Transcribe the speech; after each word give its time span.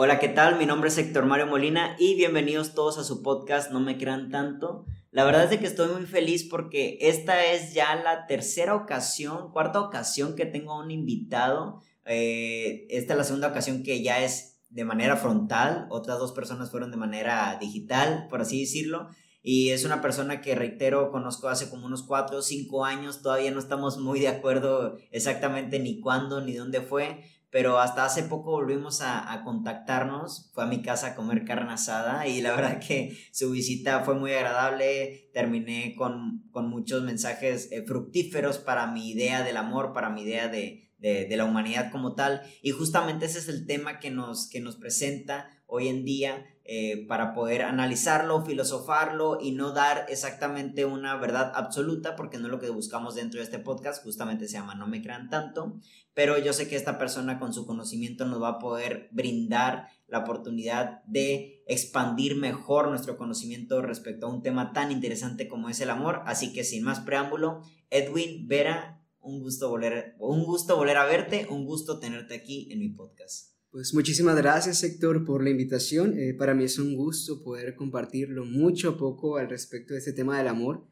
Hola, 0.00 0.20
¿qué 0.20 0.28
tal? 0.28 0.56
Mi 0.58 0.64
nombre 0.64 0.90
es 0.90 0.98
Héctor 0.98 1.26
Mario 1.26 1.48
Molina 1.48 1.96
y 1.98 2.14
bienvenidos 2.14 2.72
todos 2.72 2.98
a 2.98 3.02
su 3.02 3.20
podcast 3.20 3.72
No 3.72 3.80
me 3.80 3.98
crean 3.98 4.30
tanto. 4.30 4.86
La 5.10 5.24
verdad 5.24 5.42
es 5.42 5.50
de 5.50 5.58
que 5.58 5.66
estoy 5.66 5.92
muy 5.92 6.06
feliz 6.06 6.44
porque 6.48 6.98
esta 7.00 7.44
es 7.44 7.74
ya 7.74 7.96
la 7.96 8.28
tercera 8.28 8.76
ocasión, 8.76 9.50
cuarta 9.50 9.80
ocasión 9.80 10.36
que 10.36 10.46
tengo 10.46 10.78
un 10.78 10.92
invitado. 10.92 11.82
Eh, 12.04 12.86
esta 12.90 13.14
es 13.14 13.18
la 13.18 13.24
segunda 13.24 13.48
ocasión 13.48 13.82
que 13.82 14.00
ya 14.00 14.22
es 14.22 14.60
de 14.68 14.84
manera 14.84 15.16
frontal, 15.16 15.88
otras 15.90 16.20
dos 16.20 16.30
personas 16.30 16.70
fueron 16.70 16.92
de 16.92 16.96
manera 16.96 17.58
digital, 17.60 18.28
por 18.30 18.42
así 18.42 18.60
decirlo. 18.60 19.08
Y 19.42 19.70
es 19.70 19.84
una 19.84 20.00
persona 20.00 20.40
que, 20.40 20.54
reitero, 20.54 21.10
conozco 21.10 21.48
hace 21.48 21.70
como 21.70 21.86
unos 21.86 22.04
cuatro 22.04 22.38
o 22.38 22.42
cinco 22.42 22.84
años, 22.84 23.22
todavía 23.22 23.50
no 23.50 23.58
estamos 23.58 23.98
muy 23.98 24.20
de 24.20 24.28
acuerdo 24.28 24.96
exactamente 25.10 25.80
ni 25.80 26.00
cuándo 26.00 26.40
ni 26.40 26.54
dónde 26.54 26.82
fue, 26.82 27.24
pero 27.50 27.78
hasta 27.78 28.04
hace 28.04 28.24
poco 28.24 28.50
volvimos 28.50 29.00
a, 29.02 29.42
contactarnos, 29.44 30.50
fue 30.52 30.64
a 30.64 30.66
mi 30.66 30.82
casa 30.82 31.08
a 31.08 31.14
comer 31.14 31.44
carne 31.44 31.72
asada 31.72 32.26
y 32.26 32.40
la 32.40 32.50
verdad 32.56 32.80
que 32.80 33.16
su 33.32 33.50
visita 33.50 34.00
fue 34.00 34.14
muy 34.14 34.32
agradable, 34.32 35.30
terminé 35.32 35.94
con, 35.96 36.48
muchos 36.52 37.02
mensajes 37.04 37.70
eh, 37.70 37.84
fructíferos 37.86 38.58
para 38.58 38.88
mi 38.88 39.10
idea 39.10 39.44
del 39.44 39.56
amor, 39.56 39.92
para 39.92 40.10
mi 40.10 40.22
idea 40.22 40.48
de, 40.48 40.88
de, 40.98 41.36
la 41.36 41.44
humanidad 41.44 41.92
como 41.92 42.14
tal 42.14 42.42
y 42.62 42.70
justamente 42.70 43.26
ese 43.26 43.38
es 43.38 43.48
el 43.48 43.66
tema 43.66 44.00
que 44.00 44.10
nos, 44.10 44.48
que 44.50 44.60
nos 44.60 44.76
presenta 44.76 45.48
hoy 45.66 45.88
en 45.88 46.04
día 46.04 46.44
eh, 46.70 47.06
para 47.06 47.32
poder 47.32 47.62
analizarlo, 47.62 48.44
filosofarlo 48.44 49.38
y 49.40 49.52
no 49.52 49.72
dar 49.72 50.04
exactamente 50.10 50.84
una 50.84 51.16
verdad 51.16 51.50
absoluta, 51.54 52.14
porque 52.14 52.36
no 52.36 52.44
es 52.44 52.50
lo 52.50 52.58
que 52.58 52.68
buscamos 52.68 53.14
dentro 53.14 53.38
de 53.38 53.44
este 53.44 53.58
podcast, 53.58 54.04
justamente 54.04 54.46
se 54.46 54.58
llama 54.58 54.74
No 54.74 54.86
me 54.86 55.00
crean 55.00 55.30
tanto, 55.30 55.80
pero 56.12 56.36
yo 56.36 56.52
sé 56.52 56.68
que 56.68 56.76
esta 56.76 56.98
persona 56.98 57.38
con 57.38 57.54
su 57.54 57.64
conocimiento 57.64 58.26
nos 58.26 58.42
va 58.42 58.48
a 58.48 58.58
poder 58.58 59.08
brindar 59.12 59.88
la 60.08 60.18
oportunidad 60.18 61.02
de 61.04 61.64
expandir 61.66 62.36
mejor 62.36 62.88
nuestro 62.88 63.16
conocimiento 63.16 63.80
respecto 63.80 64.26
a 64.26 64.30
un 64.30 64.42
tema 64.42 64.74
tan 64.74 64.92
interesante 64.92 65.48
como 65.48 65.70
es 65.70 65.80
el 65.80 65.88
amor, 65.88 66.20
así 66.26 66.52
que 66.52 66.64
sin 66.64 66.84
más 66.84 67.00
preámbulo, 67.00 67.62
Edwin 67.88 68.46
Vera, 68.46 69.02
un 69.20 69.40
gusto 69.40 69.70
volver, 69.70 70.16
un 70.18 70.44
gusto 70.44 70.76
volver 70.76 70.98
a 70.98 71.06
verte, 71.06 71.46
un 71.48 71.64
gusto 71.64 71.98
tenerte 71.98 72.34
aquí 72.34 72.68
en 72.70 72.80
mi 72.80 72.90
podcast. 72.90 73.57
Pues 73.70 73.92
muchísimas 73.92 74.34
gracias 74.34 74.82
Héctor 74.82 75.26
por 75.26 75.44
la 75.44 75.50
invitación. 75.50 76.18
Eh, 76.18 76.32
para 76.32 76.54
mí 76.54 76.64
es 76.64 76.78
un 76.78 76.94
gusto 76.94 77.42
poder 77.42 77.74
compartirlo 77.74 78.46
mucho 78.46 78.92
o 78.92 78.96
poco 78.96 79.36
al 79.36 79.50
respecto 79.50 79.92
de 79.92 79.98
este 79.98 80.14
tema 80.14 80.38
del 80.38 80.48
amor, 80.48 80.88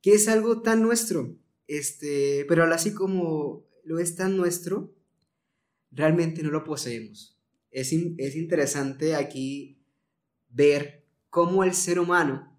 que 0.00 0.12
es 0.12 0.28
algo 0.28 0.62
tan 0.62 0.82
nuestro, 0.82 1.36
este, 1.66 2.44
pero 2.48 2.62
así 2.72 2.94
como 2.94 3.66
lo 3.84 3.98
es 3.98 4.14
tan 4.14 4.36
nuestro, 4.36 4.94
realmente 5.90 6.44
no 6.44 6.52
lo 6.52 6.62
poseemos. 6.62 7.40
Es, 7.72 7.92
es 7.92 8.36
interesante 8.36 9.16
aquí 9.16 9.82
ver 10.48 11.04
cómo 11.28 11.64
el 11.64 11.74
ser 11.74 11.98
humano, 11.98 12.56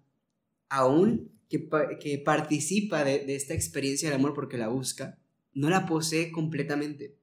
aún 0.68 1.32
que, 1.48 1.70
que 2.00 2.18
participa 2.18 3.02
de, 3.02 3.24
de, 3.24 3.34
esta 3.34 3.54
experiencia 3.54 4.10
del 4.10 4.18
amor 4.18 4.34
porque 4.34 4.58
la 4.58 4.68
busca, 4.68 5.18
no 5.54 5.70
la 5.70 5.86
posee 5.86 6.30
completamente. 6.32 7.16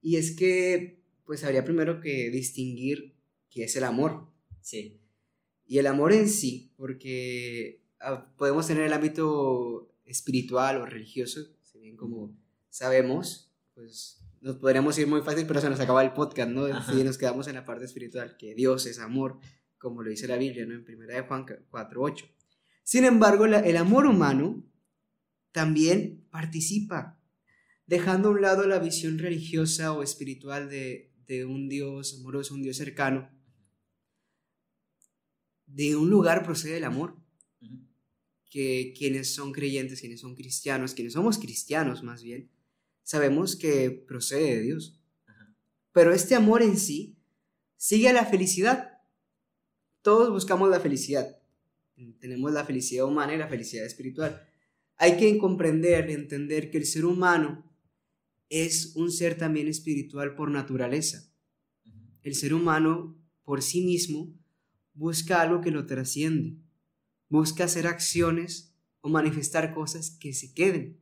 Y 0.00 0.16
es 0.16 0.36
que 0.36 0.95
pues 1.26 1.44
habría 1.44 1.64
primero 1.64 2.00
que 2.00 2.30
distinguir 2.30 3.14
qué 3.50 3.64
es 3.64 3.76
el 3.76 3.84
amor. 3.84 4.28
Sí. 4.62 5.00
Y 5.66 5.78
el 5.78 5.88
amor 5.88 6.12
en 6.12 6.28
sí, 6.28 6.72
porque 6.76 7.82
ah, 8.00 8.32
podemos 8.36 8.66
tener 8.66 8.84
el 8.84 8.92
ámbito 8.92 9.92
espiritual 10.04 10.80
o 10.80 10.86
religioso, 10.86 11.40
si 11.62 11.80
bien 11.80 11.96
como 11.96 12.38
sabemos, 12.70 13.52
pues 13.74 14.22
nos 14.40 14.56
podríamos 14.56 14.96
ir 14.98 15.08
muy 15.08 15.22
fácil, 15.22 15.46
pero 15.46 15.60
se 15.60 15.68
nos 15.68 15.80
acaba 15.80 16.04
el 16.04 16.12
podcast, 16.12 16.50
¿no? 16.50 16.66
Si 16.84 17.02
nos 17.02 17.18
quedamos 17.18 17.48
en 17.48 17.56
la 17.56 17.64
parte 17.64 17.84
espiritual, 17.84 18.36
que 18.38 18.54
Dios 18.54 18.86
es 18.86 19.00
amor, 19.00 19.40
como 19.78 20.02
lo 20.02 20.10
dice 20.10 20.28
la 20.28 20.36
Biblia, 20.36 20.64
¿no? 20.66 20.74
En 20.74 20.84
1 20.88 21.06
de 21.06 21.20
Juan 21.22 21.44
4.8. 21.44 22.30
Sin 22.84 23.04
embargo, 23.04 23.46
el 23.46 23.76
amor 23.76 24.06
humano 24.06 24.64
también 25.50 26.24
participa, 26.30 27.20
dejando 27.86 28.28
a 28.28 28.32
un 28.32 28.42
lado 28.42 28.66
la 28.68 28.78
visión 28.78 29.18
religiosa 29.18 29.92
o 29.92 30.04
espiritual 30.04 30.70
de, 30.70 31.15
de 31.26 31.44
un 31.44 31.68
Dios 31.68 32.14
amoroso, 32.18 32.54
un 32.54 32.62
Dios 32.62 32.76
cercano, 32.76 33.30
de 35.66 35.96
un 35.96 36.08
lugar 36.08 36.44
procede 36.44 36.78
el 36.78 36.84
amor. 36.84 37.16
Que 38.48 38.94
quienes 38.96 39.34
son 39.34 39.52
creyentes, 39.52 40.00
quienes 40.00 40.20
son 40.20 40.34
cristianos, 40.34 40.94
quienes 40.94 41.12
somos 41.12 41.36
cristianos 41.38 42.02
más 42.02 42.22
bien, 42.22 42.48
sabemos 43.02 43.56
que 43.56 43.90
procede 43.90 44.56
de 44.56 44.62
Dios. 44.62 44.98
Pero 45.92 46.12
este 46.12 46.34
amor 46.34 46.62
en 46.62 46.78
sí 46.78 47.16
sigue 47.76 48.08
a 48.08 48.12
la 48.12 48.24
felicidad. 48.24 49.00
Todos 50.00 50.30
buscamos 50.30 50.70
la 50.70 50.80
felicidad. 50.80 51.38
Tenemos 52.20 52.52
la 52.52 52.64
felicidad 52.64 53.06
humana 53.06 53.34
y 53.34 53.38
la 53.38 53.48
felicidad 53.48 53.84
espiritual. 53.84 54.46
Hay 54.96 55.16
que 55.18 55.36
comprender, 55.38 56.10
entender 56.10 56.70
que 56.70 56.78
el 56.78 56.86
ser 56.86 57.04
humano 57.04 57.64
es 58.48 58.94
un 58.96 59.10
ser 59.10 59.36
también 59.36 59.68
espiritual 59.68 60.34
por 60.34 60.50
naturaleza. 60.50 61.32
El 62.22 62.34
ser 62.34 62.54
humano, 62.54 63.16
por 63.44 63.62
sí 63.62 63.82
mismo, 63.82 64.34
busca 64.94 65.40
algo 65.40 65.60
que 65.60 65.70
lo 65.70 65.86
trasciende. 65.86 66.56
Busca 67.28 67.64
hacer 67.64 67.86
acciones 67.86 68.74
o 69.00 69.08
manifestar 69.08 69.74
cosas 69.74 70.10
que 70.10 70.32
se 70.32 70.54
queden. 70.54 71.00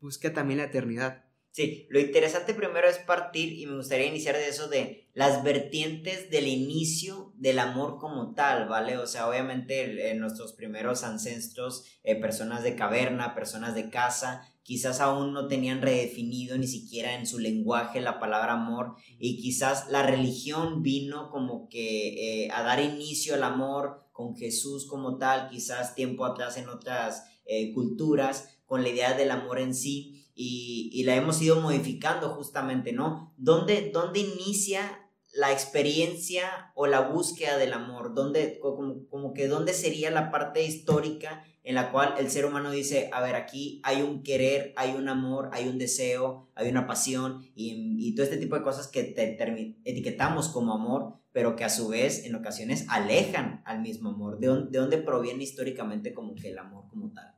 Busca 0.00 0.32
también 0.32 0.58
la 0.58 0.66
eternidad. 0.66 1.24
Sí, 1.50 1.88
lo 1.90 1.98
interesante 1.98 2.54
primero 2.54 2.88
es 2.88 2.98
partir 2.98 3.52
y 3.54 3.66
me 3.66 3.76
gustaría 3.76 4.06
iniciar 4.06 4.36
de 4.36 4.48
eso 4.48 4.68
de 4.68 5.08
las 5.12 5.42
vertientes 5.42 6.30
del 6.30 6.46
inicio 6.46 7.32
del 7.34 7.58
amor 7.58 7.98
como 7.98 8.34
tal, 8.34 8.68
¿vale? 8.68 8.96
O 8.96 9.06
sea, 9.08 9.28
obviamente 9.28 10.10
en 10.10 10.20
nuestros 10.20 10.52
primeros 10.52 11.02
ancestros, 11.02 11.84
eh, 12.04 12.14
personas 12.14 12.62
de 12.62 12.76
caverna, 12.76 13.34
personas 13.34 13.74
de 13.74 13.90
casa, 13.90 14.48
quizás 14.68 15.00
aún 15.00 15.32
no 15.32 15.48
tenían 15.48 15.80
redefinido 15.80 16.58
ni 16.58 16.66
siquiera 16.66 17.14
en 17.14 17.26
su 17.26 17.38
lenguaje 17.38 18.02
la 18.02 18.20
palabra 18.20 18.52
amor 18.52 18.96
y 19.18 19.40
quizás 19.40 19.88
la 19.90 20.02
religión 20.02 20.82
vino 20.82 21.30
como 21.30 21.70
que 21.70 22.44
eh, 22.44 22.50
a 22.52 22.62
dar 22.62 22.78
inicio 22.78 23.32
al 23.32 23.44
amor 23.44 24.10
con 24.12 24.36
Jesús 24.36 24.86
como 24.86 25.16
tal, 25.16 25.48
quizás 25.48 25.94
tiempo 25.94 26.26
atrás 26.26 26.58
en 26.58 26.68
otras 26.68 27.24
eh, 27.46 27.72
culturas, 27.72 28.58
con 28.66 28.82
la 28.82 28.90
idea 28.90 29.14
del 29.14 29.30
amor 29.30 29.58
en 29.58 29.74
sí 29.74 30.26
y, 30.34 31.02
la 31.04 31.16
hemos 31.16 31.40
ido 31.40 31.62
modificando 31.62 32.28
justamente, 32.34 32.92
¿no? 32.92 33.32
¿Dónde, 33.38 33.90
dónde 33.90 34.20
inicia 34.20 35.08
la 35.32 35.50
experiencia 35.50 36.72
o 36.74 36.86
la 36.86 37.08
búsqueda 37.08 37.56
del 37.56 37.72
amor? 37.72 38.14
¿Dónde, 38.14 38.58
como, 38.60 39.08
como 39.08 39.32
que 39.32 39.48
dónde 39.48 39.72
sería 39.72 40.10
la 40.10 40.30
parte 40.30 40.62
histórica 40.62 41.42
en 41.64 41.74
la 41.74 41.90
cual 41.90 42.14
el 42.18 42.30
ser 42.30 42.46
humano 42.46 42.70
dice, 42.70 43.10
a 43.12 43.20
ver, 43.22 43.34
aquí 43.34 43.80
hay 43.84 44.02
un 44.02 44.22
querer, 44.22 44.72
hay 44.76 44.94
un 44.94 45.08
amor, 45.08 45.50
hay 45.52 45.68
un 45.68 45.78
deseo, 45.78 46.48
hay 46.54 46.70
una 46.70 46.86
pasión 46.86 47.42
y, 47.54 48.14
todo 48.14 48.24
este 48.24 48.38
tipo 48.38 48.56
de 48.56 48.62
cosas 48.62 48.88
que 48.88 49.04
te 49.04 49.36
etiquetamos 49.84 50.48
como 50.48 50.72
amor, 50.72 51.14
pero 51.30 51.56
que 51.56 51.64
a 51.64 51.68
su 51.68 51.88
vez 51.88 52.24
en 52.24 52.34
ocasiones 52.34 52.86
alejan 52.88 53.62
al 53.66 53.82
mismo 53.82 54.10
amor. 54.10 54.38
¿De, 54.38 54.46
dónde, 54.46 54.98
proviene 54.98 55.44
históricamente 55.44 56.14
como 56.14 56.34
que 56.34 56.50
el 56.50 56.58
amor 56.58 56.84
como 56.88 57.12
tal? 57.12 57.34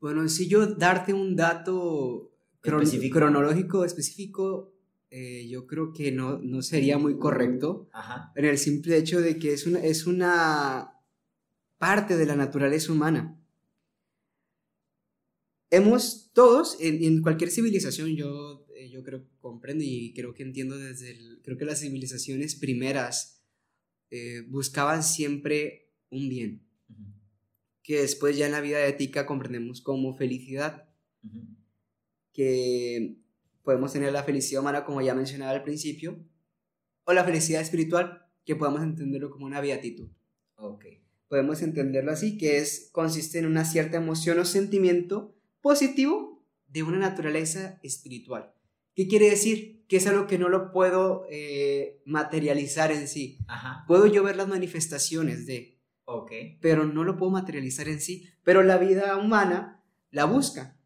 Bueno, 0.00 0.28
si 0.28 0.48
yo 0.48 0.66
darte 0.66 1.12
un 1.12 1.36
dato 1.36 2.32
cronológico 2.60 3.84
específico, 3.84 4.72
eh, 5.10 5.46
yo 5.48 5.66
creo 5.66 5.92
que 5.92 6.10
no, 6.10 6.38
no 6.38 6.62
sería 6.62 6.98
muy 6.98 7.16
correcto. 7.16 7.88
En 8.34 8.44
el 8.44 8.58
simple 8.58 8.96
hecho 8.96 9.20
de 9.20 9.38
que 9.38 9.52
es 9.52 9.66
una, 9.66 9.78
es 9.78 10.06
una 10.06 10.94
parte 11.78 12.16
de 12.16 12.26
la 12.26 12.34
naturaleza 12.34 12.92
humana 12.92 13.37
hemos 15.70 16.30
todos, 16.32 16.76
en, 16.80 17.22
cualquier 17.22 17.50
civilización, 17.50 18.16
yo, 18.16 18.66
eh, 18.74 18.90
yo 18.90 19.02
creo 19.02 19.24
comprendo 19.40 19.84
y 19.84 20.12
creo 20.14 20.34
que 20.34 20.42
entiendo 20.42 20.78
desde 20.78 21.10
el, 21.10 21.40
creo 21.42 21.58
que 21.58 21.64
las 21.64 21.80
civilizaciones 21.80 22.54
primeras 22.54 23.44
eh, 24.10 24.42
buscaban 24.48 25.02
siempre 25.02 25.92
un 26.10 26.28
bien, 26.28 26.66
que 27.82 28.00
después 28.00 28.36
ya 28.36 28.46
en 28.46 28.52
la 28.52 28.60
vida 28.60 28.84
ética 28.86 29.26
comprendemos 29.26 29.80
como 29.80 30.16
felicidad, 30.16 30.88
que 32.32 33.18
podemos 33.62 33.92
tener 33.92 34.12
la 34.12 34.24
felicidad 34.24 34.62
humana 34.62 34.84
como 34.84 35.02
ya 35.02 35.14
mencionaba 35.14 35.52
al 35.52 35.64
principio, 35.64 36.24
o 37.04 37.12
la 37.12 37.24
felicidad 37.24 37.60
espiritual, 37.60 38.26
que 38.44 38.56
podamos 38.56 38.82
entenderlo 38.82 39.30
como 39.30 39.46
una 39.46 39.60
beatitud. 39.60 40.08
Ok. 40.56 40.84
Podemos 41.28 41.60
entenderlo 41.60 42.10
así, 42.10 42.38
que 42.38 42.56
es, 42.58 42.88
consiste 42.92 43.38
en 43.38 43.46
una 43.46 43.66
cierta 43.66 43.98
emoción 43.98 44.38
o 44.38 44.46
sentimiento 44.46 45.37
positivo 45.60 46.44
de 46.68 46.82
una 46.82 46.98
naturaleza 46.98 47.78
espiritual. 47.82 48.52
¿Qué 48.94 49.08
quiere 49.08 49.30
decir? 49.30 49.84
Que 49.88 49.96
es 49.98 50.06
algo 50.06 50.26
que 50.26 50.38
no 50.38 50.48
lo 50.48 50.70
puedo 50.72 51.26
eh, 51.30 52.02
materializar 52.04 52.92
en 52.92 53.08
sí. 53.08 53.38
Ajá. 53.46 53.84
Puedo 53.86 54.06
yo 54.06 54.22
ver 54.22 54.36
las 54.36 54.48
manifestaciones 54.48 55.46
de, 55.46 55.78
Ok. 56.04 56.32
pero 56.60 56.84
no 56.84 57.04
lo 57.04 57.16
puedo 57.16 57.30
materializar 57.30 57.88
en 57.88 58.00
sí. 58.00 58.28
Pero 58.42 58.62
la 58.62 58.76
vida 58.78 59.16
humana 59.16 59.82
la 60.10 60.24
busca. 60.24 60.76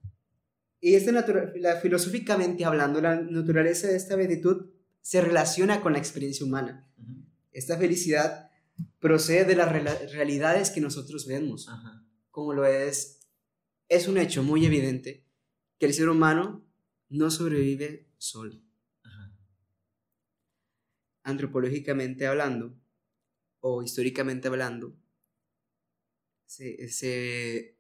Y 0.80 0.94
esta 0.94 1.12
la, 1.12 1.76
filosóficamente 1.80 2.64
hablando, 2.64 3.00
la 3.00 3.16
naturaleza 3.20 3.86
de 3.88 3.96
esta 3.96 4.16
beatitud 4.16 4.66
se 5.00 5.20
relaciona 5.20 5.80
con 5.80 5.92
la 5.92 5.98
experiencia 5.98 6.44
humana. 6.44 6.88
Esta 7.52 7.76
felicidad 7.76 8.50
procede 8.98 9.44
de 9.44 9.56
las 9.56 9.70
realidades 10.12 10.70
que 10.70 10.80
nosotros 10.80 11.26
vemos, 11.26 11.68
Ajá. 11.68 12.04
como 12.30 12.52
lo 12.52 12.64
es, 12.66 13.20
es 13.94 14.08
un 14.08 14.16
hecho 14.16 14.42
muy 14.42 14.64
evidente 14.64 15.26
que 15.78 15.86
el 15.86 15.92
ser 15.94 16.08
humano 16.08 16.64
no 17.10 17.30
sobrevive 17.30 18.08
solo. 18.16 18.58
Ajá. 19.02 19.32
Antropológicamente 21.24 22.26
hablando, 22.26 22.74
o 23.60 23.82
históricamente 23.82 24.48
hablando, 24.48 24.96
se, 26.46 26.88
se- 26.88 27.76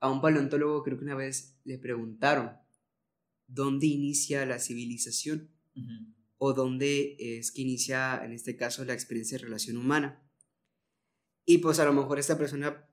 a 0.00 0.10
un 0.10 0.20
paleontólogo 0.20 0.82
creo 0.84 0.98
que 0.98 1.04
una 1.04 1.14
vez 1.16 1.58
le 1.64 1.78
preguntaron 1.78 2.52
dónde 3.46 3.86
inicia 3.86 4.46
la 4.46 4.58
civilización 4.58 5.50
o 6.38 6.52
dónde 6.52 7.16
es 7.18 7.50
que 7.50 7.62
inicia, 7.62 8.22
en 8.24 8.32
este 8.32 8.56
caso, 8.56 8.84
la 8.84 8.92
experiencia 8.94 9.38
de 9.38 9.44
relación 9.44 9.76
humana. 9.76 10.22
Y 11.46 11.58
pues 11.58 11.78
a 11.78 11.84
lo 11.84 11.92
mejor 11.92 12.18
esta 12.18 12.38
persona 12.38 12.86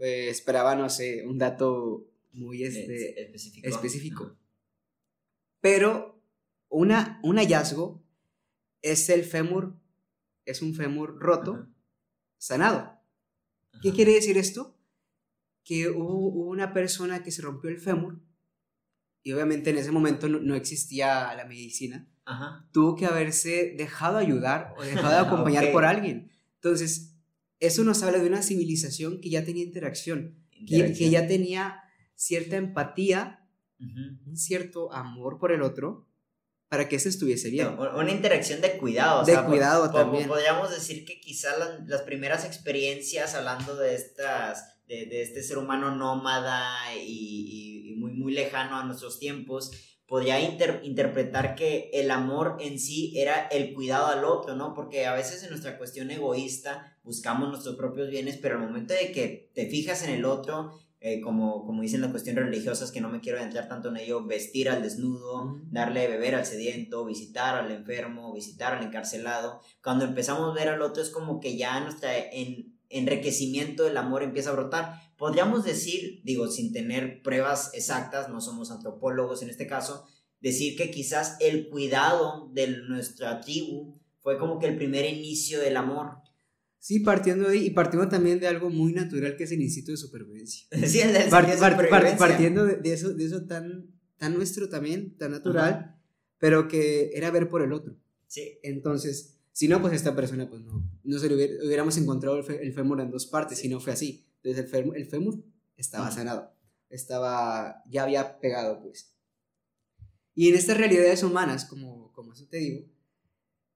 eh, 0.00 0.28
esperaba, 0.28 0.74
no 0.76 0.88
sé, 0.90 1.24
un 1.26 1.38
dato 1.38 2.06
muy 2.32 2.64
este, 2.64 3.10
Es- 3.10 3.26
específico. 3.26 3.68
específico. 3.68 4.36
Pero 5.60 6.20
una, 6.68 7.20
un 7.22 7.36
hallazgo 7.36 8.02
es 8.80 9.08
el 9.10 9.24
fémur, 9.24 9.76
es 10.44 10.62
un 10.62 10.74
fémur 10.74 11.18
roto, 11.20 11.54
Ajá. 11.54 11.68
sanado. 12.38 13.00
¿Qué 13.82 13.88
Ajá. 13.88 13.96
quiere 13.96 14.12
decir 14.14 14.36
esto? 14.38 14.76
Que 15.64 15.88
hubo, 15.90 16.28
hubo 16.28 16.50
una 16.50 16.72
persona 16.72 17.22
que 17.22 17.30
se 17.30 17.42
rompió 17.42 17.70
el 17.70 17.78
fémur 17.78 18.20
y 19.22 19.32
obviamente 19.32 19.70
en 19.70 19.78
ese 19.78 19.92
momento 19.92 20.28
no, 20.28 20.40
no 20.40 20.56
existía 20.56 21.32
la 21.34 21.44
medicina. 21.44 22.08
Ajá. 22.24 22.68
Tuvo 22.72 22.96
que 22.96 23.06
haberse 23.06 23.74
dejado 23.76 24.18
ayudar 24.18 24.74
o 24.76 24.82
dejado 24.82 25.10
de 25.10 25.16
acompañar 25.28 25.66
Ok. 25.66 25.72
por 25.72 25.84
alguien. 25.84 26.32
Entonces, 26.56 27.11
eso 27.66 27.84
nos 27.84 28.02
habla 28.02 28.18
de 28.18 28.26
una 28.28 28.42
civilización 28.42 29.20
que 29.20 29.30
ya 29.30 29.44
tenía 29.44 29.64
interacción, 29.64 30.36
que, 30.50 30.58
que 30.66 30.74
Interacción. 30.76 31.10
ya 31.10 31.26
tenía 31.26 31.80
cierta 32.14 32.56
empatía, 32.56 33.38
un 33.78 34.36
cierto 34.36 34.92
amor 34.92 35.38
por 35.38 35.50
el 35.52 35.62
otro, 35.62 36.08
para 36.68 36.88
que 36.88 36.96
eso 36.96 37.08
estuviese 37.08 37.50
bien. 37.50 37.68
Una 37.78 38.10
interacción 38.12 38.60
de 38.60 38.78
cuidado. 38.78 39.22
o 39.22 39.24
De 39.26 39.32
sea, 39.32 39.44
cuidado 39.44 39.90
también. 39.90 40.26
Podríamos 40.28 40.70
decir 40.70 41.04
que 41.04 41.20
quizás 41.20 41.58
las, 41.58 41.86
las 41.88 42.02
primeras 42.02 42.44
experiencias 42.46 43.34
hablando 43.34 43.76
de 43.76 43.94
estas, 43.94 44.80
de, 44.86 45.06
de 45.06 45.22
este 45.22 45.42
ser 45.42 45.58
humano 45.58 45.94
nómada 45.94 46.94
y, 46.96 47.00
y- 47.08 47.92
y 47.92 47.94
muy, 47.96 48.12
muy 48.12 48.32
lejano 48.32 48.78
a 48.78 48.84
nuestros 48.84 49.18
tiempos, 49.18 49.70
podría 50.12 50.38
inter- 50.40 50.82
interpretar 50.84 51.54
que 51.54 51.88
el 51.94 52.10
amor 52.10 52.58
en 52.60 52.78
sí 52.78 53.14
era 53.18 53.46
el 53.46 53.72
cuidado 53.72 54.08
al 54.08 54.26
otro, 54.26 54.54
¿no? 54.54 54.74
Porque 54.74 55.06
a 55.06 55.14
veces 55.14 55.42
en 55.42 55.48
nuestra 55.48 55.78
cuestión 55.78 56.10
egoísta 56.10 56.98
buscamos 57.02 57.48
nuestros 57.48 57.76
propios 57.76 58.10
bienes, 58.10 58.36
pero 58.36 58.56
al 58.56 58.60
momento 58.60 58.92
de 58.92 59.10
que 59.10 59.50
te 59.54 59.70
fijas 59.70 60.02
en 60.06 60.10
el 60.10 60.26
otro, 60.26 60.70
eh, 61.00 61.22
como, 61.22 61.64
como 61.64 61.80
dicen 61.80 62.02
las 62.02 62.10
cuestiones 62.10 62.44
religiosas, 62.44 62.92
que 62.92 63.00
no 63.00 63.08
me 63.08 63.20
quiero 63.20 63.38
adentrar 63.38 63.68
tanto 63.68 63.88
en 63.88 63.96
ello, 63.96 64.26
vestir 64.26 64.68
al 64.68 64.82
desnudo, 64.82 65.56
darle 65.70 66.00
de 66.02 66.08
beber 66.08 66.34
al 66.34 66.44
sediento, 66.44 67.06
visitar 67.06 67.56
al 67.56 67.70
enfermo, 67.72 68.34
visitar 68.34 68.74
al 68.74 68.84
encarcelado. 68.84 69.62
Cuando 69.82 70.04
empezamos 70.04 70.50
a 70.50 70.54
ver 70.54 70.68
al 70.68 70.82
otro 70.82 71.02
es 71.02 71.08
como 71.08 71.40
que 71.40 71.56
ya 71.56 71.80
nuestro 71.80 72.10
enriquecimiento 72.90 73.84
del 73.84 73.96
amor 73.96 74.22
empieza 74.22 74.50
a 74.50 74.52
brotar. 74.52 75.00
Podríamos 75.22 75.62
decir, 75.64 76.20
digo, 76.24 76.48
sin 76.48 76.72
tener 76.72 77.22
pruebas 77.22 77.70
exactas, 77.74 78.28
no 78.28 78.40
somos 78.40 78.72
antropólogos 78.72 79.40
en 79.44 79.50
este 79.50 79.68
caso, 79.68 80.04
decir 80.40 80.76
que 80.76 80.90
quizás 80.90 81.36
el 81.38 81.68
cuidado 81.68 82.50
de 82.52 82.66
nuestra 82.88 83.40
tribu 83.40 84.00
fue 84.18 84.36
como 84.36 84.58
que 84.58 84.66
el 84.66 84.76
primer 84.76 85.04
inicio 85.04 85.60
del 85.60 85.76
amor. 85.76 86.16
Sí, 86.80 86.98
partiendo 86.98 87.48
de 87.48 87.56
ahí 87.56 87.66
y 87.66 87.70
partiendo 87.70 88.08
también 88.08 88.40
de 88.40 88.48
algo 88.48 88.68
muy 88.68 88.92
natural 88.92 89.36
que 89.36 89.44
es 89.44 89.52
el 89.52 89.62
instinto 89.62 89.92
de 89.92 89.96
supervivencia. 89.96 90.66
Sí, 90.88 90.98
el 91.00 91.12
de 91.12 91.20
par- 91.30 91.46
par- 91.56 91.72
supervivencia. 91.74 92.16
partiendo 92.18 92.64
de, 92.64 92.74
de 92.78 92.92
eso, 92.92 93.14
de 93.14 93.24
eso 93.24 93.44
tan, 93.46 93.86
tan 94.16 94.34
nuestro 94.34 94.68
también, 94.68 95.16
tan 95.18 95.30
natural, 95.30 96.00
pero 96.38 96.66
que 96.66 97.12
era 97.14 97.30
ver 97.30 97.48
por 97.48 97.62
el 97.62 97.72
otro. 97.72 97.94
Sí, 98.26 98.58
Entonces, 98.64 99.38
si 99.52 99.68
no, 99.68 99.80
pues 99.80 99.92
esta 99.94 100.16
persona, 100.16 100.50
pues 100.50 100.62
no, 100.62 100.82
no 101.04 101.18
se 101.20 101.28
le 101.28 101.36
hubiera- 101.36 101.64
hubiéramos 101.64 101.96
encontrado 101.96 102.38
el, 102.38 102.42
fe- 102.42 102.60
el 102.66 102.72
fémur 102.72 103.00
en 103.00 103.12
dos 103.12 103.26
partes, 103.26 103.58
si 103.60 103.68
no 103.68 103.78
fue 103.78 103.92
así. 103.92 104.26
Entonces 104.42 104.64
el 104.64 104.70
fémur, 104.70 104.96
el 104.96 105.06
fémur 105.06 105.44
estaba 105.76 106.10
sanado, 106.10 106.52
estaba, 106.90 107.82
ya 107.88 108.02
había 108.02 108.40
pegado, 108.40 108.80
pues. 108.82 109.16
Y 110.34 110.48
en 110.48 110.56
estas 110.56 110.78
realidades 110.78 111.22
humanas, 111.22 111.64
como, 111.64 112.12
como 112.12 112.32
eso 112.32 112.48
te 112.48 112.56
digo, 112.58 112.86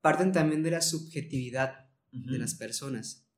parten 0.01 0.33
también 0.33 0.63
de 0.63 0.73
la 0.73 0.81
subjetividad 0.81 1.89
de 2.11 2.39
las 2.39 2.55
personas. 2.55 3.29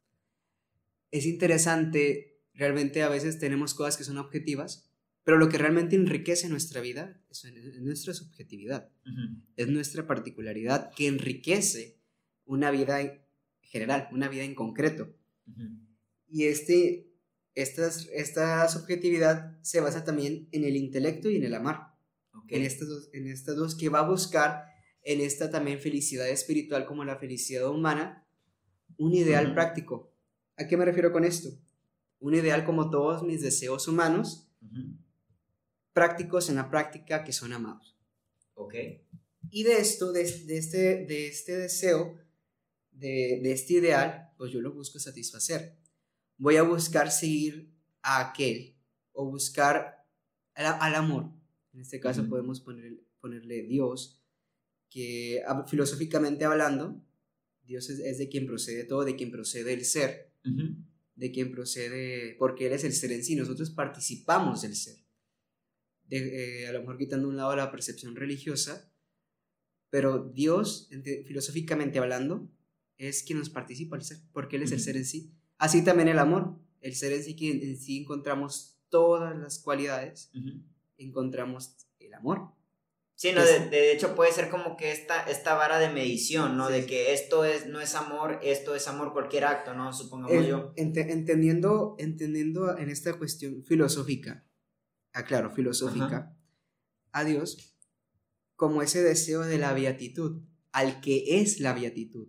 Es 1.10 1.26
interesante, 1.26 2.40
realmente 2.54 3.02
a 3.02 3.08
veces 3.08 3.38
tenemos 3.38 3.74
cosas 3.74 3.96
que 3.96 4.04
son 4.04 4.18
objetivas, 4.18 4.90
pero 5.24 5.36
lo 5.36 5.48
que 5.48 5.58
realmente 5.58 5.96
enriquece 5.96 6.48
nuestra 6.48 6.80
vida 6.80 7.20
es, 7.28 7.44
es 7.44 7.80
nuestra 7.82 8.14
subjetividad, 8.14 8.90
Ujú. 9.04 9.42
es 9.56 9.68
nuestra 9.68 10.06
particularidad 10.06 10.90
que 10.94 11.06
enriquece 11.06 11.98
una 12.44 12.70
vida 12.70 13.00
en 13.00 13.20
general, 13.60 14.08
una 14.12 14.28
vida 14.28 14.44
en 14.44 14.54
concreto. 14.54 15.14
Ujú. 15.46 15.68
Y 16.30 16.44
este, 16.44 17.07
estas- 17.62 18.08
esta 18.12 18.68
subjetividad 18.68 19.58
se 19.62 19.80
basa 19.80 20.04
también 20.04 20.48
en 20.52 20.64
el 20.64 20.76
intelecto 20.76 21.28
y 21.30 21.36
en 21.36 21.44
el 21.44 21.54
amar 21.54 21.94
en 22.48 22.62
estas 22.62 22.88
dos, 22.88 23.10
en 23.12 23.26
estas 23.26 23.56
dos 23.56 23.76
que 23.76 23.88
va 23.88 24.00
a 24.00 24.08
buscar 24.08 24.64
en 25.02 25.20
esta 25.20 25.50
también 25.50 25.80
felicidad 25.80 26.28
espiritual 26.28 26.86
como 26.86 27.04
la 27.04 27.18
felicidad 27.18 27.68
humana, 27.68 28.26
un 28.96 29.14
ideal 29.14 29.54
práctico. 29.54 30.12
¿A 30.56 30.66
qué 30.66 30.76
me 30.76 30.84
refiero 30.84 31.12
con 31.12 31.24
esto? 31.24 31.50
Un 32.20 32.34
ideal 32.34 32.64
como 32.64 32.90
todos 32.90 33.22
mis 33.22 33.40
deseos 33.42 33.86
humanos, 33.88 34.50
prácticos 35.92 36.48
en 36.48 36.56
la 36.56 36.70
práctica 36.70 37.24
que 37.24 37.32
son 37.32 37.52
amados. 37.52 37.96
Ok. 38.54 38.74
Y 39.50 39.62
de 39.62 39.78
esto, 39.78 40.12
de, 40.12 40.24
de 40.46 40.58
este, 40.58 41.06
de 41.06 41.28
este 41.28 41.56
deseo, 41.56 42.18
de, 42.90 43.40
de 43.42 43.52
este 43.52 43.74
ideal, 43.74 44.30
pues 44.36 44.52
yo 44.52 44.60
lo 44.60 44.72
busco 44.72 44.98
satisfacer. 44.98 45.77
Voy 46.38 46.56
a 46.56 46.62
buscar 46.62 47.10
seguir 47.10 47.70
a 48.02 48.20
aquel 48.30 48.76
o 49.12 49.30
buscar 49.30 50.06
al, 50.54 50.66
al 50.80 50.94
amor. 50.94 51.30
En 51.72 51.80
este 51.80 52.00
caso 52.00 52.22
podemos 52.28 52.60
poner, 52.60 53.00
ponerle 53.20 53.62
Dios, 53.62 54.22
que 54.88 55.42
filosóficamente 55.66 56.44
hablando, 56.44 57.04
Dios 57.64 57.90
es, 57.90 57.98
es 57.98 58.18
de 58.18 58.28
quien 58.28 58.46
procede 58.46 58.84
todo, 58.84 59.04
de 59.04 59.16
quien 59.16 59.30
procede 59.30 59.72
el 59.74 59.84
ser, 59.84 60.32
de 61.16 61.30
quien 61.32 61.50
procede, 61.50 62.34
porque 62.38 62.66
Él 62.68 62.72
es 62.72 62.84
el 62.84 62.92
ser 62.92 63.12
en 63.12 63.22
sí, 63.24 63.36
nosotros 63.36 63.70
participamos 63.70 64.62
del 64.62 64.74
ser. 64.76 64.96
De, 66.04 66.62
eh, 66.62 66.68
a 66.68 66.72
lo 66.72 66.80
mejor 66.80 66.96
quitando 66.96 67.26
a 67.26 67.30
un 67.30 67.36
lado 67.36 67.54
la 67.54 67.70
percepción 67.70 68.16
religiosa, 68.16 68.90
pero 69.90 70.30
Dios, 70.32 70.88
ente- 70.90 71.24
filosóficamente 71.26 71.98
hablando, 71.98 72.50
es 72.96 73.22
quien 73.22 73.38
nos 73.38 73.50
participa 73.50 73.96
al 73.96 74.02
ser, 74.04 74.18
porque 74.32 74.56
Él 74.56 74.62
es 74.62 74.72
el 74.72 74.80
ser 74.80 74.96
en 74.96 75.04
sí. 75.04 75.34
Así 75.58 75.82
también 75.84 76.08
el 76.08 76.18
amor, 76.18 76.56
el 76.80 76.94
ser 76.94 77.12
en 77.12 77.22
sí, 77.22 77.34
que 77.36 77.50
en 77.50 77.76
sí 77.78 77.98
encontramos 78.02 78.78
todas 78.88 79.36
las 79.36 79.58
cualidades, 79.58 80.30
encontramos 80.96 81.76
el 81.98 82.14
amor. 82.14 82.52
Sí, 83.14 83.32
no, 83.34 83.44
de, 83.44 83.68
de 83.68 83.92
hecho 83.92 84.14
puede 84.14 84.30
ser 84.32 84.48
como 84.48 84.76
que 84.76 84.92
esta, 84.92 85.24
esta 85.28 85.54
vara 85.54 85.80
de 85.80 85.88
medición, 85.92 86.56
¿no? 86.56 86.68
Sí, 86.68 86.74
de 86.74 86.86
que 86.86 87.12
esto 87.12 87.44
es, 87.44 87.66
no 87.66 87.80
es 87.80 87.96
amor, 87.96 88.38
esto 88.44 88.76
es 88.76 88.86
amor 88.86 89.12
cualquier 89.12 89.44
acto, 89.44 89.74
¿no? 89.74 89.92
Supongamos 89.92 90.36
El- 90.36 90.46
yo. 90.46 90.72
ente- 90.76 91.10
entendiendo, 91.10 91.96
entendiendo 91.98 92.78
en 92.78 92.88
esta 92.90 93.14
cuestión 93.18 93.64
filosófica, 93.64 94.46
aclaro, 95.12 95.50
filosófica, 95.50 96.36
a 97.10 97.24
Dios 97.24 97.74
como 98.54 98.82
ese 98.82 99.02
deseo 99.02 99.40
de 99.42 99.58
la 99.58 99.72
beatitud, 99.72 100.42
al 100.70 101.00
que 101.00 101.40
es 101.40 101.58
la 101.58 101.72
beatitud, 101.74 102.28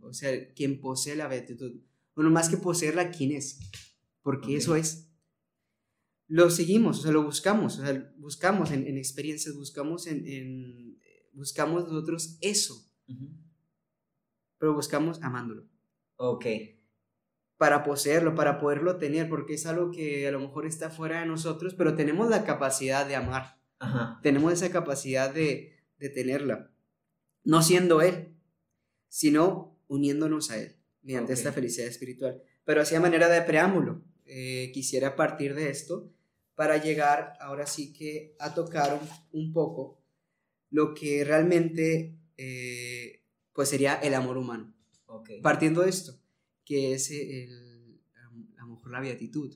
o 0.00 0.12
sea, 0.12 0.52
quien 0.54 0.80
posee 0.80 1.14
la 1.14 1.28
beatitud. 1.28 1.80
Bueno, 2.14 2.30
más 2.30 2.48
que 2.48 2.56
poseerla, 2.56 3.10
¿quién 3.10 3.32
es? 3.32 3.58
Porque 4.22 4.56
eso 4.56 4.76
es. 4.76 5.10
Lo 6.26 6.48
seguimos, 6.50 7.00
o 7.00 7.02
sea, 7.02 7.12
lo 7.12 7.22
buscamos, 7.22 7.78
o 7.78 7.84
sea, 7.84 8.12
buscamos 8.16 8.70
en, 8.70 8.86
en 8.86 8.96
experiencias, 8.96 9.54
buscamos 9.56 10.06
en, 10.06 10.26
en- 10.26 10.98
buscamos 11.32 11.84
nosotros 11.84 12.38
eso. 12.40 12.74
Pero 14.58 14.74
buscamos 14.74 15.20
amándolo. 15.22 15.68
Ok. 16.16 16.46
Para 17.56 17.82
poseerlo, 17.84 18.34
para 18.34 18.58
poderlo 18.58 18.96
tener, 18.96 19.28
porque 19.28 19.54
es 19.54 19.66
algo 19.66 19.90
que 19.90 20.26
a 20.26 20.30
lo 20.32 20.40
mejor 20.40 20.66
está 20.66 20.90
fuera 20.90 21.20
de 21.20 21.26
nosotros, 21.26 21.74
pero 21.74 21.94
tenemos 21.94 22.28
la 22.30 22.44
capacidad 22.44 23.06
de 23.06 23.16
amar. 23.16 23.60
Ajá. 23.78 24.18
Tenemos 24.22 24.52
esa 24.52 24.70
capacidad 24.70 25.32
de, 25.32 25.76
de 25.98 26.08
tenerla. 26.08 26.70
No 27.44 27.62
siendo 27.62 28.00
Él, 28.00 28.34
sino 29.08 29.78
uniéndonos 29.88 30.50
a 30.50 30.58
Él, 30.58 30.76
mediante 31.04 31.32
Ok. 31.32 31.38
esta 31.38 31.52
felicidad 31.52 31.86
espiritual. 31.86 32.42
Pero 32.64 32.80
así 32.82 32.94
a 32.96 33.00
manera 33.00 33.28
de 33.28 33.40
preámbulo, 33.42 34.02
eh, 34.26 34.70
quisiera 34.74 35.14
partir 35.16 35.54
de 35.54 35.70
esto 35.70 36.10
para 36.56 36.76
llegar 36.82 37.34
ahora 37.40 37.66
sí 37.66 37.92
que 37.92 38.34
a 38.38 38.52
tocar 38.54 39.00
un, 39.32 39.40
un 39.40 39.52
poco 39.52 40.00
lo 40.70 40.94
que 40.94 41.22
realmente 41.24 42.18
eh, 42.36 43.22
pues 43.52 43.68
sería 43.68 43.94
el 43.94 44.14
amor 44.14 44.36
humano. 44.38 44.74
Ok. 45.06 45.30
Partiendo 45.42 45.82
de 45.82 45.90
esto, 45.90 46.18
que 46.64 46.94
es 46.94 47.10
el, 47.10 48.00
a 48.58 48.62
lo 48.62 48.68
mejor 48.74 48.90
la 48.90 49.00
beatitud, 49.00 49.54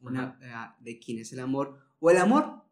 una, 0.00 0.38
eh, 0.42 0.82
de 0.84 0.98
quién 0.98 1.18
es 1.20 1.32
el 1.32 1.40
amor, 1.40 1.78
o 2.00 2.10
el 2.10 2.16
amor, 2.18 2.62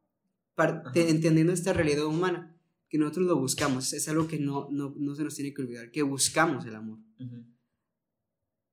Ajá. 0.56 0.90
te- 0.92 1.08
entendiendo 1.08 1.52
esta 1.52 1.72
realidad 1.72 2.04
humana, 2.06 2.54
que 2.88 2.98
nosotros 2.98 3.26
lo 3.26 3.37
buscamos, 3.37 3.92
es 3.92 4.08
algo 4.08 4.26
que 4.26 4.38
no, 4.38 4.68
no, 4.70 4.94
no 4.96 5.14
se 5.14 5.22
nos 5.25 5.34
tiene 5.34 5.52
que 5.54 5.62
olvidar, 5.62 5.90
que 5.90 6.02
buscamos 6.02 6.64
el 6.66 6.75
amor, 6.75 6.98
Ujú. 7.20 7.44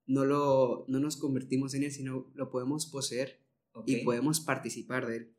No, 0.07 0.25
lo, 0.25 0.85
no 0.87 0.99
nos 0.99 1.17
convertimos 1.17 1.73
en 1.73 1.83
él, 1.83 1.91
sino 1.91 2.31
lo 2.35 2.49
podemos 2.49 2.85
poseer 2.87 3.41
y 3.85 3.97
podemos 4.03 4.39
participar 4.39 5.05
de 5.07 5.17
él. 5.17 5.35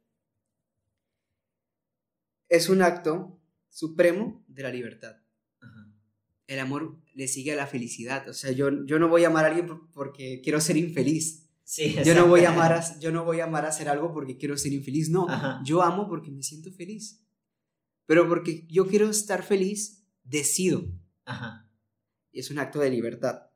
Es 2.48 2.68
un 2.68 2.82
acto 2.82 3.40
supremo 3.68 4.44
de 4.48 4.62
la 4.62 4.70
libertad. 4.70 5.16
Ajá. 5.60 5.90
el 6.46 6.58
amor 6.60 7.00
le 7.14 7.26
sigue 7.28 7.52
a 7.52 7.56
la 7.56 7.66
felicidad. 7.66 8.28
O 8.28 8.34
sea, 8.34 8.52
yo, 8.52 8.84
yo 8.86 8.98
no 8.98 9.08
voy 9.08 9.24
a 9.24 9.28
amar 9.28 9.44
a 9.44 9.48
alguien 9.48 9.66
por- 9.66 9.90
porque 9.90 10.40
quiero 10.42 10.60
ser 10.60 10.76
infeliz. 10.76 11.42
Sí, 11.64 11.96
Yo 12.04 12.14
no, 12.14 12.28
voy 12.28 12.44
a 12.44 12.50
amar 12.52 12.72
a, 12.74 12.98
yo 13.00 13.10
no 13.10 13.24
voy 13.24 13.40
a 13.40 13.44
amar 13.44 13.64
a 13.64 13.70
hacer 13.70 13.88
algo 13.88 14.12
porque 14.12 14.36
quiero 14.36 14.56
ser 14.56 14.72
infeliz. 14.72 15.10
No, 15.10 15.28
Ajá. 15.28 15.60
yo 15.64 15.82
amo 15.82 16.06
porque 16.08 16.30
me 16.30 16.44
siento 16.44 16.70
feliz. 16.70 17.26
Pero 18.06 18.28
porque 18.28 18.64
yo 18.68 18.86
quiero 18.86 19.10
estar 19.10 19.42
feliz, 19.42 20.06
decido. 20.22 20.84
Ajá. 21.24 21.68
Y 22.30 22.38
es 22.38 22.50
un 22.52 22.60
acto 22.60 22.78
de 22.78 22.90
libertad. 22.90 23.50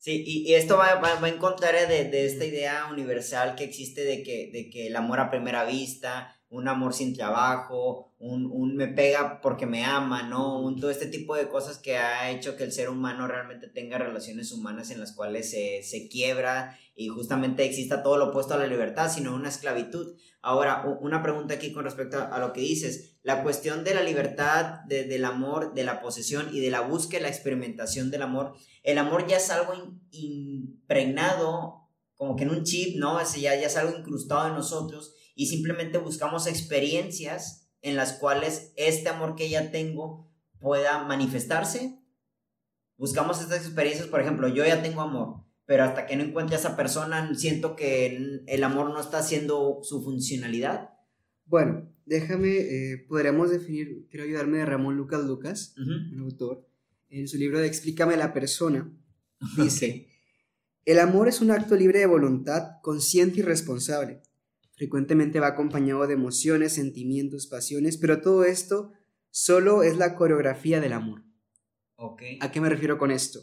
Sí, 0.00 0.24
y, 0.26 0.50
y 0.50 0.54
esto 0.54 0.78
va, 0.78 0.94
va, 0.94 1.16
va 1.20 1.28
en 1.28 1.36
contra 1.38 1.72
de, 1.72 2.04
de 2.04 2.24
esta 2.26 2.44
idea 2.46 2.86
universal 2.90 3.54
que 3.54 3.64
existe 3.64 4.02
de 4.02 4.22
que, 4.22 4.50
de 4.50 4.70
que 4.70 4.86
el 4.86 4.96
amor 4.96 5.20
a 5.20 5.30
primera 5.30 5.64
vista, 5.64 6.39
un 6.50 6.66
amor 6.66 6.92
sin 6.92 7.14
trabajo, 7.14 8.12
un, 8.18 8.50
un 8.52 8.74
me 8.76 8.88
pega 8.88 9.40
porque 9.40 9.66
me 9.66 9.84
ama, 9.84 10.24
¿no? 10.24 10.60
Un, 10.60 10.80
todo 10.80 10.90
este 10.90 11.06
tipo 11.06 11.36
de 11.36 11.48
cosas 11.48 11.78
que 11.78 11.96
ha 11.96 12.30
hecho 12.32 12.56
que 12.56 12.64
el 12.64 12.72
ser 12.72 12.90
humano 12.90 13.28
realmente 13.28 13.68
tenga 13.68 13.98
relaciones 13.98 14.50
humanas 14.50 14.90
en 14.90 14.98
las 14.98 15.12
cuales 15.12 15.48
se, 15.48 15.82
se 15.84 16.08
quiebra 16.08 16.76
y 16.96 17.06
justamente 17.08 17.64
exista 17.64 18.02
todo 18.02 18.18
lo 18.18 18.26
opuesto 18.30 18.54
a 18.54 18.58
la 18.58 18.66
libertad, 18.66 19.10
sino 19.10 19.34
una 19.34 19.48
esclavitud. 19.48 20.16
Ahora, 20.42 20.84
una 21.00 21.22
pregunta 21.22 21.54
aquí 21.54 21.72
con 21.72 21.84
respecto 21.84 22.18
a, 22.18 22.38
lo 22.40 22.52
que 22.52 22.62
dices. 22.62 23.18
La 23.22 23.42
cuestión 23.42 23.84
de 23.84 23.94
la 23.94 24.02
libertad, 24.02 24.80
de- 24.86 25.04
del 25.04 25.24
amor, 25.26 25.74
de 25.74 25.84
la 25.84 26.00
posesión 26.00 26.48
y 26.52 26.60
de 26.60 26.70
la 26.70 26.80
búsqueda, 26.80 27.22
la 27.22 27.28
experimentación 27.28 28.10
del 28.10 28.22
amor, 28.22 28.54
el 28.82 28.98
amor 28.98 29.26
ya 29.26 29.36
es 29.36 29.50
algo 29.50 29.74
impregnado, 30.10 31.88
como 32.16 32.36
que 32.36 32.42
en 32.44 32.50
un 32.50 32.64
chip, 32.64 32.96
¿no? 32.98 33.20
Es, 33.20 33.34
ya, 33.34 33.54
ya 33.54 33.66
es 33.68 33.76
algo 33.76 33.96
incrustado 33.96 34.48
en 34.48 34.54
nosotros 34.54 35.14
y 35.34 35.46
simplemente 35.46 35.98
buscamos 35.98 36.46
experiencias 36.46 37.70
en 37.82 37.96
las 37.96 38.14
cuales 38.14 38.72
este 38.76 39.08
amor 39.08 39.36
que 39.36 39.48
ya 39.48 39.70
tengo 39.70 40.30
pueda 40.58 41.04
manifestarse. 41.04 41.98
Buscamos 42.96 43.40
estas 43.40 43.64
experiencias, 43.64 44.08
por 44.08 44.20
ejemplo, 44.20 44.48
yo 44.48 44.64
ya 44.64 44.82
tengo 44.82 45.00
amor, 45.00 45.44
pero 45.64 45.84
hasta 45.84 46.06
que 46.06 46.16
no 46.16 46.24
encuentre 46.24 46.56
a 46.56 46.58
esa 46.58 46.76
persona, 46.76 47.34
siento 47.34 47.74
que 47.76 48.42
el 48.46 48.64
amor 48.64 48.90
no 48.90 49.00
está 49.00 49.18
haciendo 49.18 49.80
su 49.82 50.02
funcionalidad. 50.02 50.90
Bueno, 51.46 51.90
déjame, 52.06 52.58
eh, 52.58 52.98
podríamos 53.08 53.50
definir, 53.50 54.06
quiero 54.08 54.24
ayudarme 54.24 54.58
de 54.58 54.66
Ramón 54.66 54.96
Lucas 54.96 55.24
Lucas, 55.24 55.74
un 55.76 56.20
autor, 56.20 56.68
en 57.08 57.26
su 57.26 57.38
libro 57.38 57.58
de 57.58 57.66
Explícame 57.66 58.16
la 58.16 58.32
persona, 58.32 58.92
dice. 59.56 60.08
El 60.84 60.98
amor 60.98 61.28
es 61.28 61.40
un 61.40 61.50
acto 61.50 61.76
libre 61.76 61.98
de 61.98 62.06
voluntad, 62.06 62.80
consciente 62.82 63.40
y 63.40 63.42
responsable. 63.42 64.22
Frecuentemente 64.80 65.40
va 65.40 65.48
acompañado 65.48 66.06
de 66.06 66.14
emociones, 66.14 66.76
sentimientos, 66.76 67.46
pasiones, 67.46 67.98
pero 67.98 68.22
todo 68.22 68.44
esto 68.44 68.94
solo 69.28 69.82
es 69.82 69.98
la 69.98 70.14
coreografía 70.14 70.80
del 70.80 70.94
amor. 70.94 71.22
Ok. 71.96 72.22
¿A 72.40 72.50
qué 72.50 72.62
me 72.62 72.70
refiero 72.70 72.96
con 72.96 73.10
esto? 73.10 73.40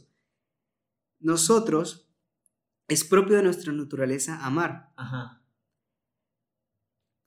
Nosotros, 1.19 2.09
es 2.87 3.03
propio 3.03 3.35
de 3.35 3.43
nuestra 3.43 3.71
naturaleza 3.71 4.43
amar. 4.43 4.91
Ajá. 4.95 5.43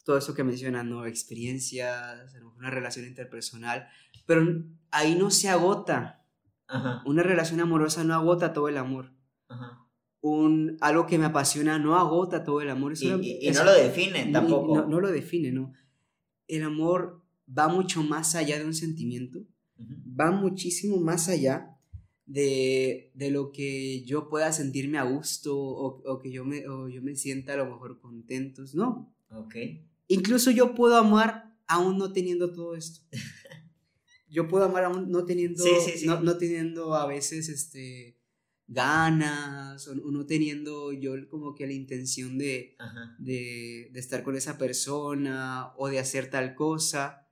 Todo 0.03 0.19
eso 0.19 0.35
que 0.35 0.43
mencionan, 0.43 0.91
¿no? 0.91 1.07
Experiencias, 1.07 2.35
una 2.57 2.69
relación 2.69 3.07
interpersonal, 3.07 3.87
pero 4.27 4.43
ahí 4.91 5.15
no 5.15 5.31
se 5.31 5.51
agota. 5.51 6.27
Ajá. 6.67 7.01
Una 7.07 7.23
relación 7.23 7.61
amorosa 7.61 8.03
no 8.03 8.15
agota 8.15 8.53
todo 8.53 8.67
el 8.67 8.79
amor. 8.79 9.13
Ajá. 9.47 9.80
Un, 10.23 10.77
algo 10.81 11.07
que 11.07 11.19
me 11.19 11.25
apasiona 11.25 11.79
no 11.79 11.97
agota 11.97 12.45
todo 12.45 12.61
el 12.61 12.69
amor. 12.69 12.95
Y, 13.01 13.09
no 13.09 13.65
lo 13.65 13.73
define 13.73 14.27
tampoco. 14.27 14.77
No, 14.77 14.87
no 14.87 15.01
lo 15.01 15.11
define, 15.11 15.51
¿no? 15.51 15.73
El 16.47 16.63
amor 16.63 17.23
va 17.49 17.69
mucho 17.69 18.03
más 18.03 18.35
allá 18.35 18.59
de 18.59 18.65
un 18.65 18.75
sentimiento, 18.75 19.41
va 19.79 20.31
muchísimo 20.31 20.99
más 20.99 21.29
allá 21.29 21.77
de, 22.27 23.11
de 23.15 23.31
lo 23.31 23.51
que 23.51 24.05
yo 24.05 24.29
pueda 24.29 24.53
sentirme 24.53 24.99
a 24.99 25.05
gusto 25.05 25.59
o, 25.59 26.03
o 26.05 26.19
que 26.19 26.31
yo 26.31 26.45
me, 26.45 26.67
o 26.69 26.89
yo 26.89 27.03
me 27.03 27.17
sienta 27.17 27.55
a 27.55 27.57
lo 27.57 27.67
mejor 27.67 28.01
contentos, 28.01 28.75
no. 28.75 29.13
Ok. 29.31 29.55
Incluso 30.09 30.51
yo 30.51 30.75
puedo 30.75 30.97
amar 30.97 31.57
aún 31.67 31.99
no 31.99 32.13
teniendo 32.13 32.53
todo 32.53 32.75
esto. 32.75 33.01
Yo 34.33 34.47
puedo 34.47 34.65
amar 34.65 34.85
aún 34.85 35.11
no 35.11 35.25
teniendo, 35.25 35.61
Sí, 35.61 35.71
sí, 35.85 35.99
sí. 35.99 36.07
No, 36.07 36.21
no 36.21 36.39
teniendo 36.39 36.95
a 36.95 37.05
veces 37.05 37.49
este, 37.49 38.17
ganas 38.71 39.89
o, 39.89 39.93
o 39.93 40.11
no 40.13 40.27
teniendo 40.27 40.93
yo 40.93 41.29
como 41.29 41.55
que 41.57 41.67
la 41.67 41.73
intención 41.73 42.39
de, 42.39 42.77
de, 43.19 43.91
de 43.93 44.01
estar 44.01 44.23
con 44.23 44.37
esa 44.37 44.57
persona 44.57 45.73
o 45.77 45.89
de 45.89 45.99
hacer 45.99 46.31
tal 46.31 46.55
cosa. 46.55 47.29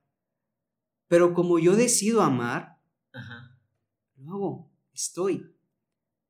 Pero 1.07 1.33
como 1.33 1.57
yo 1.57 1.75
decido 1.75 2.21
amar, 2.21 2.81
Ajá. 3.13 3.57
lo 4.17 4.31
hago, 4.33 4.71
estoy, 4.93 5.55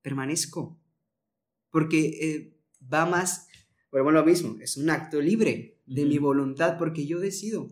permanezco. 0.02 0.80
Porque 1.72 2.00
eh, 2.22 2.58
va 2.82 3.06
más, 3.06 3.48
bueno, 3.92 4.12
lo 4.12 4.24
mismo, 4.24 4.58
es 4.62 4.78
un 4.78 4.90
acto 4.92 5.20
libre 5.20 5.82
de 5.88 6.06
mi 6.06 6.20
voluntad 6.20 6.78
porque 6.78 7.08
yo 7.08 7.20
decido. 7.20 7.68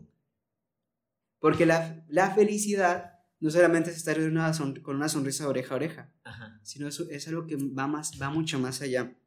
Porque 1.39 1.67
la, 1.67 2.03
la 2.09 2.33
felicidad 2.33 3.13
no 3.39 3.51
solamente 3.51 3.91
es 3.91 3.97
estar 3.97 4.19
una 4.19 4.51
con 4.81 4.95
una 4.95 5.07
sonrisa 5.07 5.43
de 5.43 5.49
oreja 5.51 5.73
a 5.73 5.77
oreja, 5.77 6.13
Ajá. 6.23 6.46
Sino 6.67 6.87
es, 6.87 6.99
es 6.99 7.27
algo 7.29 7.47
que 7.47 7.55
va, 7.55 7.87
más, 7.87 8.21
va 8.21 8.29
mucho 8.29 8.59
más 8.59 8.81
allá. 8.81 9.17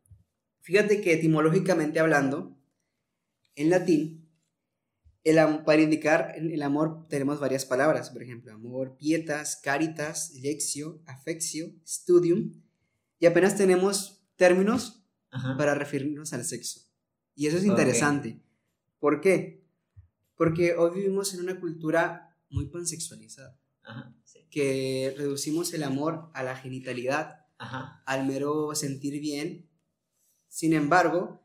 Fíjate 0.60 1.00
que 1.00 1.14
etimológicamente 1.14 1.98
hablando, 1.98 2.58
en 3.54 3.70
latín, 3.70 4.28
el, 5.24 5.36
para 5.64 5.80
indicar 5.80 6.34
el 6.36 6.62
amor 6.62 7.06
tenemos 7.08 7.40
varias 7.40 7.64
palabras, 7.64 8.10
por 8.10 8.22
ejemplo, 8.22 8.52
amor, 8.52 8.96
pietas, 8.98 9.56
caritas, 9.56 10.34
lectio, 10.34 11.02
affectio, 11.06 11.72
studium, 11.86 12.52
y 13.18 13.26
apenas 13.26 13.56
tenemos 13.56 14.22
términos 14.36 15.02
Ajá. 15.30 15.56
para 15.56 15.74
referirnos 15.74 16.34
al 16.34 16.44
sexo. 16.44 16.80
Y 17.34 17.46
eso 17.46 17.56
es 17.56 17.64
interesante. 17.64 18.42
¿Por 18.98 19.22
qué? 19.22 19.64
Porque 20.36 20.74
hoy 20.74 20.90
vivimos 20.94 21.32
en 21.32 21.40
una 21.40 21.58
cultura 21.58 22.36
muy 22.50 22.66
pansexualizada, 22.66 23.58
Ajá. 23.82 24.14
Que 24.50 25.14
reducimos 25.16 25.72
el 25.74 25.82
amor 25.84 26.30
a 26.34 26.42
la 26.42 26.56
genitalidad, 26.56 27.46
Ajá. 27.58 28.02
al 28.06 28.26
mero 28.26 28.74
sentir 28.74 29.20
bien. 29.20 29.68
Sin 30.48 30.72
embargo, 30.72 31.40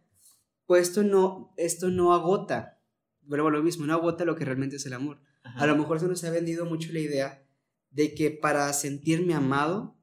pues 0.66 0.88
esto 0.90 1.04
no, 1.04 1.54
esto 1.58 1.90
no 1.90 2.14
agota, 2.14 2.82
vuelvo 3.22 3.48
a 3.50 3.52
lo 3.52 3.62
mismo, 3.62 3.86
no 3.86 3.94
agota 3.94 4.26
lo 4.26 4.36
que 4.36 4.46
realmente 4.46 4.78
es 4.78 4.86
el 4.88 4.94
amor. 4.94 5.20
Ajá. 5.44 5.64
A 5.64 5.68
lo 5.68 5.76
mejor 5.78 6.00
se 6.00 6.08
nos 6.08 6.24
ha 6.24 6.32
vendido 6.32 6.66
mucho 6.66 6.92
la 6.92 7.00
idea 7.00 7.48
de 7.92 8.16
que 8.16 8.32
para 8.32 8.74
sentirme 8.74 9.36
amado, 9.36 9.96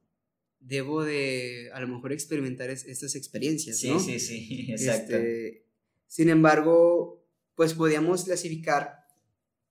debo 0.59 1.03
de, 1.03 1.69
a 1.73 1.81
lo 1.81 1.89
mejor, 1.89 2.13
experimentar 2.13 2.69
es- 2.69 2.85
estas 2.85 3.15
experiencias, 3.15 3.79
Sí, 3.79 3.89
¿no? 3.89 3.99
sí, 3.99 4.17
sí. 4.19 4.67
Exacto. 4.71 5.15
Este, 5.17 5.67
sin 6.07 6.29
embargo, 6.29 7.27
pues 7.55 7.73
podíamos 7.73 8.23
clasificar 8.23 8.99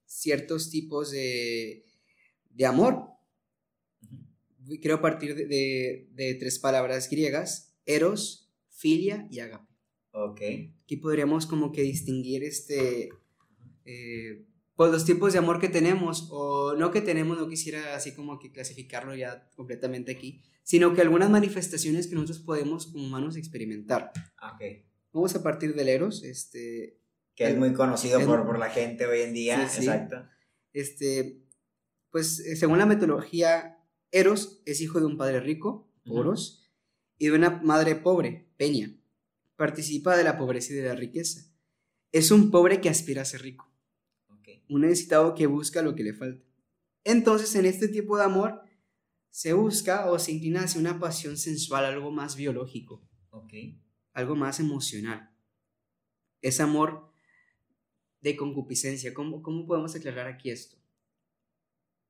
ciertos 0.05 0.69
tipos 0.71 1.11
de, 1.11 1.87
de 2.51 2.67
amor. 2.67 3.09
Quiero 4.81 5.01
partir 5.01 5.35
de, 5.35 5.47
de- 5.47 6.09
de 6.13 6.35
tres 6.35 6.59
palabras 6.59 7.09
griegas, 7.11 7.75
eros, 7.87 8.53
filia 8.69 9.27
y 9.31 9.41
agape. 9.41 9.73
Ok. 10.13 10.41
Aquí 10.83 10.97
podríamos 10.97 11.47
como 11.47 11.73
que 11.73 11.83
distinguir 11.83 12.45
este, 12.45 13.09
eh, 13.85 14.45
pues 14.77 14.91
los 14.93 15.05
tipos 15.05 15.33
de 15.33 15.39
amor 15.39 15.61
que 15.61 15.69
tenemos, 15.69 16.29
o 16.31 16.75
no 16.75 16.91
que 16.91 17.01
tenemos, 17.01 17.39
no 17.39 17.49
quisiera 17.49 17.95
así 17.95 18.15
como 18.15 18.39
que 18.39 18.53
clasificarlo 18.53 19.15
ya 19.15 19.49
completamente 19.55 20.13
aquí, 20.13 20.43
sino 20.63 20.95
que 20.95 21.01
algunas 21.01 21.31
manifestaciones 21.31 22.07
que 22.07 22.15
nosotros 22.15 22.41
podemos 22.41 22.87
como 22.87 23.07
humanos 23.07 23.37
experimentar. 23.37 24.13
Ok. 24.43 24.63
Vamos 25.13 25.35
a 25.35 25.43
partir 25.43 25.75
del 25.75 25.89
Eros, 25.89 26.25
este... 26.25 26.99
Que 27.35 27.49
es 27.49 27.57
muy 27.57 27.73
conocido 27.73 28.21
por, 28.27 28.45
por, 28.45 28.59
la 28.59 28.69
gente 28.69 29.07
hoy 29.07 29.23
en 29.23 29.33
día, 29.33 29.63
exacto. 29.63 30.23
Este, 30.75 31.43
pues 32.11 32.41
eh, 32.41 32.57
según 32.57 32.79
la 32.79 32.85
metodología, 32.85 33.72
Eros 34.13 34.61
es 34.67 34.83
hijo 34.83 35.01
de 35.01 35.07
un 35.07 35.17
padre 35.17 35.41
rico, 35.41 35.91
Poros, 36.05 36.71
y 37.19 37.27
de 37.29 37.33
una 37.33 37.63
madre 37.63 37.97
pobre, 37.97 38.53
Peña. 38.59 38.95
Participa 39.57 40.17
de 40.17 40.25
la 40.25 40.37
pobreza 40.37 40.73
y 40.73 40.77
de 40.77 40.89
la 40.89 40.95
riqueza. 40.95 41.51
Es 42.13 42.31
un 42.31 42.51
pobre 42.51 42.81
que 42.81 42.91
aspira 42.91 43.23
a 43.23 43.25
ser 43.25 43.43
rico. 43.43 43.71
Un 44.69 44.83
necesitado 44.83 45.35
que 45.35 45.47
busca 45.47 45.83
lo 45.83 45.95
que 45.95 46.03
le 46.03 46.15
falta. 46.15 46.45
Entonces, 47.05 47.55
en 47.55 47.67
este 47.67 47.89
tipo 47.89 48.17
de 48.17 48.25
amor, 48.25 48.63
se 49.31 49.55
busca 49.55 50.11
o 50.11 50.19
se 50.19 50.33
inclina 50.33 50.63
hacia 50.63 50.81
una 50.81 50.99
pasión 50.99 51.37
sensual, 51.37 51.85
algo 51.85 52.11
más 52.11 52.37
biológico. 52.37 53.07
Algo 54.13 54.37
más 54.37 54.61
emocional. 54.61 55.35
Es 56.43 56.61
amor 56.61 57.13
de 58.21 58.37
concupiscencia. 58.37 59.15
¿Cómo, 59.15 59.43
¿Cómo 59.43 59.67
podemos 59.67 59.95
aclarar 59.95 60.27
aquí 60.27 60.51
esto? 60.51 60.77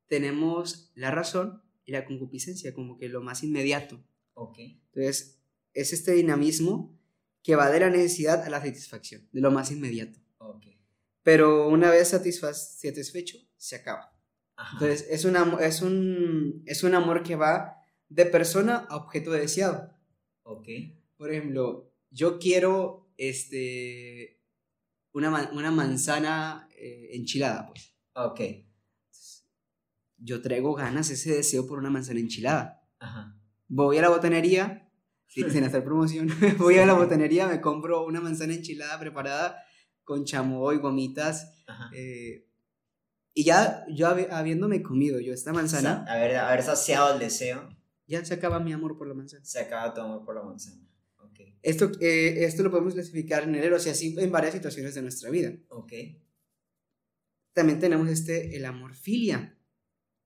Tenemos 0.09 0.93
la 0.95 1.11
razón 1.11 1.63
y 1.85 1.93
la 1.93 2.05
concupiscencia 2.05 2.75
como 2.75 2.99
que 2.99 3.09
lo 3.09 3.23
más 3.23 3.43
inmediato. 3.43 4.03
Entonces, 4.57 5.41
es 5.75 5.93
este 5.93 6.13
dinamismo 6.13 6.99
que 7.43 7.57
va 7.57 7.71
de 7.71 7.81
la 7.81 7.91
necesidad 7.91 8.43
a 8.43 8.51
la 8.51 8.61
satisfacción, 8.61 9.29
de 9.33 9.41
lo 9.41 9.51
más 9.51 9.71
inmediato. 9.71 10.19
Pero 11.23 11.69
una 11.69 11.91
vez 11.91 12.09
satisfecho, 12.09 13.39
se 13.57 13.77
acaba. 13.77 14.13
Entonces, 14.73 15.07
es, 15.09 15.25
una, 15.25 15.59
es, 15.61 15.83
un, 15.83 16.63
es 16.67 16.83
un 16.83 16.95
amor 16.95 17.23
que 17.23 17.37
va 17.37 17.77
de 18.09 18.27
persona 18.27 18.87
a 18.89 18.97
objeto 18.97 19.33
deseado. 19.33 19.97
Por 21.17 21.33
ejemplo, 21.33 21.93
yo 22.11 22.39
quiero 22.39 23.13
este, 23.17 24.41
una, 25.13 25.51
una 25.53 25.71
manzana 25.71 26.69
eh, 26.77 27.11
enchilada, 27.13 27.67
pues. 27.67 27.95
Ok. 28.15 28.41
Yo 30.25 30.41
traigo 30.41 30.75
ganas, 30.75 31.11
ese 31.11 31.35
deseo 31.35 31.67
por 31.67 31.79
una 31.79 31.91
manzana 31.91 32.21
enchilada. 32.21 32.81
Voy 33.69 33.99
a 33.99 34.03
la 34.03 34.09
botanería, 34.09 34.89
sin 35.27 35.65
hacer 35.65 35.83
promoción, 35.83 36.29
voy 36.59 36.79
a 36.79 36.87
la 36.87 36.95
botanería, 36.95 37.49
me 37.49 37.61
compro 37.61 38.07
una 38.07 38.21
manzana 38.21 38.55
enchilada 38.55 38.99
preparada 39.01 39.63
con 40.05 40.25
chamoy, 40.25 40.79
gomitas. 40.79 41.53
Eh, 41.93 42.47
y 43.35 43.45
ya 43.45 43.85
yo 43.89 44.09
habiéndome 44.09 44.83
comido 44.83 45.19
yo 45.19 45.33
esta 45.33 45.53
manzana. 45.53 46.05
A 46.07 46.19
ver, 46.19 46.37
haber 46.37 46.63
saciado 46.63 47.15
el 47.15 47.19
deseo. 47.19 47.69
Ya 48.07 48.25
se 48.25 48.35
acaba 48.35 48.61
mi 48.61 48.73
amor 48.73 48.99
por 48.99 49.09
la 49.09 49.15
manzana. 49.15 49.45
Se 49.45 49.61
acaba 49.61 49.95
tu 49.95 50.03
amor 50.03 50.25
por 50.25 50.35
la 50.35 50.43
manzana. 50.43 50.87
Okay. 51.31 51.59
Esto, 51.63 51.91
eh, 52.01 52.45
esto 52.45 52.63
lo 52.63 52.71
podemos 52.71 52.93
clasificar 52.93 53.45
en 53.45 53.55
el 53.55 53.73
o 53.73 53.79
sea, 53.79 53.93
así 53.93 54.15
en 54.19 54.31
varias 54.31 54.53
situaciones 54.53 54.95
de 54.95 55.03
nuestra 55.03 55.31
vida. 55.31 55.53
Ok. 55.69 55.93
También 57.55 57.79
tenemos 57.79 58.09
este, 58.09 58.57
el 58.57 58.67
amor 58.67 58.95
filia 58.95 59.59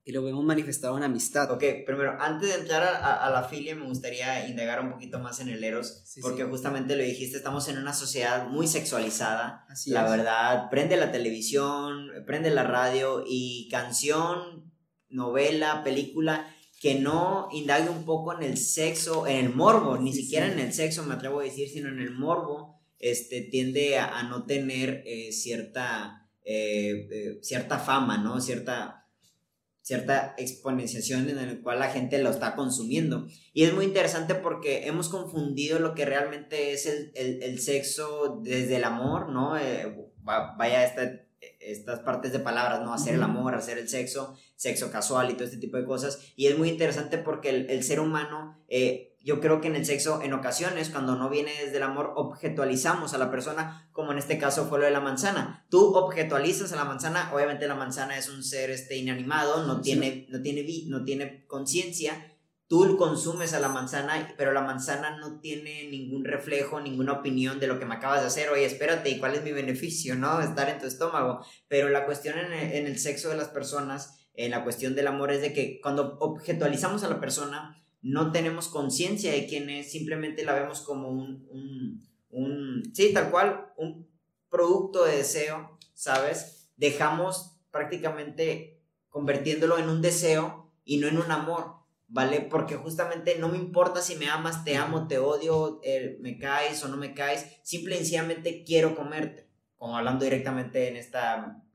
y 0.09 0.13
lo 0.13 0.23
vemos 0.23 0.45
manifestado 0.45 0.97
en 0.97 1.03
amistad. 1.03 1.51
Ok, 1.51 1.65
primero, 1.85 2.17
antes 2.21 2.49
de 2.51 2.61
entrar 2.61 2.85
a, 2.85 3.29
la 3.29 3.43
filia, 3.43 3.75
me 3.75 3.87
gustaría 3.87 4.49
indagar 4.49 4.81
un 4.81 4.93
poquito 4.93 5.19
más 5.19 5.41
en 5.41 5.49
el 5.49 5.65
Eros, 5.65 6.05
porque 6.23 6.45
justamente 6.45 6.95
lo 6.95 7.03
dijiste, 7.03 7.37
estamos 7.37 7.67
en 7.67 7.77
una 7.77 7.93
sociedad 7.93 8.47
muy 8.47 8.69
sexualizada. 8.69 9.67
Así 9.69 9.91
la 9.91 10.09
verdad, 10.09 10.71
prende 10.71 10.97
la 10.97 11.11
televisión, 11.11 12.09
prende 12.25 12.51
la 12.53 12.63
radio 12.63 13.25
y 13.27 13.69
canción, 13.69 14.73
novela, 15.09 15.83
película 15.83 16.55
que 16.81 16.95
no 16.95 17.49
indague 17.51 17.89
un 17.91 18.05
poco 18.05 18.33
en 18.33 18.45
el 18.45 18.59
sexo, 18.59 19.27
en 19.27 19.45
el 19.45 19.55
morbo, 19.55 19.99
ni 19.99 20.13
siquiera 20.13 20.47
en 20.47 20.61
el 20.61 20.73
sexo 20.73 21.03
me 21.03 21.15
atrevo 21.15 21.41
a 21.41 21.45
decir, 21.45 21.69
sino 21.69 21.89
en 21.89 21.99
el 21.99 22.13
morbo, 22.13 22.81
este, 23.01 23.41
tiende 23.41 23.99
a, 23.99 24.23
no 24.23 24.45
tener 24.45 25.03
eh, 25.05 25.33
cierta, 25.33 26.29
eh, 26.45 27.09
eh, 27.11 27.39
cierta 27.43 27.81
fama, 27.81 28.19
¿no? 28.19 28.41
Cierta 28.41 29.06
cierta 29.87 30.35
exponenciación 30.37 31.31
en 31.31 31.37
la 31.37 31.63
cual 31.63 31.79
la 31.79 31.89
gente 31.89 32.19
lo 32.19 32.31
está 32.31 32.57
consumiendo. 32.57 33.29
Y 33.53 33.63
es 33.63 33.73
muy 33.73 33.85
interesante 33.85 34.35
porque 34.35 34.89
hemos 34.89 35.09
confundido 35.09 35.79
lo 35.79 35.95
que 35.95 36.05
realmente 36.05 36.73
es 36.73 36.87
el, 36.87 37.61
sexo 37.61 38.41
desde 38.43 38.79
el 38.79 38.85
amor, 38.85 39.29
¿no? 39.29 39.57
Eh, 39.57 39.95
vaya 40.25 40.85
estas 41.61 42.01
partes 42.01 42.33
de 42.33 42.41
palabras, 42.41 42.83
¿no? 42.83 42.93
Hacer 42.93 43.15
el 43.15 43.23
amor, 43.23 43.55
hacer 43.55 43.79
el 43.79 43.89
sexo, 43.89 44.37
sexo 44.57 44.91
casual 44.91 45.31
y 45.31 45.35
todo 45.35 45.45
este 45.45 45.59
tipo 45.59 45.77
de 45.77 45.85
cosas. 45.85 46.33
Y 46.35 46.49
es 46.49 46.59
muy 46.59 46.69
interesante 46.69 47.19
porque 47.19 47.51
el, 47.51 47.85
ser 47.85 48.01
humano... 48.01 48.61
Eh, 48.67 49.13
yo 49.27 49.41
creo 49.41 49.61
que 49.61 49.67
en 49.67 49.75
el 49.75 49.85
sexo, 49.85 50.23
en 50.23 50.33
ocasiones, 50.33 50.89
cuando 50.89 51.17
no 51.17 51.29
viene 51.29 51.51
desde 51.61 51.79
el 51.79 51.83
amor, 51.83 52.13
objetualizamos 52.15 53.13
a 53.13 53.19
la 53.19 53.29
persona, 53.29 53.89
como 53.91 54.13
en 54.13 54.19
este 54.19 54.39
caso 54.39 54.67
fue 54.67 54.79
lo 54.79 54.85
de 54.85 54.93
la 54.93 55.01
manzana. 55.01 55.67
Tú 55.69 55.97
objetualizas 55.97 56.73
a 56.73 56.77
la 56.77 56.85
manzana, 56.85 57.33
obviamente 57.35 57.67
la 57.67 57.75
manzana 57.75 58.17
es 58.17 58.29
un 58.29 58.45
ser 58.45 58.71
este, 58.71 58.97
inanimado, 58.97 59.67
no 59.67 59.81
tiene, 59.81 60.29
no 60.31 60.41
tiene, 60.43 60.65
no 60.87 61.03
tiene 61.03 61.45
conciencia. 61.49 62.37
Tú 62.69 62.97
consumes 62.97 63.53
a 63.53 63.59
la 63.59 63.69
manzana, 63.69 64.33
pero 64.39 64.53
la 64.53 64.61
manzana 64.61 65.17
no 65.19 65.41
tiene 65.41 65.89
ningún 65.91 66.25
reflejo, 66.25 66.81
ninguna 66.81 67.15
opinión 67.15 67.59
de 67.59 67.67
lo 67.67 67.81
que 67.81 67.85
me 67.85 67.97
acabas 67.97 68.21
de 68.21 68.29
hacer. 68.29 68.51
Oye, 68.51 68.65
espérate, 68.65 69.11
¿y 69.11 69.19
cuál 69.19 69.35
es 69.35 69.43
mi 69.43 69.51
beneficio, 69.51 70.15
no? 70.15 70.41
Estar 70.41 70.69
en 70.69 70.79
tu 70.79 70.87
estómago. 70.87 71.45
Pero 71.67 71.89
la 71.89 72.07
cuestión 72.07 72.39
en 72.39 72.53
el, 72.53 72.73
en 72.75 72.87
el 72.87 73.01
sexo 73.01 73.31
de 73.31 73.37
las 73.37 73.49
personas, 73.49 74.29
en 74.35 74.53
la 74.53 74.63
cuestión 74.63 74.95
del 74.95 75.09
amor, 75.09 75.33
es 75.33 75.41
de 75.41 75.53
que 75.53 75.81
cuando 75.83 76.17
objetualizamos 76.21 77.03
a 77.03 77.09
la 77.09 77.19
persona, 77.19 77.83
no 78.07 78.31
tenemos 78.31 78.69
conciencia 78.69 79.33
de 79.33 79.47
quién 79.49 79.69
es, 79.69 79.91
simplemente 79.91 80.45
la 80.45 80.55
vemos 80.55 80.81
como 80.81 81.09
un, 81.09 82.07
un, 82.31 82.83
sí, 82.95 83.13
tal 83.13 83.33
cual, 83.33 83.73
un 83.77 84.09
producto 84.49 85.05
de 85.05 85.17
deseo, 85.17 85.77
¿sabes? 85.93 86.71
Dejamos 86.77 87.59
prácticamente 87.73 88.81
convirtiéndolo 89.09 89.79
en 89.79 89.89
un 89.89 90.03
deseo 90.03 90.73
y 90.85 90.99
no 90.99 91.09
en 91.09 91.19
un 91.19 91.33
amor, 91.33 91.79
¿vale? 92.07 92.43
Porque 92.43 92.77
justamente 92.77 93.39
no 93.41 93.49
me 93.49 93.59
importa 93.59 94.01
si 94.01 94.15
me 94.15 94.29
amas, 94.29 94.63
te 94.63 94.77
amo, 94.77 95.09
te 95.09 95.19
odio, 95.19 95.81
eh, 95.83 96.17
me 96.21 96.39
caes 96.39 96.85
o 96.85 96.89
no 96.89 96.97
me 96.97 97.13
caes, 97.13 97.59
simple 97.65 97.97
y 97.97 97.99
sencillamente 97.99 98.63
quiero 98.65 98.95
comerte, 98.95 99.51
como 99.75 99.97
hablando 99.97 100.25
directamente 100.25 100.87
en 100.87 100.95
esta 100.95 101.66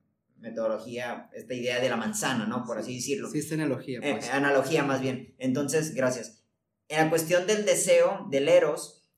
metodología, 0.42 1.30
esta 1.34 1.54
idea 1.54 1.80
de 1.80 1.90
la 1.90 1.98
manzana, 1.98 2.46
¿no? 2.46 2.64
Por 2.66 2.78
así 2.78 2.96
decirlo. 2.96 3.30
Sí, 3.30 3.40
esta 3.40 3.56
analogía. 3.56 4.00
Eh, 4.02 4.14
pues. 4.14 4.30
analogía 4.30 4.84
más 4.84 5.02
bien. 5.02 5.36
Entonces, 5.38 5.94
gracias. 5.94 6.44
En 6.88 6.98
la 6.98 7.10
cuestión 7.10 7.48
del 7.48 7.66
deseo, 7.66 8.28
del 8.30 8.50
eros, 8.50 9.10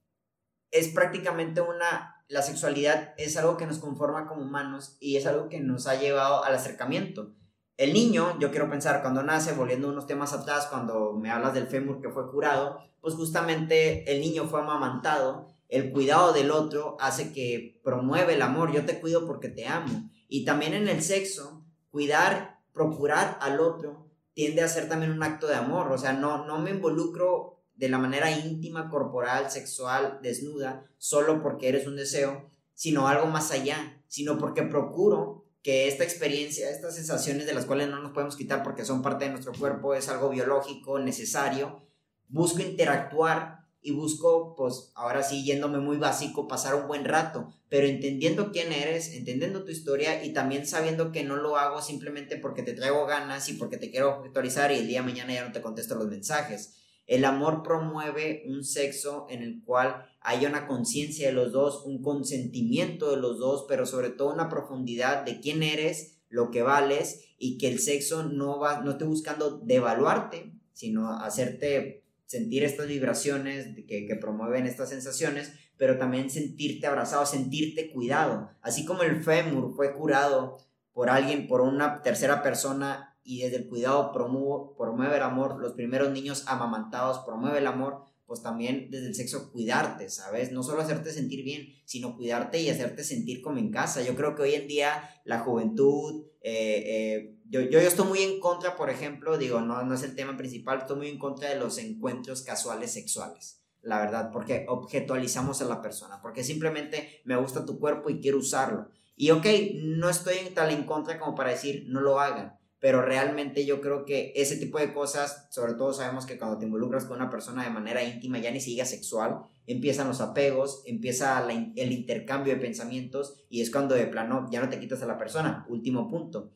es 0.71 0.89
prácticamente 0.89 1.61
una, 1.61 2.23
la 2.27 2.41
sexualidad 2.41 3.13
es 3.17 3.37
algo 3.37 3.57
que 3.57 3.65
nos 3.65 3.79
conforma 3.79 4.27
como 4.27 4.43
humanos 4.43 4.97
y 4.99 5.17
es 5.17 5.25
algo 5.25 5.49
que 5.49 5.59
nos 5.59 5.87
ha 5.87 5.95
llevado 5.95 6.43
al 6.43 6.55
acercamiento. 6.55 7.33
El 7.77 7.93
niño, 7.93 8.37
yo 8.39 8.51
quiero 8.51 8.69
pensar, 8.69 9.01
cuando 9.01 9.23
nace, 9.23 9.53
volviendo 9.53 9.89
unos 9.89 10.05
temas 10.05 10.33
atrás, 10.33 10.67
cuando 10.67 11.13
me 11.13 11.31
hablas 11.31 11.55
del 11.55 11.67
fémur 11.67 12.01
que 12.01 12.09
fue 12.09 12.29
curado, 12.29 12.79
pues 13.01 13.15
justamente 13.15 14.11
el 14.11 14.21
niño 14.21 14.45
fue 14.45 14.61
amamantado, 14.61 15.47
el 15.69 15.91
cuidado 15.91 16.33
del 16.33 16.51
otro 16.51 16.97
hace 16.99 17.33
que 17.33 17.81
promueve 17.83 18.35
el 18.35 18.43
amor, 18.43 18.71
yo 18.71 18.85
te 18.85 18.99
cuido 18.99 19.25
porque 19.25 19.49
te 19.49 19.67
amo. 19.67 20.11
Y 20.33 20.45
también 20.45 20.73
en 20.73 20.87
el 20.87 21.03
sexo, 21.03 21.63
cuidar, 21.91 22.59
procurar 22.73 23.37
al 23.39 23.59
otro, 23.59 24.09
tiende 24.33 24.63
a 24.63 24.67
ser 24.67 24.89
también 24.89 25.11
un 25.11 25.21
acto 25.21 25.45
de 25.45 25.53
amor. 25.53 25.91
O 25.91 25.97
sea, 25.99 26.13
no, 26.13 26.47
no 26.47 26.57
me 26.57 26.71
involucro 26.71 27.61
de 27.75 27.87
la 27.87 27.99
manera 27.99 28.31
íntima, 28.31 28.89
corporal, 28.89 29.51
sexual, 29.51 30.17
desnuda, 30.23 30.87
solo 30.97 31.43
porque 31.43 31.69
eres 31.69 31.85
un 31.85 31.97
deseo, 31.97 32.49
sino 32.73 33.07
algo 33.07 33.27
más 33.27 33.51
allá, 33.51 34.01
sino 34.07 34.39
porque 34.39 34.63
procuro 34.63 35.45
que 35.61 35.87
esta 35.87 36.03
experiencia, 36.03 36.71
estas 36.71 36.95
sensaciones 36.95 37.45
de 37.45 37.53
las 37.53 37.67
cuales 37.67 37.89
no 37.89 38.01
nos 38.01 38.13
podemos 38.13 38.35
quitar 38.35 38.63
porque 38.63 38.85
son 38.85 39.03
parte 39.03 39.25
de 39.25 39.31
nuestro 39.31 39.53
cuerpo, 39.53 39.93
es 39.93 40.09
algo 40.09 40.29
biológico, 40.29 40.97
necesario, 40.97 41.85
busco 42.27 42.63
interactuar 42.63 43.62
y 43.83 43.91
busco, 43.91 44.55
pues 44.55 44.91
ahora 44.95 45.23
sí, 45.23 45.43
yéndome 45.43 45.79
muy 45.79 45.97
básico, 45.97 46.47
pasar 46.47 46.75
un 46.75 46.87
buen 46.87 47.03
rato, 47.03 47.53
pero 47.67 47.85
entendiendo 47.85 48.51
quién 48.51 48.71
eres, 48.71 49.13
entendiendo 49.13 49.65
tu 49.65 49.71
historia 49.71 50.23
y 50.23 50.31
también 50.31 50.65
sabiendo 50.65 51.11
que 51.11 51.23
no 51.23 51.35
lo 51.35 51.57
hago 51.57 51.81
simplemente 51.81 52.37
porque 52.37 52.63
te 52.63 52.73
traigo 52.73 53.05
ganas 53.05 53.49
y 53.49 53.53
porque 53.53 53.77
te 53.77 53.91
quiero 53.91 54.23
actualizar 54.23 54.71
y 54.71 54.75
el 54.75 54.87
día 54.87 55.01
de 55.01 55.07
mañana 55.07 55.33
ya 55.33 55.45
no 55.45 55.51
te 55.51 55.61
contesto 55.61 55.95
los 55.95 56.07
mensajes. 56.07 56.79
El 57.05 57.25
amor 57.25 57.61
promueve 57.63 58.43
un 58.47 58.63
sexo 58.63 59.27
en 59.29 59.43
el 59.43 59.61
cual 59.65 60.05
haya 60.21 60.47
una 60.47 60.65
conciencia 60.65 61.27
de 61.27 61.33
los 61.33 61.51
dos, 61.51 61.83
un 61.85 62.01
consentimiento 62.01 63.11
de 63.11 63.17
los 63.17 63.37
dos, 63.37 63.65
pero 63.67 63.85
sobre 63.85 64.09
todo 64.11 64.33
una 64.33 64.47
profundidad 64.47 65.25
de 65.25 65.41
quién 65.41 65.61
eres, 65.61 66.21
lo 66.29 66.49
que 66.51 66.61
vales 66.61 67.35
y 67.37 67.57
que 67.57 67.67
el 67.67 67.79
sexo 67.79 68.23
no 68.23 68.59
va 68.59 68.81
no 68.81 68.91
esté 68.91 69.03
buscando 69.03 69.59
devaluarte, 69.59 70.53
sino 70.71 71.09
hacerte 71.11 72.02
sentir 72.33 72.63
estas 72.63 72.87
vibraciones 72.87 73.67
que, 73.87 74.17
promueven 74.19 74.65
estas 74.65 74.89
sensaciones, 74.89 75.53
pero 75.77 75.99
también 75.99 76.31
sentirte 76.31 76.87
abrazado, 76.87 77.25
sentirte 77.27 77.91
cuidado. 77.91 78.49
Así 78.61 78.85
como 78.85 79.03
el 79.03 79.23
fémur 79.23 79.75
fue 79.75 79.93
curado 79.93 80.57
por 80.93 81.09
alguien, 81.11 81.47
por 81.47 81.61
una 81.61 82.01
tercera 82.01 82.41
persona 82.41 83.15
y 83.23 83.41
desde 83.41 83.57
el 83.57 83.69
cuidado 83.69 84.11
promueve 84.11 85.15
el 85.15 85.21
amor, 85.21 85.59
los 85.59 85.73
primeros 85.73 86.11
niños 86.11 86.43
amamantados 86.47 87.19
promueve 87.19 87.59
el 87.59 87.67
amor, 87.67 88.03
pues 88.25 88.41
también 88.41 88.87
desde 88.89 89.07
el 89.07 89.15
sexo 89.15 89.51
cuidarte, 89.51 90.09
¿sabes? 90.09 90.51
No 90.51 90.63
solo 90.63 90.81
hacerte 90.81 91.11
sentir 91.11 91.43
bien, 91.43 91.67
sino 91.85 92.15
cuidarte 92.17 92.59
y 92.59 92.69
hacerte 92.69 93.03
sentir 93.03 93.43
como 93.43 93.59
en 93.59 93.69
casa. 93.69 94.01
Yo 94.01 94.15
creo 94.15 94.35
que 94.35 94.41
hoy 94.41 94.55
en 94.55 94.67
día 94.67 95.07
la 95.23 95.39
juventud, 95.39 96.25
eh, 96.41 96.83
eh, 96.85 97.32
yo, 97.61 97.69
yo, 97.69 97.79
estoy 97.79 98.07
muy 98.07 98.21
en 98.23 98.39
contra, 98.39 98.75
por 98.75 98.89
ejemplo, 98.89 99.37
digo, 99.37 99.61
no, 99.61 99.83
no 99.83 99.93
es 99.93 100.03
el 100.03 100.15
tema 100.15 100.35
principal, 100.35 100.79
estoy 100.79 100.97
muy 100.97 101.09
en 101.09 101.19
contra 101.19 101.49
de 101.49 101.59
los 101.59 101.77
encuentros 101.77 102.41
casuales 102.41 102.91
sexuales 102.91 103.63
la 103.83 103.99
verdad, 103.99 104.31
porque 104.31 104.65
objetualizamos 104.69 105.61
a 105.61 105.65
la 105.65 105.81
persona, 105.81 106.21
porque 106.21 106.43
simplemente 106.43 107.21
me 107.25 107.35
gusta 107.35 107.65
tu 107.65 107.79
cuerpo 107.79 108.09
y 108.09 108.21
quiero 108.21 108.37
usarlo. 108.37 108.87
Y 109.15 109.29
ok, 109.29 109.45
no 109.75 110.09
estoy 110.09 110.37
tal 110.55 110.71
en 110.71 110.85
contra 110.85 111.19
como 111.19 111.35
para 111.35 111.51
decir 111.51 111.85
no 111.87 111.99
lo 111.99 112.19
hagan, 112.19 112.57
pero 112.79 113.01
realmente 113.01 113.65
yo 113.65 113.81
creo 113.81 114.05
que 114.05 114.33
ese 114.35 114.57
tipo 114.57 114.79
de 114.79 114.93
cosas, 114.93 115.47
sobre 115.51 115.73
todo 115.73 115.93
sabemos 115.93 116.25
que 116.25 116.37
cuando 116.37 116.57
te 116.57 116.65
involucras 116.65 117.05
con 117.05 117.17
una 117.17 117.29
persona 117.29 117.63
de 117.63 117.69
manera 117.69 118.03
íntima, 118.03 118.39
ya 118.39 118.51
ni 118.51 118.61
siquiera 118.61 118.85
sexual, 118.85 119.41
empiezan 119.67 120.07
los 120.07 120.21
apegos, 120.21 120.81
empieza 120.85 121.45
el 121.49 121.91
intercambio 121.91 122.53
de 122.53 122.61
pensamientos 122.61 123.35
y 123.49 123.61
es 123.61 123.69
cuando 123.69 123.95
de 123.95 124.07
plano 124.07 124.47
ya 124.49 124.61
no 124.61 124.69
te 124.69 124.79
quitas 124.79 125.03
a 125.03 125.07
la 125.07 125.17
persona. 125.17 125.65
Último 125.69 126.09
punto. 126.09 126.51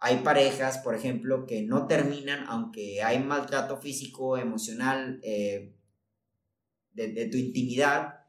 Hay 0.00 0.18
parejas, 0.18 0.78
por 0.78 0.94
ejemplo, 0.94 1.46
que 1.46 1.62
no 1.62 1.86
terminan 1.86 2.44
aunque 2.48 3.02
hay 3.02 3.22
maltrato 3.22 3.76
físico, 3.76 4.38
emocional, 4.38 5.20
eh, 5.22 5.76
de, 6.92 7.26
tu 7.26 7.36
intimidad, 7.36 8.20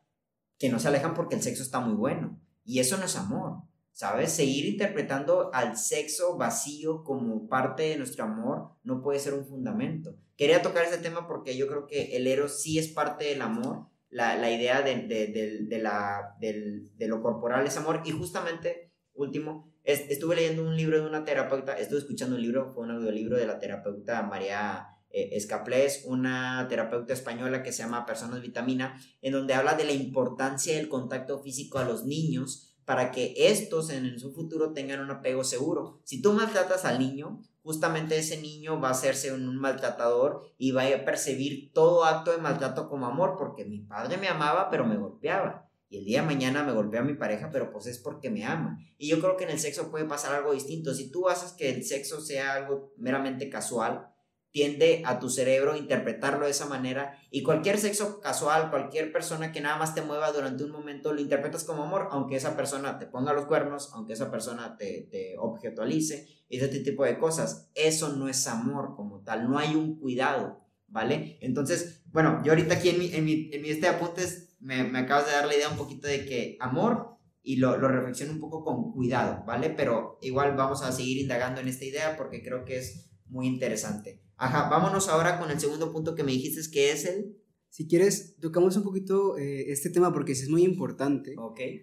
que 0.60 0.70
no 0.70 0.80
se 0.80 0.90
alejan 0.90 1.14
porque 1.14 1.36
el 1.36 1.42
sexo 1.42 1.64
está 1.64 1.80
muy 1.80 1.96
bueno. 1.96 2.40
Y 2.64 2.80
eso 2.80 2.98
no 2.98 3.06
es 3.06 3.16
amor. 3.16 3.64
¿Sabes? 3.94 4.32
Seguir 4.32 4.66
interpretando 4.66 5.54
al 5.54 5.78
sexo 5.78 6.38
vacío 6.38 7.04
como 7.04 7.48
parte 7.48 7.84
de 7.84 7.98
nuestro 7.98 8.24
amor 8.24 8.72
no 8.84 9.02
puede 9.02 9.20
ser 9.20 9.34
un 9.34 9.46
fundamento. 9.46 10.16
Quería 10.38 10.62
tocar 10.62 10.86
ese 10.86 10.98
tema 10.98 11.28
porque 11.28 11.58
yo 11.58 11.68
creo 11.68 11.88
que 11.88 12.16
el 12.16 12.26
eros 12.26 12.62
sí 12.62 12.80
es 12.80 12.88
parte 12.88 13.26
del 13.26 13.42
amor, 13.42 13.88
la, 14.10 14.36
la 14.36 14.52
idea 14.52 14.82
de, 14.82 15.08
de, 15.08 15.28
de, 15.68 15.80
la, 15.80 16.36
de, 16.40 17.08
lo 17.08 17.22
corporal 17.22 17.66
es 17.66 17.78
amor. 17.78 18.02
Y 18.06 18.12
justamente, 18.12 18.92
último, 19.14 19.71
estuve 19.84 20.36
leyendo 20.36 20.64
un 20.64 20.76
libro 20.76 21.02
de 21.02 21.08
una 21.08 21.24
terapeuta, 21.24 21.74
estuve 21.78 22.00
escuchando 22.00 22.36
un 22.36 22.42
libro, 22.42 22.74
fue 22.74 22.84
un 22.84 22.92
audiolibro 22.92 23.38
de 23.38 23.48
la 23.48 23.60
terapeuta 23.60 24.22
María 24.24 24.88
eh, 25.10 25.30
Escaplés, 25.34 26.04
una 26.06 26.68
terapeuta 26.70 27.14
española 27.14 27.64
que 27.64 27.72
se 27.72 27.84
llama 27.84 28.06
Personas 28.06 28.42
Vitamina, 28.42 29.00
en 29.22 29.34
donde 29.34 29.54
habla 29.54 29.74
de 29.74 29.86
la 29.86 29.94
importancia 29.94 30.76
del 30.76 30.90
contacto 30.90 31.40
físico 31.40 31.80
a 31.80 31.84
los 31.84 32.06
niños 32.06 32.72
para 32.86 33.12
que 33.12 33.34
estos 33.38 33.90
en 33.90 34.20
su 34.20 34.34
futuro 34.34 34.74
tengan 34.74 35.02
un 35.02 35.12
apego 35.12 35.44
seguro. 35.44 36.02
Si 36.04 36.22
tú 36.22 36.34
maltratas 36.34 36.86
al 36.86 37.00
niño, 37.00 37.42
justamente 37.64 38.18
ese 38.18 38.42
niño 38.42 38.80
va 38.80 38.90
a 38.90 38.92
hacerse 38.92 39.34
un, 39.34 39.56
maltratador 39.58 40.42
y 40.58 40.72
va 40.72 40.84
a 40.84 41.06
percibir 41.06 41.72
todo 41.74 42.06
acto 42.06 42.32
de 42.32 42.40
maltrato 42.40 42.90
como 42.90 43.06
amor, 43.06 43.36
porque 43.38 43.66
mi 43.66 43.80
padre 43.80 44.18
me 44.18 44.28
amaba 44.28 44.70
pero 44.70 44.86
me 44.86 44.98
golpeaba. 44.98 45.71
Y 45.92 45.98
el 45.98 46.06
día 46.06 46.22
de 46.22 46.28
mañana 46.28 46.64
me 46.64 46.72
golpea 46.72 47.02
mi 47.02 47.16
pareja, 47.16 47.50
pero 47.52 47.70
pues 47.70 47.86
es 47.86 47.98
porque 47.98 48.30
me 48.30 48.46
ama. 48.46 48.80
Y 48.98 49.10
yo 49.10 49.20
creo 49.20 49.36
que 49.36 49.44
en 49.44 49.50
el 49.50 49.60
sexo 49.60 49.92
puede 49.92 50.06
pasar 50.06 50.34
algo 50.34 50.54
distinto. 50.54 50.94
Si 50.94 51.12
tú 51.12 51.28
haces 51.28 51.52
que 51.52 51.70
el 51.70 51.84
sexo 51.84 52.22
sea 52.22 52.54
algo 52.54 52.94
meramente 52.96 53.50
casual, 53.50 54.08
tiende 54.52 55.04
a 55.06 55.20
tu 55.20 55.30
cerebro 55.30 55.76
interpretarlo 55.76 56.46
de 56.46 56.52
esa 56.52 56.66
manera 56.66 57.18
y 57.30 57.44
cualquier 57.44 57.78
sexo 57.78 58.22
casual, 58.22 58.70
cualquier 58.70 59.12
persona 59.12 59.52
que 59.52 59.60
nada 59.60 59.78
más 59.78 59.94
te 59.94 60.02
mueva 60.02 60.32
durante 60.32 60.64
un 60.64 60.72
momento, 60.72 61.12
lo 61.12 61.20
interpretas 61.20 61.66
como 61.66 61.84
amor, 61.84 62.08
aunque 62.12 62.38
esa 62.38 62.56
persona 62.56 62.98
te 62.98 63.08
ponga 63.08 63.34
los 63.34 63.46
cuernos, 63.48 63.92
aunque 63.94 64.14
esa 64.14 64.32
persona 64.32 64.78
te, 64.78 65.10
te 65.12 65.38
objetualice 65.38 66.26
y 66.48 66.56
ese 66.56 66.70
tipo 66.80 67.04
de 67.04 67.20
cosas. 67.20 67.70
Eso 67.76 68.16
no 68.16 68.30
es 68.30 68.48
amor 68.48 68.96
como 68.96 69.26
tal, 69.26 69.50
no 69.50 69.58
hay 69.58 69.76
un 69.76 70.00
cuidado, 70.00 70.66
¿vale? 70.88 71.38
Entonces, 71.42 72.01
bueno, 72.12 72.42
yo 72.44 72.52
ahorita 72.52 72.76
aquí 72.76 72.90
en 72.90 73.00
mi, 73.00 73.14
en 73.14 73.26
mi, 73.26 73.50
en 73.52 73.62
mi 73.62 73.70
este 73.70 73.88
apuntes 73.88 74.56
me, 74.60 74.84
me, 74.84 75.00
acabas 75.00 75.26
de 75.26 75.32
dar 75.32 75.48
la 75.48 75.56
idea 75.56 75.70
un 75.70 75.78
poquito 75.78 76.08
de 76.08 76.26
que 76.26 76.58
amor 76.60 77.18
y 77.44 77.56
lo, 77.56 77.78
lo 77.78 77.88
reflexiono 77.88 78.34
un 78.34 78.40
poco 78.40 78.64
con 78.64 78.92
cuidado, 78.92 79.44
¿vale? 79.46 79.70
Pero 79.70 80.20
igual 80.22 80.56
vamos 80.56 80.84
a 80.84 80.92
seguir 80.92 81.18
indagando 81.18 81.62
en 81.62 81.68
esta 81.68 81.86
idea 81.86 82.18
porque 82.18 82.44
creo 82.44 82.66
que 82.66 82.78
es 82.78 83.12
muy 83.26 83.48
interesante. 83.48 84.22
Ajá, 84.38 84.70
vámonos 84.70 85.08
ahora 85.08 85.40
con 85.40 85.50
el 85.50 85.60
segundo 85.60 85.92
punto 85.92 86.16
que 86.16 86.24
me 86.24 86.32
dijiste, 86.32 86.62
que 86.72 86.92
es 86.92 87.06
el... 87.06 87.38
Si 87.70 87.88
quieres, 87.88 88.36
tocamos 88.40 88.76
un 88.76 88.84
poquito 88.84 89.38
eh, 89.38 89.72
este 89.72 89.90
tema 89.90 90.12
porque 90.12 90.34
es 90.34 90.50
muy 90.50 90.64
importante 90.64 91.36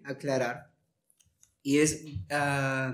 aclarar. 0.04 0.74
Y 1.62 1.78
es, 1.78 2.04
ah, 2.30 2.92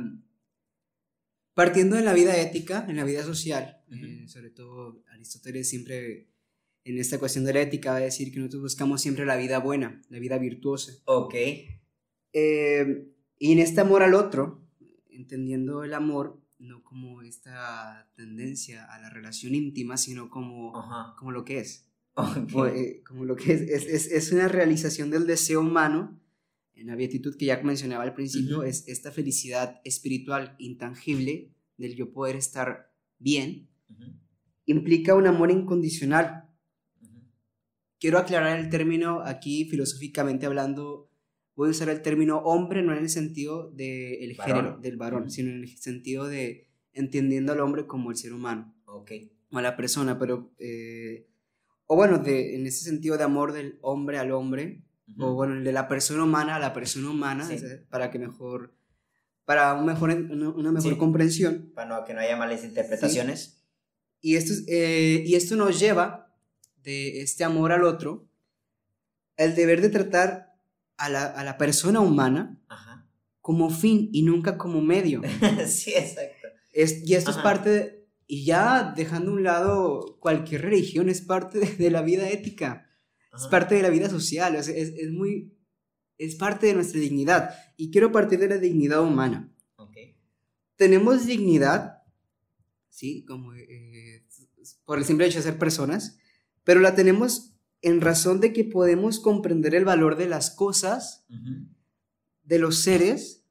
partiendo 1.54 1.96
de 1.96 2.02
la 2.02 2.12
vida 2.12 2.36
ética, 2.36 2.86
en 2.88 2.96
la 2.96 3.04
vida 3.04 3.24
social, 3.24 3.82
eh, 3.90 4.28
sobre 4.28 4.50
todo 4.50 5.02
Aristóteles 5.12 5.68
siempre 5.68 6.28
en 6.84 6.98
esta 6.98 7.18
cuestión 7.18 7.44
de 7.44 7.54
la 7.54 7.62
ética 7.62 7.92
va 7.92 7.96
a 7.96 8.00
decir 8.00 8.32
que 8.32 8.38
nosotros 8.38 8.62
buscamos 8.62 9.00
siempre 9.00 9.24
la 9.24 9.36
vida 9.36 9.58
buena, 9.58 10.02
la 10.08 10.18
vida 10.18 10.38
virtuosa. 10.38 10.92
Ok. 11.06 11.34
Eh, 12.32 13.08
y 13.38 13.52
en 13.52 13.58
este 13.58 13.80
amor 13.80 14.02
al 14.02 14.14
otro, 14.14 14.62
entendiendo 15.08 15.84
el 15.84 15.94
amor 15.94 16.40
no 16.58 16.82
como 16.82 17.22
esta 17.22 18.08
tendencia 18.16 18.84
a 18.84 19.00
la 19.00 19.10
relación 19.10 19.54
íntima, 19.54 19.96
sino 19.96 20.30
como, 20.30 20.72
como 21.18 21.30
lo 21.30 21.44
que 21.44 21.58
es. 21.58 21.90
Eh, 22.16 23.02
como 23.04 23.24
lo 23.24 23.36
que 23.36 23.52
es. 23.52 23.62
Es, 23.62 24.06
es. 24.06 24.32
una 24.32 24.48
realización 24.48 25.10
del 25.10 25.26
deseo 25.26 25.60
humano, 25.60 26.20
en 26.74 26.86
la 26.86 26.96
beatitud 26.96 27.36
que 27.36 27.46
ya 27.46 27.60
mencionaba 27.62 28.04
al 28.04 28.14
principio, 28.14 28.62
es 28.62 28.86
esta 28.88 29.10
felicidad 29.10 29.80
espiritual 29.84 30.54
intangible 30.58 31.50
del 31.76 31.96
yo 31.96 32.12
poder 32.12 32.36
estar 32.36 32.92
bien, 33.18 33.68
implica 34.66 35.14
un 35.14 35.26
amor 35.26 35.50
incondicional. 35.50 36.48
Quiero 38.04 38.18
aclarar 38.18 38.58
el 38.58 38.68
término 38.68 39.22
aquí 39.24 39.64
filosóficamente 39.64 40.44
hablando 40.44 41.08
voy 41.56 41.68
a 41.68 41.70
usar 41.70 41.88
el 41.88 42.02
término 42.02 42.36
hombre 42.36 42.82
no 42.82 42.92
en 42.92 42.98
el 42.98 43.08
sentido 43.08 43.70
del 43.70 44.22
el 44.22 44.34
género 44.34 44.76
del 44.76 44.98
varón, 44.98 45.30
sino 45.30 45.50
en 45.52 45.62
el 45.62 45.78
sentido 45.78 46.28
de 46.28 46.68
entendiendo 46.92 47.54
al 47.54 47.60
hombre 47.60 47.86
como 47.86 48.10
el 48.10 48.18
ser 48.18 48.34
humano. 48.34 48.76
Ok. 48.84 49.10
O 49.50 49.56
a 49.56 49.62
la 49.62 49.74
persona, 49.74 50.18
pero... 50.18 50.52
Eh, 50.58 51.30
o 51.86 51.96
bueno, 51.96 52.18
de, 52.18 52.56
en 52.56 52.66
ese 52.66 52.84
sentido 52.84 53.16
de 53.16 53.24
amor 53.24 53.54
del 53.54 53.78
hombre 53.80 54.18
al 54.18 54.32
hombre, 54.32 54.84
o 55.18 55.32
bueno, 55.32 55.64
de 55.64 55.72
la 55.72 55.88
persona 55.88 56.24
humana 56.24 56.56
a 56.56 56.58
la 56.58 56.74
persona 56.74 57.08
humana, 57.08 57.48
para 57.88 58.10
que 58.10 58.18
mejor... 58.18 58.74
Para 59.46 59.72
un 59.72 59.86
mejor, 59.86 60.10
una, 60.10 60.72
mejor 60.72 60.98
comprensión. 60.98 61.72
Para 61.74 61.88
no, 61.88 62.04
que 62.04 62.12
no 62.12 62.20
haya 62.20 62.36
malas 62.36 62.64
interpretaciones. 62.64 63.64
Y, 64.20 64.36
esto, 64.36 64.52
eh, 64.68 65.22
y 65.24 65.36
esto 65.36 65.56
nos 65.56 65.80
lleva 65.80 66.23
de 66.84 67.22
este 67.22 67.42
amor 67.42 67.72
al 67.72 67.84
otro, 67.84 68.28
el 69.36 69.54
deber 69.54 69.80
de 69.80 69.88
tratar 69.88 70.54
a 70.96 71.08
la, 71.08 71.24
a 71.24 71.42
la 71.42 71.58
persona 71.58 72.00
humana 72.00 72.60
como 73.40 73.68
fin 73.68 74.08
y 74.12 74.22
nunca 74.22 74.56
como 74.56 74.80
medio. 74.80 75.20
sí, 75.66 75.92
exacto. 75.94 76.48
Es, 76.72 77.06
y 77.06 77.14
esto 77.14 77.30
es 77.30 77.36
parte 77.38 77.70
de, 77.70 78.08
y 78.26 78.44
ya 78.44 78.94
dejando 78.96 79.30
a 79.30 79.34
un 79.34 79.42
lado 79.42 80.18
cualquier 80.20 80.62
religión, 80.62 81.08
es 81.08 81.20
parte 81.20 81.60
de, 81.60 81.90
la 81.90 82.02
vida 82.02 82.28
ética, 82.30 82.88
es 83.36 83.46
parte 83.48 83.74
de 83.74 83.82
la 83.82 83.90
vida 83.90 84.08
social, 84.08 84.54
es, 84.54 84.68
es, 84.68 84.94
es, 84.96 85.10
muy, 85.10 85.52
es 86.16 86.36
parte 86.36 86.68
de 86.68 86.74
nuestra 86.74 87.00
dignidad. 87.00 87.54
Y 87.76 87.90
quiero 87.90 88.12
partir 88.12 88.38
de 88.38 88.48
la 88.48 88.58
dignidad 88.58 89.02
humana. 89.02 89.52
Okay. 89.76 90.16
Tenemos 90.76 91.26
dignidad, 91.26 92.02
¿sí? 92.88 93.24
Como 93.26 93.54
eh, 93.54 94.26
por 94.86 94.98
el 94.98 95.04
simple 95.04 95.26
hecho 95.26 95.38
de 95.38 95.42
ser 95.42 95.58
personas, 95.58 96.18
pero 96.64 96.81
la 96.81 96.94
tenemos 96.94 97.55
en 97.83 98.00
razón 98.00 98.40
de 98.40 98.53
que 98.53 98.64
podemos 98.64 99.20
comprender 99.20 99.74
el 99.74 99.85
valor 99.85 100.16
de 100.16 100.27
las 100.27 100.50
cosas, 100.50 101.27
de 102.42 102.59
los 102.59 102.83
seres, 102.83 103.44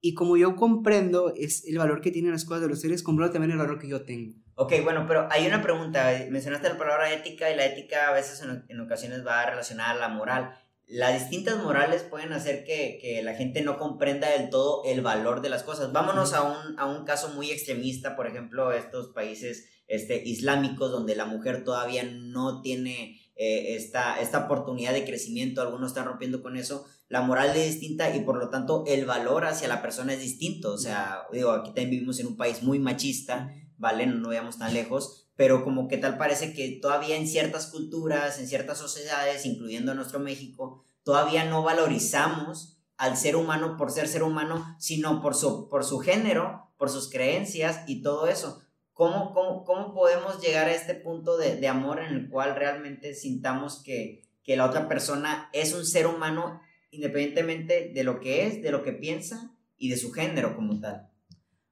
y 0.00 0.14
como 0.14 0.36
yo 0.36 0.54
comprendo 0.54 1.32
es 1.34 1.64
el 1.64 1.78
valor 1.78 2.00
que 2.00 2.10
tienen 2.10 2.32
las 2.32 2.44
cosas 2.44 2.60
de 2.60 2.68
los 2.68 2.80
seres, 2.80 3.02
comprendo 3.02 3.32
también 3.32 3.52
el 3.52 3.58
valor 3.58 3.78
que 3.78 3.88
yo 3.88 4.04
tengo. 4.04 4.34
Ok, 4.54 4.74
bueno, 4.84 5.06
pero 5.08 5.26
hay 5.30 5.46
una 5.46 5.62
pregunta. 5.62 6.26
Mencionaste 6.30 6.68
la 6.68 6.78
palabra 6.78 7.12
ética 7.12 7.50
y 7.50 7.56
la 7.56 7.64
ética 7.64 8.08
a 8.08 8.12
veces 8.12 8.40
en, 8.68 8.80
ocasiones 8.80 9.26
va 9.26 9.44
relacionada 9.46 9.90
a 9.90 9.94
la 9.94 10.08
moral. 10.08 10.54
Las 10.86 11.18
distintas 11.18 11.56
morales 11.64 12.02
pueden 12.02 12.32
hacer 12.32 12.64
que, 12.64 12.98
que, 13.00 13.22
la 13.22 13.34
gente 13.34 13.62
no 13.62 13.78
comprenda 13.78 14.28
del 14.30 14.50
todo 14.50 14.82
el 14.84 15.00
valor 15.00 15.40
de 15.40 15.48
las 15.48 15.62
cosas. 15.62 15.90
Vámonos 15.92 16.34
a 16.34 16.42
un, 16.42 16.78
a 16.78 16.84
un 16.84 17.04
caso 17.04 17.30
muy 17.30 17.50
extremista, 17.50 18.14
por 18.14 18.26
ejemplo, 18.26 18.72
estos 18.72 19.08
países 19.08 19.73
este, 19.86 20.22
islámicos 20.24 20.90
donde 20.90 21.16
la 21.16 21.26
mujer 21.26 21.64
todavía 21.64 22.04
no 22.04 22.60
tiene 22.62 23.20
eh, 23.36 23.74
esta, 23.74 24.20
esta 24.20 24.46
oportunidad 24.46 24.92
de 24.92 25.04
crecimiento, 25.04 25.60
algunos 25.60 25.90
están 25.90 26.06
rompiendo 26.06 26.42
con 26.42 26.56
eso, 26.56 26.86
la 27.08 27.20
moral 27.20 27.56
es 27.56 27.66
distinta 27.66 28.14
y 28.14 28.20
por 28.20 28.38
lo 28.38 28.48
tanto 28.48 28.84
el 28.86 29.04
valor 29.04 29.44
hacia 29.44 29.68
la 29.68 29.82
persona 29.82 30.14
es 30.14 30.20
distinto. 30.20 30.72
O 30.72 30.78
sea, 30.78 31.22
digo, 31.32 31.50
aquí 31.50 31.68
también 31.68 31.90
vivimos 31.90 32.18
en 32.20 32.28
un 32.28 32.36
país 32.36 32.62
muy 32.62 32.78
machista, 32.78 33.52
¿vale? 33.76 34.06
No, 34.06 34.14
no 34.16 34.28
vayamos 34.28 34.58
tan 34.58 34.72
lejos, 34.72 35.28
pero 35.36 35.64
como 35.64 35.88
que 35.88 35.98
tal 35.98 36.16
parece 36.16 36.54
que 36.54 36.78
todavía 36.80 37.16
en 37.16 37.28
ciertas 37.28 37.66
culturas, 37.66 38.38
en 38.38 38.48
ciertas 38.48 38.78
sociedades, 38.78 39.46
incluyendo 39.46 39.94
nuestro 39.94 40.20
México, 40.20 40.84
todavía 41.02 41.44
no 41.44 41.62
valorizamos 41.62 42.78
al 42.96 43.16
ser 43.16 43.36
humano 43.36 43.76
por 43.76 43.90
ser 43.90 44.08
ser 44.08 44.22
humano, 44.22 44.76
sino 44.78 45.20
por 45.20 45.34
su, 45.34 45.68
por 45.68 45.84
su 45.84 45.98
género, 45.98 46.72
por 46.78 46.90
sus 46.90 47.10
creencias 47.10 47.80
y 47.86 48.02
todo 48.02 48.28
eso. 48.28 48.62
¿Cómo, 48.94 49.34
cómo, 49.34 49.64
cómo 49.64 49.92
podemos 49.92 50.40
llegar 50.40 50.68
a 50.68 50.74
este 50.74 50.94
punto 50.94 51.36
de, 51.36 51.56
de, 51.56 51.68
amor 51.68 52.00
en 52.00 52.14
el 52.14 52.28
cual 52.30 52.56
realmente 52.56 53.14
sintamos 53.14 53.82
que, 53.82 54.22
que 54.42 54.56
la 54.56 54.66
otra 54.66 54.88
persona 54.88 55.50
es 55.52 55.74
un 55.74 55.84
ser 55.84 56.06
humano 56.06 56.60
independientemente 56.94 57.90
de 57.92 58.04
lo 58.04 58.20
que 58.20 58.46
es, 58.46 58.62
de 58.62 58.70
lo 58.70 58.82
que 58.82 58.92
piensa 58.92 59.54
y 59.76 59.90
de 59.90 59.96
su 59.96 60.12
género 60.12 60.54
como 60.56 60.80
tal? 60.80 61.08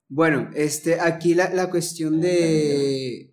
Bueno, 0.08 0.50
este, 0.54 1.00
aquí 1.00 1.34
la, 1.34 1.50
la 1.50 1.70
cuestión 1.70 2.20
de... 2.20 3.30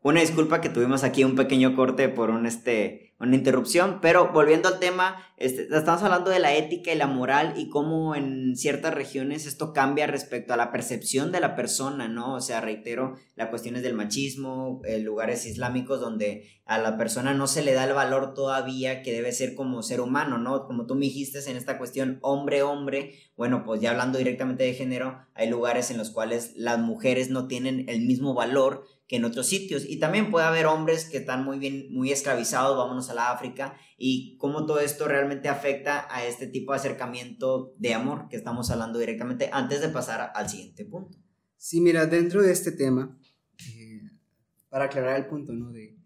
Una 0.00 0.20
disculpa 0.20 0.60
que 0.60 0.68
tuvimos 0.68 1.02
aquí 1.02 1.24
un 1.24 1.34
pequeño 1.34 1.74
corte 1.74 2.08
por 2.08 2.30
un, 2.30 2.46
este, 2.46 3.07
una 3.20 3.34
interrupción, 3.34 3.98
pero 4.00 4.32
volviendo 4.32 4.68
al 4.68 4.78
tema, 4.78 5.16
este, 5.36 5.62
estamos 5.62 6.02
hablando 6.02 6.30
de 6.30 6.38
la 6.38 6.54
ética 6.54 6.92
y 6.92 6.96
la 6.96 7.08
moral 7.08 7.54
y 7.56 7.68
cómo 7.68 8.14
en 8.14 8.56
ciertas 8.56 8.94
regiones 8.94 9.44
esto 9.46 9.72
cambia 9.72 10.06
respecto 10.06 10.54
a 10.54 10.56
la 10.56 10.70
percepción 10.70 11.32
de 11.32 11.40
la 11.40 11.56
persona, 11.56 12.06
¿no? 12.06 12.34
O 12.34 12.40
sea, 12.40 12.60
reitero, 12.60 13.16
la 13.34 13.50
cuestión 13.50 13.74
es 13.74 13.82
del 13.82 13.94
machismo, 13.94 14.80
eh, 14.84 15.00
lugares 15.00 15.46
islámicos 15.46 16.00
donde 16.00 16.48
a 16.64 16.78
la 16.78 16.96
persona 16.96 17.34
no 17.34 17.48
se 17.48 17.62
le 17.62 17.72
da 17.72 17.84
el 17.84 17.92
valor 17.92 18.34
todavía 18.34 19.02
que 19.02 19.12
debe 19.12 19.32
ser 19.32 19.56
como 19.56 19.82
ser 19.82 20.00
humano, 20.00 20.38
¿no? 20.38 20.66
Como 20.66 20.86
tú 20.86 20.94
me 20.94 21.06
dijiste 21.06 21.38
en 21.50 21.56
esta 21.56 21.76
cuestión 21.76 22.18
hombre-hombre, 22.22 23.14
bueno, 23.36 23.64
pues 23.64 23.80
ya 23.80 23.90
hablando 23.90 24.18
directamente 24.18 24.62
de 24.62 24.74
género, 24.74 25.18
hay 25.34 25.48
lugares 25.48 25.90
en 25.90 25.98
los 25.98 26.10
cuales 26.10 26.52
las 26.56 26.78
mujeres 26.78 27.30
no 27.30 27.48
tienen 27.48 27.88
el 27.88 28.02
mismo 28.02 28.34
valor 28.34 28.86
que 29.08 29.16
en 29.16 29.24
otros 29.24 29.46
sitios. 29.46 29.84
Y 29.88 29.98
también 29.98 30.30
puede 30.30 30.46
haber 30.46 30.66
hombres 30.66 31.06
que 31.06 31.16
están 31.16 31.42
muy 31.42 31.58
bien, 31.58 31.86
muy 31.90 32.12
esclavizados, 32.12 32.76
vámonos 32.76 33.08
a 33.08 33.14
la 33.14 33.32
África, 33.32 33.76
y 33.96 34.36
cómo 34.36 34.66
todo 34.66 34.80
esto 34.80 35.08
realmente 35.08 35.48
afecta 35.48 36.06
a 36.14 36.24
este 36.26 36.46
tipo 36.46 36.72
de 36.72 36.78
acercamiento 36.78 37.74
de 37.78 37.94
amor 37.94 38.28
que 38.28 38.36
estamos 38.36 38.70
hablando 38.70 38.98
directamente 38.98 39.48
antes 39.50 39.80
de 39.80 39.88
pasar 39.88 40.30
al 40.34 40.48
siguiente 40.48 40.84
punto. 40.84 41.18
Sí, 41.56 41.80
mira, 41.80 42.06
dentro 42.06 42.42
de 42.42 42.52
este 42.52 42.70
tema, 42.70 43.18
eh, 43.66 44.10
para 44.68 44.84
aclarar 44.84 45.16
el 45.16 45.26
punto, 45.26 45.54
¿no? 45.54 45.72
De, 45.72 45.98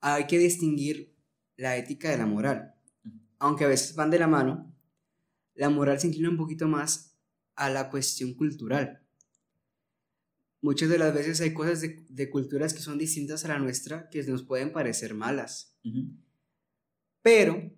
hay 0.00 0.26
que 0.26 0.38
distinguir 0.38 1.16
la 1.56 1.76
ética 1.78 2.10
de 2.10 2.18
la 2.18 2.26
moral. 2.26 2.74
Aunque 3.38 3.64
a 3.64 3.68
veces 3.68 3.96
van 3.96 4.10
de 4.10 4.18
la 4.18 4.26
mano, 4.26 4.70
la 5.54 5.70
moral 5.70 5.98
se 5.98 6.08
inclina 6.08 6.28
un 6.28 6.36
poquito 6.36 6.68
más 6.68 7.16
a 7.56 7.70
la 7.70 7.88
cuestión 7.88 8.34
cultural 8.34 9.03
muchas 10.64 10.88
de 10.88 10.96
las 10.96 11.12
veces 11.12 11.42
hay 11.42 11.52
cosas 11.52 11.82
de, 11.82 12.30
culturas 12.30 12.72
que 12.72 12.80
son 12.80 12.96
distintas 12.96 13.44
a 13.44 13.48
la 13.48 13.58
nuestra 13.58 14.08
que 14.08 14.22
nos 14.22 14.44
pueden 14.44 14.72
parecer 14.72 15.12
malas. 15.12 15.76
Pero 17.20 17.70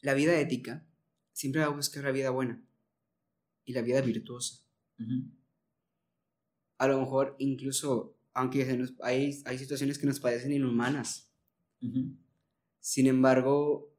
la 0.00 0.14
vida 0.14 0.40
ética 0.40 0.86
siempre 1.34 1.60
va 1.60 1.66
a 1.66 1.76
buscar 1.76 2.02
la 2.02 2.12
vida 2.12 2.30
buena 2.30 2.64
y 3.66 3.74
la 3.74 3.82
vida 3.82 4.00
virtuosa. 4.00 4.64
A 6.78 6.88
lo 6.88 6.98
mejor 6.98 7.36
incluso, 7.38 8.16
aunque 8.32 8.62
hay, 9.02 9.42
hay, 9.44 9.58
situaciones 9.58 9.98
que 9.98 10.06
nos 10.06 10.18
parecen 10.18 10.54
inhumanas. 10.54 11.30
Sin 12.78 13.06
embargo, 13.06 13.94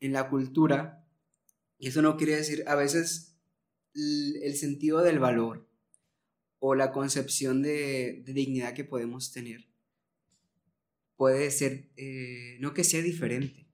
en 0.00 0.14
la 0.14 0.30
cultura, 0.30 1.06
y 1.76 1.88
eso 1.88 2.00
no 2.00 2.16
quiere 2.16 2.36
decir 2.36 2.64
a 2.66 2.76
veces 2.76 3.36
el 3.94 4.54
sentido 4.54 5.02
del 5.02 5.18
valor 5.18 5.68
o 6.66 6.74
la 6.74 6.92
concepción 6.92 7.60
de, 7.60 8.22
dignidad 8.24 8.72
que 8.72 8.84
podemos 8.84 9.32
tener 9.32 9.68
puede 11.14 11.50
ser, 11.50 11.90
eh, 11.98 12.56
no 12.58 12.72
que 12.72 12.84
sea 12.84 13.02
diferente, 13.02 13.66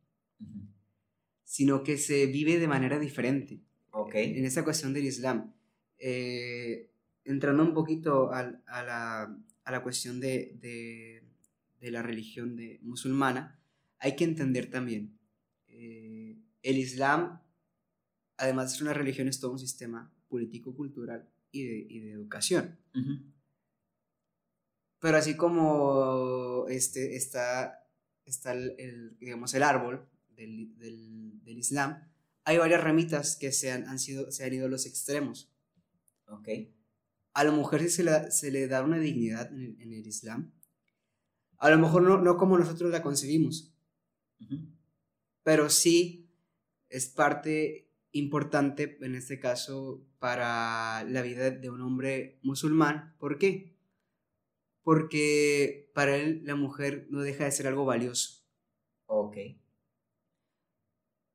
sino 1.45 1.85
que 1.85 1.99
se 1.99 2.27
vive 2.27 2.59
de 2.59 2.67
manera 2.67 2.99
diferente. 2.99 3.61
Okay. 3.93 4.37
En 4.37 4.45
esta 4.45 4.65
cuestión 4.65 4.93
del 4.93 5.05
Islam. 5.05 5.55
Eh, 5.99 6.91
entrando 7.25 7.63
un 7.63 7.75
poquito 7.75 8.33
a, 8.33 8.59
la, 8.67 9.83
cuestión 9.85 10.19
de, 10.19 11.23
la 11.81 12.03
religión 12.03 12.57
de, 12.57 12.81
musulmana, 12.83 13.61
hay 14.01 14.17
que 14.17 14.25
entender 14.25 14.69
también, 14.69 15.17
eh, 15.69 16.37
el 16.65 16.77
Islam, 16.77 17.41
además 18.37 18.73
de 18.73 18.79
ser 18.79 18.83
una 18.89 18.95
religión, 18.95 19.29
es 19.29 19.39
todo 19.39 19.53
un 19.53 19.61
sistema 19.61 20.13
político-cultural 20.29 21.29
y 21.53 22.01
de, 22.01 22.13
educación. 22.13 22.79
Pero 24.99 25.17
así 25.17 25.37
como 25.37 26.67
este, 26.69 27.17
está, 27.17 27.87
está 28.25 28.53
el, 28.53 29.17
digamos, 29.19 29.55
el 29.55 29.63
árbol 29.63 30.09
del, 30.31 30.77
del, 30.77 31.59
Islam, 31.59 32.09
hay 32.45 32.57
varias 32.57 32.83
ramitas 32.83 33.37
que 33.37 33.53
se 33.53 33.71
han, 33.71 33.87
han, 33.87 33.99
sido, 33.99 34.31
se 34.31 34.45
han 34.45 34.55
ido 34.55 34.67
a 34.67 34.71
los 34.71 34.87
extremos. 34.87 35.53
A 37.33 37.45
la 37.45 37.51
mujer 37.51 37.91
se 37.91 38.05
le, 38.05 38.31
se 38.31 38.51
le 38.51 38.67
da 38.67 38.83
una 38.83 38.99
dignidad 38.99 39.53
en 39.53 39.93
el, 39.93 40.07
Islam. 40.07 40.53
A 41.59 41.71
lo 41.71 41.79
mejor 41.79 42.03
no, 42.03 42.19
no 42.19 42.37
como 42.37 42.57
nosotros 42.57 42.91
la 42.91 43.03
concebimos, 43.03 43.75
pero 45.43 45.69
sí 45.69 46.31
es 46.89 47.09
parte 47.09 47.90
importante 48.13 48.99
en 49.01 49.15
este 49.15 49.39
caso 49.39 50.03
para 50.19 51.05
la 51.05 51.23
vida 51.23 51.51
de 51.51 51.71
un 51.71 51.81
hombre 51.81 52.39
musulmán. 52.43 53.15
¿Por 53.19 53.39
qué? 53.39 53.77
Porque 54.83 55.91
para 55.95 56.17
él 56.17 56.43
la 56.45 56.57
mujer 56.57 57.07
no 57.11 57.21
deja 57.23 57.45
de 57.45 57.53
ser 57.53 57.67
algo 57.67 57.85
valioso. 57.85 58.45
Ok. 59.07 59.37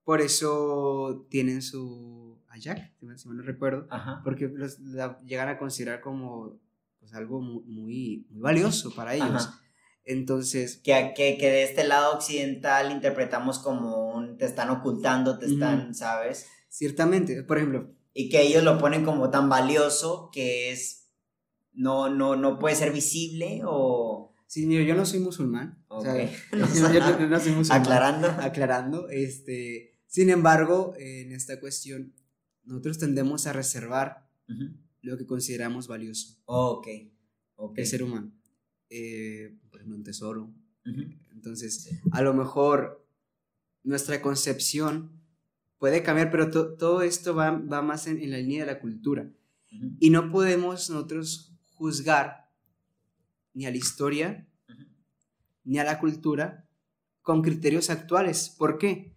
Por 0.04 0.22
eso 0.22 1.28
tienen 1.30 1.62
su 1.62 2.40
ayak, 2.50 2.94
si 2.98 3.06
me, 3.06 3.16
no 3.36 3.42
recuerdo, 3.44 3.88
porque 4.24 4.48
los 4.48 4.78
llegan 5.24 5.50
a 5.50 5.58
considerar 5.58 6.02
como 6.02 6.60
pues, 7.00 7.14
algo 7.14 7.42
muy, 7.42 7.64
muy, 7.68 8.28
valioso 8.42 8.94
para 8.94 9.16
ellos. 9.16 9.50
Entonces... 10.04 10.78
Que, 10.84 11.14
que, 11.16 11.38
que, 11.38 11.50
de 11.50 11.64
este 11.64 11.84
lado 11.88 12.16
occidental 12.16 12.92
interpretamos 12.92 13.58
como 13.60 14.14
un 14.14 14.38
te 14.38 14.46
están 14.46 14.70
ocultando, 14.70 15.40
te 15.40 15.48
están, 15.48 15.96
¿sabes? 15.96 16.48
Ciertamente, 16.76 17.42
por 17.44 17.58
ejemplo. 17.58 17.96
Y 18.14 18.28
que 18.28 18.42
ellos 18.42 18.62
lo 18.62 18.78
ponen 18.78 19.06
como 19.06 19.30
tan 19.30 19.48
valioso 19.48 20.30
que 20.34 20.74
es. 20.74 21.08
No, 21.72 22.10
no, 22.10 22.36
no 22.36 22.60
puede 22.60 22.76
ser 22.76 22.92
visible 22.92 23.62
o. 23.64 24.34
Sí, 24.46 24.66
mira, 24.66 24.84
yo 24.84 24.94
no 24.94 25.06
soy 25.06 25.22
musulmán. 25.22 25.82
Aclarando. 27.72 28.28
Aclarando. 28.28 29.10
Este, 29.10 29.94
sin 30.06 30.30
embargo, 30.30 30.94
en 30.98 31.32
esta 31.32 31.62
cuestión, 31.62 32.14
nosotros 32.66 32.98
tendemos 32.98 33.48
a 33.48 33.54
reservar 33.54 34.30
lo 35.02 35.18
que 35.18 35.26
consideramos 35.26 35.88
valioso. 35.88 36.36
ok. 37.56 37.78
El 37.78 37.86
ser 37.88 38.04
humano. 38.04 38.34
Eh, 38.90 39.58
por 39.70 39.80
ejemplo, 39.80 39.96
un 39.96 40.04
tesoro. 40.04 40.54
Entonces, 41.32 41.90
a 42.12 42.22
lo 42.22 42.34
mejor 42.34 43.08
nuestra 43.84 44.22
concepción 44.22 45.25
puede 45.78 46.04
cambiar, 46.04 46.32
pero 46.32 46.50
todo 46.52 47.02
esto 47.02 47.36
va, 47.36 47.52
va 47.52 47.82
más 47.82 48.08
en, 48.08 48.30
la 48.30 48.38
línea 48.38 48.66
de 48.66 48.72
la 48.72 48.80
cultura. 48.80 49.30
Y 50.00 50.10
no 50.10 50.32
podemos 50.32 50.90
nosotros 50.90 51.54
juzgar 51.74 52.50
ni 53.54 53.66
a 53.66 53.72
la 53.72 53.78
historia, 53.78 54.48
ni 55.64 55.80
a 55.80 55.84
la 55.84 56.00
cultura 56.00 56.70
con 57.22 57.42
criterios 57.42 57.90
actuales. 57.90 58.50
¿Por 58.58 58.78
qué? 58.78 59.16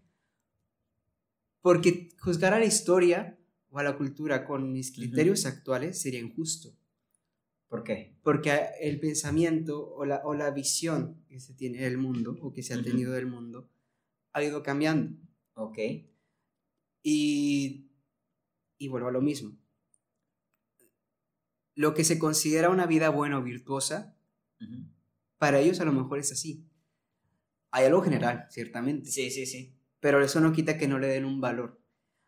Porque 1.61 2.09
juzgar 2.19 2.55
a 2.55 2.59
la 2.59 2.65
historia 2.65 3.39
o 3.71 3.79
a 3.79 3.83
la 3.83 3.97
cultura 3.97 4.45
con 4.45 4.73
mis 4.73 4.93
criterios 4.93 5.47
actuales 5.47 6.01
sería 6.01 6.21
injusto. 6.21 6.75
¿Por 7.69 7.85
qué? 7.85 8.17
Porque 8.23 8.51
el 8.81 8.99
pensamiento 8.99 9.95
o 9.95 10.07
la, 10.07 10.23
o 10.25 10.35
la 10.35 10.51
visión 10.51 11.23
que 11.29 11.39
se 11.39 11.53
tiene 11.53 11.83
del 11.83 11.99
mundo 11.99 12.37
o 12.41 12.53
que 12.53 12.63
se 12.63 12.73
ha 12.73 12.83
tenido 12.83 13.13
del 13.13 13.27
mundo 13.27 13.69
ha 14.33 14.43
ido 14.43 14.63
cambiando. 14.63 15.19
Ok. 15.55 15.79
Y, 17.03 17.91
y 18.79 18.89
vuelvo 18.89 19.09
a 19.09 19.13
lo 19.13 19.21
mismo. 19.21 19.57
Lo 21.75 21.95
que 21.95 22.05
se 22.05 22.19
considera 22.19 22.71
una 22.71 22.87
vida 22.87 23.09
buena 23.11 23.39
o 23.39 23.43
virtuosa, 23.43 24.17
para 25.39 25.61
ellos 25.61 25.81
a 25.81 25.85
lo 25.85 25.93
mejor 25.93 26.19
es 26.19 26.33
así. 26.33 26.67
Hay 27.71 27.85
algo 27.85 28.03
general, 28.03 28.47
ciertamente. 28.51 29.11
Sí, 29.11 29.31
sí, 29.31 29.47
sí. 29.47 29.77
Pero 30.01 30.23
eso 30.23 30.41
no 30.41 30.53
quita 30.53 30.79
que 30.79 30.89
no 30.89 30.99
le 30.99 31.09
den 31.09 31.25
un 31.25 31.41
valor. 31.41 31.81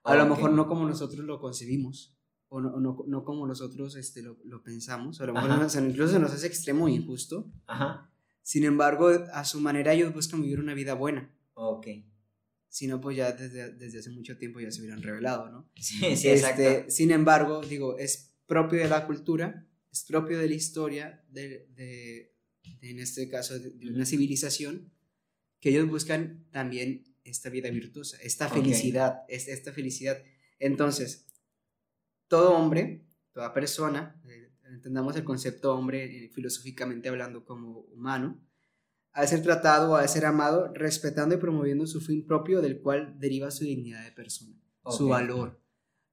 A 0.04 0.14
lo 0.14 0.26
mejor 0.26 0.52
no 0.52 0.66
como 0.66 0.86
nosotros 0.86 1.24
lo 1.24 1.40
concebimos, 1.40 2.16
o 2.48 2.60
no, 2.60 2.80
no, 2.80 3.04
no 3.06 3.24
como 3.24 3.46
nosotros 3.46 3.96
este, 3.96 4.22
lo, 4.22 4.38
lo, 4.44 4.62
pensamos, 4.62 5.20
a 5.20 5.26
lo 5.26 5.34
mejor 5.34 5.50
incluso 5.86 6.14
se 6.14 6.18
nos 6.18 6.32
hace 6.32 6.46
extremo 6.46 6.88
e 6.88 6.92
injusto. 6.92 7.50
Ajá. 7.66 8.10
Sin 8.42 8.64
embargo, 8.64 9.08
a 9.32 9.44
su 9.44 9.60
manera 9.60 9.92
ellos 9.92 10.14
buscan 10.14 10.42
vivir 10.42 10.58
una 10.58 10.74
vida 10.74 10.94
buena. 10.94 11.30
Ok 11.54 11.86
si 12.70 12.86
no, 12.86 13.00
pues 13.00 13.16
ya 13.16 13.32
desde, 13.32 13.72
desde, 13.72 13.98
hace 13.98 14.10
mucho 14.10 14.38
tiempo 14.38 14.60
ya 14.60 14.70
se 14.70 14.80
hubieran 14.80 15.02
revelado, 15.02 15.50
¿no? 15.50 15.68
Sí, 15.76 16.16
sí, 16.16 16.28
exacto. 16.28 16.62
Este, 16.62 16.90
sin 16.90 17.10
embargo, 17.10 17.60
digo, 17.60 17.98
es 17.98 18.32
propio 18.46 18.78
de 18.78 18.88
la 18.88 19.06
cultura, 19.06 19.66
es 19.92 20.04
propio 20.04 20.38
de 20.38 20.48
la 20.48 20.54
historia, 20.54 21.24
de, 21.28 21.66
de, 21.74 22.32
en 22.80 23.00
este 23.00 23.28
caso, 23.28 23.58
de, 23.58 23.90
una 23.90 24.06
civilización, 24.06 24.92
que 25.58 25.70
ellos 25.70 25.88
buscan 25.88 26.46
también 26.52 27.04
esta 27.24 27.50
vida 27.50 27.68
virtuosa, 27.70 28.16
esta 28.22 28.48
felicidad, 28.48 29.24
esta 29.28 29.72
felicidad. 29.72 30.22
Entonces, 30.60 31.26
todo 32.28 32.52
hombre, 32.52 33.04
toda 33.32 33.52
persona, 33.52 34.22
eh, 34.28 34.52
entendamos 34.70 35.16
el 35.16 35.24
concepto 35.24 35.74
hombre 35.74 36.04
eh, 36.04 36.30
filosóficamente 36.32 37.08
hablando 37.08 37.44
como 37.44 37.80
humano, 37.92 38.40
ha 39.12 39.22
de 39.22 39.26
ser 39.26 39.42
tratado 39.42 39.96
ha 39.96 40.02
de 40.02 40.08
ser 40.08 40.24
amado 40.24 40.72
respetando 40.74 41.34
y 41.34 41.38
promoviendo 41.38 41.86
su 41.86 42.00
fin 42.00 42.24
propio 42.26 42.60
del 42.60 42.80
cual 42.80 43.18
deriva 43.18 43.50
su 43.50 43.64
dignidad 43.64 44.04
de 44.04 44.12
persona, 44.12 44.56
su 44.86 45.08
valor. 45.08 45.60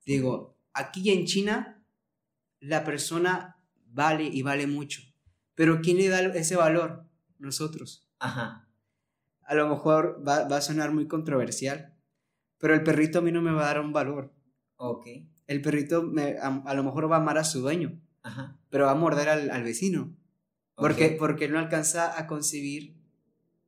Digo, 0.05 0.57
aquí 0.73 1.11
en 1.11 1.25
China 1.25 1.83
la 2.59 2.83
persona 2.83 3.57
vale 3.85 4.23
y 4.23 4.41
vale 4.41 4.67
mucho, 4.67 5.01
pero 5.55 5.81
¿quién 5.81 5.97
le 5.97 6.09
da 6.09 6.21
ese 6.21 6.55
valor? 6.55 7.05
Nosotros. 7.39 8.09
Ajá. 8.19 8.67
A 9.43 9.55
lo 9.55 9.69
mejor 9.69 10.23
va, 10.27 10.47
va 10.47 10.57
a 10.57 10.61
sonar 10.61 10.91
muy 10.91 11.07
controversial, 11.07 11.93
pero 12.57 12.73
el 12.73 12.83
perrito 12.83 13.19
a 13.19 13.21
mí 13.21 13.31
no 13.31 13.41
me 13.41 13.51
va 13.51 13.63
a 13.63 13.67
dar 13.67 13.79
un 13.79 13.93
valor. 13.93 14.33
Ok. 14.77 15.05
El 15.45 15.61
perrito 15.61 16.03
me, 16.03 16.37
a, 16.37 16.73
lo 16.73 16.83
mejor 16.83 17.09
va 17.09 17.17
a 17.17 17.19
amar 17.19 17.37
a 17.37 17.43
su 17.43 17.61
dueño, 17.61 18.01
Ajá. 18.23 18.57
pero 18.69 18.85
va 18.85 18.91
a 18.91 18.95
morder 18.95 19.29
al, 19.29 19.49
al 19.49 19.63
vecino. 19.63 20.16
Porque, 20.77 21.09
porque 21.19 21.47
no 21.47 21.57
alcanza 21.57 22.17
a 22.19 22.27
concebir 22.27 22.95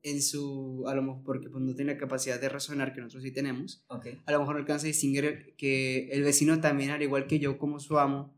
en 0.04 0.22
su, 0.22 0.86
a 0.88 0.94
lo 0.94 1.02
mejor 1.02 1.24
porque 1.24 1.50
pues, 1.50 1.64
no 1.64 1.76
tiene 1.76 1.94
la 1.94 2.00
capacidad 2.00 2.40
de 2.40 2.50
razonar 2.50 2.94
que 2.94 3.02
nosotros 3.02 3.24
sí 3.24 3.32
tenemos, 3.32 3.84
okay. 3.88 4.22
a 4.26 4.32
lo 4.32 4.40
mejor 4.40 4.56
no 4.56 4.62
alcanza 4.62 4.86
a 4.86 4.88
distinguir 4.88 5.56
que 5.58 6.10
el 6.12 6.24
vecino 6.24 6.62
también, 6.62 6.92
al 6.92 7.02
igual 7.02 7.28
que 7.28 7.40
yo 7.40 7.58
como 7.58 7.80
su 7.80 7.98
amo, 8.00 8.34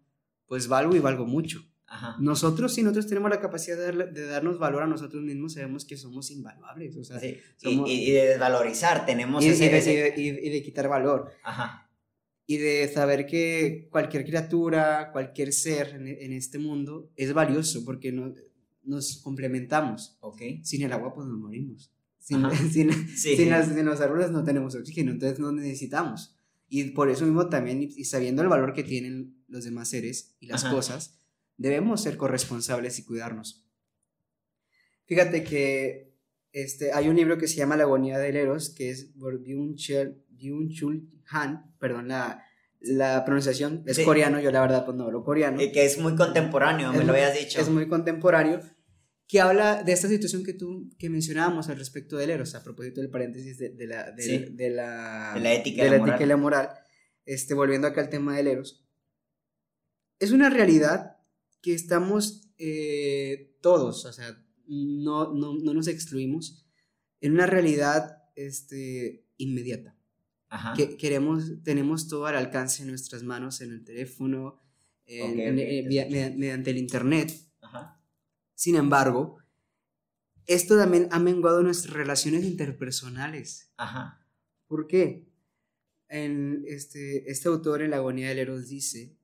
pues 0.48 0.68
valgo 0.68 0.96
y 0.96 1.00
valgo 1.00 1.26
mucho. 1.26 1.64
Ajá. 1.86 2.16
Nosotros, 2.20 2.74
si 2.74 2.84
nosotros 2.84 3.08
tenemos 3.08 3.30
la 3.30 3.42
capacidad 3.42 3.78
de, 3.78 4.26
darnos 4.28 4.58
valor 4.58 4.84
a 4.84 4.88
nosotros 4.88 5.22
mismos, 5.22 5.54
sabemos 5.54 5.84
que 5.84 5.98
somos 5.98 6.32
invaluables. 6.32 6.96
O 6.96 7.04
sea, 7.04 7.20
sí. 7.20 7.38
y, 7.60 8.12
de 8.12 8.28
desvalorizar, 8.28 9.06
tenemos 9.06 9.44
y, 9.44 9.50
ese, 9.50 9.66
y, 10.16 10.32
de, 10.32 10.50
de, 10.50 10.64
quitar 10.64 10.88
valor. 10.88 11.34
Ajá. 11.44 11.90
Y 12.48 12.58
de 12.58 12.88
saber 12.88 13.26
que 13.26 13.90
cualquier 13.92 14.24
criatura, 14.24 15.10
cualquier 15.12 15.52
ser 15.52 15.96
en, 15.96 16.08
en 16.08 16.32
este 16.32 16.60
mundo 16.60 17.12
es 17.18 17.34
valioso 17.34 17.84
porque 17.84 18.14
no, 18.14 18.34
nos 18.84 19.18
complementamos. 19.18 20.18
Okay. 20.20 20.64
Sin 20.64 20.84
el 20.84 20.94
agua, 20.94 21.14
pues 21.14 21.28
nos 21.28 21.38
morimos. 21.38 21.92
Sin, 22.20 22.50
sin, 22.72 22.92
sin, 22.94 23.50
las, 23.50 23.68
sin, 23.68 23.86
los 23.86 24.00
árboles 24.02 24.32
no 24.32 24.44
tenemos 24.44 24.76
oxígeno, 24.76 25.12
entonces 25.12 25.40
no 25.40 25.52
necesitamos. 25.52 26.36
Y 26.70 26.92
por 26.92 27.10
eso 27.10 27.26
mismo 27.26 27.50
también, 27.50 27.82
y 27.82 28.06
sabiendo 28.06 28.42
el 28.42 28.48
valor 28.48 28.74
que 28.74 28.84
tienen 28.84 29.36
los 29.48 29.66
demás 29.66 29.90
seres 29.90 30.36
y 30.40 30.48
las 30.48 30.64
cosas, 30.64 31.20
debemos 31.58 32.02
ser 32.02 32.16
corresponsables 32.16 32.98
y 32.98 33.04
cuidarnos. 33.04 33.66
Fíjate 35.06 35.44
que 35.44 36.16
este, 36.54 36.94
hay 36.94 37.10
un 37.10 37.18
libro 37.18 37.38
que 37.38 37.48
se 37.48 37.58
llama 37.58 37.76
La 37.76 37.84
agonía 37.84 38.18
del 38.18 38.38
Eros, 38.38 38.70
que 38.70 38.90
es 38.90 39.12
por 39.20 39.44
Byung-Chul 39.44 41.10
Han, 41.30 41.76
perdón 41.78 42.08
la, 42.08 42.46
la 42.82 43.24
pronunciación, 43.26 43.84
es 43.86 44.00
coreano, 44.00 44.40
yo 44.40 44.52
la 44.52 44.62
verdad 44.62 44.86
pues 44.86 44.98
no 44.98 45.06
hablo 45.06 45.24
coreano. 45.24 45.62
Y 45.62 45.72
que 45.72 45.86
es 45.86 45.98
muy 46.00 46.16
contemporáneo, 46.16 46.92
me 46.92 47.04
lo 47.04 47.14
habías 47.14 47.38
dicho. 47.38 47.62
Es 47.62 47.70
muy 47.70 47.88
contemporáneo, 47.88 48.60
que 49.32 49.40
habla 49.40 49.82
de 49.84 49.94
esta 49.94 50.10
situación 50.10 50.44
que 50.44 50.54
tú 50.54 50.90
que 51.00 51.10
mencionábamos 51.10 51.70
al 51.70 51.78
respecto 51.78 52.18
del 52.18 52.32
Eros, 52.32 52.54
a 52.54 52.64
propósito 52.64 53.00
del 53.00 53.10
paréntesis 53.10 53.58
de, 53.58 53.70
de 53.70 53.88
la, 53.88 54.12
de, 54.12 54.50
de, 54.52 54.70
la, 54.70 55.38
la 55.40 55.54
ética, 55.54 55.84
de 55.86 55.90
la, 55.90 55.96
ética 55.96 56.24
y 56.24 56.26
la 56.26 56.36
moral, 56.36 56.70
este, 57.26 57.54
volviendo 57.54 57.88
acá 57.88 58.02
al 58.02 58.10
tema 58.10 58.36
del 58.36 58.48
Eros. 58.48 58.86
Es 60.20 60.32
una 60.32 60.50
realidad 60.50 61.18
que 61.62 61.74
estamos 61.74 62.52
eh, 62.58 63.56
todos, 63.62 64.04
o 64.06 64.12
sea, 64.12 64.38
no, 64.68 65.34
no, 65.34 65.56
no, 65.56 65.74
nos 65.74 65.88
excluimos, 65.88 66.66
en 67.22 67.32
una 67.34 67.46
realidad 67.46 68.24
este, 68.36 69.26
inmediata. 69.38 69.98
Ajá. 70.52 70.74
Que 70.74 70.98
queremos, 70.98 71.64
tenemos 71.64 72.10
todo 72.10 72.26
al 72.26 72.36
alcance 72.36 72.84
en 72.84 72.90
nuestras 72.90 73.24
manos, 73.24 73.62
en 73.62 73.72
el 73.72 73.86
teléfono, 73.86 74.60
eh, 75.06 75.82
mediante 76.36 76.72
el 76.72 76.78
internet. 76.78 77.34
Ajá. 77.62 78.04
Sin 78.54 78.76
embargo, 78.76 79.38
esto 80.46 80.78
también 80.78 81.08
ha 81.12 81.20
menguado 81.20 81.64
nuestras 81.64 81.94
relaciones 81.94 82.44
interpersonales. 82.44 83.72
Ajá. 83.78 84.28
¿Por 84.68 84.88
qué? 84.88 85.26
En 86.10 86.66
este, 86.68 87.32
este 87.32 87.48
autor 87.48 87.82
en 87.82 87.92
La 87.92 87.98
agonía 87.98 88.28
del 88.28 88.40
Eros 88.40 88.68
dice 88.68 89.18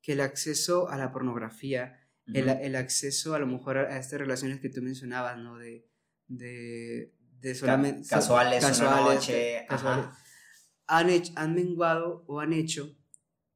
que 0.00 0.12
el 0.12 0.20
acceso 0.20 0.88
a 0.88 0.96
la 0.96 1.10
pornografía, 1.10 1.98
el, 2.26 2.48
el, 2.48 2.76
acceso 2.76 3.34
a 3.34 3.40
lo 3.40 3.48
mejor 3.48 3.78
a, 3.78 3.98
estas 3.98 4.20
relaciones 4.20 4.60
que 4.60 4.68
tú 4.68 4.82
mencionabas, 4.82 5.36
¿no? 5.36 5.58
De, 5.58 5.88
de, 6.28 7.12
de 7.40 7.54
solamente... 7.56 8.08
casuales, 8.08 8.64
casuales, 8.64 9.14
noche, 9.16 9.66
han, 10.98 11.10
hecho, 11.10 11.32
han 11.36 11.54
menguado 11.54 12.24
o 12.26 12.40
han 12.40 12.52
hecho 12.52 12.96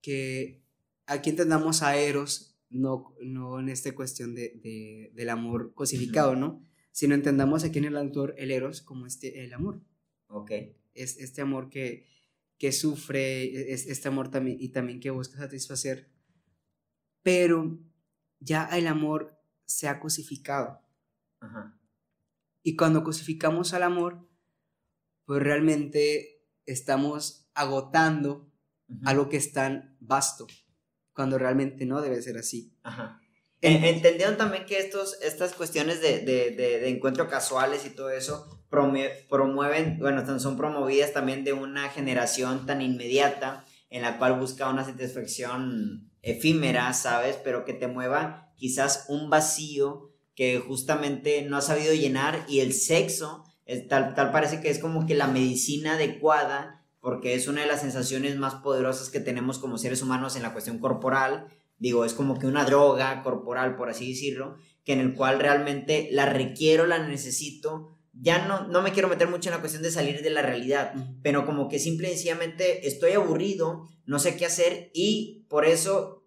que 0.01 0.65
aquí 1.07 1.31
entendamos 1.31 1.83
a 1.83 1.97
Eros, 1.97 2.59
no, 2.71 3.15
no 3.23 3.61
en 3.61 3.69
esta 3.69 3.95
cuestión 3.95 4.35
de, 4.35 4.61
de 4.63 5.13
del 5.15 5.31
amor 5.31 5.75
cosificado, 5.75 6.37
¿no? 6.37 6.63
Sino 6.93 7.15
entendamos 7.15 7.65
aquí 7.65 7.79
en 7.79 7.87
el 7.87 7.97
autor 7.97 8.35
el 8.39 8.51
Eros 8.51 8.83
como 8.83 9.07
este, 9.07 9.45
el 9.45 9.53
amor. 9.53 9.83
Ok. 10.29 10.51
Es 10.95 11.19
este 11.19 11.43
amor 11.43 11.71
que, 11.71 12.07
que 12.59 12.73
sufre, 12.73 13.73
es 13.73 13.87
este 13.87 14.09
amor 14.09 14.31
también 14.31 14.57
y 14.61 14.69
también 14.69 15.01
que 15.01 15.11
busca 15.11 15.37
satisfacer 15.39 16.15
pero 17.25 17.79
ya 18.39 18.67
el 18.67 18.87
amor 18.87 19.37
se 19.65 19.89
ha 19.89 19.99
cosificado. 19.99 20.81
Y 22.63 22.77
cuando 22.77 23.03
cosificamos 23.03 23.75
al 23.75 23.83
amor, 23.83 24.29
pues 25.25 25.43
realmente 25.43 26.34
estamos 26.67 27.49
agotando 27.55 28.51
algo 29.05 29.29
que 29.29 29.37
es 29.37 29.53
tan 29.53 29.97
vasto, 30.01 30.47
cuando 31.13 31.39
realmente 31.39 31.87
no 31.87 32.01
debe 32.01 32.21
ser 32.23 32.39
así. 32.39 32.73
Entendieron 33.61 34.37
también 34.37 34.67
que 34.67 34.79
estos, 34.79 35.19
estas 35.23 35.55
cuestiones 35.55 36.03
de, 36.03 36.21
de, 36.21 36.51
de, 36.51 36.89
encuentro 36.89 37.29
casuales 37.29 37.87
y 37.87 37.91
todo 37.91 38.11
eso 38.11 38.61
promueven, 38.69 39.99
bueno, 40.01 40.39
son 40.39 40.57
promovidas 40.57 41.13
también 41.13 41.45
de 41.45 41.55
una 41.55 41.89
generación 41.89 42.67
tan 42.67 42.83
inmediata 42.83 43.65
en 43.89 44.03
la 44.03 44.19
cual 44.19 44.39
busca 44.39 44.69
una 44.69 44.85
satisfacción 44.85 46.11
efímera, 46.21 46.93
¿sabes? 46.93 47.37
Pero 47.43 47.65
que 47.65 47.73
te 47.73 47.87
mueva 47.87 48.53
quizás 48.57 49.07
un 49.09 49.31
vacío 49.31 50.11
que 50.35 50.59
justamente 50.59 51.43
no 51.43 51.57
has 51.57 51.67
sabido 51.67 51.95
llenar 51.95 52.45
y 52.49 52.61
el 52.61 52.73
sexo, 52.73 53.45
tal, 53.89 54.15
tal 54.15 54.33
parece 54.33 54.61
que 54.61 54.71
es 54.71 54.79
como 54.79 55.07
que 55.07 55.15
la 55.15 55.27
medicina 55.27 55.95
adecuada 55.95 56.85
porque 57.05 57.35
es 57.35 57.49
una 57.49 57.61
de 57.61 57.67
las 57.67 57.83
sensaciones 57.83 58.37
más 58.37 58.55
poderosas 58.55 59.11
que 59.11 59.21
tenemos 59.21 59.59
como 59.59 59.77
seres 59.77 60.01
humanos 60.01 60.37
en 60.37 60.43
la 60.43 60.55
cuestión 60.55 60.79
corporal. 60.79 61.49
Digo, 61.79 62.07
es 62.07 62.15
como 62.15 62.39
que 62.39 62.47
una 62.47 62.65
droga 62.65 63.23
corporal, 63.23 63.77
por 63.77 63.91
así 63.91 64.09
decirlo, 64.09 64.57
que 64.85 64.95
en 64.95 65.01
el 65.01 65.15
cual 65.15 65.39
realmente 65.39 66.09
la 66.13 66.25
requiero, 66.25 66.87
la 66.87 67.07
necesito. 67.07 67.99
Ya 68.15 68.47
no, 68.47 68.69
no 68.69 68.81
me 68.81 68.93
quiero 68.93 69.09
meter 69.09 69.29
mucho 69.29 69.51
en 69.51 69.55
la 69.57 69.61
cuestión 69.61 69.83
de 69.83 69.91
salir 69.91 70.23
de 70.23 70.31
la 70.31 70.41
realidad, 70.41 70.95
pero 71.23 71.45
como 71.45 71.69
que 71.69 71.79
simple 71.79 72.09
y 72.09 72.13
sencillamente 72.13 72.89
estoy 72.89 73.13
aburrido, 73.13 73.87
no 74.07 74.19
sé 74.19 74.37
qué 74.37 74.47
hacer 74.47 74.91
y 74.95 75.45
por 75.51 75.67
eso 75.67 76.25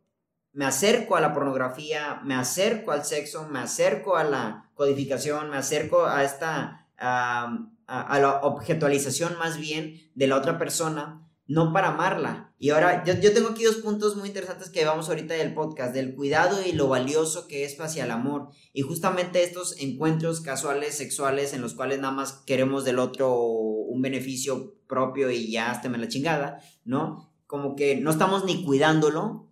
me 0.54 0.66
acerco 0.66 1.16
a 1.16 1.22
la 1.22 1.34
pornografía, 1.34 2.22
me 2.24 2.36
acerco 2.36 2.92
al 2.92 3.04
sexo, 3.04 3.48
me 3.48 3.60
acerco 3.60 4.16
a 4.16 4.24
la 4.24 4.70
codificación, 4.76 5.50
me 5.50 5.58
acerco 5.58 6.06
a 6.06 6.24
esta, 6.24 6.87
a, 6.98 7.70
la 7.88 8.40
objetualización 8.44 9.38
más 9.38 9.58
bien 9.58 10.12
de 10.16 10.28
la 10.28 10.38
otra 10.38 10.58
persona, 10.58 11.28
no 11.48 11.72
para 11.72 11.90
amarla. 11.90 12.54
Y 12.60 12.72
ahora 12.72 13.04
yo, 13.06 13.14
yo, 13.14 13.34
tengo 13.34 13.50
aquí 13.50 13.64
dos 13.64 13.78
puntos 13.78 14.18
muy 14.18 14.28
interesantes 14.28 14.70
que 14.70 14.84
vamos 14.84 15.08
ahorita 15.08 15.34
del 15.34 15.54
podcast, 15.54 15.94
del 15.94 16.16
cuidado 16.16 16.58
y 16.66 16.74
lo 16.74 16.88
valioso 16.88 17.48
que 17.48 17.64
es 17.64 17.80
hacia 17.80 18.06
el 18.06 18.12
amor. 18.12 18.50
Y 18.74 18.82
justamente 18.82 19.44
estos 19.44 19.80
encuentros 19.80 20.42
casuales, 20.42 20.96
sexuales, 20.96 21.54
en 21.54 21.62
los 21.62 21.74
cuales 21.74 22.00
nada 22.00 22.14
más 22.14 22.44
queremos 22.46 22.84
del 22.84 23.00
otro 23.00 23.36
un 23.40 24.02
beneficio 24.02 24.76
propio 24.88 25.32
y 25.32 25.52
ya 25.52 25.72
hasta 25.72 25.90
me 25.90 25.98
la 25.98 26.08
chingada, 26.08 26.60
¿no? 26.84 27.28
como 27.48 27.76
que 27.76 27.96
no 27.96 28.12
estamos 28.12 28.46
ni 28.46 28.64
cuidándolo, 28.64 29.50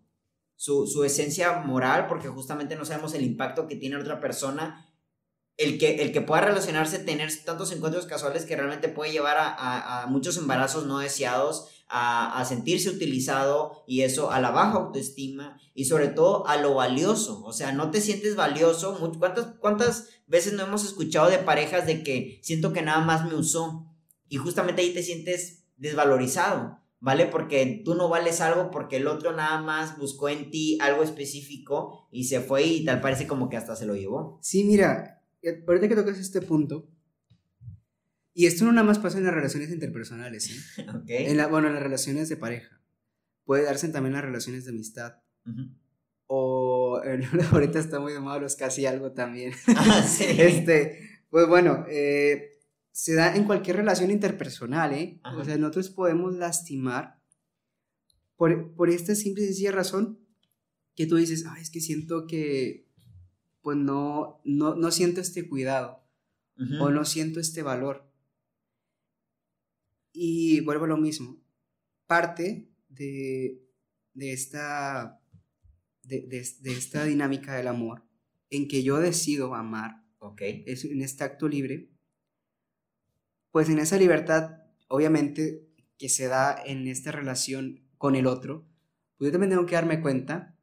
su, 0.57 0.87
su, 0.87 1.03
esencia 1.03 1.59
moral, 1.59 2.07
porque 2.07 2.27
justamente 2.27 2.75
no 2.75 2.85
sabemos 2.85 3.13
el 3.13 3.23
impacto 3.23 3.67
que 3.67 3.75
tiene 3.75 3.97
otra 3.97 4.19
persona. 4.19 4.84
El 5.57 5.77
que, 5.77 6.01
el 6.01 6.11
que 6.11 6.21
pueda 6.21 6.41
relacionarse, 6.41 6.99
tener 6.99 7.31
tantos 7.45 7.71
encuentros 7.71 8.05
casuales 8.05 8.45
que 8.45 8.55
realmente 8.55 8.89
puede 8.89 9.11
llevar 9.11 9.37
a, 9.39 10.05
muchos 10.09 10.37
embarazos 10.37 10.85
no 10.85 10.99
deseados, 10.99 11.69
a, 11.87 12.39
a, 12.39 12.45
sentirse 12.45 12.89
utilizado 12.89 13.83
y 13.87 14.01
eso, 14.01 14.31
a 14.31 14.41
la 14.41 14.51
baja 14.51 14.73
autoestima 14.79 15.57
y 15.73 15.85
sobre 15.85 16.07
todo 16.07 16.45
a 16.47 16.57
lo 16.57 16.73
valioso. 16.73 17.43
O 17.45 17.53
sea, 17.53 17.71
no 17.71 17.91
te 17.91 18.01
sientes 18.01 18.35
valioso. 18.35 18.97
¿Cuántas, 19.19 19.47
¿Cuántas 19.59 20.09
veces 20.27 20.53
no 20.53 20.63
hemos 20.63 20.83
escuchado 20.83 21.29
de 21.29 21.37
parejas 21.37 21.85
de 21.85 22.03
que 22.03 22.39
siento 22.43 22.73
que 22.73 22.81
nada 22.81 22.99
más 22.99 23.25
me 23.25 23.35
usó? 23.35 23.85
Y 24.27 24.37
justamente 24.37 24.81
ahí 24.81 24.93
te 24.93 25.03
sientes 25.03 25.63
desvalorizado. 25.77 26.85
¿vale? 27.05 27.27
Porque 27.27 27.83
tú 27.85 27.93
no 27.93 28.09
vales 28.09 28.41
algo 28.41 28.71
porque 28.71 28.97
el 28.97 29.05
otro 29.05 29.31
nada 29.31 29.61
más 29.61 29.95
buscó 29.99 30.27
en 30.27 30.49
ti 30.49 30.79
algo 30.81 31.03
específico 31.03 32.07
y 32.09 32.23
se 32.23 32.41
fue 32.41 32.63
y 32.63 32.83
tal 32.83 32.99
parece 32.99 33.27
como 33.27 33.47
que 33.47 33.57
hasta 33.57 33.75
se 33.75 33.85
lo 33.85 33.95
llevó. 33.95 34.39
Sí, 34.41 34.63
mira, 34.63 35.14
ahorita 35.67 35.87
que 35.87 35.95
tocas 35.95 36.19
este 36.19 36.41
punto, 36.41 36.89
y 38.37 38.47
esto 38.47 38.65
no 38.65 38.73
nada 38.73 38.85
más 38.85 38.99
pasa 38.99 39.17
en 39.17 39.23
las 39.23 39.33
relaciones 39.33 39.71
interpersonales, 39.71 40.43
¿sí? 40.45 40.59
En 41.07 41.37
la, 41.37 41.47
bueno, 41.47 41.67
en 41.67 41.73
las 41.73 41.83
relaciones 41.83 42.29
de 42.29 42.37
pareja. 42.37 42.81
puede 43.45 43.63
darse 43.63 43.87
también 43.89 44.11
en 44.11 44.21
las 44.21 44.25
relaciones 44.25 44.65
de 44.65 44.71
amistad. 44.71 45.15
O 46.27 47.01
ahorita 47.51 47.79
está 47.79 47.99
muy 47.99 48.13
de 48.13 48.19
moda 48.19 48.39
los 48.39 48.55
casi 48.55 48.85
algo 48.85 49.13
también. 49.13 49.53
Ah, 49.67 50.03
sí. 50.03 50.25
este, 50.37 50.99
pues 51.29 51.47
bueno, 51.47 51.85
eh, 51.89 52.51
se 52.91 53.13
da 53.13 53.35
en 53.35 53.45
cualquier 53.45 53.77
relación 53.77 54.11
interpersonal, 54.11 54.93
¿eh? 54.93 55.19
O 55.37 55.43
sea, 55.45 55.57
nosotros 55.57 55.89
podemos 55.89 56.33
lastimar 56.35 57.19
por, 58.35 58.73
por 58.75 58.89
esta 58.89 59.15
simple 59.15 59.43
y 59.43 59.47
sencilla 59.47 59.71
razón 59.71 60.19
que 60.95 61.05
tú 61.05 61.15
dices, 61.15 61.45
ah, 61.47 61.57
es 61.59 61.69
que 61.69 61.81
siento 61.81 62.25
que, 62.27 62.84
pues 63.65 63.77
no, 63.77 64.41
no, 64.43 64.75
no 64.75 64.91
siento 64.91 65.21
este 65.21 65.49
cuidado 65.49 66.03
o 66.79 66.91
no 66.91 67.03
siento 67.03 67.39
este 67.39 67.63
valor. 67.63 68.07
Y 70.13 70.59
vuelvo 70.59 70.85
a 70.85 70.89
lo 70.89 70.97
mismo, 70.97 71.43
parte 72.05 72.69
de, 72.89 73.65
de 74.13 74.33
esta, 74.33 75.19
de, 76.03 76.27
de, 76.27 76.71
esta 76.73 77.05
dinámica 77.05 77.55
del 77.55 77.67
amor 77.67 78.03
en 78.51 78.67
que 78.67 78.83
yo 78.83 78.99
decido 78.99 79.55
amar, 79.55 80.05
okay. 80.19 80.63
es 80.67 80.85
en 80.85 81.01
este 81.01 81.23
acto 81.23 81.47
libre, 81.47 81.89
pues 83.49 83.67
en 83.69 83.79
esa 83.79 83.97
libertad, 83.97 84.59
obviamente, 84.89 85.67
que 85.97 86.09
se 86.09 86.27
da 86.27 86.55
en 86.63 86.87
esta 86.87 87.11
relación 87.11 87.83
con 87.97 88.15
el 88.15 88.27
otro, 88.27 88.69
pues 89.17 89.29
yo 89.29 89.31
también 89.31 89.49
tengo 89.49 89.65
que 89.65 89.73
darme 89.73 90.01
cuenta 90.01 90.54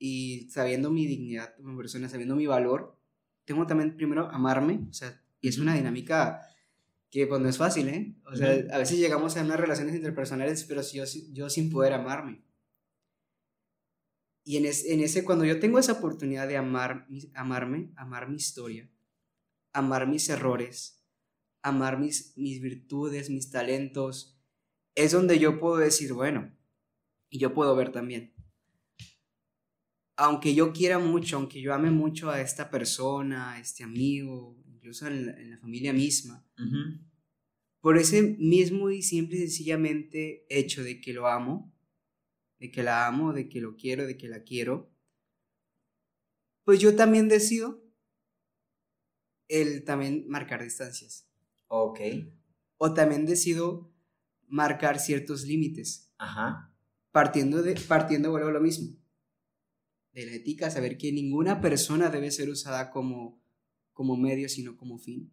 y 0.00 0.48
sabiendo 0.50 0.90
mi 0.90 1.06
dignidad 1.06 1.54
como 1.56 1.76
persona, 1.76 2.08
sabiendo 2.08 2.34
mi 2.34 2.46
valor, 2.46 2.98
tengo 3.44 3.66
también 3.66 3.96
primero 3.96 4.28
amarme, 4.30 4.80
o 4.88 4.92
sea, 4.92 5.22
y 5.42 5.48
es 5.48 5.58
una 5.58 5.74
dinámica 5.74 6.40
que 7.10 7.26
pues 7.26 7.40
no 7.40 7.48
es 7.48 7.58
fácil, 7.58 7.88
¿eh? 7.88 8.16
O 8.24 8.34
sea, 8.34 8.50
a 8.72 8.78
veces 8.78 8.98
llegamos 8.98 9.36
a 9.36 9.42
unas 9.42 9.60
relaciones 9.60 9.94
interpersonales, 9.94 10.64
pero 10.64 10.80
yo, 10.82 11.04
yo 11.32 11.50
sin 11.50 11.70
poder 11.70 11.92
amarme. 11.92 12.42
Y 14.42 14.56
en, 14.56 14.64
en 14.64 15.00
ese, 15.00 15.22
cuando 15.22 15.44
yo 15.44 15.60
tengo 15.60 15.78
esa 15.78 15.92
oportunidad 15.92 16.48
de 16.48 16.56
amar, 16.56 17.06
amarme, 17.34 17.92
amar 17.96 18.28
mi 18.28 18.36
historia, 18.36 18.90
amar 19.72 20.06
mis 20.06 20.28
errores, 20.30 21.04
amar 21.60 21.98
mis, 21.98 22.32
mis 22.38 22.62
virtudes, 22.62 23.28
mis 23.28 23.50
talentos, 23.50 24.40
es 24.94 25.12
donde 25.12 25.38
yo 25.38 25.60
puedo 25.60 25.76
decir, 25.76 26.14
bueno, 26.14 26.56
y 27.28 27.38
yo 27.38 27.52
puedo 27.52 27.76
ver 27.76 27.92
también. 27.92 28.34
Aunque 30.22 30.54
yo 30.54 30.70
quiera 30.74 30.98
mucho, 30.98 31.38
aunque 31.38 31.62
yo 31.62 31.72
ame 31.72 31.90
mucho 31.90 32.28
a 32.28 32.42
esta 32.42 32.70
persona, 32.70 33.52
a 33.52 33.58
este 33.58 33.84
amigo, 33.84 34.62
incluso 34.66 35.06
en 35.06 35.50
la, 35.50 35.56
familia 35.56 35.94
misma, 35.94 36.46
por 37.80 37.96
ese 37.96 38.36
mismo 38.38 38.90
y 38.90 39.00
simple 39.00 39.36
y 39.36 39.40
sencillamente 39.40 40.44
hecho 40.50 40.84
de 40.84 41.00
que 41.00 41.14
lo 41.14 41.26
amo, 41.26 41.74
de 42.58 42.70
que 42.70 42.82
la 42.82 43.06
amo, 43.06 43.32
de 43.32 43.48
que 43.48 43.62
lo 43.62 43.76
quiero, 43.76 44.06
de 44.06 44.18
que 44.18 44.28
la 44.28 44.42
quiero, 44.42 44.92
pues 46.64 46.80
yo 46.80 46.94
también 46.94 47.28
decido 47.28 47.82
el 49.48 49.84
también 49.84 50.28
marcar 50.28 50.62
distancias. 50.62 51.30
Ok. 51.68 52.00
O 52.76 52.92
también 52.92 53.24
decido 53.24 53.90
marcar 54.48 55.00
ciertos 55.00 55.44
límites. 55.44 56.12
Ajá. 56.18 56.74
Partiendo 57.10 57.62
de, 57.62 57.74
partiendo, 57.88 58.30
vuelvo 58.30 58.48
a 58.48 58.52
lo 58.52 58.60
mismo, 58.60 58.99
de 60.12 60.26
la 60.26 60.32
ética, 60.32 60.70
saber 60.70 60.98
que 60.98 61.12
ninguna 61.12 61.60
persona 61.60 62.10
debe 62.10 62.30
ser 62.30 62.48
usada 62.48 62.90
como, 62.90 63.40
como 63.92 64.16
medio, 64.16 64.48
sino 64.48 64.76
como 64.76 64.98
fin. 64.98 65.32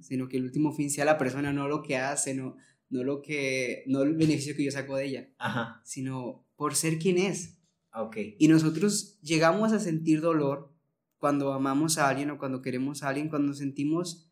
Sino 0.00 0.28
que 0.28 0.36
el 0.36 0.44
último 0.44 0.72
fin 0.72 0.90
sea 0.90 1.04
la 1.04 1.18
persona, 1.18 1.52
no 1.52 1.66
lo 1.66 1.82
que 1.82 1.96
hace, 1.96 2.34
no, 2.34 2.56
no 2.88 3.02
lo 3.02 3.20
que, 3.20 3.82
no 3.88 4.02
el 4.02 4.14
beneficio 4.14 4.54
que 4.54 4.62
yo 4.62 4.70
saco 4.70 4.96
de 4.96 5.06
ella, 5.06 5.28
Ajá. 5.38 5.80
sino 5.84 6.46
por 6.54 6.76
ser 6.76 6.98
quien 6.98 7.18
es. 7.18 7.58
Okay. 7.92 8.36
Y 8.38 8.46
nosotros 8.46 9.18
llegamos 9.22 9.72
a 9.72 9.80
sentir 9.80 10.20
dolor 10.20 10.72
cuando 11.16 11.52
amamos 11.52 11.98
a 11.98 12.08
alguien 12.08 12.30
o 12.30 12.38
cuando 12.38 12.62
queremos 12.62 13.02
a 13.02 13.08
alguien, 13.08 13.28
cuando 13.28 13.54
sentimos 13.54 14.30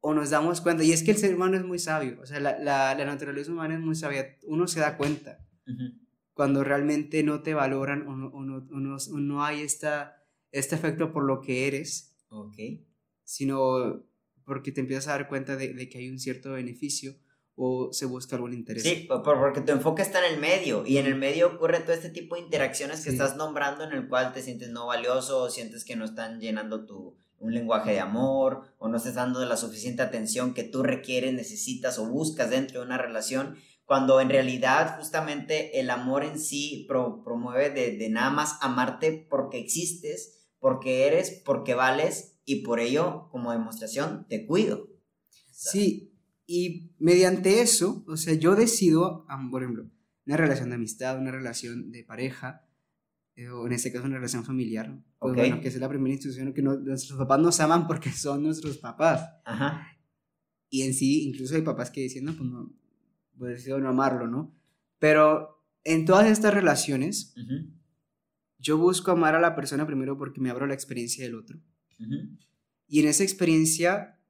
o 0.00 0.14
nos 0.14 0.30
damos 0.30 0.60
cuenta, 0.60 0.82
y 0.82 0.92
es 0.92 1.02
que 1.02 1.12
el 1.12 1.16
ser 1.16 1.34
humano 1.34 1.56
es 1.56 1.64
muy 1.64 1.78
sabio, 1.78 2.18
o 2.20 2.26
sea, 2.26 2.40
la, 2.40 2.58
la, 2.58 2.94
la 2.94 3.04
naturaleza 3.04 3.52
humana 3.52 3.74
es 3.74 3.80
muy 3.80 3.94
sabia, 3.94 4.36
uno 4.46 4.66
se 4.66 4.80
da 4.80 4.96
cuenta 4.96 5.46
cuando 6.34 6.64
realmente 6.64 7.22
no 7.22 7.42
te 7.42 7.54
valoran 7.54 8.06
o 8.08 8.16
no, 8.16 8.28
o 8.28 8.40
no, 8.42 8.96
o 8.96 9.18
no, 9.18 9.44
hay 9.44 9.60
esta, 9.60 10.22
este 10.50 10.74
efecto 10.74 11.12
por 11.12 11.24
lo 11.24 11.40
que 11.40 11.66
eres, 11.66 12.16
okay. 12.28 12.86
sino 13.24 14.04
porque 14.44 14.72
te 14.72 14.80
empiezas 14.80 15.08
a 15.08 15.12
dar 15.12 15.28
cuenta 15.28 15.56
de, 15.56 15.72
de, 15.74 15.88
que 15.88 15.98
hay 15.98 16.08
un 16.08 16.18
cierto 16.18 16.52
beneficio 16.52 17.14
o 17.54 17.92
se 17.92 18.06
busca 18.06 18.36
algún 18.36 18.54
interés. 18.54 18.82
Sí, 18.82 19.08
porque 19.24 19.60
tu 19.60 19.72
enfoque 19.72 20.02
está 20.02 20.26
en 20.26 20.34
el 20.34 20.40
medio 20.40 20.86
y 20.86 20.96
en 20.96 21.06
el 21.06 21.16
medio 21.16 21.48
ocurre 21.48 21.80
todo 21.80 21.92
este 21.92 22.08
tipo 22.08 22.34
de 22.34 22.40
interacciones 22.40 23.04
que 23.04 23.10
estás 23.10 23.36
nombrando 23.36 23.84
en 23.84 23.92
el 23.92 24.08
cual 24.08 24.32
te 24.32 24.42
sientes 24.42 24.70
no 24.70 24.86
valioso, 24.86 25.42
o 25.42 25.50
sientes 25.50 25.84
que 25.84 25.94
no 25.94 26.04
están 26.04 26.40
llenando 26.40 26.86
tu, 26.86 27.16
un 27.42 27.52
lenguaje 27.52 27.90
de 27.90 28.00
amor 28.00 28.62
o 28.78 28.88
no 28.88 28.96
estás 28.96 29.14
dando 29.14 29.44
la 29.44 29.56
suficiente 29.56 30.00
atención 30.00 30.54
que 30.54 30.62
tú 30.62 30.82
requieres, 30.82 31.34
necesitas 31.34 31.98
o 31.98 32.06
buscas 32.06 32.50
dentro 32.50 32.80
de 32.80 32.86
una 32.86 32.98
relación, 32.98 33.56
cuando 33.84 34.20
en 34.20 34.30
realidad 34.30 34.96
justamente 34.98 35.78
el 35.80 35.90
amor 35.90 36.24
en 36.24 36.38
sí 36.38 36.86
promueve 36.88 37.70
de, 37.70 38.08
nada 38.08 38.30
más 38.30 38.58
amarte 38.60 39.26
porque 39.28 39.58
existes, 39.58 40.48
porque 40.58 41.06
eres, 41.06 41.42
porque 41.44 41.74
vales 41.74 42.40
y 42.44 42.62
por 42.62 42.80
ello 42.80 43.28
como 43.30 43.52
demostración 43.52 44.26
te 44.28 44.46
cuido. 44.46 44.88
Sí, 45.50 46.12
y 46.46 46.92
mediante 46.98 47.60
eso, 47.60 48.04
o 48.08 48.16
sea, 48.16 48.34
yo 48.34 48.54
decido, 48.54 49.26
por 49.50 49.62
ejemplo, 49.62 49.90
una 50.26 50.36
relación 50.36 50.70
de 50.70 50.76
amistad, 50.76 51.18
una 51.18 51.30
relación 51.30 51.90
de 51.90 52.04
pareja, 52.04 52.66
eh, 53.34 53.48
o 53.48 53.66
en 53.66 53.72
este 53.72 53.90
caso 53.90 54.04
una 54.04 54.16
relación 54.16 54.44
familiar, 54.44 55.02
pues 55.18 55.34
bueno, 55.34 55.60
que 55.60 55.68
es 55.68 55.76
la 55.76 55.88
primera 55.88 56.12
institución 56.12 56.52
que 56.52 56.62
nuestros 56.62 57.18
papás 57.18 57.40
nos 57.40 57.60
aman 57.60 57.86
porque 57.86 58.10
son 58.10 58.42
nuestros 58.42 58.78
papás. 58.78 59.30
Ajá. 59.44 59.86
Y 60.68 60.82
en 60.82 60.94
sí, 60.94 61.28
incluso 61.28 61.54
hay 61.54 61.62
papás 61.62 61.90
que 61.90 62.02
dicen, 62.02 62.24
no, 62.24 62.34
pues 62.34 62.48
no, 62.48 62.70
pues 63.42 63.56
decido 63.56 63.80
no 63.80 63.88
amarlo, 63.88 64.28
¿no? 64.28 64.54
Pero 65.00 65.66
en 65.82 66.04
todas 66.04 66.30
estas 66.30 66.54
relaciones, 66.54 67.34
yo 68.60 68.78
busco 68.78 69.10
amar 69.10 69.34
a 69.34 69.40
la 69.40 69.56
persona 69.56 69.84
primero 69.84 70.16
porque 70.16 70.40
me 70.40 70.48
abro 70.48 70.68
la 70.68 70.74
experiencia 70.74 71.24
del 71.24 71.34
otro. 71.34 71.58
Y 72.86 73.00
en 73.00 73.08
esa 73.08 73.24
experiencia, 73.24 74.20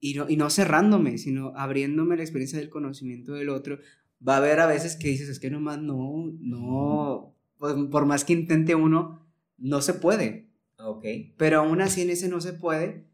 y 0.00 0.14
no, 0.14 0.26
y 0.26 0.38
no 0.38 0.48
cerrándome, 0.48 1.18
sino 1.18 1.52
abriéndome 1.54 2.16
la 2.16 2.22
experiencia 2.22 2.58
del 2.58 2.70
conocimiento 2.70 3.34
del 3.34 3.50
otro, 3.50 3.78
va 4.26 4.36
a 4.36 4.38
haber 4.38 4.60
a 4.60 4.66
veces 4.66 4.96
que 4.96 5.08
dices, 5.08 5.28
es 5.28 5.38
que 5.38 5.50
nomás 5.50 5.78
no, 5.78 6.32
no, 6.40 7.36
pues, 7.58 7.74
por 7.90 8.06
más 8.06 8.24
que 8.24 8.32
intente 8.32 8.74
uno, 8.74 9.28
no 9.58 9.82
se 9.82 9.92
puede. 9.92 10.48
Ok. 10.78 11.04
Pero 11.36 11.58
aún 11.58 11.82
así 11.82 12.00
en 12.00 12.08
ese 12.08 12.30
no 12.30 12.40
se 12.40 12.54
puede, 12.54 13.06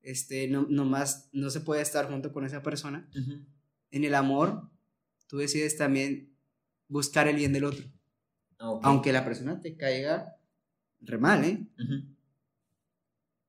este, 0.00 0.48
no, 0.48 0.66
nomás 0.70 1.28
no 1.34 1.50
se 1.50 1.60
puede 1.60 1.82
estar 1.82 2.08
junto 2.08 2.32
con 2.32 2.46
esa 2.46 2.62
persona. 2.62 3.06
En 3.90 4.04
el 4.04 4.14
amor, 4.14 4.70
tú 5.26 5.38
decides 5.38 5.76
también 5.76 6.36
buscar 6.88 7.28
el 7.28 7.36
bien 7.36 7.52
del 7.52 7.64
otro. 7.64 7.84
Aunque 8.58 9.12
la 9.12 9.24
persona 9.24 9.60
te 9.60 9.76
caiga 9.76 10.36
re 11.00 11.18
mal, 11.18 11.44
¿eh? 11.44 11.66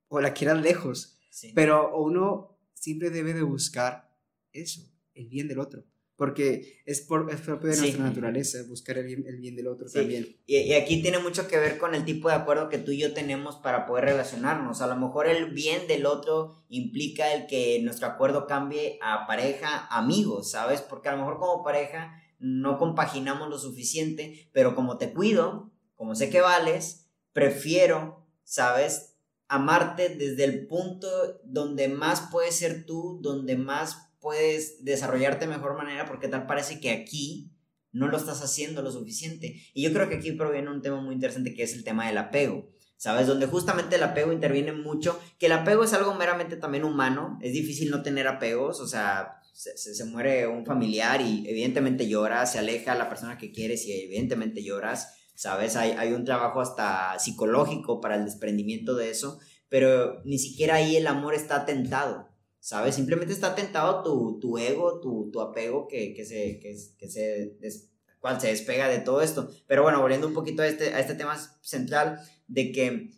O 0.07 0.21
la 0.21 0.33
quieras 0.33 0.61
lejos. 0.61 1.19
Pero 1.53 1.97
uno 1.97 2.57
siempre 2.73 3.09
debe 3.09 3.33
de 3.33 3.43
buscar 3.43 4.13
eso, 4.53 4.81
el 5.13 5.27
bien 5.27 5.47
del 5.47 5.59
otro 5.59 5.90
porque 6.21 6.83
es, 6.85 7.01
por, 7.01 7.31
es 7.33 7.41
propio 7.41 7.71
de 7.71 7.77
nuestra 7.77 8.03
naturaleza 8.03 8.59
buscar 8.69 8.99
el 8.99 9.07
bien, 9.07 9.25
el 9.27 9.37
bien 9.37 9.55
del 9.55 9.67
otro 9.67 9.89
también. 9.89 10.37
Y, 10.45 10.55
y, 10.55 10.73
aquí 10.75 11.01
tiene 11.01 11.17
mucho 11.17 11.47
que 11.47 11.57
ver 11.57 11.79
con 11.79 11.95
el 11.95 12.05
tipo 12.05 12.29
de 12.29 12.35
acuerdo 12.35 12.69
que 12.69 12.77
tú 12.77 12.91
y 12.91 12.99
yo 12.99 13.15
tenemos 13.15 13.55
para 13.55 13.87
poder 13.87 14.05
relacionarnos. 14.05 14.83
A 14.83 14.87
lo 14.87 14.95
mejor 14.97 15.25
el 15.25 15.49
bien 15.49 15.87
del 15.87 16.05
otro 16.05 16.63
implica 16.69 17.33
el 17.33 17.47
que 17.47 17.81
nuestro 17.81 18.05
acuerdo 18.05 18.45
cambie 18.45 18.99
a 19.01 19.25
pareja, 19.25 19.87
amigos, 19.87 20.51
¿sabes? 20.51 20.81
Porque 20.81 21.09
a 21.09 21.13
lo 21.13 21.17
mejor 21.17 21.39
como 21.39 21.63
pareja 21.63 22.13
no 22.37 22.77
compaginamos 22.77 23.49
lo 23.49 23.57
suficiente, 23.57 24.47
pero 24.53 24.75
como 24.75 24.99
te 24.99 25.13
cuido, 25.13 25.71
como 25.95 26.13
sé 26.13 26.29
que 26.29 26.41
vales, 26.41 27.07
prefiero, 27.33 28.27
¿sabes? 28.43 29.15
Amarte 29.47 30.09
desde 30.09 30.43
el 30.43 30.67
punto 30.67 31.07
donde 31.45 31.87
más 31.87 32.29
puedes 32.31 32.57
ser 32.57 32.85
tú, 32.85 33.17
donde 33.23 33.57
más 33.57 34.10
puedes 34.21 34.85
desarrollarte 34.85 35.45
de 35.45 35.51
mejor 35.51 35.75
manera 35.75 36.05
porque 36.05 36.27
tal 36.27 36.45
parece 36.45 36.79
que 36.79 36.91
aquí 36.91 37.51
no 37.91 38.07
lo 38.07 38.17
estás 38.17 38.41
haciendo 38.41 38.81
lo 38.81 38.91
suficiente. 38.91 39.61
Y 39.73 39.83
yo 39.83 39.91
creo 39.91 40.07
que 40.07 40.15
aquí 40.15 40.31
proviene 40.31 40.69
un 40.69 40.81
tema 40.81 41.01
muy 41.01 41.15
interesante 41.15 41.53
que 41.53 41.63
es 41.63 41.73
el 41.73 41.83
tema 41.83 42.07
del 42.07 42.17
apego. 42.17 42.69
¿Sabes? 42.95 43.25
Donde 43.25 43.47
justamente 43.47 43.95
el 43.95 44.03
apego 44.03 44.31
interviene 44.31 44.73
mucho, 44.73 45.19
que 45.39 45.47
el 45.47 45.53
apego 45.53 45.83
es 45.83 45.91
algo 45.91 46.13
meramente 46.13 46.55
también 46.55 46.83
humano, 46.83 47.39
es 47.41 47.51
difícil 47.51 47.89
no 47.89 48.03
tener 48.03 48.27
apegos, 48.27 48.79
o 48.79 48.87
sea, 48.87 49.41
se, 49.53 50.05
muere 50.05 50.45
un 50.45 50.67
familiar 50.67 51.19
y 51.19 51.43
evidentemente 51.49 52.07
lloras, 52.07 52.51
se 52.51 52.59
aleja 52.59 52.93
la 52.93 53.09
persona 53.09 53.39
que 53.39 53.51
quieres 53.51 53.87
y 53.87 54.03
evidentemente 54.03 54.63
lloras, 54.63 55.15
¿sabes? 55.33 55.77
Hay, 55.77 55.93
hay 55.97 56.13
un 56.13 56.25
trabajo 56.25 56.61
hasta 56.61 57.17
psicológico 57.17 58.01
para 58.01 58.17
el 58.17 58.25
desprendimiento 58.25 58.95
de 58.95 59.09
eso, 59.09 59.39
pero 59.67 60.21
ni 60.23 60.37
siquiera 60.37 60.75
ahí 60.75 60.95
el 60.95 61.07
amor 61.07 61.33
está 61.33 61.55
atentado, 61.55 62.30
¿sabes? 62.61 62.95
Simplemente 62.95 63.33
está 63.33 63.55
tentado 63.55 64.03
tu, 64.03 64.39
tu 64.39 64.57
ego, 64.57 65.01
tu, 65.01 65.29
tu 65.31 65.41
apego 65.41 65.87
que, 65.87 66.13
que 66.13 66.23
se, 66.23 66.59
que, 66.59 66.77
se 67.09 67.57
cual 68.19 68.39
se 68.39 68.47
despega 68.47 68.87
de 68.87 68.99
todo 68.99 69.21
esto. 69.21 69.49
Pero 69.67 69.81
bueno, 69.81 69.99
volviendo 69.99 70.27
un 70.27 70.33
poquito 70.33 70.61
a 70.61 70.67
este, 70.67 70.93
a 70.93 70.99
este 70.99 71.15
tema 71.15 71.37
central, 71.61 72.19
de 72.47 72.71
que 72.71 73.09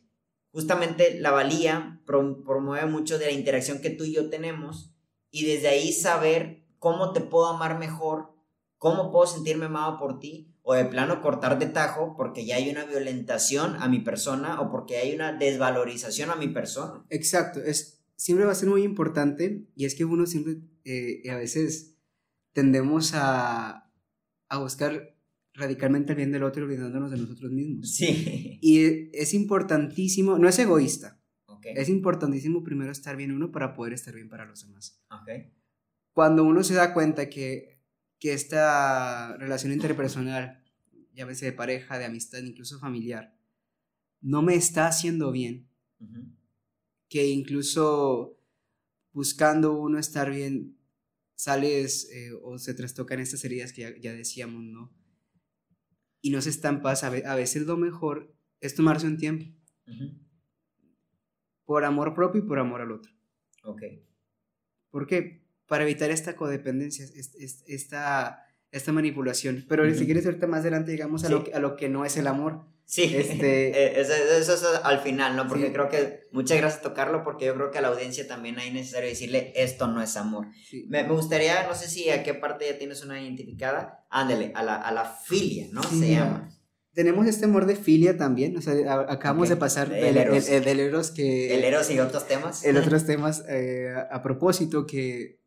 justamente 0.52 1.20
la 1.20 1.32
valía 1.32 2.02
promueve 2.06 2.86
mucho 2.88 3.20
de 3.20 3.26
la 3.26 3.32
interacción 3.32 3.82
que 3.82 3.89
tú 3.89 4.06
y 4.06 4.14
yo 4.14 4.30
tenemos 4.30 4.94
y 5.30 5.46
desde 5.46 5.68
ahí 5.68 5.91
saber 5.91 6.64
cómo 6.80 7.12
te 7.12 7.20
puedo 7.20 7.48
amar 7.48 7.78
mejor, 7.78 8.34
cómo 8.78 9.12
puedo 9.12 9.28
sentirme 9.28 9.66
amado 9.66 9.98
por 9.98 10.20
ti 10.20 10.54
o 10.62 10.74
de 10.74 10.86
plano 10.86 11.22
cortar 11.22 11.60
de 11.60 11.66
tajo 11.66 12.16
porque 12.16 12.46
ya 12.46 12.56
hay 12.56 12.70
una 12.70 12.86
violentación 12.86 13.76
a 13.82 13.89
mi 13.89 14.00
persona 14.00 14.62
o 14.62 14.72
porque 14.72 14.98
hay 14.98 15.14
una 15.14 15.34
desvalorización 15.34 16.30
a 16.30 16.36
mi 16.36 16.48
persona. 16.48 17.04
Exacto, 17.10 17.60
es, 17.60 17.93
siempre 18.16 18.45
va 18.45 18.51
a 18.51 18.55
ser 18.55 18.70
muy 18.70 18.84
importante 18.84 19.68
y 19.76 19.86
es 19.86 19.95
que 19.95 20.05
uno 20.05 20.26
siempre 20.26 20.61
eh, 20.86 21.30
a 21.30 21.36
veces 21.36 21.97
tendemos 22.53 23.14
a, 23.14 23.91
a 24.49 24.57
buscar 24.59 25.14
radicalmente 25.53 26.14
el 26.14 26.18
bien 26.18 26.32
del 26.32 26.43
otro 26.43 26.64
olvidándonos 26.66 27.11
de 27.11 27.18
nosotros 27.18 27.51
mismos. 27.51 27.93
Sí. 27.93 28.59
Y 28.61 29.09
es 29.16 29.34
importantísimo, 29.34 30.38
no 30.38 30.47
es 30.47 30.57
egoísta, 30.59 31.22
okay. 31.45 31.74
es 31.76 31.89
importantísimo 31.89 32.64
primero 32.64 32.91
estar 32.91 33.16
bien 33.16 33.32
uno 33.32 33.51
para 33.51 33.74
poder 33.74 33.93
estar 33.93 34.14
bien 34.14 34.30
para 34.30 34.45
los 34.45 34.66
demás. 34.66 35.01
Okay. 35.22 35.51
Cuando 36.14 36.43
uno 36.43 36.64
se 36.64 36.74
da 36.74 36.93
cuenta 36.93 37.30
que, 37.30 37.80
que 38.20 38.34
esta 38.34 39.36
relación 39.38 39.74
interpersonal, 39.74 40.64
ya 41.14 41.26
veces 41.26 41.41
de 41.41 41.53
pareja, 41.53 41.99
de 41.99 42.05
amistad, 42.05 42.39
incluso 42.39 42.80
familiar, 42.80 43.38
no 44.22 44.41
me 44.41 44.55
está 44.55 44.88
haciendo 44.88 45.32
bien, 45.32 45.68
que 47.14 47.28
incluso 47.28 48.39
buscando 49.11 49.78
uno 49.78 49.99
estar 49.99 50.32
bien, 50.32 50.80
sales 51.36 52.09
eh, 52.11 52.32
o 52.41 52.57
se 52.57 52.74
trastocan 52.74 53.20
estas 53.20 53.45
heridas 53.45 53.72
que 53.72 53.99
ya, 54.01 54.14
decíamos, 54.14 54.64
¿no? 54.64 54.91
Y 56.22 56.32
no 56.32 56.41
se 56.41 56.49
están 56.49 56.82
paz. 56.82 57.03
A 57.03 57.36
veces 57.36 57.68
lo 57.68 57.78
mejor 57.78 58.36
es 58.61 58.74
tomarse 58.74 59.05
un 59.05 59.18
tiempo. 59.18 59.45
Por 61.66 61.86
amor 61.86 62.16
propio 62.16 62.41
y 62.41 62.47
por 62.47 62.57
amor 62.57 62.82
al 62.82 62.91
otro. 62.91 63.11
Ok. 63.64 63.84
¿Por 64.89 65.05
qué? 65.05 65.45
Para 65.68 65.84
evitar 65.84 66.09
esta 66.09 66.36
codependencia, 66.36 67.05
esta, 67.68 68.43
esta 68.72 68.91
manipulación. 68.91 69.66
Pero 69.70 69.88
si 69.93 70.05
quieres 70.05 70.26
ahorita 70.26 70.47
más 70.47 70.61
adelante, 70.61 70.89
digamos, 70.89 71.24
a, 71.26 71.30
lo, 71.30 71.43
a 71.53 71.59
lo 71.59 71.76
que 71.76 71.89
no 71.89 72.05
es 72.05 72.18
el 72.18 72.26
amor. 72.26 72.72
Sí, 72.86 73.03
este... 73.15 73.69
Eh, 73.69 74.01
eso, 74.01 74.53
es 74.53 74.63
al 74.84 74.99
final, 74.99 75.36
¿no? 75.36 75.47
Porque 75.47 75.71
creo 75.71 75.89
que 75.89 76.27
muchas 76.31 76.57
gracias 76.57 76.81
tocarlo 76.81 77.23
porque 77.23 77.45
yo 77.45 77.55
creo 77.55 77.71
que 77.71 77.77
a 77.77 77.81
la 77.81 77.88
audiencia 77.89 78.27
también 78.27 78.59
hay 78.59 78.71
necesario 78.71 79.09
decirle 79.09 79.53
esto 79.55 79.88
no 79.88 80.01
es 80.01 80.15
amor. 80.17 80.47
Me, 80.88 81.03
gustaría, 81.07 81.67
no 81.67 81.75
sé 81.75 81.88
si 81.89 82.09
a 82.09 82.23
qué 82.23 82.34
parte 82.34 82.65
ya 82.69 82.77
tienes 82.77 83.03
una 83.03 83.21
identificada, 83.21 84.05
ándale, 84.09 84.51
a 84.55 84.63
la, 84.63 84.75
a 84.75 84.91
la 84.91 85.05
filia, 85.05 85.67
¿no? 85.71 85.84
Se 85.84 86.11
llama. 86.11 86.49
Tenemos 86.93 87.25
este 87.25 87.45
amor 87.45 87.65
de 87.65 87.75
filia 87.75 88.17
también, 88.17 88.55
o 88.55 88.61
sea, 88.61 88.73
acabamos 89.09 89.49
de 89.49 89.55
pasar 89.55 89.89
del, 89.89 90.15
eros. 90.15 90.47
El, 90.47 90.79
eros 90.79 91.09
que... 91.09 91.55
El 91.55 91.63
eros 91.63 91.89
y 91.89 91.99
otros 91.99 92.27
temas. 92.27 92.63
El 92.63 92.77
otros 92.77 93.07
temas, 93.07 93.43
eh, 93.49 93.91
a, 94.11 94.21
propósito 94.21 94.86
que, 94.86 95.39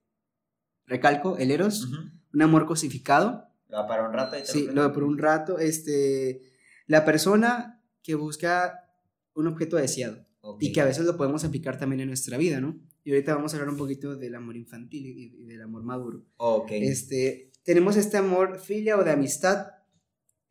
recalco, 0.87 1.39
el 1.39 1.53
eros, 1.53 1.89
un 2.35 2.43
amor 2.43 2.67
cosificado. 2.67 3.49
Lo 3.69 3.77
va 3.77 3.87
para 3.87 4.09
un 4.09 4.13
rato. 4.13 4.37
Y 4.37 4.41
te 4.41 4.47
sí, 4.47 4.69
lo 4.73 4.83
va 4.83 4.93
por 4.93 5.05
un 5.05 5.19
rato, 5.19 5.61
este 5.61 6.56
la 6.87 7.05
persona 7.05 7.83
que 8.03 8.15
busca 8.15 8.89
un 9.35 9.47
objeto 9.47 9.77
deseado 9.77 10.25
y 10.61 10.73
que 10.73 10.81
a 10.81 10.85
veces 10.85 11.05
lo 11.05 11.17
podemos 11.17 11.45
aplicar 11.45 11.79
también 11.79 12.01
en 12.01 12.09
nuestra 12.09 12.39
vida, 12.39 12.61
¿no? 12.61 12.79
Y 13.03 13.11
ahorita 13.11 13.35
vamos 13.35 13.53
a 13.53 13.57
hablar 13.57 13.71
un 13.71 13.79
poquito 13.79 14.17
del 14.17 14.35
amor 14.35 14.57
infantil 14.57 15.07
y, 15.07 15.45
del 15.45 15.63
amor 15.63 15.83
maduro. 15.83 16.25
Ok. 16.37 16.71
Este, 16.73 17.51
tenemos 17.63 17.97
este 17.97 18.17
amor 18.17 18.61
filia 18.61 18.97
o 18.97 19.05
de 19.05 19.11
amistad, 19.11 19.69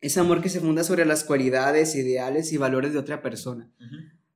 ese 0.00 0.20
amor 0.20 0.42
que 0.42 0.48
se 0.48 0.60
funda 0.60 0.84
sobre 0.84 1.04
las 1.06 1.24
cualidades, 1.24 1.94
ideales 1.94 2.52
y 2.52 2.56
valores 2.56 2.92
de 2.92 2.98
otra 2.98 3.22
persona. 3.22 3.72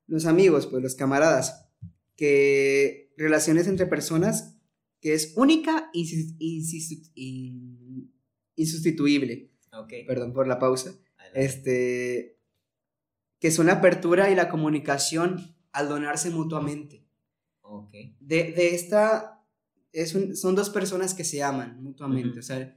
Los 0.07 0.27
amigos, 0.27 0.67
pues 0.67 0.83
los 0.83 0.95
camaradas, 0.95 1.69
que 2.17 3.13
relaciones 3.17 3.69
entre 3.69 3.87
personas 3.87 4.57
que 5.01 5.15
es 5.15 5.33
única 5.37 5.91
e 5.95 6.01
insustituible. 8.57 9.51
Ok. 9.73 9.93
Perdón 10.07 10.33
por 10.33 10.47
la 10.47 10.59
pausa 10.59 10.95
este, 11.35 12.39
que 13.39 13.51
son 13.51 13.67
la 13.67 13.75
apertura 13.75 14.31
y 14.31 14.35
la 14.35 14.49
comunicación 14.49 15.57
al 15.73 15.89
donarse 15.89 16.31
mutuamente. 16.31 17.07
Okay. 17.63 18.17
De, 18.21 18.53
de 18.53 18.75
esta, 18.75 19.45
es 19.93 20.11
son 20.35 20.55
dos 20.55 20.71
personas 20.71 21.15
que 21.15 21.25
se 21.25 21.43
aman 21.43 21.83
mutuamente, 21.83 22.41
o 22.41 22.43
sea, 22.43 22.77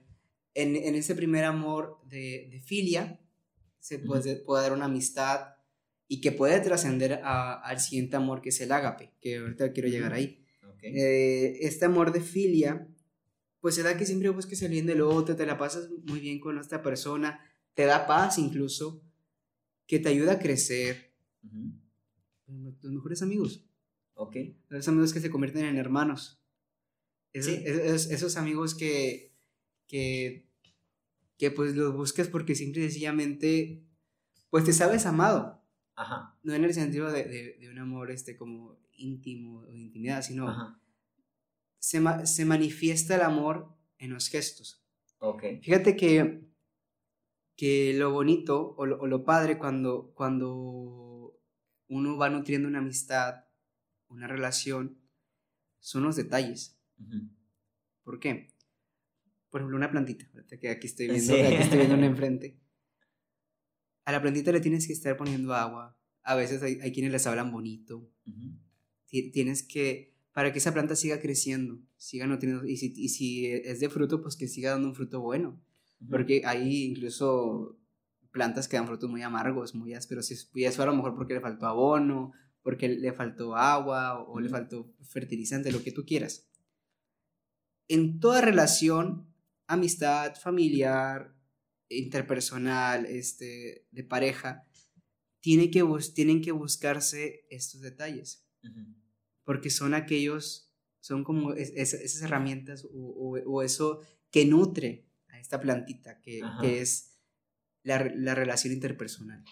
en, 0.54 0.76
en, 0.76 0.96
ese 0.96 1.16
primer 1.16 1.46
amor 1.46 2.00
de, 2.06 2.48
de 2.52 2.62
filia 2.62 3.20
se 3.80 4.00
puede, 4.00 4.36
puede, 4.36 4.64
dar 4.64 4.74
una 4.74 4.86
amistad 4.86 5.56
y 6.08 6.22
que 6.22 6.32
puede 6.32 6.60
trascender 6.60 7.22
al 7.24 7.80
siguiente 7.80 8.16
amor 8.16 8.42
que 8.42 8.50
es 8.50 8.62
el 8.62 8.72
ágape, 8.72 9.14
que 9.20 9.38
ahorita 9.38 9.74
quiero 9.74 9.90
llegar 9.90 10.14
ahí. 10.14 10.46
Okay. 10.76 10.94
Eh, 10.96 11.58
este 11.66 11.86
amor 11.86 12.14
de 12.14 12.22
filia, 12.22 12.88
pues 13.60 13.76
se 13.76 13.84
da 13.84 13.98
que 13.98 14.06
siempre 14.06 14.30
busques 14.30 14.62
el 14.62 14.72
bien 14.72 14.86
del 14.86 15.02
otro, 15.02 15.36
te 15.36 15.46
la 15.46 15.58
pasas 15.58 15.90
muy 16.06 16.20
bien 16.20 16.40
con 16.40 16.60
esta 16.60 16.84
persona, 16.84 17.42
te 17.74 17.86
da 17.86 18.08
paz 18.08 18.38
incluso, 18.38 19.02
que 19.88 20.00
te 20.00 20.10
ayuda 20.10 20.34
a 20.34 20.40
crecer. 20.40 21.14
Los 22.48 22.92
mejores 22.92 23.22
amigos. 23.22 23.66
Ok. 24.16 24.38
Los 24.70 24.88
amigos 24.88 25.14
que 25.14 25.20
se 25.20 25.30
convierten 25.30 25.66
en 25.66 25.78
hermanos. 25.78 26.40
Esos, 27.34 28.38
amigos 28.38 28.76
que, 28.76 29.34
que, 29.88 30.46
que 31.38 31.50
pues 31.50 31.76
los 31.76 31.96
buscas 31.96 32.28
porque 32.28 32.54
simple 32.54 32.82
y 32.82 32.86
sencillamente, 32.86 33.84
pues 34.50 34.66
te 34.66 34.74
sabes 34.74 35.06
amado. 35.06 35.64
Ajá. 35.96 36.38
No 36.44 36.54
en 36.54 36.64
el 36.64 36.74
sentido 36.74 37.12
de, 37.12 37.68
un 37.72 37.80
amor 37.80 38.12
este 38.12 38.36
como 38.38 38.78
íntimo 38.96 39.62
o 39.62 39.66
de 39.66 39.80
intimidad, 39.80 40.22
sino 40.22 40.78
Se, 41.80 42.02
se 42.26 42.46
manifiesta 42.46 43.16
el 43.16 43.22
amor 43.22 43.76
en 43.98 44.12
los 44.12 44.28
gestos. 44.28 44.84
Ok. 45.18 45.44
Fíjate 45.62 45.96
que 45.96 46.53
que 47.56 47.94
lo 47.94 48.12
bonito 48.12 48.76
o 48.78 48.86
lo, 48.86 49.24
padre 49.24 49.58
cuando, 49.58 50.12
cuando 50.16 51.40
uno 51.88 52.18
va 52.18 52.30
nutriendo 52.30 52.68
una 52.68 52.80
amistad, 52.80 53.46
una 54.08 54.28
relación, 54.28 55.00
son 55.80 56.04
los 56.04 56.16
detalles. 56.16 56.80
¿Por 58.04 58.20
qué? 58.20 58.54
Por 59.50 59.62
ejemplo, 59.62 59.78
una 59.78 59.92
plantita, 59.92 60.26
que 60.60 60.70
aquí 60.70 60.88
estoy 60.88 61.10
viendo, 61.10 61.34
aquí 61.34 61.56
estoy 61.56 61.78
viendo 61.78 61.96
una 61.96 62.06
enfrente. 62.08 62.60
A 64.06 64.12
la 64.12 64.22
plantita 64.22 64.52
le 64.52 64.60
tienes 64.60 64.88
que 64.88 64.94
estar 64.94 65.16
poniendo 65.16 65.54
agua. 65.54 65.98
A 66.24 66.36
veces 66.36 66.64
hay, 66.64 66.92
quienes 66.92 67.12
les 67.12 67.28
hablan 67.28 67.52
bonito. 67.52 68.10
Tienes 69.08 69.62
que, 69.62 70.16
para 70.32 70.52
que 70.52 70.58
esa 70.58 70.74
planta 70.74 70.96
siga 70.96 71.22
creciendo, 71.22 71.80
siga 71.98 72.26
nutriendo, 72.26 72.66
y 72.66 72.78
si, 72.78 72.94
y 72.96 73.10
si 73.10 73.46
es 73.46 73.80
de 73.80 73.90
fruto, 73.90 74.22
pues 74.22 74.36
que 74.36 74.48
siga 74.48 74.72
dando 74.72 74.88
un 74.88 74.96
fruto 74.96 75.22
bueno 75.22 75.62
porque 76.10 76.44
hay 76.46 76.86
incluso 76.86 77.80
plantas 78.32 78.68
que 78.68 78.78
dan 78.78 78.88
frutos 78.88 79.10
muy 79.10 79.22
amargos, 79.22 79.76
muy 79.76 79.94
ásperos, 79.94 80.32
y 80.54 80.64
eso 80.66 80.82
a 80.84 80.86
lo 80.88 80.96
mejor 80.96 81.16
porque 81.16 81.36
le 81.36 81.42
faltó 81.42 81.68
abono, 81.68 82.34
porque 82.64 82.90
le 82.90 83.14
faltó 83.14 83.56
agua 83.56 84.24
o, 84.24 84.40
le 84.40 84.50
faltó 84.50 84.92
fertilizante, 85.04 85.72
lo 85.72 85.84
que 85.84 85.92
tú 85.92 86.06
quieras. 86.06 86.50
En 87.88 88.20
toda 88.20 88.42
relación, 88.42 89.28
amistad, 89.68 90.36
familiar, 90.36 91.36
interpersonal, 91.90 93.06
este, 93.06 93.86
de 93.92 94.04
pareja, 94.04 94.66
tiene 95.42 95.70
que 95.70 95.84
tienen 96.16 96.42
que 96.42 96.54
buscarse 96.54 97.46
estos 97.50 97.82
detalles, 97.82 98.48
porque 99.44 99.70
son 99.70 99.94
aquellos, 99.94 100.74
son 101.02 101.24
como 101.24 101.54
esas 101.54 102.22
herramientas 102.22 102.88
o 102.92 103.62
eso 103.62 104.00
que 104.32 104.46
nutre 104.46 105.06
esta 105.44 105.60
plantita 105.60 106.22
que, 106.22 106.42
es 106.62 107.20
la, 107.84 107.98
relación 108.00 108.74
interpersonal. 108.74 109.44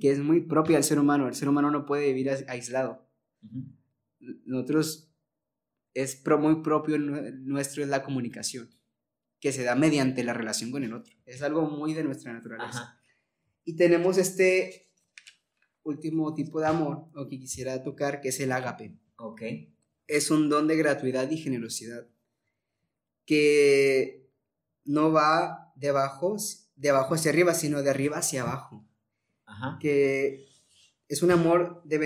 Que 0.00 0.12
es 0.12 0.20
muy 0.20 0.42
propia 0.42 0.76
del 0.76 0.84
ser 0.84 1.00
humano. 1.00 1.26
El 1.26 1.34
ser 1.34 1.48
humano 1.48 1.70
no 1.70 1.84
puede 1.84 2.06
vivir 2.12 2.30
aislado. 2.48 3.10
Nosotros, 4.20 5.12
es 5.94 6.22
muy 6.38 6.62
propio 6.62 6.98
nuestro 6.98 7.82
es 7.82 7.88
la 7.88 8.04
comunicación, 8.04 8.70
que 9.40 9.50
se 9.50 9.64
da 9.64 9.74
mediante 9.74 10.22
la 10.22 10.32
relación 10.32 10.70
con 10.70 10.84
el 10.84 10.92
otro. 10.92 11.12
Es 11.26 11.42
algo 11.42 11.68
muy 11.68 11.92
de 11.92 12.04
nuestra 12.04 12.32
naturaleza. 12.32 13.00
Y 13.64 13.74
tenemos 13.74 14.16
este 14.16 14.92
último 15.82 16.34
tipo 16.34 16.60
de 16.60 16.68
amor, 16.68 17.08
o 17.16 17.26
que 17.26 17.40
quisiera 17.40 17.82
tocar, 17.82 18.20
que 18.20 18.28
es 18.28 18.38
el 18.38 18.52
ágape. 18.52 18.96
Es 20.06 20.30
un 20.30 20.48
don 20.48 20.68
de 20.68 20.76
gratuidad 20.76 21.28
y 21.28 21.36
generosidad 21.36 22.06
que 23.24 24.25
no 24.86 25.12
va 25.12 25.72
de 25.76 25.88
abajo, 25.88 26.36
de 26.76 26.90
abajo 26.90 27.14
hacia 27.14 27.30
arriba, 27.30 27.54
sino 27.54 27.82
de 27.82 27.90
arriba 27.90 28.18
hacia 28.18 28.42
abajo. 28.42 28.86
Que 29.80 30.46
es 31.08 31.22
un 31.22 31.30
amor 31.30 31.82
de, 31.84 31.98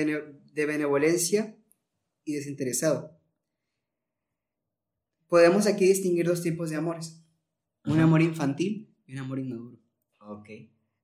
de 0.53 0.66
benevolencia 0.66 1.57
y 2.24 2.35
desinteresado. 2.35 3.18
Podemos 5.26 5.66
aquí 5.66 5.87
distinguir 5.87 6.26
dos 6.26 6.43
tipos 6.43 6.70
de 6.70 6.76
amores. 6.76 7.22
Un 7.85 8.01
amor 8.01 8.20
infantil 8.20 8.95
y 9.07 9.14
un 9.14 9.20
amor 9.20 9.39
inmaduro. 9.39 9.78
Ok. 10.18 10.49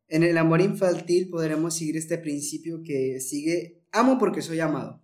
En 0.08 0.22
el 0.22 0.36
amor 0.38 0.60
infantil 0.60 1.28
podremos 1.28 1.76
seguir 1.76 1.96
este 1.96 2.18
principio 2.18 2.82
que 2.82 3.20
sigue, 3.20 3.84
amo 3.92 4.18
porque 4.18 4.42
soy 4.42 4.60
amado. 4.60 5.02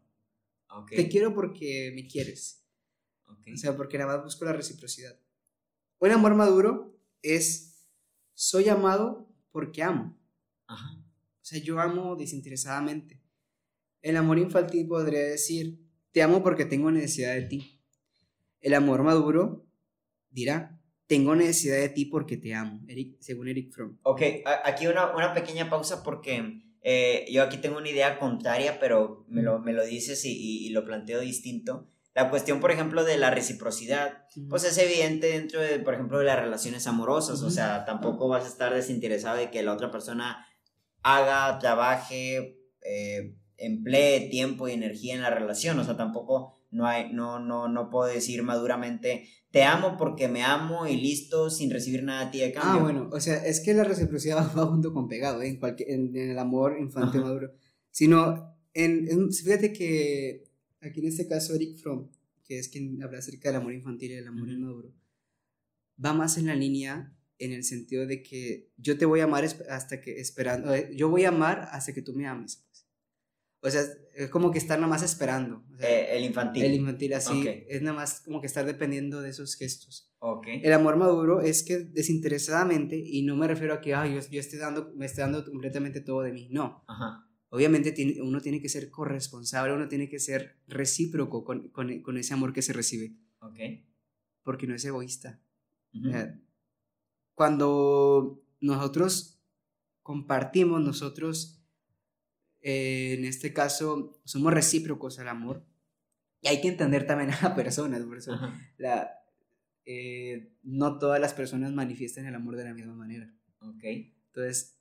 Te 0.88 1.08
quiero 1.08 1.34
porque 1.34 1.92
me 1.94 2.06
quieres. 2.06 2.64
O 3.26 3.56
sea, 3.56 3.76
porque 3.76 3.98
nada 3.98 4.16
más 4.16 4.24
busco 4.24 4.44
la 4.44 4.52
reciprocidad. 4.52 5.18
Un 6.02 6.10
amor 6.10 6.34
maduro 6.34 6.98
es, 7.22 7.86
soy 8.34 8.68
amado 8.68 9.28
porque 9.52 9.84
amo. 9.84 10.18
Ajá. 10.66 10.96
O 10.98 11.44
sea, 11.44 11.60
yo 11.62 11.78
amo 11.78 12.16
desinteresadamente. 12.16 13.22
El 14.00 14.16
amor 14.16 14.40
infantil 14.40 14.88
podría 14.88 15.20
decir, 15.20 15.78
te 16.10 16.20
amo 16.20 16.42
porque 16.42 16.64
tengo 16.64 16.90
necesidad 16.90 17.34
de 17.34 17.42
ti. 17.42 17.80
El 18.60 18.74
amor 18.74 19.04
maduro 19.04 19.64
dirá, 20.30 20.80
tengo 21.06 21.36
necesidad 21.36 21.76
de 21.76 21.88
ti 21.90 22.06
porque 22.06 22.36
te 22.36 22.52
amo, 22.52 22.80
Eric, 22.88 23.18
según 23.20 23.46
Eric 23.46 23.70
Fromm. 23.72 23.96
Ok, 24.02 24.22
aquí 24.64 24.88
una, 24.88 25.14
una 25.14 25.32
pequeña 25.34 25.70
pausa 25.70 26.02
porque 26.02 26.62
eh, 26.82 27.26
yo 27.30 27.44
aquí 27.44 27.58
tengo 27.58 27.78
una 27.78 27.88
idea 27.90 28.18
contraria, 28.18 28.80
pero 28.80 29.24
me 29.28 29.42
lo, 29.42 29.60
me 29.60 29.72
lo 29.72 29.84
dices 29.86 30.24
y, 30.24 30.32
y- 30.32 30.66
y 30.66 30.70
lo 30.70 30.84
planteo 30.84 31.20
distinto. 31.20 31.88
La 32.14 32.28
cuestión, 32.30 32.60
por 32.60 32.70
ejemplo, 32.70 33.04
de 33.04 33.16
la 33.16 33.30
reciprocidad, 33.30 34.24
pues 34.50 34.64
es 34.64 34.76
evidente 34.78 35.28
dentro 35.28 35.60
de, 35.60 35.78
por 35.78 35.94
ejemplo, 35.94 36.18
de 36.18 36.24
las 36.26 36.38
relaciones 36.38 36.86
amorosas, 36.86 37.40
o 37.40 37.46
Ujú. 37.46 37.54
sea, 37.54 37.84
tampoco 37.86 38.28
vas 38.28 38.44
a 38.44 38.48
estar 38.48 38.74
desinteresado 38.74 39.38
de 39.38 39.50
que 39.50 39.62
la 39.62 39.72
otra 39.72 39.90
persona 39.90 40.46
haga, 41.02 41.58
trabaje, 41.58 42.58
eh, 42.82 43.34
emplee 43.56 44.28
tiempo 44.30 44.68
y 44.68 44.72
energía 44.72 45.14
en 45.14 45.22
la 45.22 45.30
relación, 45.30 45.78
o 45.78 45.84
sea, 45.84 45.96
tampoco 45.96 46.60
no 46.70 46.86
hay, 46.86 47.12
no, 47.12 47.38
no, 47.38 47.68
no 47.68 47.90
puedo 47.90 48.12
decir 48.12 48.42
maduramente, 48.42 49.28
te 49.50 49.62
amo 49.64 49.96
porque 49.98 50.28
me 50.28 50.42
amo 50.42 50.86
y 50.86 50.96
listo, 50.96 51.50
sin 51.50 51.70
recibir 51.70 52.02
nada 52.02 52.26
de 52.26 52.30
ti 52.30 52.38
de 52.40 52.52
cambio. 52.52 52.80
Ah, 52.80 52.82
bueno, 52.82 53.10
o 53.12 53.20
sea, 53.20 53.36
es 53.44 53.60
que 53.60 53.74
la 53.74 53.84
reciprocidad 53.84 54.36
va 54.58 54.66
junto 54.66 54.92
con 54.92 55.08
pegado, 55.08 55.42
¿eh? 55.42 55.48
en, 55.48 55.58
cualquier, 55.58 55.90
en, 55.90 56.16
en 56.16 56.30
el 56.30 56.38
amor 56.38 56.76
infantil 56.78 57.20
maduro. 57.22 57.52
Sino, 57.90 58.56
en, 58.74 59.06
en- 59.10 59.32
fíjate 59.32 59.72
que 59.72 60.44
aquí 60.82 61.00
en 61.00 61.06
este 61.06 61.26
caso 61.28 61.54
Eric 61.54 61.78
Fromm, 61.78 62.08
que 62.44 62.58
es 62.58 62.68
quien 62.68 63.02
habla 63.02 63.18
acerca 63.18 63.48
del 63.50 63.60
amor 63.60 63.72
infantil 63.72 64.10
y 64.12 64.14
del 64.16 64.28
amor 64.28 64.48
inmaduro, 64.48 64.92
va 66.04 66.12
más 66.12 66.36
en 66.38 66.46
la 66.46 66.54
línea 66.54 67.16
en 67.38 67.52
el 67.52 67.64
sentido 67.64 68.06
de 68.06 68.22
que 68.22 68.70
yo 68.76 68.96
te 68.98 69.04
voy 69.06 69.20
a 69.20 69.24
amar 69.24 69.44
hasta 69.68 70.00
que 70.00 70.20
esperando, 70.20 70.74
eh, 70.74 70.90
yo 70.94 71.08
voy 71.08 71.24
a 71.24 71.28
amar 71.30 71.68
hasta 71.72 71.92
que 71.92 72.02
tú 72.02 72.12
me 72.14 72.26
ames. 72.26 72.56
pues. 72.68 72.86
O 73.64 73.70
sea, 73.70 73.82
es 74.16 74.28
como 74.28 74.50
que 74.50 74.58
estar 74.58 74.78
nada 74.78 74.88
más 74.90 75.02
esperando. 75.02 75.64
o 75.72 75.76
sea, 75.78 75.88
Eh, 75.88 76.16
el 76.18 76.24
infantil. 76.24 76.64
el 76.64 76.74
infantil 76.74 77.14
así 77.14 77.40
Ok. 77.40 77.46
es 77.68 77.80
nada 77.82 77.94
más 77.96 78.20
como 78.20 78.40
que 78.40 78.46
estar 78.48 78.66
dependiendo 78.66 79.20
de 79.22 79.30
esos 79.30 79.54
gestos. 79.56 80.12
Ok. 80.18 80.46
El 80.62 80.72
amor 80.72 80.96
maduro 80.96 81.40
es 81.40 81.62
que 81.62 81.78
desinteresadamente, 81.78 82.96
y 82.96 83.22
no 83.22 83.36
me 83.36 83.46
refiero 83.48 83.74
a 83.74 83.80
que 83.80 83.94
"Ay, 83.94 84.14
yo, 84.14 84.20
yo 84.30 84.40
esté 84.40 84.56
dando, 84.58 84.92
me 84.96 85.06
esté 85.06 85.20
dando 85.20 85.44
completamente 85.44 86.00
todo 86.00 86.22
de 86.22 86.32
mí, 86.32 86.48
no. 86.50 86.84
Ajá. 86.88 87.28
Obviamente 87.54 87.94
uno 88.22 88.40
tiene 88.40 88.62
que 88.62 88.70
ser 88.70 88.90
corresponsable, 88.90 89.74
uno 89.74 89.86
tiene 89.86 90.08
que 90.08 90.18
ser 90.18 90.56
recíproco 90.68 91.44
con, 91.44 91.68
con- 91.68 92.00
con 92.00 92.16
ese 92.16 92.32
amor 92.32 92.54
que 92.54 92.62
se 92.62 92.72
recibe, 92.72 93.12
Ok. 93.40 93.58
porque 94.42 94.66
no 94.66 94.74
es 94.74 94.82
egoísta. 94.86 95.38
Ujú. 95.92 96.08
O 96.08 96.10
sea, 96.12 96.40
Cuando 97.34 98.42
nosotros 98.60 99.38
compartimos, 100.02 100.80
nosotros, 100.80 101.62
eh, 102.62 103.16
en 103.18 103.24
este 103.26 103.52
caso, 103.52 104.20
somos 104.24 104.52
recíprocos 104.54 105.18
al 105.18 105.28
amor, 105.28 105.64
y 106.40 106.48
hay 106.48 106.60
que 106.62 106.68
entender 106.68 107.06
también 107.06 107.30
a 107.32 107.38
la 107.42 107.54
persona, 107.54 107.98
por 108.04 108.16
eso 108.18 108.32
la, 108.78 109.10
eh, 109.84 110.52
no 110.62 110.98
todas 110.98 111.20
las 111.20 111.34
personas 111.34 111.72
manifiestan 111.72 112.24
el 112.26 112.34
amor 112.34 112.56
de 112.56 112.64
la 112.64 112.72
misma 112.74 112.94
manera. 112.94 113.32
Ok. 113.60 113.84
Entonces, 114.28 114.78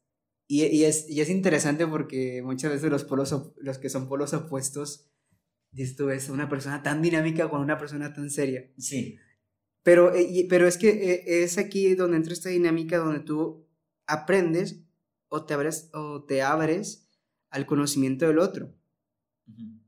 y, 0.51 0.65
y 0.65 0.83
es, 0.83 1.09
y 1.09 1.21
es 1.21 1.29
interesante 1.29 1.87
porque 1.87 2.41
muchas 2.43 2.73
veces 2.73 2.91
los, 2.91 3.05
polos, 3.05 3.53
los 3.55 3.77
que 3.77 3.89
son 3.89 4.09
polos 4.09 4.33
opuestos, 4.33 5.09
dices 5.71 5.95
tú 5.95 6.07
ves 6.07 6.27
una 6.27 6.49
persona 6.49 6.83
tan 6.83 7.01
dinámica 7.01 7.49
con 7.49 7.61
una 7.61 7.77
persona 7.77 8.13
tan 8.13 8.29
seria. 8.29 8.69
Sí. 8.77 9.17
Pero, 9.81 10.13
eh, 10.13 10.45
pero 10.49 10.67
es 10.67 10.77
que 10.77 10.89
eh, 10.89 11.43
es 11.43 11.57
aquí 11.57 11.95
donde 11.95 12.17
entra 12.17 12.33
esta 12.33 12.49
dinámica 12.49 12.97
donde 12.97 13.21
tú 13.21 13.65
aprendes 14.07 14.83
o 15.29 15.45
te 15.45 15.53
abres, 15.53 15.89
o 15.93 16.25
te 16.25 16.41
abres 16.41 17.07
al 17.49 17.65
conocimiento 17.65 18.27
del 18.27 18.39
otro. 18.39 18.75
Ujú. 19.47 19.79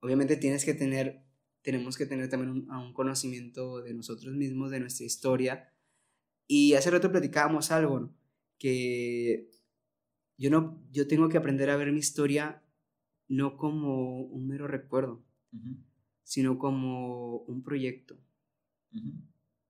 Obviamente 0.00 0.36
tienes 0.36 0.64
que 0.64 0.74
tener, 0.74 1.24
tenemos 1.62 1.96
que 1.96 2.06
tener 2.06 2.28
también 2.28 2.50
un, 2.50 2.70
a 2.72 2.80
un 2.80 2.92
conocimiento 2.92 3.82
de 3.82 3.94
nosotros 3.94 4.34
mismos, 4.34 4.72
de 4.72 4.80
nuestra 4.80 5.06
historia. 5.06 5.72
Y 6.48 6.74
hace 6.74 6.90
rato 6.90 7.12
platicábamos 7.12 7.70
algo, 7.70 8.00
¿no? 8.00 8.16
que 8.58 9.50
yo 10.38 10.50
no, 10.50 10.82
yo 10.92 11.06
tengo 11.06 11.28
que 11.28 11.38
aprender 11.38 11.70
a 11.70 11.76
ver 11.76 11.92
mi 11.92 11.98
historia 11.98 12.62
no 13.28 13.56
como 13.56 14.20
un 14.20 14.46
mero 14.46 14.66
recuerdo, 14.68 15.24
sino 16.22 16.58
como 16.58 17.38
un 17.38 17.62
proyecto 17.62 18.16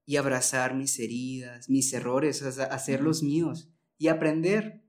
y 0.04 0.16
abrazar 0.16 0.74
mis 0.74 0.98
heridas, 0.98 1.68
mis 1.68 1.92
errores, 1.92 2.42
o 2.42 2.52
sea, 2.52 2.66
hacerlos 2.66 3.22
míos 3.22 3.68
y 3.98 4.08
aprender. 4.08 4.82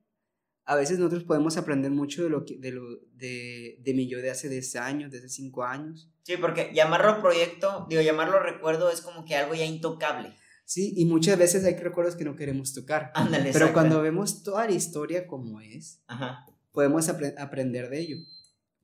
A 0.65 0.75
veces 0.75 0.99
nosotros 0.99 1.23
podemos 1.23 1.55
aprender 1.57 1.91
mucho 1.91 2.23
de 2.23 2.30
lo 2.30 2.43
que, 2.45 2.57
de 2.57 2.71
lo, 2.71 2.84
de, 3.13 3.78
de 3.82 3.93
mi 3.93 4.07
yo 4.07 4.19
de 4.21 4.30
hace 4.30 4.49
10 4.49 4.75
años, 4.75 5.11
de 5.11 5.19
hace 5.19 5.30
5 5.30 5.63
años. 5.63 6.11
Sí, 6.23 6.36
porque 6.38 6.71
llamarlo 6.73 7.21
proyecto, 7.21 7.88
digo, 7.89 8.01
llamarlo 8.01 8.39
recuerdo 8.39 8.91
es 8.91 9.01
como 9.01 9.23
que 9.23 9.36
algo 9.36 9.55
ya 9.55 9.65
intocable. 9.65 10.36
Sí, 10.70 10.93
y 10.97 11.05
muchas 11.05 11.39
veces 11.39 11.63
hay 11.63 11.76
recuerdos 11.78 12.18
que 12.18 12.26
no 12.26 12.36
queremos 12.36 12.74
tocar. 12.74 13.11
Ándale, 13.15 13.51
Pero 13.53 13.72
cuando 13.72 14.01
vemos 14.01 14.43
toda 14.43 14.65
la 14.65 14.74
historia 14.74 15.26
como 15.26 15.61
es, 15.61 16.01
Ajá. 16.07 16.45
podemos 16.74 17.07
apre- 17.07 17.34
aprender 17.38 17.89
de 17.89 17.99
ello. 18.01 18.18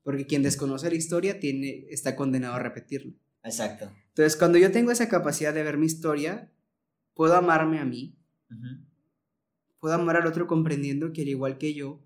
Porque 0.02 0.26
quien 0.26 0.42
desconoce 0.42 0.88
la 0.88 0.96
historia 0.96 1.38
tiene, 1.40 1.84
está 1.90 2.16
condenado 2.16 2.54
a 2.54 2.58
repetirla. 2.58 3.12
Exacto. 3.42 3.92
Entonces, 4.08 4.34
cuando 4.38 4.56
yo 4.56 4.72
tengo 4.72 4.92
esa 4.92 5.10
capacidad 5.10 5.52
de 5.52 5.62
ver 5.62 5.76
mi 5.76 5.84
historia, 5.84 6.50
puedo 7.12 7.34
amarme 7.36 7.78
a 7.80 7.84
mí, 7.84 8.16
puedo 9.78 9.94
amar 9.94 10.16
al 10.16 10.26
otro 10.26 10.46
comprendiendo 10.46 11.12
que 11.12 11.20
al 11.20 11.28
igual 11.28 11.58
que 11.58 11.74
yo, 11.74 12.00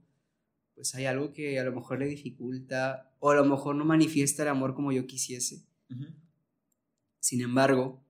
pues 0.75 0.93
hay 0.97 1.07
algo 1.07 1.33
que 1.33 1.61
a 1.61 1.65
lo 1.65 1.71
mejor 1.73 2.01
le 2.01 2.07
dificulta 2.07 3.13
o 3.21 3.31
a 3.31 3.37
lo 3.37 3.45
mejor 3.45 3.77
no 3.77 3.85
manifiesta 3.85 4.43
el 4.43 4.49
amor 4.49 4.75
como 4.75 4.91
yo 4.91 5.07
quisiese. 5.07 5.65
Sin 7.21 7.41
embargo, 7.43 8.05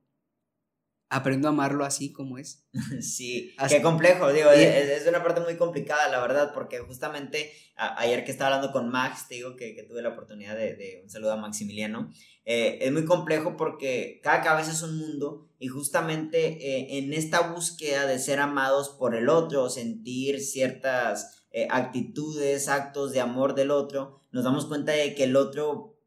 aprendo 1.10 1.48
a 1.48 1.50
amarlo 1.52 1.84
así 1.84 2.12
como 2.12 2.38
es. 2.38 2.66
Sí, 3.00 3.54
Así- 3.58 3.76
qué 3.76 3.82
complejo, 3.82 4.32
digo, 4.32 4.50
es, 4.50 4.88
es 5.02 5.06
una 5.08 5.22
parte 5.22 5.40
muy 5.40 5.56
complicada, 5.56 6.08
la 6.08 6.20
verdad, 6.20 6.52
porque 6.54 6.78
justamente 6.80 7.50
a- 7.76 7.98
ayer 8.00 8.24
que 8.24 8.30
estaba 8.30 8.54
hablando 8.54 8.72
con 8.72 8.90
Max, 8.90 9.26
te 9.28 9.36
digo 9.36 9.56
que, 9.56 9.74
que 9.74 9.82
tuve 9.84 10.02
la 10.02 10.10
oportunidad 10.10 10.54
de, 10.56 10.74
de 10.76 11.00
un 11.02 11.08
saludo 11.10 11.32
a 11.32 11.36
Maximiliano, 11.36 12.10
eh, 12.44 12.78
es 12.82 12.92
muy 12.92 13.04
complejo 13.04 13.56
porque 13.56 14.20
cada 14.22 14.42
cabeza 14.42 14.70
es 14.72 14.82
un 14.82 14.98
mundo 14.98 15.50
y 15.58 15.68
justamente 15.68 16.38
eh, 16.60 16.98
en 16.98 17.12
esta 17.12 17.40
búsqueda 17.52 18.06
de 18.06 18.18
ser 18.18 18.38
amados 18.40 18.90
por 18.90 19.14
el 19.14 19.28
otro, 19.28 19.68
sentir 19.70 20.40
ciertas 20.40 21.44
eh, 21.50 21.66
actitudes, 21.70 22.68
actos 22.68 23.12
de 23.12 23.20
amor 23.20 23.54
del 23.54 23.70
otro, 23.70 24.20
nos 24.30 24.44
damos 24.44 24.66
cuenta 24.66 24.92
de 24.92 25.14
que 25.14 25.24
el 25.24 25.36
otro 25.36 25.98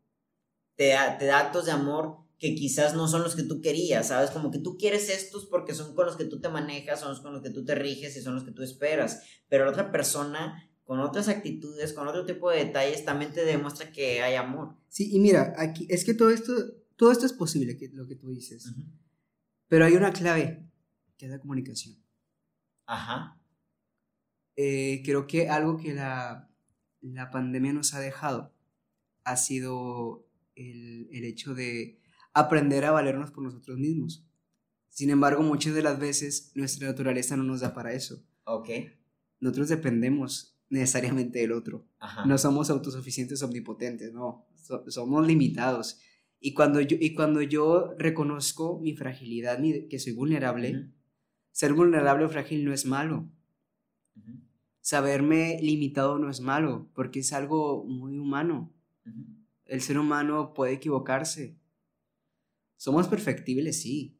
te 0.75 0.89
da, 0.89 1.17
te 1.17 1.25
da 1.25 1.39
actos 1.39 1.65
de 1.65 1.71
amor 1.71 2.17
que 2.41 2.55
quizás 2.55 2.95
no 2.95 3.07
son 3.07 3.21
los 3.21 3.35
que 3.35 3.43
tú 3.43 3.61
querías, 3.61 4.07
¿sabes? 4.07 4.31
Como 4.31 4.49
que 4.49 4.57
tú 4.57 4.75
quieres 4.75 5.09
estos 5.09 5.45
porque 5.45 5.75
son 5.75 5.93
con 5.93 6.07
los 6.07 6.17
que 6.17 6.25
tú 6.25 6.41
te 6.41 6.49
manejas, 6.49 6.99
son 6.99 7.09
los 7.09 7.21
con 7.21 7.33
los 7.33 7.43
que 7.43 7.51
tú 7.51 7.63
te 7.63 7.75
riges 7.75 8.17
y 8.17 8.21
son 8.21 8.33
los 8.33 8.43
que 8.43 8.51
tú 8.51 8.63
esperas, 8.63 9.21
pero 9.47 9.63
la 9.63 9.69
otra 9.69 9.91
persona 9.91 10.67
con 10.83 10.99
otras 10.99 11.27
actitudes, 11.27 11.93
con 11.93 12.07
otro 12.07 12.25
tipo 12.25 12.49
de 12.49 12.65
detalles, 12.65 13.05
también 13.05 13.31
te 13.31 13.45
demuestra 13.45 13.91
que 13.91 14.23
hay 14.23 14.33
amor. 14.33 14.75
Sí, 14.87 15.15
y 15.15 15.19
mira, 15.19 15.53
aquí 15.55 15.85
es 15.87 16.03
que 16.03 16.15
todo 16.15 16.31
esto, 16.31 16.51
todo 16.95 17.11
esto 17.11 17.27
es 17.27 17.33
posible, 17.33 17.77
que, 17.77 17.89
lo 17.89 18.07
que 18.07 18.15
tú 18.15 18.31
dices. 18.31 18.73
Pero 19.67 19.85
hay 19.85 19.93
una 19.93 20.11
clave, 20.11 20.67
que 21.17 21.27
es 21.27 21.31
la 21.31 21.39
comunicación. 21.39 21.95
Ajá. 22.87 23.39
Eh, 24.55 25.03
creo 25.05 25.27
que 25.27 25.47
algo 25.47 25.77
que 25.77 25.93
la, 25.93 26.49
la 27.01 27.29
pandemia 27.29 27.71
nos 27.71 27.93
ha 27.93 27.99
dejado 27.99 28.51
ha 29.25 29.37
sido 29.37 30.27
el, 30.55 31.07
el 31.11 31.23
hecho 31.23 31.53
de 31.53 32.00
aprender 32.33 32.85
a 32.85 32.91
valernos 32.91 33.31
por 33.31 33.43
nosotros 33.43 33.77
mismos. 33.77 34.25
Sin 34.89 35.09
embargo, 35.09 35.41
muchas 35.43 35.73
de 35.73 35.83
las 35.83 35.99
veces 35.99 36.51
nuestra 36.55 36.87
naturaleza 36.87 37.37
no 37.37 37.43
nos 37.43 37.61
da 37.61 37.73
para 37.73 37.93
eso. 37.93 38.23
Ok. 38.43 38.69
Nosotros 39.39 39.69
dependemos 39.69 40.57
necesariamente 40.69 41.39
del 41.39 41.51
otro. 41.53 41.85
Ajá. 41.99 42.25
No 42.25 42.37
somos 42.37 42.69
autosuficientes, 42.69 43.41
omnipotentes, 43.43 44.13
no. 44.13 44.45
So- 44.55 44.83
somos 44.89 45.25
limitados. 45.25 45.99
Y 46.39 46.53
cuando, 46.53 46.81
yo, 46.81 46.97
y 46.99 47.13
cuando 47.13 47.41
yo 47.41 47.93
reconozco 47.97 48.79
mi 48.79 48.95
fragilidad, 48.95 49.59
mi- 49.59 49.87
que 49.87 49.99
soy 49.99 50.13
vulnerable, 50.13 50.89
ser 51.51 51.73
vulnerable 51.73 52.25
o 52.25 52.29
frágil 52.29 52.63
no 52.65 52.73
es 52.73 52.85
malo. 52.85 53.29
Saberme 54.79 55.59
limitado 55.61 56.17
no 56.17 56.29
es 56.29 56.41
malo, 56.41 56.89
porque 56.95 57.19
es 57.19 57.33
algo 57.33 57.83
muy 57.85 58.17
humano. 58.17 58.73
El 59.65 59.81
ser 59.81 59.99
humano 59.99 60.53
puede 60.53 60.73
equivocarse. 60.73 61.55
Somos 62.81 63.07
perfectibles, 63.07 63.79
sí. 63.79 64.17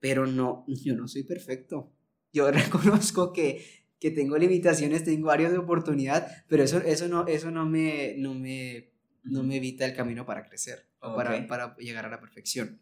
Pero 0.00 0.26
no, 0.26 0.64
yo 0.84 0.96
no 0.96 1.06
soy 1.06 1.22
perfecto. 1.22 1.92
yo 2.32 2.50
reconozco 2.62 3.30
que, 3.34 3.62
que 4.00 4.10
tengo 4.10 4.38
limitaciones, 4.38 5.04
tengo 5.04 5.30
áreas 5.30 5.52
de 5.52 5.58
oportunidad, 5.58 6.46
pero 6.48 6.62
eso, 6.62 6.78
eso, 6.78 7.08
no, 7.08 7.26
eso 7.26 7.50
no, 7.50 7.66
me, 7.66 8.14
no, 8.16 8.32
me, 8.32 8.94
no 9.22 9.42
me 9.42 9.56
evita 9.56 9.84
el 9.84 9.94
camino 9.94 10.24
para 10.24 10.44
crecer, 10.48 10.88
para, 10.98 11.46
para 11.46 11.76
llegar 11.76 12.06
a 12.06 12.08
la 12.08 12.20
perfección. 12.20 12.80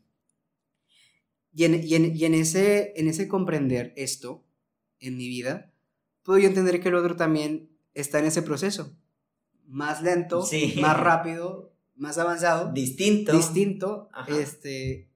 Y 1.53 1.65
en, 1.65 1.83
y 1.83 1.97
en, 1.97 2.15
y 2.15 2.25
en, 2.25 2.35
ese, 2.35 2.93
en 2.95 3.09
ese 3.09 3.27
comprender 3.27 3.93
esto 3.97 4.47
en 5.01 5.17
mi 5.17 5.27
vida, 5.27 5.75
puedo 6.23 6.39
yo 6.39 6.47
entender 6.47 6.81
que 6.81 6.91
el 6.91 6.95
otro 6.95 7.17
también 7.17 7.71
está 7.93 8.21
en 8.21 8.27
ese 8.27 8.43
proceso. 8.43 8.97
Más 9.67 10.01
lento, 10.01 10.47
más 10.81 11.01
rápido, 11.01 11.74
más 11.97 12.19
avanzado. 12.19 12.73
Distinto. 12.73 13.37
Distinto. 13.37 14.09
Este, 14.29 15.11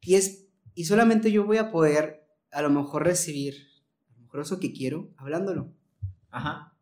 y, 0.00 0.14
es, 0.14 0.46
y 0.74 0.84
solamente 0.84 1.32
yo 1.32 1.44
voy 1.44 1.58
a 1.58 1.70
poder 1.70 2.26
a 2.50 2.62
lo 2.62 2.70
mejor 2.70 3.04
recibir, 3.04 3.68
a 4.08 4.16
lo 4.16 4.22
mejor 4.22 4.40
eso 4.40 4.60
que 4.60 4.72
quiero, 4.72 5.12
hablándolo. 5.16 5.72
Ajá. 6.30 6.76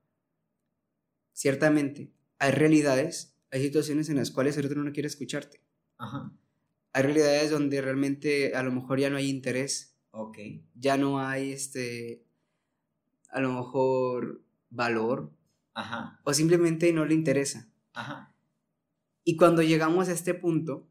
Ciertamente, 1.32 2.12
hay 2.38 2.52
realidades, 2.52 3.36
hay 3.50 3.62
situaciones 3.62 4.08
en 4.08 4.16
las 4.16 4.30
cuales 4.30 4.56
el 4.56 4.66
otro 4.66 4.82
no 4.82 4.92
quiere 4.92 5.06
escucharte. 5.06 5.62
Ajá. 5.98 6.32
Hay 6.92 7.02
realidades 7.02 7.50
donde 7.50 7.80
realmente 7.80 8.54
a 8.54 8.62
lo 8.62 8.70
mejor 8.70 8.98
ya 9.00 9.08
no 9.08 9.16
hay 9.16 9.30
interés. 9.30 9.96
Ok. 10.10 10.38
Ya 10.74 10.98
no 10.98 11.20
hay 11.20 11.52
este, 11.52 12.26
a 13.30 13.40
lo 13.40 13.52
mejor 13.52 14.42
valor. 14.68 15.32
Ajá. 15.74 16.20
O 16.24 16.34
simplemente 16.34 16.92
no 16.92 17.06
le 17.06 17.14
interesa. 17.14 17.68
Ajá. 17.94 18.31
Y 19.24 19.36
cuando 19.36 19.62
llegamos 19.62 20.08
a 20.08 20.12
este 20.12 20.34
punto, 20.34 20.88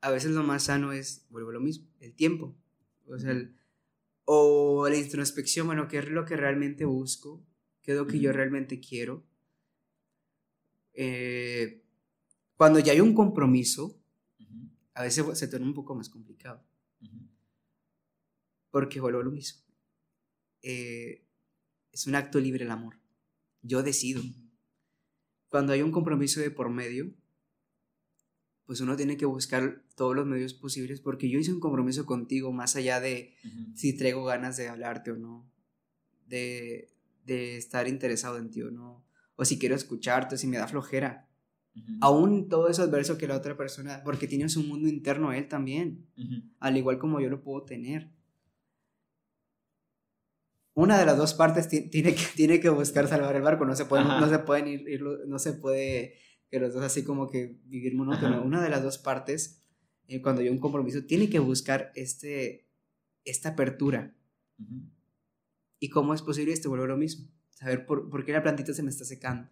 a 0.00 0.10
veces 0.10 0.32
lo 0.32 0.42
más 0.42 0.64
sano 0.64 0.92
es, 0.92 1.26
vuelvo 1.30 1.50
a 1.50 1.54
lo 1.54 1.60
mismo, 1.60 1.86
el 2.00 2.14
tiempo. 2.14 2.54
O 3.06 3.18
sea, 3.18 3.34
o 4.24 4.88
la 4.88 4.96
introspección, 4.96 5.66
bueno, 5.66 5.88
¿qué 5.88 5.98
es 5.98 6.08
lo 6.08 6.24
que 6.24 6.36
realmente 6.36 6.84
busco? 6.84 7.44
¿Qué 7.82 7.92
es 7.92 7.98
lo 7.98 8.06
que 8.06 8.18
yo 8.18 8.32
realmente 8.32 8.80
quiero? 8.80 9.24
Eh, 10.94 11.82
cuando 12.56 12.78
ya 12.78 12.92
hay 12.92 13.00
un 13.00 13.14
compromiso, 13.14 14.00
a 14.94 15.02
veces 15.02 15.38
se 15.38 15.48
torna 15.48 15.66
un 15.66 15.74
poco 15.74 15.94
más 15.94 16.08
complicado. 16.08 16.64
Porque 18.70 19.00
vuelvo 19.00 19.20
a 19.20 19.24
lo 19.24 19.30
mismo. 19.30 19.62
Eh, 20.62 21.24
es 21.92 22.06
un 22.06 22.14
acto 22.14 22.40
libre 22.40 22.64
el 22.64 22.70
amor. 22.70 22.98
Yo 23.62 23.82
decido. 23.82 24.22
Cuando 25.48 25.72
hay 25.72 25.82
un 25.82 25.92
compromiso 25.92 26.40
de 26.40 26.50
por 26.50 26.70
medio, 26.70 27.12
pues 28.66 28.80
uno 28.80 28.96
tiene 28.96 29.16
que 29.16 29.26
buscar 29.26 29.82
todos 29.94 30.16
los 30.16 30.26
medios 30.26 30.54
posibles 30.54 31.00
porque 31.00 31.28
yo 31.28 31.38
hice 31.38 31.52
un 31.52 31.60
compromiso 31.60 32.06
contigo 32.06 32.52
más 32.52 32.76
allá 32.76 33.00
de 33.00 33.34
si 33.74 33.96
traigo 33.96 34.24
ganas 34.24 34.56
de 34.56 34.68
hablarte 34.68 35.10
o 35.10 35.16
no, 35.16 35.50
de, 36.26 36.90
de, 37.26 37.56
estar 37.56 37.88
interesado 37.88 38.38
en 38.38 38.50
ti 38.50 38.62
o 38.62 38.70
no, 38.70 39.04
o 39.36 39.44
si 39.44 39.58
quiero 39.58 39.74
escucharte, 39.74 40.38
si 40.38 40.46
me 40.46 40.56
da 40.56 40.66
flojera. 40.66 41.28
Aún 42.00 42.48
todo 42.48 42.68
eso 42.68 42.84
adverso 42.84 43.18
que 43.18 43.26
la 43.26 43.36
otra 43.36 43.56
persona, 43.56 44.02
porque 44.04 44.28
tiene 44.28 44.48
su 44.48 44.62
mundo 44.62 44.88
interno 44.88 45.32
él 45.32 45.48
también, 45.48 46.06
al 46.60 46.76
igual 46.76 46.98
como 46.98 47.20
yo 47.20 47.28
lo 47.28 47.42
puedo 47.42 47.64
tener. 47.64 48.10
Una 50.72 50.98
de 50.98 51.06
las 51.06 51.16
dos 51.16 51.34
partes 51.34 51.68
tiene 51.68 52.14
que, 52.14 52.22
tiene 52.36 52.60
que 52.60 52.68
buscar 52.68 53.08
salvar 53.08 53.34
el 53.34 53.42
barco, 53.42 53.64
no 53.64 53.74
se, 53.74 53.84
pueden, 53.86 54.06
no 54.06 54.28
se 54.28 54.38
pueden 54.38 54.68
ir, 54.68 55.02
no 55.26 55.38
se 55.38 55.52
puede 55.52 56.14
que 56.54 56.60
los 56.60 56.72
dos 56.72 56.84
así 56.84 57.02
como 57.02 57.28
que 57.28 57.56
vivir 57.64 57.96
monótono. 57.96 58.40
Una 58.40 58.62
de 58.62 58.70
las 58.70 58.80
dos 58.80 58.96
partes, 58.96 59.60
eh, 60.06 60.22
cuando 60.22 60.40
hay 60.40 60.48
un 60.48 60.60
compromiso, 60.60 61.04
tiene 61.04 61.28
que 61.28 61.40
buscar 61.40 61.90
este, 61.96 62.68
esta 63.24 63.50
apertura. 63.50 64.14
¿Y 65.80 65.88
cómo 65.88 66.14
es 66.14 66.22
posible 66.22 66.52
esto? 66.52 66.72
A 66.72 66.76
lo 66.76 66.96
mismo. 66.96 67.26
Saber 67.50 67.84
por, 67.86 68.08
por, 68.08 68.24
qué 68.24 68.30
la 68.30 68.40
plantita 68.40 68.72
se 68.72 68.84
me 68.84 68.90
está 68.90 69.04
secando. 69.04 69.48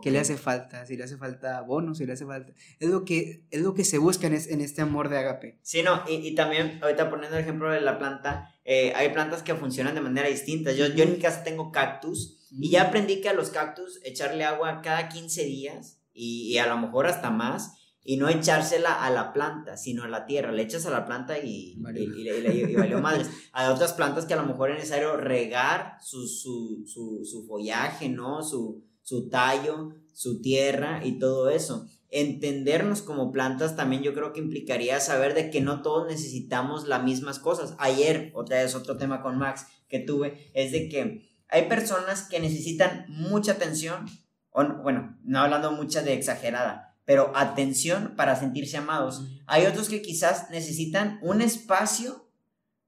¿Qué 0.00 0.12
le 0.12 0.20
hace 0.20 0.36
falta? 0.36 0.86
Si 0.86 0.96
le 0.96 1.02
hace 1.02 1.16
falta 1.16 1.58
abono, 1.58 1.96
si 1.96 2.06
le 2.06 2.12
hace 2.12 2.24
falta... 2.24 2.52
Es 2.78 2.88
lo 2.88 3.04
que, 3.04 3.44
es 3.50 3.60
lo 3.60 3.74
que 3.74 3.84
se 3.84 3.98
busca 3.98 4.28
en, 4.28 4.34
en 4.34 4.60
este 4.60 4.82
amor 4.82 5.08
de 5.08 5.18
agape. 5.18 5.58
Sí, 5.62 5.82
no, 5.82 6.04
y, 6.08 6.14
y, 6.28 6.36
también 6.36 6.78
ahorita 6.80 7.10
poniendo 7.10 7.36
el 7.36 7.42
ejemplo 7.42 7.72
de 7.72 7.80
la 7.80 7.98
planta, 7.98 8.54
eh, 8.64 8.92
hay 8.94 9.12
plantas 9.12 9.42
que 9.42 9.56
funcionan 9.56 9.96
de 9.96 10.00
manera 10.00 10.28
distinta. 10.28 10.70
Yo, 10.70 10.86
yo 10.86 11.02
en 11.02 11.14
mi 11.14 11.18
casa 11.18 11.42
tengo 11.42 11.72
cactus 11.72 12.38
y 12.52 12.70
ya 12.70 12.84
aprendí 12.84 13.20
que 13.20 13.28
a 13.28 13.34
los 13.34 13.50
cactus 13.50 14.00
echarle 14.04 14.44
agua 14.44 14.80
cada 14.80 15.08
15 15.08 15.44
días 15.44 15.99
y, 16.22 16.58
a 16.58 16.66
lo 16.66 16.76
mejor 16.76 17.06
hasta 17.06 17.30
más, 17.30 17.76
y 18.02 18.18
no 18.18 18.28
echársela 18.28 19.04
a 19.04 19.10
la 19.10 19.32
planta, 19.32 19.76
sino 19.76 20.04
a 20.04 20.08
la 20.08 20.26
tierra. 20.26 20.52
Le 20.52 20.62
echas 20.62 20.84
a 20.84 20.90
la 20.90 21.06
planta 21.06 21.38
y, 21.38 21.78
y, 21.78 22.74
valió 22.74 23.00
madres. 23.00 23.30
Hay 23.52 23.68
otras 23.68 23.94
plantas 23.94 24.26
que 24.26 24.34
a 24.34 24.36
lo 24.36 24.46
mejor 24.46 24.70
es 24.70 24.76
necesario 24.76 25.16
regar 25.16 25.96
su, 26.02 26.26
su, 26.26 26.84
su, 26.86 27.24
su 27.24 27.46
follaje, 27.46 28.10
¿no? 28.10 28.42
Su, 28.42 28.84
su 29.02 29.28
tallo, 29.30 29.94
su 30.12 30.42
tierra 30.42 31.00
y 31.04 31.18
todo 31.18 31.48
eso. 31.48 31.86
Entendernos 32.10 33.02
como 33.02 33.32
plantas 33.32 33.76
también 33.76 34.02
yo 34.02 34.12
creo 34.12 34.32
que 34.32 34.40
implicaría 34.40 35.00
saber 35.00 35.34
de 35.34 35.50
que 35.50 35.60
no 35.60 35.80
todos 35.80 36.06
necesitamos 36.06 36.86
las 36.86 37.02
mismas 37.02 37.38
cosas. 37.38 37.74
Ayer, 37.78 38.30
otra 38.34 38.62
vez 38.62 38.74
otro 38.74 38.96
tema 38.96 39.22
con 39.22 39.38
Max 39.38 39.66
que 39.88 40.00
tuve, 40.00 40.50
es 40.52 40.72
de 40.72 40.88
que 40.88 41.30
hay 41.48 41.68
personas 41.68 42.28
que 42.28 42.40
necesitan 42.40 43.06
mucha 43.08 43.52
atención 43.52 44.06
bueno, 44.52 45.18
no 45.22 45.40
hablando 45.40 45.72
mucha 45.72 46.02
de 46.02 46.14
exagerada, 46.14 46.96
pero 47.04 47.32
atención 47.34 48.14
para 48.16 48.36
sentirse 48.36 48.76
amados. 48.76 49.24
Hay 49.46 49.66
otros 49.66 49.88
que 49.88 50.02
quizás 50.02 50.50
necesitan 50.50 51.18
un 51.22 51.40
espacio 51.40 52.30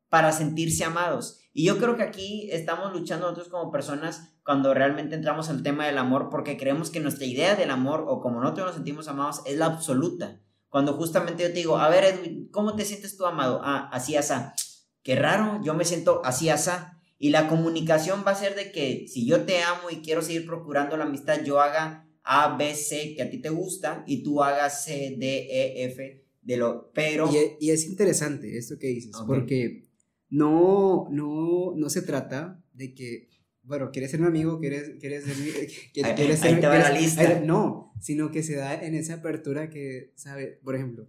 para 0.08 0.32
sentirse 0.32 0.84
amados. 0.84 1.38
Y 1.54 1.64
yo 1.64 1.78
creo 1.78 1.96
que 1.96 2.02
aquí 2.02 2.48
estamos 2.50 2.92
luchando 2.92 3.26
nosotros 3.26 3.48
como 3.48 3.70
personas 3.70 4.32
cuando 4.44 4.74
realmente 4.74 5.14
entramos 5.14 5.48
al 5.48 5.62
tema 5.62 5.86
del 5.86 5.98
amor 5.98 6.28
porque 6.30 6.56
creemos 6.56 6.90
que 6.90 7.00
nuestra 7.00 7.26
idea 7.26 7.54
del 7.54 7.70
amor 7.70 8.04
o 8.08 8.20
como 8.20 8.40
nosotros 8.40 8.66
nos 8.66 8.74
sentimos 8.76 9.08
amados 9.08 9.42
es 9.46 9.58
la 9.58 9.66
absoluta. 9.66 10.40
Cuando 10.68 10.94
justamente 10.94 11.42
yo 11.42 11.50
te 11.50 11.56
digo, 11.56 11.78
a 11.78 11.88
ver 11.90 12.04
Edwin, 12.04 12.48
¿cómo 12.50 12.74
te 12.74 12.84
sientes 12.84 13.16
tú 13.16 13.26
amado? 13.26 13.60
Ah, 13.62 13.90
así 13.92 14.16
asa. 14.16 14.54
Qué 15.02 15.16
raro, 15.16 15.60
yo 15.62 15.74
me 15.74 15.84
siento 15.84 16.22
así 16.24 16.48
asa. 16.48 16.98
Y 17.23 17.31
la 17.31 17.47
comunicación 17.47 18.25
va 18.27 18.33
a 18.33 18.35
ser 18.35 18.57
de 18.57 18.73
que 18.73 19.07
si 19.07 19.25
yo 19.25 19.45
te 19.45 19.62
amo 19.62 19.91
y 19.91 19.99
quiero 19.99 20.23
seguir 20.23 20.45
procurando 20.45 20.97
la 20.97 21.05
amistad, 21.05 21.45
yo 21.45 21.61
haga 21.61 22.11
A, 22.25 22.57
B, 22.57 22.75
C 22.75 23.14
que 23.14 23.23
a 23.23 23.31
ti 23.31 23.39
te 23.39 23.49
gusta 23.49 24.03
y 24.09 24.25
tú 24.25 24.43
hagas 24.43 24.85
C, 24.85 25.14
D, 25.16 25.47
E, 25.49 25.85
F 25.85 26.25
de 26.41 26.57
lo... 26.57 26.91
Pero... 26.93 27.31
Y, 27.61 27.70
es 27.70 27.87
interesante 27.87 28.59
esto 28.59 28.77
que 28.77 28.89
dices, 28.89 29.12
porque 29.25 29.85
no, 30.31 31.07
no, 31.12 31.75
no 31.77 31.91
se 31.91 32.03
trata 32.03 32.61
de 32.73 32.93
que, 32.93 33.29
bueno, 33.62 33.93
quieres 33.93 34.11
ser 34.11 34.18
mi 34.18 34.27
amigo, 34.27 34.59
quieres, 34.59 34.99
quieres 34.99 35.23
ser... 35.23 35.37
Quieres, 35.93 36.41
ser, 36.41 36.61
te 36.61 36.66
va 36.66 36.77
la 36.77 36.91
lista. 36.91 37.39
no, 37.39 37.95
sino 38.01 38.33
que 38.33 38.43
se 38.43 38.57
da 38.57 38.75
en 38.75 38.97
esa 38.97 39.14
apertura 39.14 39.70
que, 39.70 40.11
¿sabes? 40.16 40.59
Por 40.64 40.75
ejemplo, 40.75 41.07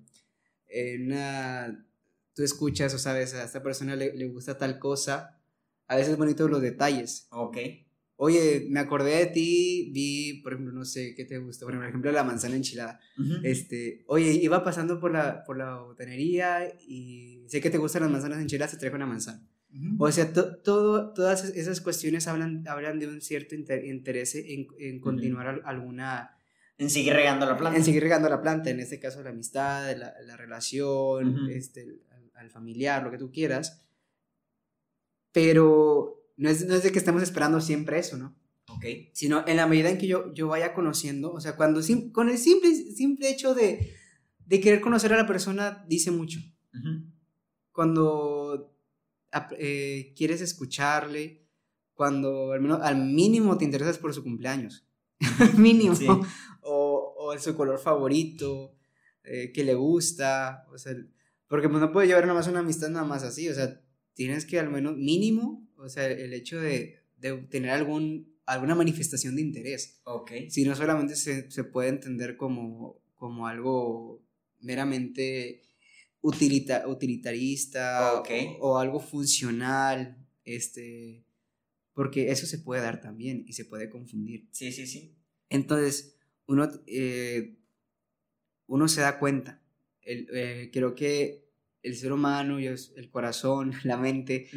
en 0.67 1.07
una, 1.07 1.87
tú 2.35 2.43
escuchas 2.43 2.93
o 2.93 2.99
sabes, 2.99 3.33
a 3.33 3.43
esta 3.43 3.63
persona 3.63 3.95
le, 3.95 4.13
le 4.13 4.27
gusta 4.27 4.59
tal 4.59 4.77
cosa 4.77 5.39
a 5.87 5.95
veces 5.95 6.13
es 6.13 6.17
bonito 6.17 6.47
los 6.47 6.61
detalles. 6.61 7.27
Ok. 7.31 7.57
Oye, 8.15 8.67
me 8.69 8.79
acordé 8.79 9.17
de 9.17 9.25
ti, 9.25 9.89
vi, 9.91 10.41
por 10.43 10.53
ejemplo, 10.53 10.71
no 10.73 10.85
sé, 10.85 11.13
¿qué 11.15 11.25
te 11.25 11.39
gusta? 11.39 11.65
Por 11.65 11.75
ejemplo, 11.75 12.11
la 12.11 12.23
manzana 12.23 12.55
enchilada. 12.55 12.99
Este, 13.43 14.03
oye, 14.07 14.31
iba 14.33 14.63
pasando 14.63 14.99
por 14.99 15.11
la, 15.11 15.43
por 15.43 15.57
la 15.57 15.79
botanería 15.79 16.73
y 16.87 17.43
sé 17.47 17.59
que 17.59 17.69
te 17.69 17.79
gustan 17.79 18.03
las 18.03 18.11
manzanas 18.11 18.39
enchiladas, 18.39 18.71
te 18.71 18.77
traigo 18.77 18.95
una 18.95 19.07
manzana. 19.07 19.45
O 19.97 20.11
sea, 20.11 20.31
todo, 20.31 21.11
todas 21.13 21.43
esas 21.43 21.81
cuestiones 21.81 22.27
hablan, 22.27 22.63
hablan 22.67 22.99
de 22.99 23.07
un 23.07 23.19
cierto 23.19 23.55
interés 23.55 24.35
en, 24.35 24.67
en 24.79 24.99
continuar 25.01 25.61
alguna... 25.65 26.37
En 26.77 26.91
seguir 26.91 27.13
regando 27.13 27.47
la 27.47 27.57
planta. 27.57 27.77
En 27.77 27.83
seguir 27.83 28.03
regando 28.03 28.29
la 28.29 28.41
planta, 28.41 28.69
en 28.69 28.79
este 28.79 28.99
caso 28.99 29.23
la 29.23 29.31
amistad, 29.31 29.97
la, 29.97 30.13
la 30.23 30.37
relación, 30.37 31.49
este, 31.49 31.87
al 32.35 32.51
familiar, 32.51 33.03
lo 33.03 33.11
que 33.11 33.17
tú 33.17 33.31
quieras. 33.31 33.82
Pero 35.33 36.23
no 36.37 36.49
es, 36.49 36.65
no 36.65 36.75
es 36.75 36.83
de 36.83 36.91
que 36.91 36.99
estemos 36.99 37.21
esperando 37.21 37.59
siempre 37.59 37.99
eso, 37.99 38.17
¿no? 38.17 38.35
Ok. 38.69 38.85
Sino 39.11 39.45
en 39.45 39.57
la 39.57 39.67
medida 39.67 39.89
en 39.89 39.97
que 39.97 40.07
yo, 40.07 40.33
yo 40.33 40.47
vaya 40.47 40.73
conociendo, 40.73 41.33
o 41.33 41.41
sea, 41.41 41.57
cuando 41.57 41.81
con 42.13 42.29
el 42.29 42.37
simple, 42.37 42.73
simple 42.73 43.29
hecho 43.29 43.53
de, 43.53 43.93
de 44.45 44.59
querer 44.61 44.79
conocer 44.79 45.11
a 45.13 45.17
la 45.17 45.27
persona 45.27 45.83
dice 45.87 46.11
mucho. 46.11 46.39
Cuando 47.71 48.75
eh, 49.57 50.13
quieres 50.15 50.41
escucharle, 50.41 51.45
cuando 51.93 52.51
al, 52.53 52.61
menos, 52.61 52.81
al 52.81 52.97
mínimo 52.97 53.57
te 53.57 53.65
interesas 53.65 53.97
por 53.97 54.13
su 54.13 54.23
cumpleaños, 54.23 54.87
mínimo, 55.57 55.95
o, 56.61 57.15
o 57.17 57.37
su 57.37 57.55
color 57.55 57.79
favorito, 57.79 58.75
eh, 59.23 59.53
que 59.53 59.63
le 59.63 59.73
gusta, 59.73 60.65
o 60.71 60.77
sea, 60.77 60.93
porque 61.47 61.69
pues, 61.69 61.79
no 61.79 61.93
puede 61.93 62.07
llevar 62.07 62.23
nada 62.23 62.33
más 62.33 62.47
una 62.47 62.59
amistad 62.59 62.89
nada 62.89 63.05
más 63.05 63.23
así, 63.23 63.47
o 63.47 63.53
sea, 63.53 63.79
tienes 64.13 64.45
que 64.45 64.59
al 64.59 64.69
menos 64.69 64.97
mínimo, 64.97 65.67
o 65.77 65.89
sea, 65.89 66.07
el 66.07 66.33
hecho 66.33 66.59
de, 66.59 66.99
de 67.17 67.37
tener 67.49 67.71
algún, 67.71 68.33
alguna 68.45 68.75
manifestación 68.75 69.35
de 69.35 69.41
interés. 69.41 70.01
Ok. 70.03 70.31
Si 70.49 70.63
no 70.65 70.75
solamente 70.75 71.15
se, 71.15 71.49
se 71.49 71.63
puede 71.63 71.89
entender 71.89 72.37
como, 72.37 73.01
como 73.15 73.47
algo 73.47 74.23
meramente 74.59 75.61
utilita, 76.21 76.87
utilitarista 76.87 78.23
o, 78.59 78.77
algo 78.77 78.99
funcional. 78.99 80.17
Este, 80.45 81.25
porque 81.93 82.31
eso 82.31 82.45
se 82.45 82.59
puede 82.59 82.81
dar 82.81 82.99
también 82.99 83.45
y 83.47 83.53
se 83.53 83.65
puede 83.65 83.89
confundir. 83.89 84.47
Sí, 84.51 84.71
sí, 84.71 84.87
sí. 84.87 85.15
Entonces, 85.49 86.17
uno, 86.47 86.69
eh, 86.87 87.57
uno 88.67 88.87
se 88.87 89.01
da 89.01 89.19
cuenta. 89.19 89.61
El, 90.01 90.27
eh, 90.33 90.69
creo 90.73 90.95
que 90.95 91.42
el 91.83 91.95
ser 91.95 92.11
humano, 92.11 92.57
el 92.59 93.09
corazón, 93.11 93.73
la 93.83 93.97
mente, 93.97 94.49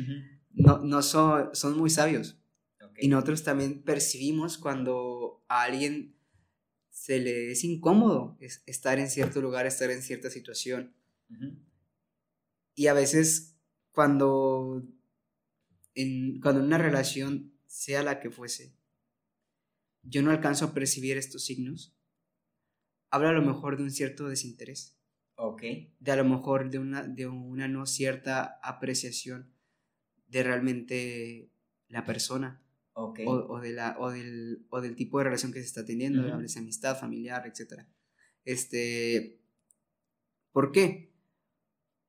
no, 0.53 0.79
no 0.79 1.03
son, 1.03 1.55
son 1.55 1.77
muy 1.77 1.91
sabios. 1.91 2.39
Y 2.99 3.09
nosotros 3.09 3.43
también 3.43 3.83
percibimos 3.83 4.57
cuando 4.57 5.45
a 5.49 5.65
alguien 5.65 6.17
se 6.89 7.21
le 7.21 7.53
es 7.53 7.63
incómodo 7.63 8.39
estar 8.41 8.99
en 8.99 9.11
cierto 9.11 9.43
lugar, 9.43 9.67
estar 9.67 9.91
en 9.91 10.01
cierta 10.01 10.31
situación. 10.31 10.95
Y 12.75 12.87
a 12.87 12.95
veces 12.95 13.59
cuando 13.93 14.83
en, 15.97 16.41
cuando 16.41 16.63
una 16.63 16.79
relación, 16.79 17.53
sea 17.67 18.03
la 18.03 18.21
que 18.21 18.31
fuese, 18.31 18.77
yo 20.03 20.23
no 20.23 20.31
alcanzo 20.31 20.67
a 20.67 20.75
percibir 20.75 21.17
estos 21.17 21.45
signos, 21.45 21.97
habla 23.11 23.31
a 23.31 23.33
lo 23.33 23.43
mejor 23.43 23.77
de 23.77 23.83
un 23.83 23.91
cierto 23.91 24.29
desinterés. 24.29 24.96
Ok. 25.37 25.63
De 26.01 26.11
a 26.11 26.17
lo 26.17 26.25
mejor 26.25 26.71
de 26.71 26.79
una, 26.79 27.03
de 27.03 27.27
una 27.27 27.69
no 27.69 27.87
cierta 27.87 28.59
apreciación 28.63 29.53
de 30.29 30.43
realmente 30.43 31.51
la 31.89 32.05
persona. 32.05 32.63
Okay. 32.99 33.27
O, 33.29 33.61
de 33.61 33.73
la, 33.73 33.97
o, 33.99 34.11
del, 34.11 34.65
o 34.71 34.81
del 34.81 34.97
tipo 34.97 35.19
de 35.19 35.25
relación 35.25 35.53
que 35.53 35.61
se 35.61 35.67
está 35.67 35.85
teniendo, 35.85 36.27
uh 36.27 36.47
amistad, 36.57 36.99
familiar, 36.99 37.47
etc. 37.47 37.83
Este, 38.43 39.39
¿Por 40.51 40.73
qué? 40.73 41.13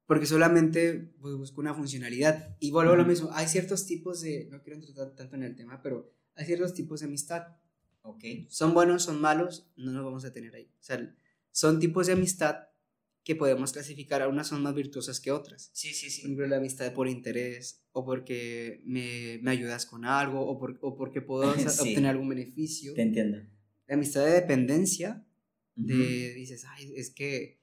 Porque 0.05 0.25
solamente 0.25 0.93
pues, 1.19 1.35
busco 1.35 1.59
una 1.59 1.73
funcionalidad. 1.73 2.55
Y 2.61 2.71
vuelvo 2.71 2.93
a 2.93 2.95
lo 2.95 3.03
mismo, 3.03 3.29
hay 3.33 3.49
ciertos 3.49 3.85
tipos 3.85 4.21
de, 4.21 4.47
no 4.49 4.63
quiero 4.63 4.79
entrar 4.79 5.13
tanto 5.13 5.35
en 5.35 5.43
el 5.43 5.57
tema, 5.57 5.81
pero 5.81 6.13
hay 6.35 6.45
ciertos 6.45 6.73
tipos 6.73 7.01
de 7.01 7.07
amistad. 7.07 7.57
Ok. 8.03 8.23
Son 8.47 8.73
buenos, 8.73 9.03
son 9.03 9.19
malos, 9.19 9.69
no 9.75 9.91
nos 9.91 10.05
vamos 10.05 10.23
a 10.23 10.31
tener 10.31 10.55
ahí. 10.55 10.71
O 10.79 10.83
sea, 10.83 11.13
son 11.51 11.81
tipos 11.81 12.07
de 12.07 12.13
amistad 12.13 12.69
que 13.27 13.35
podemos 13.35 13.73
clasificar, 13.73 14.21
a 14.21 14.29
unas 14.29 14.47
son 14.47 14.63
más 14.63 14.73
virtuosas 14.73 15.19
que 15.19 15.31
otras. 15.31 15.69
Sí, 15.73 15.93
sí, 15.93 16.09
sí. 16.09 16.21
Por 16.21 16.29
ejemplo, 16.29 16.47
la 16.47 16.57
amistad 16.59 16.93
por 16.93 17.09
interés, 17.09 17.83
o 17.91 18.05
porque 18.05 18.81
me, 18.85 19.39
me 19.41 19.51
ayudas 19.51 19.85
con 19.85 20.05
algo, 20.05 20.39
o, 20.47 20.57
por, 20.57 20.79
o 20.81 20.95
porque 20.95 21.19
puedo 21.19 21.51
obtener 21.81 22.05
algún 22.05 22.29
beneficio. 22.29 22.93
Te 22.93 23.01
entiendo. 23.01 23.39
La 23.85 23.95
amistad 23.95 24.23
de 24.23 24.31
dependencia, 24.31 25.27
de, 25.75 26.35
dices, 26.35 26.63
ay, 26.69 26.93
es 26.95 27.09
que, 27.09 27.59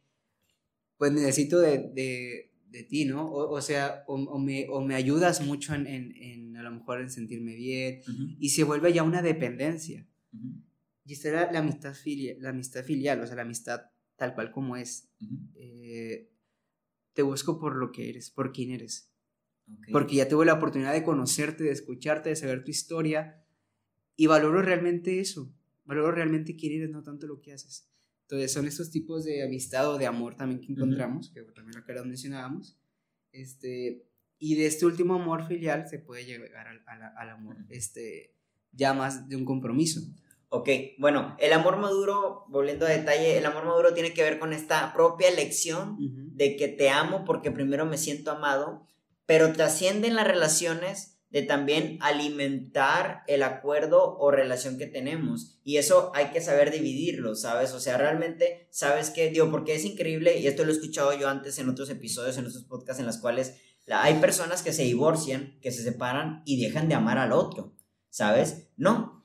pues 0.99 1.13
necesito 1.13 1.59
de, 1.59 1.79
de, 1.79 2.53
de 2.69 2.83
ti, 2.83 3.07
¿no? 3.07 3.25
O, 3.25 3.51
o 3.51 3.63
sea, 3.63 4.05
o, 4.07 4.17
o, 4.17 4.39
me, 4.39 4.67
o, 4.69 4.83
me, 4.83 4.97
ayudas 4.97 5.41
mucho 5.47 5.75
en, 5.75 5.87
en, 5.87 6.15
en, 6.15 6.57
a 6.59 6.63
lo 6.63 6.73
mejor 6.73 7.01
en 7.01 7.09
sentirme 7.09 7.55
bien, 7.55 8.03
y 8.39 8.51
se 8.51 8.65
vuelve 8.65 8.93
ya 8.93 9.03
una 9.03 9.23
dependencia. 9.23 10.07
Y 11.07 11.15
esta 11.15 11.29
era 11.31 11.53
la 11.53 11.61
amistad, 11.61 11.95
filial, 11.95 12.37
la 12.41 12.51
amistad 12.51 12.85
filial, 12.85 13.23
o 13.23 13.27
sea, 13.27 13.37
la 13.37 13.43
amistad 13.43 13.94
tal 14.17 14.35
cual 14.35 14.51
como 14.51 14.77
es. 14.77 15.09
Eh, 15.55 16.31
te 17.13 17.23
busco 17.23 17.59
por 17.59 17.77
lo 17.77 17.93
que 17.93 18.11
eres, 18.11 18.31
por 18.31 18.53
quién 18.53 18.71
eres. 18.71 19.11
Porque 19.93 20.17
ya 20.17 20.29
tuve 20.29 20.45
la 20.45 20.55
oportunidad 20.55 20.93
de 20.93 21.03
conocerte, 21.03 21.65
de 21.65 21.71
escucharte, 21.71 22.29
de 22.29 22.37
saber 22.37 22.65
tu 22.65 22.71
historia. 22.71 23.45
Y 24.17 24.27
valoro 24.27 24.61
realmente 24.61 25.21
eso. 25.21 25.53
Valoro 25.85 26.13
realmente 26.13 26.57
quién 26.57 26.75
eres, 26.75 26.91
no 26.91 27.03
tanto 27.03 27.27
lo 27.27 27.41
que 27.41 27.53
haces. 27.53 27.89
Entonces 28.23 28.53
son 28.53 28.67
estos 28.67 28.91
tipos 28.91 29.25
de 29.25 29.43
amistad 29.43 29.89
o 29.91 29.99
de 29.99 30.07
amor 30.07 30.35
también 30.37 30.61
que 30.61 30.73
encontramos, 30.73 31.31
que 31.31 31.43
también 31.43 31.79
acá 31.79 31.93
lo 31.93 32.05
mencionábamos. 32.05 32.79
Este, 33.33 34.07
y 34.39 34.55
de 34.55 34.67
este 34.67 34.87
último 34.87 35.15
amor 35.15 35.47
filial 35.47 35.89
se 35.89 35.99
puede 35.99 36.25
llegar 36.25 36.67
al, 36.67 36.83
al 36.87 37.31
amor 37.31 37.57
este, 37.69 38.35
ya 38.73 38.95
más 38.95 39.29
de 39.29 39.37
un 39.37 39.45
compromiso. 39.45 40.01
Ok, 40.49 40.69
bueno, 40.99 41.37
el 41.41 41.53
amor 41.53 41.79
maduro, 41.79 42.45
volviendo 42.49 42.87
a 42.87 42.91
detalle, 42.91 43.39
el 43.39 43.47
amor 43.47 43.65
maduro 43.65 43.93
tiene 43.95 44.15
que 44.15 44.23
ver 44.23 44.39
con 44.39 44.53
esta 44.53 44.93
propia 44.93 45.29
elección 45.29 45.97
de 45.99 46.57
que 46.57 46.69
te 46.69 46.91
amo 46.91 47.25
porque 47.25 47.51
primero 47.51 47.87
me 47.87 47.99
siento 47.99 48.31
amado, 48.31 48.87
pero 49.27 49.53
trascienden 49.53 50.15
las 50.15 50.27
relaciones 50.27 51.15
de 51.35 51.43
también 51.43 51.99
alimentar 52.01 53.25
el 53.27 53.43
acuerdo 53.43 54.17
o 54.19 54.31
relación 54.31 54.79
que 54.79 54.87
tenemos. 54.87 55.59
Y 55.65 55.79
eso 55.79 56.13
hay 56.15 56.27
que 56.27 56.41
saber 56.41 56.71
dividirlo, 56.71 57.35
¿sabes? 57.35 57.73
O 57.73 57.81
sea, 57.81 57.99
realmente, 57.99 58.69
¿sabes 58.71 59.11
qué? 59.11 59.31
Digo, 59.31 59.51
porque 59.51 59.75
es 59.75 59.85
increíble, 59.85 60.39
y 60.39 60.47
esto 60.47 60.65
lo 60.65 60.71
he 60.71 60.75
escuchado 60.75 61.13
yo 61.19 61.29
antes 61.29 61.59
en 61.59 61.69
otros 61.69 61.91
episodios, 61.91 62.39
en 62.39 62.47
otros 62.47 62.63
podcasts, 62.63 63.01
en 63.01 63.07
las 63.07 63.19
cuales 63.19 63.57
hay 63.89 64.15
personas 64.21 64.63
que 64.63 64.73
se 64.73 64.85
divorcian, 64.85 65.59
que 65.61 65.73
se 65.73 65.83
separan 65.83 66.43
y 66.47 66.63
dejan 66.63 66.89
de 66.89 66.95
amar 66.95 67.19
al 67.19 67.33
otro, 67.33 67.75
¿sabes? 68.11 68.69
No, 68.77 69.21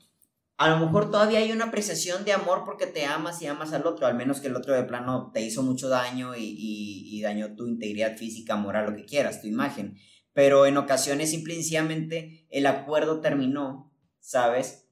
a 0.60 0.68
lo 0.68 0.78
mejor 0.78 1.10
todavía 1.10 1.38
hay 1.38 1.52
una 1.52 1.64
apreciación 1.64 2.22
de 2.26 2.34
amor 2.34 2.64
porque 2.66 2.86
te 2.86 3.06
amas 3.06 3.40
y 3.40 3.46
amas 3.46 3.72
al 3.72 3.86
otro, 3.86 4.06
al 4.06 4.14
menos 4.14 4.42
que 4.42 4.48
el 4.48 4.56
otro 4.56 4.74
de 4.74 4.82
plano 4.82 5.30
te 5.32 5.40
hizo 5.40 5.62
mucho 5.62 5.88
daño 5.88 6.34
y, 6.36 7.18
dañó 7.22 7.56
tu 7.56 7.66
integridad 7.66 8.18
física, 8.18 8.56
moral, 8.56 8.90
lo 8.90 8.94
que 8.94 9.06
quieras, 9.06 9.40
tu 9.40 9.46
imagen. 9.46 9.96
Pero 10.34 10.66
en 10.66 10.76
ocasiones 10.76 11.30
simplemente 11.30 12.46
el 12.50 12.66
acuerdo 12.66 13.22
terminó, 13.22 13.90
¿sabes? 14.18 14.86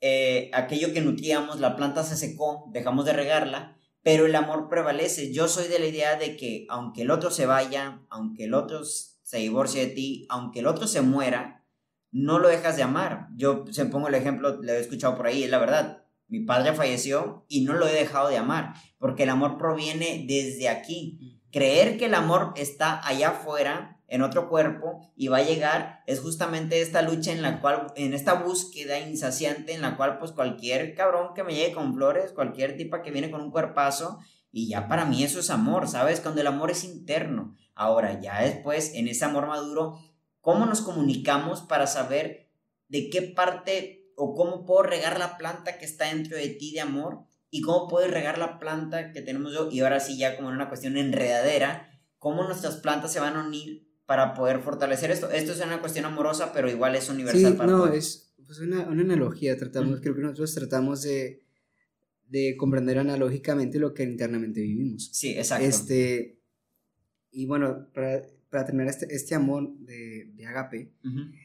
Eh, 0.00 0.50
aquello 0.54 0.92
que 0.92 1.02
nutríamos, 1.02 1.60
la 1.60 1.76
planta 1.76 2.02
se 2.02 2.16
secó, 2.16 2.68
dejamos 2.72 3.04
de 3.04 3.12
regarla, 3.12 3.78
pero 4.02 4.26
el 4.26 4.34
amor 4.34 4.68
prevalece. 4.68 5.32
Yo 5.32 5.46
soy 5.46 5.68
de 5.68 5.78
la 5.78 5.86
idea 5.86 6.16
de 6.16 6.36
que 6.36 6.66
aunque 6.68 7.02
el 7.02 7.12
otro 7.12 7.30
se 7.30 7.46
vaya, 7.46 8.02
aunque 8.10 8.46
el 8.46 8.54
otro 8.54 8.84
se 8.84 9.38
divorcie 9.38 9.86
de 9.86 9.94
ti, 9.94 10.26
aunque 10.30 10.58
el 10.58 10.66
otro 10.66 10.88
se 10.88 11.00
muera, 11.00 11.61
no 12.12 12.38
lo 12.38 12.48
dejas 12.48 12.76
de 12.76 12.82
amar. 12.84 13.28
Yo 13.34 13.64
se 13.70 13.86
pongo 13.86 14.08
el 14.08 14.14
ejemplo, 14.14 14.62
lo 14.62 14.72
he 14.72 14.80
escuchado 14.80 15.16
por 15.16 15.26
ahí, 15.26 15.42
es 15.42 15.50
la 15.50 15.58
verdad. 15.58 16.04
Mi 16.28 16.40
padre 16.40 16.72
falleció 16.72 17.44
y 17.48 17.64
no 17.64 17.72
lo 17.72 17.86
he 17.86 17.92
dejado 17.92 18.28
de 18.28 18.38
amar, 18.38 18.74
porque 18.98 19.24
el 19.24 19.30
amor 19.30 19.58
proviene 19.58 20.24
desde 20.26 20.68
aquí. 20.68 21.42
Creer 21.50 21.98
que 21.98 22.06
el 22.06 22.14
amor 22.14 22.54
está 22.56 23.06
allá 23.06 23.30
afuera, 23.30 23.98
en 24.12 24.20
otro 24.20 24.50
cuerpo, 24.50 25.00
y 25.16 25.28
va 25.28 25.38
a 25.38 25.42
llegar, 25.42 26.02
es 26.06 26.20
justamente 26.20 26.82
esta 26.82 27.00
lucha 27.00 27.32
en 27.32 27.40
la 27.40 27.62
cual, 27.62 27.86
en 27.96 28.12
esta 28.12 28.34
búsqueda 28.34 28.98
insaciante, 28.98 29.72
en 29.72 29.80
la 29.80 29.96
cual 29.96 30.18
pues 30.18 30.32
cualquier 30.32 30.94
cabrón 30.94 31.32
que 31.34 31.44
me 31.44 31.54
llegue 31.54 31.72
con 31.72 31.94
flores, 31.94 32.32
cualquier 32.32 32.76
tipa 32.76 33.00
que 33.00 33.10
viene 33.10 33.30
con 33.30 33.40
un 33.40 33.50
cuerpazo, 33.50 34.18
y 34.50 34.68
ya 34.68 34.86
para 34.86 35.06
mí 35.06 35.24
eso 35.24 35.40
es 35.40 35.48
amor, 35.48 35.88
¿sabes? 35.88 36.20
Cuando 36.20 36.42
el 36.42 36.46
amor 36.46 36.70
es 36.70 36.84
interno. 36.84 37.56
Ahora, 37.74 38.20
ya 38.20 38.42
después, 38.42 38.92
en 38.94 39.08
ese 39.08 39.24
amor 39.24 39.46
maduro, 39.46 39.98
¿Cómo 40.42 40.66
nos 40.66 40.80
comunicamos 40.80 41.60
para 41.62 41.86
saber 41.86 42.50
de 42.88 43.08
qué 43.10 43.22
parte 43.22 44.12
o 44.16 44.34
cómo 44.34 44.66
puedo 44.66 44.82
regar 44.82 45.18
la 45.18 45.38
planta 45.38 45.78
que 45.78 45.84
está 45.84 46.06
dentro 46.08 46.36
de 46.36 46.48
ti 46.48 46.72
de 46.72 46.80
amor 46.80 47.20
y 47.48 47.62
cómo 47.62 47.86
puedes 47.86 48.10
regar 48.10 48.38
la 48.38 48.58
planta 48.58 49.12
que 49.12 49.22
tenemos 49.22 49.54
yo? 49.54 49.70
Y 49.70 49.80
ahora 49.80 50.00
sí, 50.00 50.18
ya 50.18 50.36
como 50.36 50.48
en 50.48 50.56
una 50.56 50.68
cuestión 50.68 50.96
enredadera, 50.96 51.88
¿cómo 52.18 52.42
nuestras 52.42 52.76
plantas 52.76 53.12
se 53.12 53.20
van 53.20 53.36
a 53.36 53.46
unir 53.46 53.88
para 54.04 54.34
poder 54.34 54.60
fortalecer 54.60 55.12
esto? 55.12 55.30
Esto 55.30 55.52
es 55.52 55.60
una 55.60 55.80
cuestión 55.80 56.06
amorosa, 56.06 56.52
pero 56.52 56.68
igual 56.68 56.96
es 56.96 57.08
universal 57.08 57.56
sí, 57.58 57.66
no, 57.66 57.86
es 57.86 58.34
pues 58.44 58.58
una, 58.58 58.80
una, 58.88 59.02
analogía. 59.02 59.56
Tratamos, 59.56 60.00
Creo 60.00 60.16
que 60.16 60.22
nosotros 60.22 60.52
tratamos 60.56 61.02
de, 61.02 61.46
de 62.26 62.56
comprender 62.56 62.98
analógicamente 62.98 63.78
lo 63.78 63.94
que 63.94 64.02
internamente 64.02 64.60
vivimos. 64.60 65.08
Sí, 65.12 65.38
exacto. 65.38 65.64
Este, 65.64 66.40
y 67.30 67.46
bueno, 67.46 67.88
para 67.94 68.22
para 68.52 68.66
tener 68.66 68.86
este, 68.86 69.06
este 69.08 69.34
amor 69.34 69.74
de, 69.78 70.30
de 70.34 70.46
agape, 70.46 70.92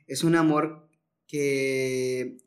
es 0.08 0.26
un 0.26 0.36
amor 0.36 0.90
que 1.26 2.38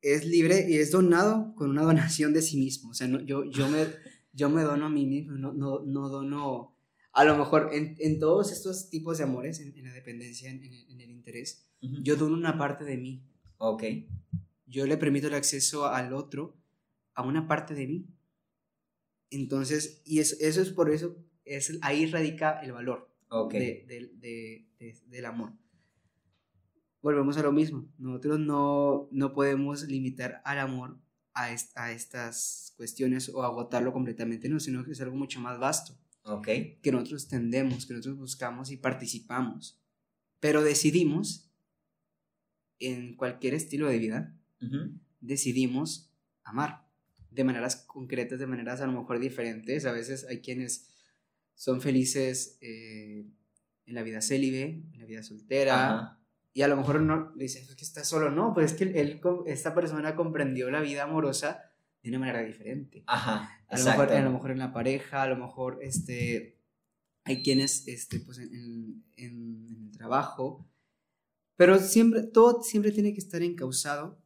es 0.00 0.24
libre 0.24 0.64
y 0.66 0.78
es 0.78 0.90
donado 0.90 1.54
con 1.54 1.68
una 1.68 1.82
donación 1.82 2.32
de 2.32 2.40
sí 2.40 2.56
mismo. 2.56 2.90
O 2.90 2.94
sea, 2.94 3.06
yo, 3.26 3.44
yo, 3.44 3.68
me, 3.68 3.84
yo 4.32 4.48
me 4.48 4.62
dono 4.62 4.86
a 4.86 4.88
mí 4.88 5.04
mismo, 5.04 5.36
no, 5.36 5.52
no, 5.52 5.80
no 5.84 6.08
dono, 6.08 6.74
a 7.12 7.24
lo 7.24 7.36
mejor 7.36 7.68
en, 7.74 7.94
en, 7.98 8.18
todos 8.18 8.52
estos 8.52 8.88
tipos 8.88 9.18
de 9.18 9.24
amores, 9.24 9.60
en, 9.60 9.74
la 9.84 9.92
dependencia, 9.92 10.48
en, 10.48 10.62
el 10.64 11.10
interés, 11.10 11.66
yo 11.80 12.16
dono 12.16 12.36
una 12.38 12.56
parte 12.56 12.84
de 12.84 12.96
mí. 12.96 13.22
Ok. 13.58 13.84
Yo 14.66 14.86
le 14.86 14.96
permito 14.96 15.26
el 15.26 15.34
acceso 15.34 15.84
al 15.84 16.14
otro 16.14 16.56
a 17.12 17.22
una 17.22 17.46
parte 17.46 17.74
de 17.74 17.86
mí. 17.86 18.06
Entonces, 19.28 20.00
y 20.06 20.20
eso, 20.20 20.36
eso 20.40 20.62
es 20.62 20.70
por 20.70 20.90
eso, 20.90 21.18
es, 21.44 21.76
ahí 21.82 22.06
radica 22.06 22.60
el 22.60 22.72
valor 22.72 23.13
del 25.06 25.24
amor. 25.26 25.52
Volvemos 27.02 27.36
a 27.36 27.42
lo 27.42 27.52
mismo. 27.52 27.86
Nosotros 27.98 28.40
no, 28.40 29.08
no 29.10 29.32
podemos 29.32 29.82
limitar 29.82 30.40
al 30.44 30.58
amor 30.58 30.98
a, 31.34 31.54
a, 31.74 31.92
estas 31.92 32.72
cuestiones 32.76 33.28
o 33.28 33.42
agotarlo 33.42 33.92
completamente, 33.92 34.48
no, 34.48 34.58
sino 34.58 34.84
que 34.84 34.92
es 34.92 35.00
algo 35.00 35.16
mucho 35.16 35.40
más 35.40 35.58
vasto. 35.58 35.98
Okay. 36.22 36.78
Que 36.82 36.90
nosotros 36.90 37.28
tendemos, 37.28 37.84
que 37.84 37.92
nosotros 37.92 38.18
buscamos 38.18 38.70
y 38.70 38.78
participamos. 38.78 39.78
Pero 40.40 40.62
decidimos, 40.62 41.50
en 42.78 43.16
cualquier 43.16 43.54
estilo 43.54 43.88
de 43.88 43.98
vida, 43.98 44.34
decidimos 45.20 46.10
amar 46.42 46.88
de 47.30 47.44
maneras 47.44 47.76
concretas, 47.76 48.38
de 48.38 48.46
maneras 48.46 48.80
a 48.80 48.86
lo 48.86 48.92
mejor 48.92 49.18
diferentes. 49.18 49.84
A 49.84 49.92
veces 49.92 50.24
hay 50.24 50.40
quienes 50.40 50.93
son 51.54 51.80
felices 51.80 52.58
eh, 52.60 53.26
en 53.86 53.94
la 53.94 54.02
vida 54.02 54.20
célibe, 54.20 54.82
en 54.92 54.98
la 54.98 55.06
vida 55.06 55.22
soltera, 55.22 56.18
y 56.52 56.62
a 56.62 56.68
lo 56.68 56.76
mejor 56.76 57.00
no 57.00 57.32
dice, 57.34 57.60
es 57.60 57.74
que 57.74 57.84
está 57.84 58.04
solo, 58.04 58.30
no, 58.30 58.54
pues 58.54 58.72
es 58.72 58.78
que 58.78 58.84
él, 59.00 59.20
esta 59.46 59.74
persona 59.74 60.14
comprendió 60.14 60.70
la 60.70 60.80
vida 60.80 61.04
amorosa 61.04 61.62
de 62.02 62.10
una 62.10 62.20
manera 62.20 62.42
diferente. 62.42 63.02
Ajá, 63.06 63.50
a 63.68 63.78
lo, 63.78 63.84
mejor, 63.84 64.12
a 64.12 64.22
lo 64.22 64.30
mejor 64.30 64.50
en 64.52 64.58
la 64.58 64.72
pareja, 64.72 65.22
a 65.22 65.28
lo 65.28 65.36
mejor 65.36 65.78
este, 65.82 66.60
hay 67.24 67.42
quienes, 67.42 67.88
este, 67.88 68.20
pues 68.20 68.38
en, 68.38 69.04
en, 69.16 69.88
el 69.90 69.98
trabajo, 69.98 70.68
pero 71.56 71.78
siempre, 71.78 72.22
todo 72.22 72.62
siempre 72.62 72.92
tiene 72.92 73.12
que 73.12 73.20
estar 73.20 73.42
encausado 73.42 74.22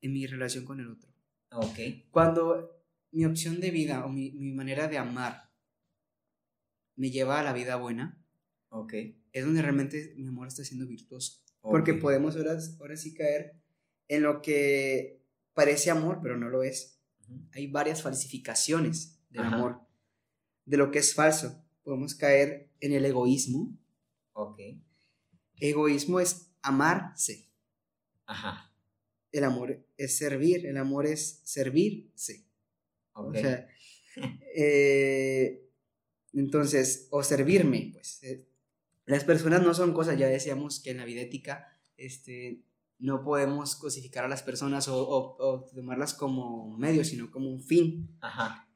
en 0.00 0.12
mi 0.12 0.26
relación 0.26 0.64
con 0.64 0.80
el 0.80 0.90
otro. 0.90 1.10
Ok. 1.50 1.78
Cuando 2.10 2.82
mi 3.10 3.24
opción 3.24 3.60
de 3.60 3.70
vida 3.70 4.04
o 4.04 4.08
mi, 4.08 4.32
mi 4.32 4.52
manera 4.52 4.86
de 4.88 4.98
amar 4.98 5.50
me 6.96 7.10
lleva 7.10 7.40
a 7.40 7.42
la 7.42 7.52
vida 7.52 7.76
buena, 7.76 8.22
okay. 8.68 9.20
es 9.32 9.44
donde 9.44 9.62
realmente 9.62 10.14
mi 10.16 10.26
amor 10.26 10.48
está 10.48 10.64
siendo 10.64 10.86
virtuoso. 10.86 11.40
Porque 11.60 11.94
podemos 11.94 12.36
ahora, 12.36 12.58
ahora 12.78 12.96
sí 12.96 13.14
caer 13.14 13.56
en 14.08 14.22
lo 14.22 14.42
que 14.42 15.22
parece 15.54 15.90
amor, 15.90 16.20
pero 16.22 16.36
no 16.36 16.48
lo 16.50 16.62
es. 16.62 17.00
Hay 17.52 17.68
varias 17.68 18.02
falsificaciones 18.02 19.18
del 19.30 19.44
amor, 19.44 19.80
de 20.66 20.76
lo 20.76 20.90
que 20.90 20.98
es 20.98 21.14
falso. 21.14 21.64
Podemos 21.82 22.14
caer 22.14 22.70
en 22.80 22.92
el 22.92 23.04
egoísmo. 23.06 23.74
Ok. 24.34 24.60
Egoísmo 25.56 26.20
es 26.20 26.50
amarse. 26.60 27.48
Ajá. 28.26 28.72
El 29.32 29.44
amor 29.44 29.86
es 29.96 30.18
servir, 30.18 30.66
el 30.66 30.76
amor 30.76 31.06
es 31.06 31.40
servirse. 31.44 32.46
O 33.14 33.32
sea, 33.32 33.66
eh, 34.56 35.63
entonces, 36.40 37.08
o 37.10 37.22
servirme, 37.22 37.90
pues. 37.92 38.22
Eh, 38.22 38.46
las 39.06 39.24
personas 39.24 39.62
no 39.62 39.74
son 39.74 39.92
cosas, 39.92 40.18
ya 40.18 40.28
decíamos 40.28 40.80
que 40.80 40.90
en 40.90 40.96
la 40.96 41.04
vida 41.04 41.20
ética 41.20 41.68
este, 41.96 42.64
no 42.98 43.22
podemos 43.22 43.76
cosificar 43.76 44.24
a 44.24 44.28
las 44.28 44.42
personas 44.42 44.88
o, 44.88 45.68
tomarlas 45.74 46.14
como 46.14 46.76
medio, 46.78 47.04
sino 47.04 47.30
como 47.30 47.50
un 47.50 47.62
fin. 47.62 48.16
Ajá. 48.20 48.68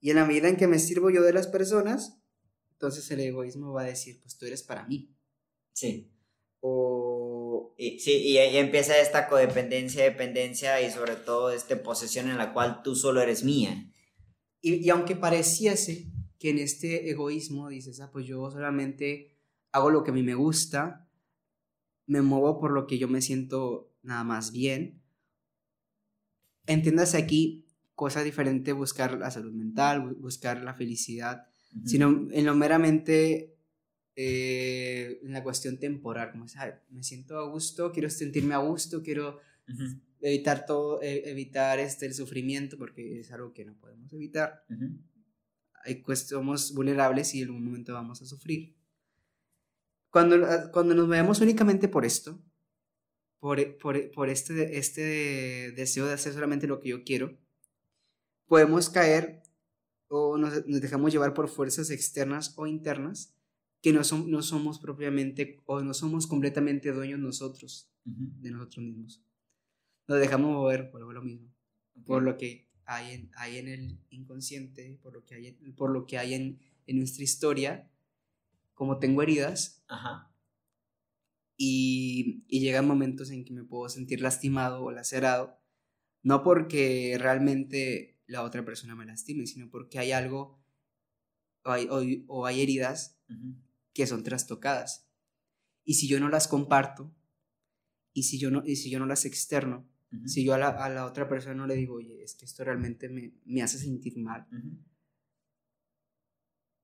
Y 0.00 0.10
en 0.10 0.16
la 0.16 0.24
medida 0.24 0.48
en 0.48 0.56
que 0.56 0.66
me 0.66 0.78
sirvo 0.78 1.10
yo 1.10 1.22
de 1.22 1.32
las 1.32 1.46
personas, 1.46 2.20
entonces 2.72 3.08
el 3.10 3.20
egoísmo 3.20 3.72
va 3.72 3.82
a 3.82 3.86
decir, 3.86 4.20
pues 4.20 4.36
tú 4.36 4.46
eres 4.46 4.62
para 4.62 4.84
mí. 4.86 5.14
Sí. 5.72 6.12
O... 6.60 7.74
Y, 7.78 8.00
sí, 8.00 8.12
y 8.12 8.38
empieza 8.38 8.98
esta 8.98 9.28
codependencia, 9.28 10.02
dependencia 10.02 10.80
y 10.80 10.90
sobre 10.90 11.14
todo 11.14 11.50
esta 11.50 11.80
posesión 11.82 12.28
en 12.28 12.38
la 12.38 12.52
cual 12.52 12.82
tú 12.82 12.96
solo 12.96 13.20
eres 13.20 13.44
mía. 13.44 13.90
Y, 14.60 14.84
y 14.84 14.90
aunque 14.90 15.14
pareciese 15.14 16.10
que 16.46 16.50
en 16.50 16.58
este 16.60 17.10
egoísmo 17.10 17.68
dices, 17.68 17.98
ah, 17.98 18.12
pues 18.12 18.24
yo 18.24 18.48
solamente 18.52 19.36
hago 19.72 19.90
lo 19.90 20.04
que 20.04 20.12
a 20.12 20.14
mí 20.14 20.22
me 20.22 20.36
gusta, 20.36 21.10
me 22.06 22.22
muevo 22.22 22.60
por 22.60 22.70
lo 22.70 22.86
que 22.86 22.98
yo 22.98 23.08
me 23.08 23.20
siento 23.20 23.92
nada 24.04 24.22
más 24.22 24.52
bien. 24.52 25.02
Entiéndase 26.68 27.16
aquí 27.16 27.66
cosa 27.96 28.22
diferente 28.22 28.72
buscar 28.72 29.18
la 29.18 29.32
salud 29.32 29.52
mental, 29.52 30.14
buscar 30.14 30.62
la 30.62 30.74
felicidad, 30.74 31.48
sino 31.84 32.28
en 32.30 32.46
lo 32.46 32.54
meramente 32.54 33.58
eh, 34.14 35.18
en 35.24 35.32
la 35.32 35.42
cuestión 35.42 35.80
temporal, 35.80 36.30
como 36.30 36.46
me 36.90 37.02
siento 37.02 37.40
a 37.40 37.50
gusto, 37.50 37.90
quiero 37.90 38.08
sentirme 38.08 38.54
a 38.54 38.58
gusto, 38.58 39.02
quiero 39.02 39.40
evitar 40.20 40.64
todo, 40.64 41.02
e, 41.02 41.28
evitar 41.28 41.80
este, 41.80 42.06
el 42.06 42.14
sufrimiento, 42.14 42.78
porque 42.78 43.18
es 43.18 43.32
algo 43.32 43.52
que 43.52 43.64
no 43.64 43.74
podemos 43.74 44.12
evitar. 44.12 44.62
Somos 46.16 46.74
vulnerables 46.74 47.34
y 47.34 47.42
en 47.42 47.48
algún 47.48 47.64
momento 47.64 47.94
vamos 47.94 48.22
a 48.22 48.26
sufrir. 48.26 48.76
Cuando, 50.10 50.46
ah, 50.46 50.70
cuando 50.72 50.94
nos 50.94 51.08
veamos 51.08 51.40
únicamente 51.40 51.88
por 51.88 52.04
esto, 52.04 52.42
por, 53.38 53.78
por, 53.78 54.10
por 54.12 54.28
este, 54.28 54.78
este 54.78 55.72
deseo 55.72 56.06
de 56.06 56.14
hacer 56.14 56.32
solamente 56.32 56.66
lo 56.66 56.80
que 56.80 56.88
yo 56.90 57.04
quiero, 57.04 57.36
podemos 58.46 58.88
caer 58.88 59.42
o 60.08 60.38
nos, 60.38 60.64
dejamos 60.66 61.12
llevar 61.12 61.34
por 61.34 61.48
fuerzas 61.48 61.90
externas 61.90 62.54
o 62.56 62.66
internas 62.66 63.34
que 63.82 63.92
no, 63.92 64.04
son, 64.04 64.30
no 64.30 64.42
somos 64.42 64.78
propiamente 64.78 65.60
o 65.66 65.80
no 65.80 65.94
somos 65.94 66.26
completamente 66.26 66.92
dueños 66.92 67.20
nosotros 67.20 67.90
de 68.04 68.50
nosotros 68.50 68.84
mismos. 68.84 69.22
Nos 70.08 70.20
dejamos 70.20 70.52
mover 70.52 70.90
por 70.90 71.02
lo 71.12 71.22
mismo, 71.22 71.52
por 72.04 72.22
lo 72.22 72.36
que 72.36 72.65
hay 72.86 73.12
en, 73.12 73.30
hay 73.36 73.58
en 73.58 73.68
el 73.68 73.98
inconsciente, 74.10 74.98
por 75.02 75.12
lo 75.12 75.24
que 75.24 75.34
hay 75.34 75.52
por 75.76 75.90
lo 75.90 76.06
que 76.06 76.18
hay 76.18 76.34
en, 76.34 76.60
en 76.86 76.98
nuestra 76.98 77.24
historia 77.24 77.90
como 78.74 78.98
tengo 78.98 79.22
heridas, 79.22 79.82
Ajá. 79.88 80.30
Y, 81.56 82.44
y 82.48 82.60
llegan 82.60 82.86
momentos 82.86 83.30
en 83.30 83.44
que 83.46 83.54
me 83.54 83.64
puedo 83.64 83.88
sentir 83.88 84.20
lastimado 84.20 84.82
o 84.82 84.90
lacerado, 84.90 85.58
no 86.22 86.42
porque 86.42 87.16
realmente 87.18 88.20
la 88.26 88.42
otra 88.42 88.64
persona 88.64 88.94
me 88.94 89.06
lastime, 89.06 89.46
sino 89.46 89.70
porque 89.70 89.98
hay 89.98 90.12
algo 90.12 90.62
o 91.64 91.70
hay, 91.70 92.24
o, 92.28 92.46
hay 92.46 92.60
heridas 92.60 93.18
que 93.94 94.06
son 94.06 94.22
trastocadas. 94.22 95.08
Y 95.84 95.94
si 95.94 96.08
yo 96.08 96.20
no 96.20 96.28
las 96.28 96.48
comparto, 96.48 97.14
y 98.12 98.24
si 98.24 98.38
yo 98.38 98.50
no, 98.50 98.62
y 98.64 98.76
si 98.76 98.90
yo 98.90 98.98
no 98.98 99.06
las 99.06 99.24
externo, 99.24 99.88
si 100.24 100.44
yo 100.44 100.54
a 100.54 100.58
la, 100.58 100.68
a 100.68 100.88
la, 100.88 101.06
otra 101.06 101.28
persona 101.28 101.54
no 101.54 101.66
le 101.66 101.74
digo, 101.74 101.94
oye, 101.96 102.22
es 102.22 102.34
que 102.34 102.44
esto 102.44 102.64
realmente 102.64 103.08
me, 103.08 103.32
me 103.44 103.62
hace 103.62 103.78
sentir 103.78 104.16
mal, 104.18 104.46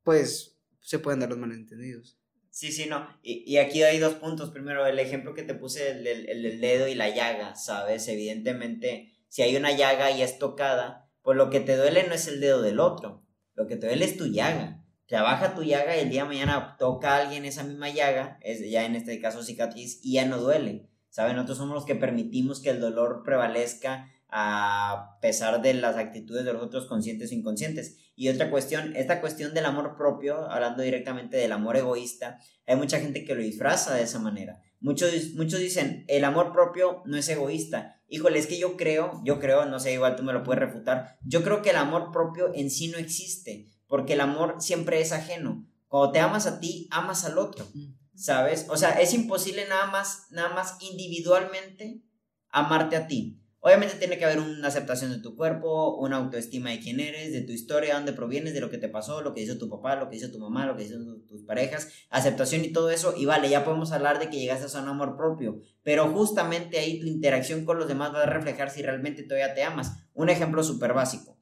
pues 0.03 0.59
se 0.81 0.99
pueden 0.99 1.21
dar 1.21 1.31
los 1.31 1.39
malentendidos. 1.39 2.19
Sí, 2.51 2.71
sí, 2.71 2.87
no. 2.87 3.09
Y, 3.23 3.51
y, 3.51 3.57
aquí 3.57 3.83
hay 3.83 3.99
dos 3.99 4.15
puntos. 4.15 4.51
Primero, 4.51 4.85
el 4.87 4.99
ejemplo 4.99 5.33
que 5.33 5.43
te 5.43 5.55
puse, 5.55 5.91
el, 5.91 6.07
el, 6.07 6.61
dedo 6.61 6.87
y 6.87 6.95
la 6.95 7.09
llaga, 7.09 7.55
¿sabes? 7.55 8.07
Evidentemente, 8.09 9.11
si 9.29 9.41
hay 9.41 9.57
una 9.57 9.75
llaga 9.75 10.11
y 10.11 10.21
es 10.21 10.39
tocada, 10.39 11.11
pues 11.23 11.39
lo 11.39 11.49
que 11.49 11.61
te 11.61 11.77
duele 11.77 12.07
no 12.07 12.15
es 12.15 12.29
el 12.29 12.41
dedo 12.41 12.61
del 12.61 12.79
otro. 12.79 13.25
Lo 13.55 13.67
que 13.67 13.77
te 13.77 13.87
duele 13.87 14.05
es 14.05 14.19
tu 14.19 14.27
llaga. 14.27 14.85
Trabaja 15.07 15.55
tu 15.55 15.63
llaga 15.63 15.97
y 15.97 16.01
el 16.01 16.11
día 16.11 16.25
de 16.25 16.29
mañana 16.29 16.77
toca 16.79 17.17
a 17.17 17.23
alguien 17.23 17.45
esa 17.47 17.65
misma 17.65 17.89
llaga, 17.89 18.39
es 18.43 18.69
ya 18.69 18.85
en 18.85 18.97
este 18.97 19.21
caso 19.21 19.43
cicatriz, 19.43 20.01
y 20.03 20.15
ya 20.15 20.27
no 20.27 20.39
duele. 20.39 20.89
¿Saben? 21.13 21.37
Nosotros 21.37 21.59
somos 21.59 21.75
los 21.75 21.85
que 21.85 21.95
permitimos 21.95 22.61
que 22.61 22.71
el 22.71 22.81
dolor 22.81 23.23
prevalezca 23.23 24.09
a 24.31 25.19
pesar 25.21 25.61
de 25.61 25.75
las 25.75 25.97
actitudes 25.97 26.47
de 26.47 26.55
los 26.55 26.63
otros 26.63 26.87
conscientes 26.87 27.31
o 27.31 27.35
inconscientes. 27.35 27.99
Y 28.17 28.31
otra 28.31 28.51
cuestión, 28.51 28.97
esta 28.97 29.21
cuestión 29.21 29.53
del 29.53 29.67
amor 29.67 29.95
propio, 29.99 30.51
hablando 30.51 30.83
directamente 30.83 31.37
del 31.37 31.53
amor 31.53 31.77
egoísta, 31.77 32.39
hay 32.67 32.77
mucha 32.77 32.99
gente 32.99 33.27
que 33.27 33.35
lo 33.35 33.43
disfraza 33.43 33.95
de 33.95 34.05
esa 34.05 34.21
manera. 34.21 34.63
Muchos, 34.81 35.35
muchos 35.35 35.61
dicen, 35.61 36.07
el 36.09 36.25
amor 36.25 36.51
propio 36.51 37.03
no 37.05 37.19
es 37.19 37.29
egoísta. 37.29 38.01
Híjole, 38.09 38.39
es 38.39 38.47
que 38.47 38.59
yo 38.59 38.79
creo, 38.79 39.21
yo 39.23 39.39
creo, 39.39 39.67
no 39.67 39.81
sé, 39.81 39.93
igual 39.93 40.17
tú 40.17 40.23
me 40.23 40.33
lo 40.33 40.43
puedes 40.43 40.61
refutar, 40.61 41.19
yo 41.27 41.43
creo 41.43 41.61
que 41.61 41.71
el 41.71 41.77
amor 41.77 42.11
propio 42.11 42.53
en 42.55 42.71
sí 42.71 42.89
no 42.89 42.97
existe, 42.97 43.69
porque 43.87 44.15
el 44.15 44.23
amor 44.23 44.57
siempre 44.61 45.03
es 45.03 45.13
ajeno. 45.13 45.69
Cuando 45.89 46.11
te 46.11 46.21
amas 46.21 46.47
a 46.47 46.59
ti, 46.59 46.89
amas 46.91 47.27
al 47.27 47.37
otro, 47.37 47.67
¿sabes? 48.15 48.67
O 48.69 48.77
sea, 48.77 49.01
es 49.01 49.15
imposible 49.15 49.67
nada 49.69 49.87
más, 49.87 50.27
nada 50.31 50.55
más 50.55 50.77
individualmente 50.81 52.03
amarte 52.51 52.97
a 52.97 53.07
ti. 53.07 53.39
Obviamente 53.65 53.95
tiene 53.95 54.19
que 54.19 54.25
haber 54.25 54.41
una 54.41 54.67
aceptación 54.67 55.13
de 55.13 55.21
tu 55.21 55.37
cuerpo, 55.37 55.97
una 55.99 56.17
autoestima 56.17 56.71
de 56.71 56.81
quién 56.81 56.99
eres, 56.99 57.33
de 57.33 57.43
tu 57.43 57.53
historia, 57.53 57.95
dónde 57.95 58.13
provienes, 58.13 58.55
de 58.55 58.61
lo 58.61 58.71
que 58.71 58.79
te 58.79 58.89
pasó, 58.89 59.23
lo 59.23 59.35
que 59.35 59.41
hizo 59.41 59.57
tu 59.57 59.71
papá, 59.71 59.95
lo 59.95 60.11
que 60.11 60.17
hizo 60.17 60.33
tu 60.33 60.41
mamá, 60.41 60.67
lo 60.67 60.77
que 60.77 60.83
hicieron 60.83 61.25
tus 61.29 61.45
parejas, 61.45 61.89
aceptación 62.11 62.65
y 62.65 62.73
todo 62.73 62.91
eso. 62.91 63.15
Y 63.17 63.25
vale, 63.25 63.49
ya 63.49 63.65
podemos 63.65 63.93
hablar 63.93 64.19
de 64.19 64.31
que 64.31 64.41
llegaste 64.41 64.77
a 64.77 64.83
un 64.83 64.89
amor 64.89 65.17
propio. 65.17 65.61
Pero 65.85 66.09
justamente 66.09 66.81
ahí 66.81 66.99
tu 66.99 67.07
interacción 67.07 67.65
con 67.65 67.79
los 67.79 67.87
demás 67.87 68.13
va 68.13 68.25
a 68.25 68.27
reflejar 68.27 68.69
si 68.69 68.83
realmente 68.83 69.23
todavía 69.23 69.55
te 69.55 69.63
amas. 69.63 69.93
Un 70.13 70.29
ejemplo 70.29 70.65
súper 70.65 70.93
básico 70.93 71.39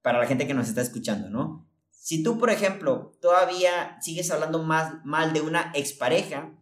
para 0.00 0.20
la 0.20 0.26
gente 0.26 0.46
que 0.46 0.54
nos 0.54 0.68
está 0.68 0.80
escuchando, 0.80 1.28
¿no? 1.28 1.68
Si 2.02 2.20
tú, 2.24 2.36
por 2.36 2.50
ejemplo, 2.50 3.16
todavía 3.20 3.96
sigues 4.00 4.28
hablando 4.32 4.60
más 4.60 5.04
mal 5.04 5.32
de 5.32 5.40
una 5.40 5.70
expareja, 5.72 6.52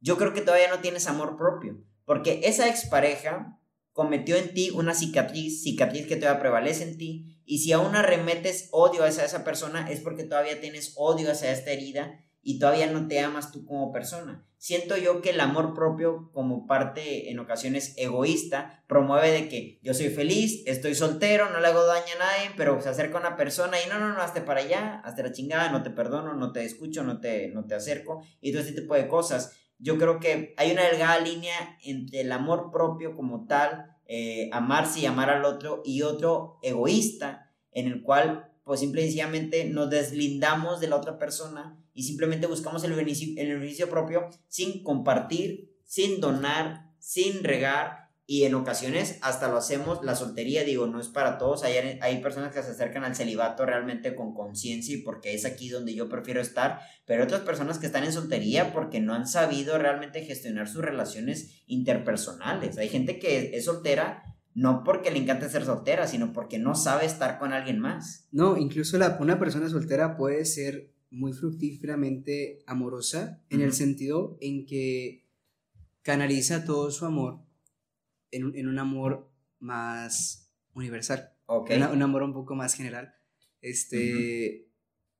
yo 0.00 0.18
creo 0.18 0.34
que 0.34 0.40
todavía 0.40 0.70
no 0.70 0.80
tienes 0.80 1.06
amor 1.06 1.36
propio. 1.36 1.78
Porque 2.04 2.40
esa 2.42 2.68
expareja 2.68 3.60
cometió 3.92 4.34
en 4.34 4.52
ti 4.54 4.70
una 4.70 4.94
cicatriz, 4.94 5.62
cicatriz 5.62 6.08
que 6.08 6.16
todavía 6.16 6.40
prevalece 6.40 6.82
en 6.82 6.98
ti, 6.98 7.40
y 7.44 7.58
si 7.58 7.70
aún 7.70 7.94
arremetes 7.94 8.70
odio 8.72 9.04
hacia 9.04 9.24
esa 9.24 9.44
persona 9.44 9.88
es 9.88 10.00
porque 10.00 10.24
todavía 10.24 10.60
tienes 10.60 10.94
odio 10.96 11.30
hacia 11.30 11.52
esta 11.52 11.70
herida 11.70 12.24
y 12.42 12.58
todavía 12.58 12.86
no 12.90 13.08
te 13.08 13.20
amas 13.20 13.52
tú 13.52 13.64
como 13.64 13.92
persona. 13.92 14.44
Siento 14.56 14.96
yo 14.96 15.20
que 15.22 15.30
el 15.30 15.40
amor 15.40 15.74
propio 15.74 16.30
como 16.32 16.66
parte 16.66 17.30
en 17.30 17.38
ocasiones 17.38 17.94
egoísta 17.96 18.82
promueve 18.88 19.30
de 19.30 19.48
que 19.48 19.78
yo 19.82 19.94
soy 19.94 20.08
feliz, 20.08 20.64
estoy 20.66 20.94
soltero, 20.94 21.50
no 21.50 21.60
le 21.60 21.68
hago 21.68 21.84
daño 21.84 22.12
a 22.16 22.18
nadie, 22.18 22.50
pero 22.56 22.80
se 22.80 22.88
acerca 22.88 23.18
una 23.18 23.36
persona 23.36 23.76
y 23.80 23.88
no, 23.88 24.00
no, 24.00 24.12
no, 24.12 24.20
hazte 24.20 24.40
para 24.40 24.60
allá, 24.60 25.00
hazte 25.04 25.22
la 25.22 25.32
chingada, 25.32 25.70
no 25.70 25.82
te 25.82 25.90
perdono, 25.90 26.34
no 26.34 26.52
te 26.52 26.64
escucho, 26.64 27.04
no 27.04 27.20
te, 27.20 27.48
no 27.48 27.66
te 27.66 27.74
acerco 27.76 28.22
y 28.40 28.50
todo 28.50 28.62
ese 28.62 28.72
tipo 28.72 28.94
de 28.94 29.06
cosas 29.06 29.56
yo 29.78 29.96
creo 29.96 30.18
que 30.18 30.54
hay 30.56 30.72
una 30.72 30.84
delgada 30.84 31.20
línea 31.20 31.78
entre 31.82 32.22
el 32.22 32.32
amor 32.32 32.70
propio 32.72 33.14
como 33.14 33.46
tal, 33.46 33.96
eh, 34.06 34.50
amarse 34.52 35.00
y 35.00 35.06
amar 35.06 35.30
al 35.30 35.44
otro, 35.44 35.82
y 35.84 36.02
otro 36.02 36.58
egoísta, 36.62 37.52
en 37.72 37.86
el 37.86 38.02
cual 38.02 38.47
pues 38.68 38.80
simple 38.80 39.02
nos 39.70 39.88
deslindamos 39.88 40.78
de 40.78 40.88
la 40.88 40.96
otra 40.96 41.16
persona 41.16 41.82
y 41.94 42.02
simplemente 42.02 42.46
buscamos 42.46 42.84
el 42.84 42.92
beneficio, 42.92 43.32
el 43.38 43.54
beneficio 43.54 43.88
propio 43.88 44.28
sin 44.46 44.82
compartir, 44.82 45.74
sin 45.86 46.20
donar, 46.20 46.92
sin 46.98 47.44
regar 47.44 48.10
y 48.26 48.44
en 48.44 48.54
ocasiones 48.54 49.20
hasta 49.22 49.48
lo 49.48 49.56
hacemos, 49.56 50.04
la 50.04 50.14
soltería, 50.14 50.64
digo, 50.64 50.86
no 50.86 51.00
es 51.00 51.08
para 51.08 51.38
todos, 51.38 51.64
hay, 51.64 51.98
hay 52.02 52.20
personas 52.20 52.52
que 52.52 52.62
se 52.62 52.72
acercan 52.72 53.04
al 53.04 53.16
celibato 53.16 53.64
realmente 53.64 54.14
con 54.14 54.34
conciencia 54.34 54.94
y 54.94 55.00
porque 55.00 55.32
es 55.32 55.46
aquí 55.46 55.70
donde 55.70 55.94
yo 55.94 56.10
prefiero 56.10 56.42
estar, 56.42 56.80
pero 57.06 57.24
otras 57.24 57.40
personas 57.40 57.78
que 57.78 57.86
están 57.86 58.04
en 58.04 58.12
soltería 58.12 58.74
porque 58.74 59.00
no 59.00 59.14
han 59.14 59.26
sabido 59.26 59.78
realmente 59.78 60.26
gestionar 60.26 60.68
sus 60.68 60.82
relaciones 60.82 61.62
interpersonales. 61.66 62.76
Hay 62.76 62.90
gente 62.90 63.18
que 63.18 63.56
es 63.56 63.64
soltera 63.64 64.37
no 64.58 64.82
porque 64.82 65.12
le 65.12 65.18
encanta 65.18 65.48
ser 65.48 65.64
soltera, 65.64 66.08
sino 66.08 66.32
porque 66.32 66.58
no 66.58 66.74
sabe 66.74 67.06
estar 67.06 67.38
con 67.38 67.52
alguien 67.52 67.78
más. 67.78 68.26
No, 68.32 68.56
incluso 68.56 68.98
la, 68.98 69.16
una 69.20 69.38
persona 69.38 69.68
soltera 69.68 70.16
puede 70.16 70.44
ser 70.44 70.92
muy 71.10 71.32
fructíferamente 71.32 72.58
amorosa 72.66 73.40
en 73.50 73.60
el 73.60 73.72
sentido 73.72 74.36
en 74.40 74.66
que 74.66 75.28
canaliza 76.02 76.64
todo 76.64 76.90
su 76.90 77.06
amor 77.06 77.46
en, 78.32 78.66
un 78.66 78.78
amor 78.80 79.30
más 79.60 80.52
universal. 80.74 81.32
un 81.46 82.02
amor 82.02 82.24
un 82.24 82.32
poco 82.32 82.56
más 82.56 82.74
general. 82.74 83.14
Este, 83.60 84.68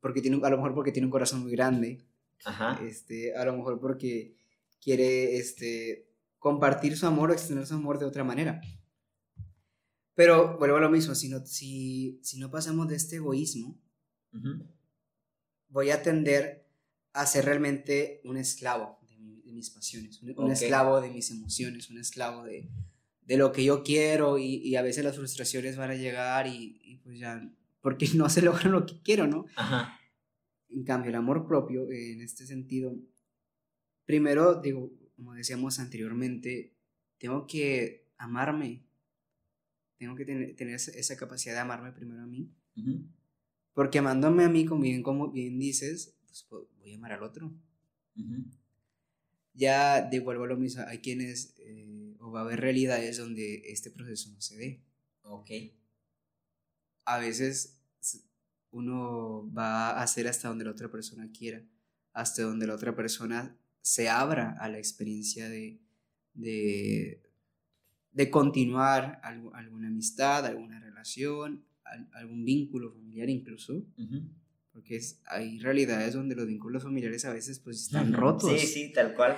porque 0.01 0.20
tiene, 0.20 0.41
a 0.43 0.51
lo 0.51 0.57
mejor 0.57 0.74
porque 0.74 0.91
tiene 0.91 1.07
un 1.07 1.12
corazón 1.12 1.43
muy 1.43 1.53
grande. 1.53 2.05
Este, 2.82 3.36
a 3.36 3.45
lo 3.45 3.57
mejor 3.57 3.78
porque 3.78 4.36
quiere 4.80 5.36
este, 5.36 6.09
compartir 6.41 6.97
su 6.97 7.07
amor 7.07 7.30
o 7.30 7.34
extender 7.34 7.68
su 7.68 7.74
amor 7.74 8.01
de 8.01 8.07
otra 8.07 8.24
manera. 8.24 8.61
Pero 10.18 10.58
vuelvo 10.58 10.78
a 10.78 10.80
lo 10.80 10.90
mismo, 10.90 11.14
si 11.14 11.28
no, 11.28 11.46
si, 11.46 12.18
si 12.24 12.40
no 12.40 12.50
pasamos 12.50 12.88
de 12.88 12.96
este 12.96 13.16
egoísmo, 13.16 13.80
voy 15.68 15.90
a 15.90 16.02
tender 16.02 16.66
a 17.12 17.24
ser 17.24 17.44
realmente 17.44 18.20
un 18.24 18.36
esclavo 18.36 18.98
de, 19.08 19.52
mis 19.52 19.70
pasiones, 19.70 20.20
un, 20.20 20.50
esclavo 20.50 21.00
de 21.00 21.10
mis 21.10 21.30
emociones, 21.30 21.88
un 21.88 21.98
esclavo 21.98 22.42
de, 22.42 22.68
de 23.22 23.36
lo 23.36 23.52
que 23.52 23.62
yo 23.62 23.84
quiero 23.84 24.38
y, 24.38 24.74
a 24.74 24.82
veces 24.82 25.04
las 25.04 25.14
frustraciones 25.14 25.76
van 25.76 25.92
a 25.92 25.94
llegar 25.94 26.48
y, 26.48 27.00
pues 27.04 27.20
ya, 27.20 27.48
porque 27.80 28.08
no 28.16 28.28
se 28.28 28.42
logra 28.42 28.68
lo 28.68 28.86
que 28.86 29.00
quiero, 29.00 29.28
¿no? 29.28 29.46
Ajá. 29.54 30.00
En 30.68 30.82
cambio, 30.82 31.10
el 31.10 31.14
amor 31.14 31.46
propio, 31.46 31.88
en 31.92 32.22
este 32.22 32.44
sentido, 32.44 32.92
primero, 34.04 34.60
digo, 34.60 34.90
como 35.14 35.34
decíamos 35.34 35.78
anteriormente, 35.78 36.74
tengo 37.18 37.46
que 37.46 38.10
amarme, 38.16 38.88
tengo 39.99 40.14
que 40.14 40.24
tener, 40.24 40.57
tener 40.57 40.74
esa 40.74 41.16
capacidad 41.16 41.55
de 41.55 41.61
amarme 41.61 41.92
primero 41.92 42.22
a 42.22 42.26
mí, 42.26 42.51
porque 43.74 43.99
amándome 43.99 44.44
a 44.44 44.49
mí, 44.49 44.64
como 44.64 44.82
bien, 44.82 45.03
como 45.03 45.30
bien 45.30 45.59
dices, 45.59 46.16
pues 46.26 46.46
voy 46.78 46.92
a 46.92 46.96
amar 46.96 47.12
al 47.12 47.22
otro. 47.22 47.53
Ya 49.55 50.01
devuelvo 50.03 50.46
lo 50.46 50.57
mismo, 50.57 50.84
hay 50.86 50.99
quienes... 50.99 51.55
Eh, 51.59 51.88
va 52.30 52.40
a 52.40 52.42
haber 52.42 52.61
realidades 52.61 53.18
donde 53.18 53.62
este 53.66 53.90
proceso 53.90 54.30
no 54.30 54.40
se 54.40 54.57
dé. 54.57 54.80
Ok. 55.22 55.51
A 57.05 57.18
veces 57.18 57.78
uno 58.70 59.51
va 59.53 59.90
a 59.90 60.03
hacer 60.03 60.28
hasta 60.28 60.49
donde 60.49 60.64
la 60.64 60.72
otra 60.72 60.90
persona 60.90 61.30
quiera, 61.32 61.62
hasta 62.12 62.42
donde 62.42 62.66
la 62.66 62.74
otra 62.74 62.94
persona 62.94 63.57
se 63.80 64.09
abra 64.09 64.57
a 64.61 64.68
la 64.68 64.78
experiencia 64.78 65.49
de, 65.49 65.80
de, 66.34 67.22
continuar 68.30 69.20
alguna 69.22 69.88
amistad, 69.88 70.44
alguna 70.44 70.80
relación, 70.80 71.64
algún 72.12 72.44
vínculo 72.44 72.90
familiar 72.92 73.30
incluso. 73.30 73.84
Porque 74.72 74.96
es, 74.96 75.20
hay 75.26 75.58
realidades 75.58 76.14
donde 76.14 76.34
los 76.34 76.46
vínculos 76.46 76.82
familiares 76.82 77.24
a 77.24 77.32
veces 77.32 77.58
pues 77.60 77.82
están 77.82 78.12
rotos. 78.12 78.60
Sí, 78.60 78.66
sí, 78.66 78.92
tal 78.92 79.14
cual. 79.14 79.36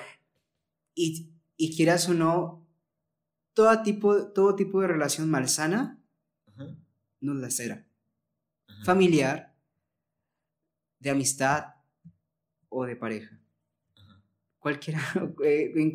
Y, 0.95 1.31
y 1.57 1.76
quieras 1.76 2.09
o 2.09 2.14
no, 2.14 2.66
todo 3.55 3.83
tipo, 3.83 4.33
todo 4.33 4.57
tipo 4.57 4.81
de 4.81 4.89
relación 4.89 5.31
malsana 5.31 6.03
nos 7.20 7.37
la 7.37 7.51
será. 7.51 7.87
Familiar, 8.85 9.55
de 10.99 11.11
amistad 11.11 11.74
o 12.68 12.85
de 12.85 12.97
pareja. 12.97 13.39
Cualquiera, 14.61 15.01
eh, 15.45 15.73
en, 15.75 15.93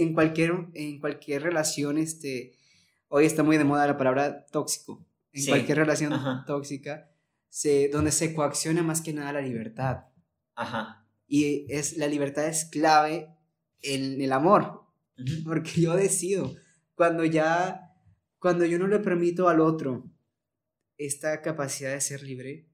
en, 0.00 0.14
cualquier, 0.14 0.68
en 0.74 1.00
cualquier 1.00 1.42
relación, 1.42 1.98
este, 1.98 2.52
hoy 3.08 3.24
está 3.24 3.42
muy 3.42 3.56
de 3.56 3.64
moda 3.64 3.86
la 3.86 3.96
palabra 3.96 4.46
tóxico. 4.46 5.04
En 5.32 5.46
cualquier 5.46 5.78
relación 5.78 6.14
tóxica, 6.46 7.10
se, 7.48 7.88
donde 7.88 8.10
se 8.10 8.34
coacciona 8.34 8.82
más 8.82 9.02
que 9.02 9.12
nada 9.12 9.34
la 9.34 9.40
libertad. 9.42 10.04
Y 11.26 11.66
es, 11.68 11.98
la 11.98 12.06
libertad 12.06 12.46
es 12.46 12.64
clave 12.66 13.34
en 13.82 14.20
el 14.20 14.32
amor, 14.32 14.84
porque 15.44 15.80
yo 15.80 15.94
decido 15.94 16.54
cuando 16.94 17.24
ya, 17.24 17.94
cuando 18.38 18.64
yo 18.64 18.78
no 18.78 18.88
le 18.88 18.98
permito 18.98 19.48
al 19.48 19.60
otro 19.60 20.10
esta 20.96 21.42
capacidad 21.42 21.92
de 21.92 22.00
ser 22.00 22.22
libre, 22.22 22.68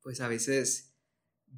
pues 0.00 0.20
a 0.20 0.28
veces 0.28 0.89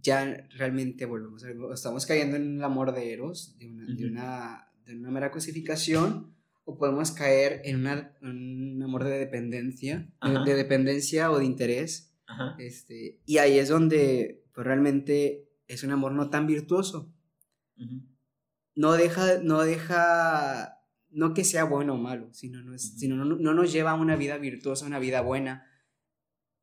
ya 0.00 0.46
realmente 0.56 1.06
volvemos, 1.06 1.44
estamos 1.72 2.06
cayendo 2.06 2.36
en 2.36 2.56
el 2.56 2.64
amor 2.64 2.94
de 2.94 3.12
Eros, 3.12 3.56
de 3.58 3.68
una, 3.68 4.68
de 4.84 4.96
una, 4.96 5.10
mera 5.10 5.30
cosificación, 5.30 6.34
o 6.64 6.78
podemos 6.78 7.10
caer 7.10 7.60
en, 7.64 7.86
un 8.22 8.82
amor 8.82 9.04
de 9.04 9.18
dependencia, 9.18 10.08
de, 10.44 10.54
dependencia 10.54 11.30
o 11.30 11.38
de 11.38 11.44
interés. 11.44 12.14
Este, 12.58 13.20
y 13.26 13.38
ahí 13.38 13.58
es 13.58 13.68
donde 13.68 14.44
pues, 14.54 14.66
realmente 14.66 15.50
es 15.68 15.82
un 15.82 15.90
amor 15.90 16.12
no 16.12 16.30
tan 16.30 16.46
virtuoso. 16.46 17.12
No 18.74 18.92
deja, 18.92 19.42
no 19.42 19.62
deja 19.62 20.82
no 21.12 21.34
que 21.34 21.44
sea 21.44 21.64
bueno 21.64 21.94
o 21.94 21.98
malo, 21.98 22.32
sino, 22.32 22.62
no, 22.62 22.76
sino 22.78 23.24
no, 23.24 23.54
nos 23.54 23.72
lleva 23.72 23.92
a 23.92 23.94
una 23.94 24.16
vida 24.16 24.38
virtuosa, 24.38 24.86
una 24.86 24.98
vida 24.98 25.20
buena, 25.20 25.66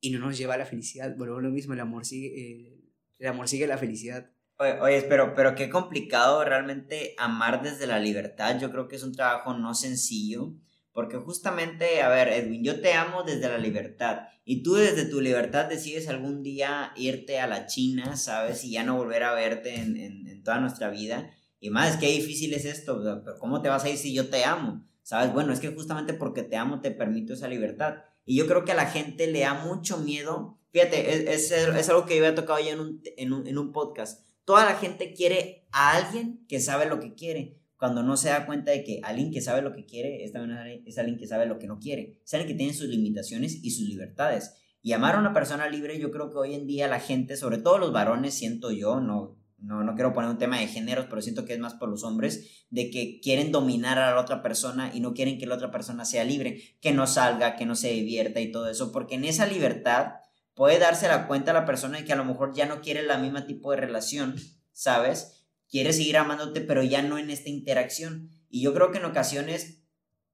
y 0.01 0.11
no 0.11 0.19
nos 0.19 0.37
lleva 0.37 0.55
a 0.55 0.57
la 0.57 0.65
felicidad. 0.65 1.15
Bueno, 1.17 1.39
lo 1.39 1.51
mismo, 1.51 1.73
el 1.73 1.79
amor 1.79 2.05
sigue, 2.05 2.78
el 3.19 3.27
amor 3.27 3.47
sigue 3.47 3.67
la 3.67 3.77
felicidad. 3.77 4.31
Oye, 4.57 5.03
pero, 5.03 5.35
pero 5.35 5.55
qué 5.55 5.69
complicado 5.69 6.43
realmente 6.43 7.15
amar 7.17 7.61
desde 7.61 7.87
la 7.87 7.99
libertad. 7.99 8.59
Yo 8.59 8.71
creo 8.71 8.87
que 8.87 8.97
es 8.97 9.03
un 9.03 9.15
trabajo 9.15 9.53
no 9.53 9.73
sencillo, 9.73 10.53
porque 10.91 11.17
justamente, 11.17 12.01
a 12.01 12.09
ver, 12.09 12.27
Edwin, 12.27 12.63
yo 12.63 12.81
te 12.81 12.93
amo 12.93 13.23
desde 13.23 13.47
la 13.47 13.57
libertad, 13.57 14.23
y 14.43 14.63
tú 14.63 14.73
desde 14.73 15.05
tu 15.05 15.21
libertad 15.21 15.67
decides 15.67 16.09
algún 16.09 16.43
día 16.43 16.91
irte 16.97 17.39
a 17.39 17.47
la 17.47 17.67
China, 17.67 18.17
¿sabes? 18.17 18.65
Y 18.65 18.71
ya 18.71 18.83
no 18.83 18.97
volver 18.97 19.23
a 19.23 19.33
verte 19.33 19.75
en, 19.79 19.95
en 19.95 20.43
toda 20.43 20.59
nuestra 20.59 20.89
vida. 20.89 21.31
Y 21.59 21.69
más, 21.69 21.97
qué 21.97 22.07
difícil 22.07 22.53
es 22.53 22.65
esto, 22.65 23.01
pero 23.23 23.37
¿cómo 23.37 23.61
te 23.61 23.69
vas 23.69 23.83
a 23.83 23.89
ir 23.89 23.97
si 23.97 24.13
yo 24.13 24.29
te 24.29 24.45
amo? 24.45 24.85
¿Sabes? 25.03 25.33
Bueno, 25.33 25.53
es 25.53 25.59
que 25.59 25.69
justamente 25.69 26.13
porque 26.13 26.43
te 26.43 26.55
amo 26.55 26.81
te 26.81 26.91
permito 26.91 27.33
esa 27.33 27.47
libertad. 27.47 27.95
Y 28.25 28.37
yo 28.37 28.47
creo 28.47 28.63
que 28.63 28.71
a 28.71 28.75
la 28.75 28.85
gente 28.85 29.27
le 29.27 29.41
da 29.41 29.53
mucho 29.55 29.97
miedo. 29.97 30.58
Fíjate, 30.71 31.33
es, 31.33 31.51
es, 31.51 31.89
algo 31.89 32.05
que 32.05 32.17
yo 32.17 32.25
había 32.25 32.35
tocado 32.35 32.59
ya 32.59 32.71
en 32.71 32.79
un, 32.79 33.01
en, 33.17 33.33
un, 33.33 33.47
en 33.47 33.57
un 33.57 33.71
podcast. 33.71 34.27
Toda 34.45 34.65
la 34.65 34.75
gente 34.75 35.13
quiere 35.13 35.67
a 35.71 35.97
alguien 35.97 36.45
que 36.47 36.59
sabe 36.59 36.85
lo 36.85 36.99
que 36.99 37.13
quiere, 37.13 37.59
cuando 37.79 38.03
no 38.03 38.17
se 38.17 38.27
da 38.27 38.45
cuenta 38.45 38.71
de 38.71 38.83
que 38.83 38.99
alguien 39.03 39.31
que 39.31 39.41
sabe 39.41 39.61
lo 39.61 39.71
que 39.71 39.85
quiere 39.85 40.25
es 40.25 40.33
también 40.33 40.83
es 40.85 40.97
alguien 40.97 41.17
que 41.17 41.27
sabe 41.27 41.45
lo 41.45 41.59
que 41.59 41.67
no 41.67 41.79
quiere. 41.79 42.19
Es 42.25 42.33
alguien 42.33 42.49
que 42.49 42.57
tiene 42.57 42.73
sus 42.73 42.89
limitaciones 42.89 43.63
y 43.63 43.71
sus 43.71 43.87
libertades. 43.87 44.53
Y 44.81 44.91
amar 44.91 45.15
a 45.15 45.19
una 45.19 45.33
persona 45.33 45.69
libre, 45.69 45.97
yo 45.97 46.11
creo 46.11 46.29
que 46.29 46.37
hoy 46.37 46.55
en 46.55 46.67
día 46.67 46.89
la 46.89 46.99
gente, 46.99 47.37
sobre 47.37 47.57
todo 47.57 47.77
los 47.77 47.93
varones, 47.93 48.33
siento 48.33 48.71
yo, 48.71 48.99
no, 48.99 49.37
no, 49.59 49.83
no 49.83 49.95
quiero 49.95 50.11
poner 50.13 50.29
un 50.29 50.37
tema 50.37 50.59
de 50.59 50.67
géneros, 50.67 51.07
pero 51.09 51.21
siento 51.21 51.45
que 51.45 51.53
es 51.53 51.59
más 51.59 51.73
por 51.73 51.87
los 51.87 52.03
hombres, 52.03 52.65
de 52.69 52.89
que 52.89 53.21
quieren 53.21 53.53
dominar 53.53 53.97
a 53.97 54.13
la 54.13 54.21
otra 54.21 54.41
persona 54.41 54.91
y 54.93 54.99
no 54.99 55.13
quieren 55.13 55.37
que 55.37 55.47
la 55.47 55.55
otra 55.55 55.71
persona 55.71 56.03
sea 56.03 56.25
libre, 56.25 56.61
que 56.81 56.91
no 56.91 57.07
salga, 57.07 57.55
que 57.55 57.65
no 57.65 57.75
se 57.75 57.91
divierta 57.91 58.41
y 58.41 58.51
todo 58.51 58.69
eso, 58.69 58.91
porque 58.91 59.15
en 59.15 59.23
esa 59.23 59.45
libertad 59.45 60.15
puede 60.59 60.77
darse 60.77 61.07
la 61.07 61.25
cuenta 61.25 61.51
a 61.51 61.53
la 61.53 61.63
persona 61.63 61.99
de 61.99 62.03
que 62.03 62.11
a 62.11 62.17
lo 62.17 62.25
mejor 62.25 62.53
ya 62.53 62.65
no 62.65 62.81
quiere 62.81 63.01
la 63.03 63.17
misma 63.17 63.47
tipo 63.47 63.71
de 63.71 63.77
relación, 63.77 64.35
¿sabes? 64.73 65.47
Quiere 65.69 65.93
seguir 65.93 66.17
amándote, 66.17 66.59
pero 66.59 66.83
ya 66.83 67.01
no 67.01 67.17
en 67.17 67.29
esta 67.29 67.47
interacción. 67.47 68.29
Y 68.49 68.61
yo 68.61 68.73
creo 68.73 68.91
que 68.91 68.97
en 68.97 69.05
ocasiones, 69.05 69.85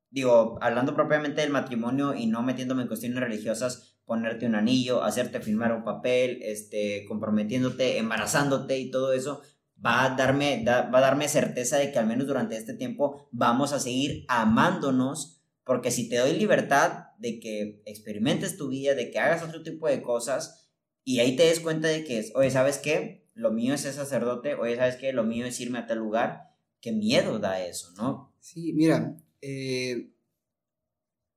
digo, 0.10 0.58
hablando 0.62 0.96
propiamente 0.96 1.42
del 1.42 1.52
matrimonio 1.52 2.16
y 2.16 2.26
no 2.26 2.42
metiéndome 2.42 2.82
en 2.82 2.88
cuestiones 2.88 3.20
religiosas, 3.20 4.00
ponerte 4.04 4.48
un 4.48 4.56
anillo, 4.56 5.04
hacerte 5.04 5.42
firmar 5.42 5.74
un 5.74 5.84
papel, 5.84 6.40
este, 6.42 7.06
comprometiéndote, 7.08 8.00
embarazándote 8.00 8.80
y 8.80 8.90
todo 8.90 9.14
eso, 9.14 9.44
va 9.86 10.06
a 10.06 10.16
darme, 10.16 10.66
va 10.66 10.90
a 10.92 11.02
darme 11.02 11.28
certeza 11.28 11.78
de 11.78 11.92
que 11.92 12.00
al 12.00 12.08
menos 12.08 12.26
durante 12.26 12.58
este 12.58 12.74
tiempo 12.74 13.30
vamos 13.32 13.74
a 13.74 13.80
seguir 13.80 14.26
amándonos, 14.28 15.44
porque 15.64 15.92
si 15.92 16.10
te 16.10 16.18
doy 16.18 16.34
libertad 16.34 17.05
de 17.20 17.40
que 17.40 17.82
experimentes 17.86 18.58
tu 18.58 18.70
vida, 18.70 18.96
de 18.96 19.12
que 19.12 19.20
hagas 19.20 19.44
otro 19.44 19.64
tipo 19.64 19.88
de 19.88 20.02
cosas, 20.02 20.70
y 21.04 21.20
ahí 21.20 21.36
te 21.36 21.44
des 21.44 21.60
cuenta 21.60 21.88
de 21.88 22.04
que, 22.04 22.32
oye, 22.36 22.52
¿sabes 22.52 22.78
qué? 22.78 23.28
Lo 23.34 23.52
mío 23.52 23.74
es 23.74 23.82
ser 23.82 23.94
sacerdote, 23.94 24.56
oye, 24.56 24.76
¿sabes 24.76 24.96
qué? 24.96 25.14
Lo 25.14 25.24
mío 25.24 25.46
es 25.46 25.60
irme 25.60 25.80
a 25.80 25.88
tal 25.88 26.00
lugar, 26.00 26.56
qué 26.82 26.92
miedo 26.92 27.40
da 27.40 27.64
eso, 27.66 27.92
¿no? 27.98 28.34
Sí, 28.40 28.74
mira, 28.74 29.18
eh, 29.42 30.12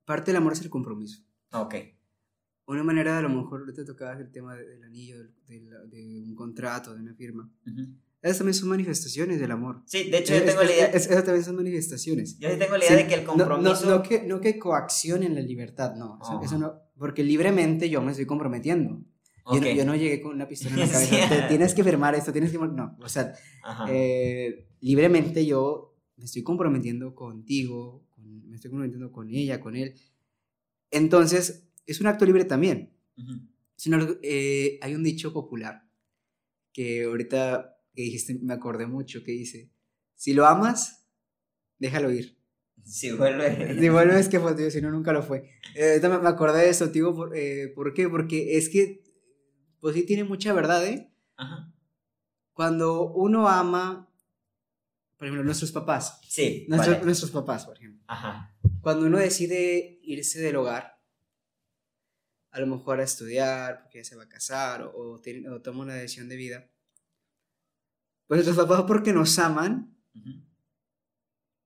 parte 0.05 0.31
del 0.31 0.37
amor 0.37 0.53
es 0.53 0.61
el 0.63 0.71
compromiso. 0.71 1.23
Ok 1.53 1.75
una 2.69 2.85
manera, 2.85 3.19
a 3.19 3.23
lo 3.23 3.31
mejor 3.31 3.73
te 3.73 3.85
tocaba 3.85 4.13
el 4.21 4.31
tema 4.31 4.55
del 4.55 4.85
anillo, 4.85 5.17
de, 5.47 6.25
un 6.27 6.35
contrato, 6.35 6.95
de 6.95 7.01
una 7.01 7.15
firma. 7.15 7.51
Esas 8.20 8.39
también 8.39 8.55
son 8.55 8.69
manifestaciones 8.69 9.39
del 9.39 9.51
amor. 9.53 9.82
Sí, 9.86 10.11
de 10.11 10.19
hecho 10.19 10.35
yo 10.35 10.45
tengo 10.45 10.62
la 10.62 10.73
idea... 10.73 10.86
esas 10.86 11.24
también 11.24 11.45
son 11.45 11.55
manifestaciones. 11.55 12.36
Yo 12.39 12.51
sí 12.51 12.57
tengo 12.59 12.77
la 12.77 12.85
idea 12.85 12.97
de 12.97 13.07
que 13.07 13.15
el 13.15 13.24
compromiso... 13.24 13.86
No, 13.86 13.97
no, 13.97 14.03
que, 14.03 14.23
no 14.23 14.40
que 14.40 14.59
coaccionen 14.59 15.36
la 15.36 15.40
libertad, 15.40 15.95
no. 15.95 16.19
Eso, 16.43 16.59
no. 16.59 16.74
Porque 16.97 17.23
libremente 17.23 17.89
yo 17.89 18.03
me 18.03 18.11
estoy 18.11 18.27
comprometiendo. 18.27 19.01
Yo, 19.53 19.85
no, 19.85 19.95
llegué 19.95 20.20
con 20.20 20.35
una 20.35 20.49
pistola 20.49 20.74
en 20.74 20.81
la 20.81 20.89
cabeza. 20.93 21.49
tienes 21.49 21.74
que 21.74 21.85
firmar 21.85 22.15
esto, 22.16 22.32
tienes 22.32 22.51
que... 22.51 22.59
No, 22.59 22.97
o 23.01 23.09
sea, 23.09 23.32
eh, 23.89 24.69
libremente 24.81 25.47
yo 25.47 25.97
me 26.16 26.24
estoy 26.24 26.43
comprometiendo 26.43 27.15
contigo, 27.15 28.05
me 28.16 28.57
estoy 28.57 28.70
comprometiendo 28.70 29.12
con 29.12 29.31
ella, 29.31 29.61
con 29.61 29.77
él. 29.77 29.95
Entonces, 30.90 31.69
es 31.86 32.01
un 32.01 32.09
acto 32.09 32.27
libre 32.27 32.45
también. 32.45 32.93
Eh, 34.23 34.78
hay 34.82 34.95
un 34.95 35.05
dicho 35.05 35.32
popular 35.32 35.89
que 36.73 37.05
ahorita 37.05 37.78
que 37.99 38.05
dijiste 38.05 38.39
me 38.41 38.55
acordé 38.55 38.87
mucho, 38.87 39.25
que 39.25 39.33
dice, 39.33 39.73
si 40.15 40.33
lo 40.33 40.47
amas, 40.47 41.05
déjalo 41.81 42.12
ir. 42.12 42.39
Si 42.85 43.11
vuelve. 43.11 43.77
Si 43.77 43.89
vuelve 43.89 44.20
es 44.20 44.29
que 44.29 44.39
fue, 44.39 44.70
si 44.70 44.81
no, 44.81 44.93
nunca 44.93 45.12
lo 45.12 45.20
fue. 45.20 45.51
Eh, 45.75 45.99
me, 46.01 46.29
acordé 46.29 46.61
de 46.61 46.69
eso, 46.69 46.93
tío, 46.93 47.12
por, 47.12 47.37
eh, 47.37 47.73
¿por 47.75 47.93
qué? 47.95 48.09
Porque 48.09 48.57
es 48.57 48.69
que, 48.69 49.03
pues 49.81 49.97
sí 49.97 50.05
tiene 50.05 50.23
mucha 50.23 50.53
verdad, 50.53 50.87
¿eh? 50.87 51.12
Ajá. 51.37 51.75
Cuando 52.53 53.11
uno 53.11 53.49
ama, 53.49 54.09
por 55.16 55.27
ejemplo, 55.27 55.43
nuestros 55.43 55.73
papás. 55.73 56.20
Sí. 56.29 56.66
Nuestros 56.69 57.33
papás, 57.33 57.66
por 57.66 57.79
ejemplo. 57.79 58.05
Ajá. 58.07 58.57
Cuando 58.81 59.07
uno 59.07 59.19
decide 59.19 59.99
irse 60.05 60.41
del 60.41 60.55
hogar, 60.55 61.01
a 62.53 62.61
lo 62.61 62.69
mejor 62.69 63.01
a 63.01 63.05
estudiar, 63.05 63.83
porque 63.83 63.99
ya 63.99 64.05
se 64.05 64.15
va 64.15 64.23
a 64.23 64.29
casar, 64.29 64.83
o, 64.83 65.20
o, 65.20 65.62
toma 65.62 65.83
una 65.83 65.95
decisión 65.95 66.29
de 66.29 66.37
vida, 66.37 66.70
pues 68.29 68.45
nuestros 68.45 68.69
papás 68.69 68.85
porque 68.87 69.15
nos 69.15 69.39
aman, 69.39 69.97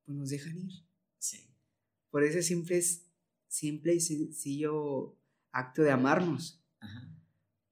pues 0.05 0.17
nos 0.17 0.31
dejan 0.31 0.57
ir. 0.59 0.73
Sí. 1.19 1.51
Por 2.11 2.23
ese 2.23 2.43
simple, 2.43 2.81
simple 3.49 3.95
y 3.95 4.01
sencillo 4.01 5.19
acto 5.51 5.83
de 5.83 5.91
amarnos. 5.91 6.63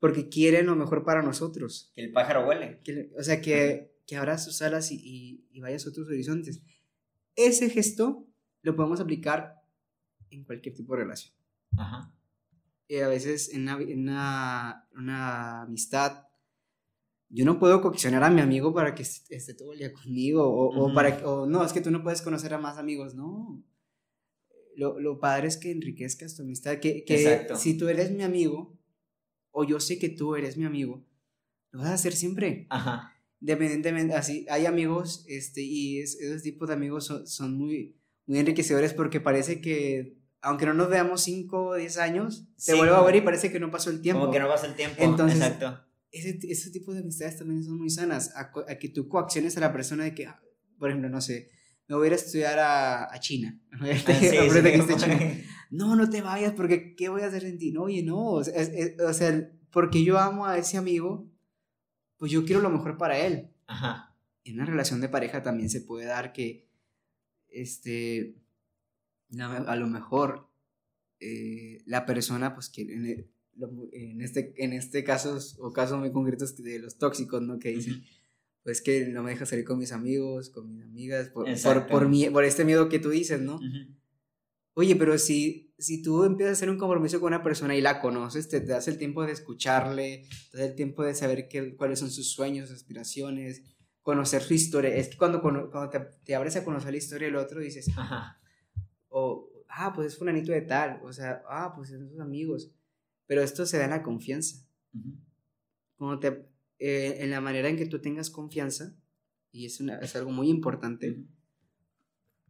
Porque 0.01 0.29
quieren 0.29 0.67
lo 0.67 0.75
mejor 0.75 1.05
para 1.05 1.23
nosotros. 1.23 1.93
Que 1.95 2.03
el 2.03 2.13
pájaro 2.13 2.49
huele. 2.49 2.81
o 3.17 3.23
sea, 3.23 3.41
que, 3.41 3.95
que 4.07 4.17
abra 4.17 4.39
sus 4.39 4.61
alas 4.61 4.91
y, 4.91 5.47
y, 5.51 5.61
vayas 5.61 5.87
a 5.87 5.91
otros 5.91 6.09
horizontes. 6.09 6.63
Ese 7.37 7.71
gesto 7.71 8.27
lo 8.63 8.75
podemos 8.75 8.99
aplicar 8.99 9.63
en 10.31 10.45
cualquier 10.45 10.75
tipo 10.75 10.95
de 10.95 11.03
relación. 11.03 11.35
Ajá. 11.77 12.13
a 12.91 13.09
veces 13.09 13.51
en 13.53 13.69
una, 13.69 14.89
una 14.97 15.63
amistad 15.63 16.30
yo 17.31 17.45
no 17.45 17.59
puedo 17.61 17.81
coaccionar 17.81 18.25
a 18.25 18.31
mi 18.31 18.41
amigo 18.41 18.75
para 18.75 18.95
que 18.95 19.03
esté 19.03 19.55
todo 19.55 19.73
el 19.73 19.79
día 19.79 19.93
conmigo, 19.93 20.45
o, 20.45 20.93
para, 20.93 21.17
o 21.27 21.47
no, 21.47 21.65
es 21.65 21.73
que 21.73 21.81
tú 21.81 21.91
no 21.91 22.03
puedes 22.03 22.23
conocer 22.23 22.53
a 22.53 22.59
más 22.59 22.77
amigos, 22.77 23.15
no. 23.15 23.63
Lo, 24.77 24.99
lo 24.99 25.21
padre 25.21 25.47
es 25.47 25.57
que 25.57 25.71
enriquezcas 25.71 26.37
tu 26.37 26.43
amistad, 26.43 26.79
que, 26.79 27.05
que 27.05 27.47
si 27.57 27.79
tú 27.79 27.89
eres 27.89 28.11
mi 28.11 28.25
amigo, 28.25 28.77
o 29.53 29.65
yo 29.65 29.79
sé 29.79 29.99
que 29.99 30.09
tú 30.09 30.35
eres 30.35 30.57
mi 30.57 30.65
amigo, 30.65 31.07
lo 31.71 31.81
vas 31.81 31.91
a 31.91 31.95
hacer 31.95 32.15
siempre. 32.15 32.67
Ajá. 32.69 33.15
Independientemente, 33.41 34.15
así, 34.15 34.45
hay 34.51 34.67
amigos, 34.67 35.25
este, 35.29 35.63
y 35.63 36.01
esos 36.01 36.43
tipos 36.43 36.69
de 36.69 36.75
amigos 36.75 37.05
son, 37.07 37.27
son, 37.27 37.57
muy, 37.57 37.97
muy 38.27 38.39
enriquecedores 38.39 38.93
porque 38.93 39.21
parece 39.21 39.61
que, 39.61 40.19
aunque 40.41 40.67
no 40.67 40.75
nos 40.75 40.91
veamos 40.91 41.23
5 41.23 41.65
o 41.65 41.75
10 41.75 41.97
años, 41.99 42.49
te 42.65 42.75
vuelvo 42.75 42.97
a 42.97 43.05
ver 43.05 43.17
y 43.17 43.21
parece 43.21 43.53
que 43.53 43.61
no 43.61 43.71
pasó 43.71 43.91
el 43.91 44.03
tiempo. 44.03 44.23
Como 44.23 44.33
que 44.33 44.41
no 44.41 44.49
pasa 44.49 44.67
el 44.67 44.75
tiempo, 44.75 44.97
Entonces, 44.99 45.41
Exacto 45.41 45.90
ese, 46.11 46.39
ese 46.49 46.71
tipo 46.71 46.93
de 46.93 47.01
amistades 47.01 47.39
también 47.39 47.63
son 47.63 47.79
muy 47.79 47.91
sanas, 47.91 48.33
a, 48.37 48.51
que 48.79 48.89
tú 48.89 49.09
coacciones 49.09 49.57
a 49.57 49.61
la 49.61 49.73
persona 49.73 50.05
de 50.05 50.15
que, 50.15 50.27
ah, 50.27 50.41
por 50.79 50.91
ejemplo, 50.91 51.09
no 51.09 51.21
sé, 51.21 51.51
me 51.89 51.97
voy 51.97 52.05
a 52.05 52.07
ir 52.09 52.13
a 52.13 52.17
estudiar 52.17 52.59
a, 52.59 53.13
a 53.13 53.21
China. 53.21 53.59
No, 55.73 55.95
no 55.95 56.11
te 56.11 56.21
vayas 56.21 56.53
porque 56.55 56.97
¿qué 56.97 57.09
voy 57.09 57.23
a 57.23 57.29
hacer 57.29 57.45
en 57.45 57.57
ti? 57.57 57.71
No, 57.71 57.83
oye, 57.83 58.03
no, 58.03 58.33
o 58.33 58.43
sea, 58.43 59.53
porque 59.71 60.03
yo 60.03 60.19
amo 60.19 60.45
a 60.45 60.59
ese 60.59 60.77
amigo, 60.77 61.31
pues 62.17 62.33
yo 62.33 62.45
quiero 62.45 62.61
lo 62.61 62.71
mejor 62.71 62.99
para 62.99 63.19
él. 63.19 63.53
Ajá. 63.69 64.17
En 64.43 64.57
una 64.57 64.65
relación 64.65 65.01
de 65.01 65.09
pareja 65.09 65.45
también 65.45 65.71
se 65.71 65.81
puede 65.81 66.07
dar 66.07 66.33
que, 66.33 66.69
este, 67.47 68.35
a 69.39 69.77
lo 69.77 69.87
mejor 69.87 70.51
eh, 71.21 71.83
la 71.87 72.05
persona, 72.05 72.53
pues, 72.55 72.69
que 72.69 73.29
en 73.93 74.21
este, 74.21 74.55
en 74.57 74.73
este 74.73 75.05
caso, 75.05 75.39
o 75.59 75.73
casos 75.73 75.99
muy 75.99 76.13
concretos 76.13 76.57
de 76.57 76.79
los 76.79 76.99
tóxicos, 76.99 77.43
¿no? 77.43 77.59
Que 77.59 77.71
dicen, 77.71 78.03
pues 78.63 78.81
que 78.81 79.07
no 79.09 79.23
me 79.23 79.31
deja 79.31 79.47
salir 79.47 79.65
con 79.65 79.79
mis 79.79 79.93
amigos, 79.93 80.51
con 80.51 80.69
mis 80.69 80.83
amigas, 80.83 81.29
por, 81.31 81.47
por, 81.63 81.87
por, 81.87 82.33
por, 82.33 82.45
este 82.45 82.65
miedo 82.65 82.89
que 82.89 82.99
tú 82.99 83.11
dices, 83.11 83.41
¿no? 83.41 83.59
Oye, 84.75 84.97
pero 84.97 85.19
si, 85.19 85.75
si 85.79 86.03
tú 86.03 86.25
empiezas 86.25 86.51
a 86.51 86.57
hacer 86.59 86.71
un 86.71 86.79
compromiso 86.79 87.21
con 87.21 87.29
una 87.29 87.43
persona 87.43 87.77
y 87.77 87.81
la 87.81 88.01
conoces, 88.01 88.49
te, 88.49 88.61
das 88.61 88.89
el 88.89 88.99
tiempo 88.99 89.25
de 89.25 89.33
escucharle, 89.33 90.25
te 90.51 90.59
das 90.59 90.69
el 90.69 90.77
tiempo 90.77 91.03
de 91.03 91.15
saber 91.15 91.49
qué, 91.49 91.75
cuáles 91.77 91.99
son 91.99 92.11
sus 92.11 92.33
sueños, 92.33 92.71
aspiraciones, 92.71 93.63
conocer 94.03 94.43
su 94.43 94.55
historia. 94.55 94.95
Es 94.95 95.09
que 95.09 95.17
cuando, 95.17 95.41
cuando 95.43 95.91
te, 95.91 96.01
te, 96.25 96.35
abres 96.35 96.57
a 96.57 96.65
conocer 96.65 96.93
la 96.93 96.99
historia 96.99 97.27
del 97.27 97.37
otro, 97.37 97.61
dices, 97.61 97.91
o, 99.09 99.51
ah, 99.69 99.93
pues 99.93 100.13
es 100.13 100.19
fulanito 100.19 100.53
de 100.53 100.63
tal, 100.63 101.01
o 101.03 101.13
sea, 101.13 101.43
ah, 101.49 101.73
pues 101.75 101.91
son 101.91 102.09
sus 102.09 102.21
amigos 102.21 102.71
pero 103.31 103.45
esto 103.45 103.65
se 103.65 103.79
da 103.79 103.85
en 103.85 103.91
la 103.91 104.03
confianza. 104.03 104.67
te, 106.21 106.49
eh, 106.81 107.19
en 107.21 107.31
la 107.31 107.41
manera 107.41 107.69
en 107.69 107.77
que 107.77 107.87
tú 107.87 108.01
tengas 108.01 108.29
confianza, 108.29 108.97
y 109.53 109.67
es, 109.67 109.79
una, 109.79 110.01
es 110.01 110.17
algo 110.17 110.33
muy 110.33 110.49
importante, 110.49 111.23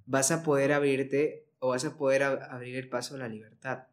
vas 0.07 0.31
a 0.31 0.43
poder 0.43 0.73
abrirte 0.73 1.51
o 1.59 1.69
vas 1.69 1.85
a 1.85 1.99
poder 1.99 2.23
abrir 2.23 2.77
el 2.77 2.89
paso 2.89 3.15
a 3.15 3.19
la 3.19 3.29
libertad. 3.29 3.89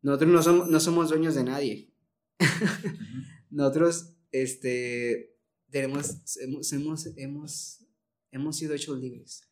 Nosotros 0.00 0.30
no 0.30 0.42
somos, 0.42 0.70
no 0.70 0.80
somos 0.80 1.10
dueños 1.10 1.34
de 1.34 1.44
nadie. 1.44 1.92
Nosotros 3.50 4.16
este, 4.32 5.36
tenemos, 5.68 6.34
hemos, 6.38 6.72
hemos, 6.72 7.06
hemos, 7.18 7.86
hemos 8.30 8.56
sido 8.56 8.72
hechos 8.72 8.98
libres. 8.98 9.49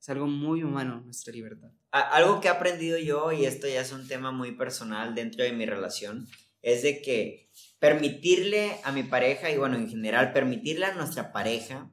Es 0.00 0.08
algo 0.08 0.26
muy 0.26 0.62
humano 0.62 1.00
nuestra 1.04 1.32
libertad. 1.32 1.70
Algo 1.90 2.40
que 2.40 2.48
he 2.48 2.50
aprendido 2.50 2.98
yo, 2.98 3.32
y 3.32 3.44
esto 3.44 3.66
ya 3.66 3.80
es 3.80 3.92
un 3.92 4.06
tema 4.06 4.30
muy 4.30 4.52
personal 4.52 5.14
dentro 5.14 5.44
de 5.44 5.52
mi 5.52 5.66
relación, 5.66 6.28
es 6.62 6.82
de 6.82 7.02
que 7.02 7.50
permitirle 7.78 8.78
a 8.84 8.92
mi 8.92 9.02
pareja, 9.02 9.50
y 9.50 9.56
bueno, 9.56 9.76
en 9.76 9.88
general, 9.88 10.32
permitirle 10.32 10.86
a 10.86 10.94
nuestra 10.94 11.32
pareja 11.32 11.90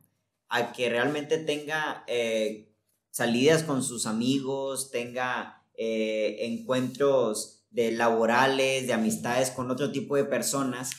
a 0.49 0.73
que 0.73 0.90
realmente 0.90 1.38
tenga 1.38 2.03
eh, 2.07 2.72
salidas 3.10 3.64
con 3.64 3.84
sus 3.84 4.06
amigos, 4.06 4.91
tenga 4.91 5.65
eh, 5.77 6.38
encuentros 6.41 7.65
de 7.69 7.91
laborales, 7.91 8.88
de 8.88 8.94
amistades 8.94 9.52
con 9.52 9.72
otro 9.72 9.91
tipo 9.91 10.15
de 10.15 10.26
personas, 10.26 10.91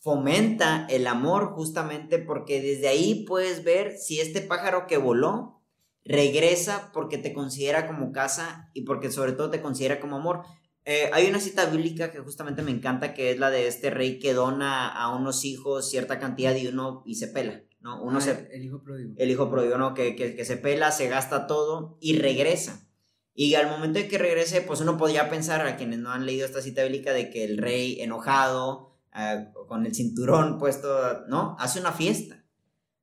fomenta 0.00 0.86
el 0.88 1.06
amor 1.06 1.52
justamente 1.54 2.18
porque 2.18 2.60
desde 2.60 2.88
ahí 2.88 3.24
puedes 3.26 3.64
ver 3.64 3.96
si 3.98 4.20
este 4.20 4.40
pájaro 4.40 4.86
que 4.86 4.96
voló 4.96 5.59
regresa 6.04 6.90
porque 6.92 7.18
te 7.18 7.32
considera 7.32 7.86
como 7.86 8.12
casa 8.12 8.70
y 8.74 8.82
porque 8.82 9.10
sobre 9.10 9.32
todo 9.32 9.50
te 9.50 9.60
considera 9.60 10.00
como 10.00 10.16
amor. 10.16 10.42
Eh, 10.84 11.10
hay 11.12 11.28
una 11.28 11.40
cita 11.40 11.66
bíblica 11.66 12.10
que 12.10 12.20
justamente 12.20 12.62
me 12.62 12.70
encanta, 12.70 13.12
que 13.12 13.30
es 13.30 13.38
la 13.38 13.50
de 13.50 13.66
este 13.66 13.90
rey 13.90 14.18
que 14.18 14.32
dona 14.32 14.88
a 14.88 15.14
unos 15.14 15.44
hijos 15.44 15.88
cierta 15.88 16.18
cantidad 16.18 16.54
y 16.56 16.66
uno 16.66 17.02
y 17.04 17.16
se 17.16 17.28
pela, 17.28 17.62
¿no? 17.80 18.02
Uno 18.02 18.18
ah, 18.18 18.20
se, 18.20 18.48
el 18.52 18.64
hijo 18.64 18.82
pródigo. 18.82 19.14
El 19.18 19.30
hijo 19.30 19.50
pródigo, 19.50 19.76
¿no? 19.76 19.92
Que, 19.94 20.16
que, 20.16 20.44
se 20.44 20.56
pela, 20.56 20.90
se 20.90 21.08
gasta 21.08 21.46
todo 21.46 21.98
y 22.00 22.18
regresa. 22.18 22.88
Y 23.34 23.54
al 23.54 23.68
momento 23.68 23.98
de 23.98 24.08
que 24.08 24.18
regrese, 24.18 24.62
pues 24.62 24.80
uno 24.80 24.96
podría 24.96 25.30
pensar, 25.30 25.64
a 25.66 25.76
quienes 25.76 25.98
no 25.98 26.10
han 26.10 26.26
leído 26.26 26.46
esta 26.46 26.62
cita 26.62 26.82
bíblica, 26.82 27.12
de 27.12 27.30
que 27.30 27.44
el 27.44 27.58
rey 27.58 28.00
enojado, 28.00 28.98
ah, 29.12 29.52
con 29.68 29.84
el 29.84 29.94
cinturón 29.94 30.58
puesto, 30.58 31.26
¿no? 31.28 31.56
Hace 31.58 31.78
una 31.78 31.92
fiesta. 31.92 32.44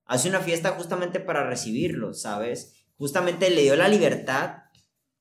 Hace 0.05 0.29
una 0.29 0.39
fiesta 0.39 0.71
justamente 0.71 1.19
para 1.19 1.47
recibirlo, 1.47 2.13
¿sabes? 2.13 2.76
Justamente 2.97 3.49
le 3.49 3.61
dio 3.61 3.75
la 3.75 3.87
libertad, 3.87 4.63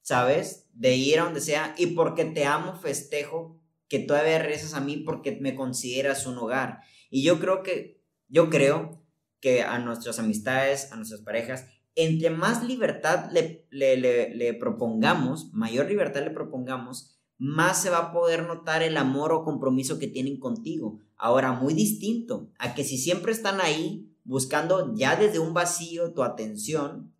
¿sabes? 0.02 0.68
De 0.72 0.96
ir 0.96 1.20
a 1.20 1.24
donde 1.24 1.40
sea 1.40 1.74
y 1.78 1.88
porque 1.88 2.24
te 2.24 2.44
amo 2.44 2.74
festejo 2.74 3.60
que 3.88 3.98
todavía 4.00 4.38
regresas 4.38 4.74
a 4.74 4.80
mí 4.80 4.96
porque 4.96 5.38
me 5.40 5.54
consideras 5.54 6.26
un 6.26 6.38
hogar. 6.38 6.80
Y 7.10 7.22
yo 7.22 7.38
creo 7.38 7.62
que, 7.62 8.02
yo 8.28 8.50
creo 8.50 9.02
que 9.40 9.62
a 9.62 9.78
nuestras 9.78 10.18
amistades, 10.18 10.90
a 10.92 10.96
nuestras 10.96 11.20
parejas, 11.20 11.66
entre 11.94 12.30
más 12.30 12.62
libertad 12.64 13.30
le, 13.32 13.66
le, 13.70 14.34
le, 14.34 14.54
propongamos, 14.54 15.52
mayor 15.52 15.88
libertad 15.88 16.22
le 16.22 16.30
propongamos, 16.30 17.18
más 17.38 17.80
se 17.80 17.90
va 17.90 17.98
a 17.98 18.12
poder 18.12 18.46
notar 18.46 18.82
el 18.82 18.96
amor 18.96 19.32
o 19.32 19.44
compromiso 19.44 19.98
que 19.98 20.08
tienen 20.08 20.38
contigo. 20.38 21.00
Ahora, 21.16 21.52
muy 21.52 21.74
distinto 21.74 22.50
a 22.58 22.74
que 22.74 22.84
si 22.84 22.98
siempre 22.98 23.32
están 23.32 23.60
ahí 23.60 24.10
buscando 24.24 24.94
ya 24.94 25.16
desde 25.16 25.38
un 25.38 25.54
vacío 25.54 26.12
tu 26.12 26.22
atención, 26.22 27.14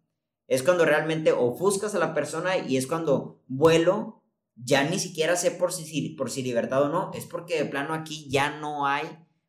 es 0.48 0.62
cuando 0.62 0.85
realmente 0.85 1.32
ofuscas 1.32 1.94
a 1.94 1.98
la 1.98 2.14
persona 2.14 2.56
y 2.56 2.77
es 2.77 2.86
cuando 2.86 3.43
vuelo, 3.47 4.23
ya 4.55 4.85
ni 4.85 4.98
siquiera 4.98 5.36
sé 5.36 5.51
por 5.51 5.73
si, 5.73 6.10
por 6.10 6.31
si 6.31 6.43
libertad 6.43 6.85
o 6.85 6.89
no, 6.89 7.10
es 7.14 7.27
porque 7.27 7.59
de 7.59 7.68
plano 7.68 7.94
aquí 7.94 8.28
ya 8.31 8.59
no 8.59 8.86
hay 8.86 9.06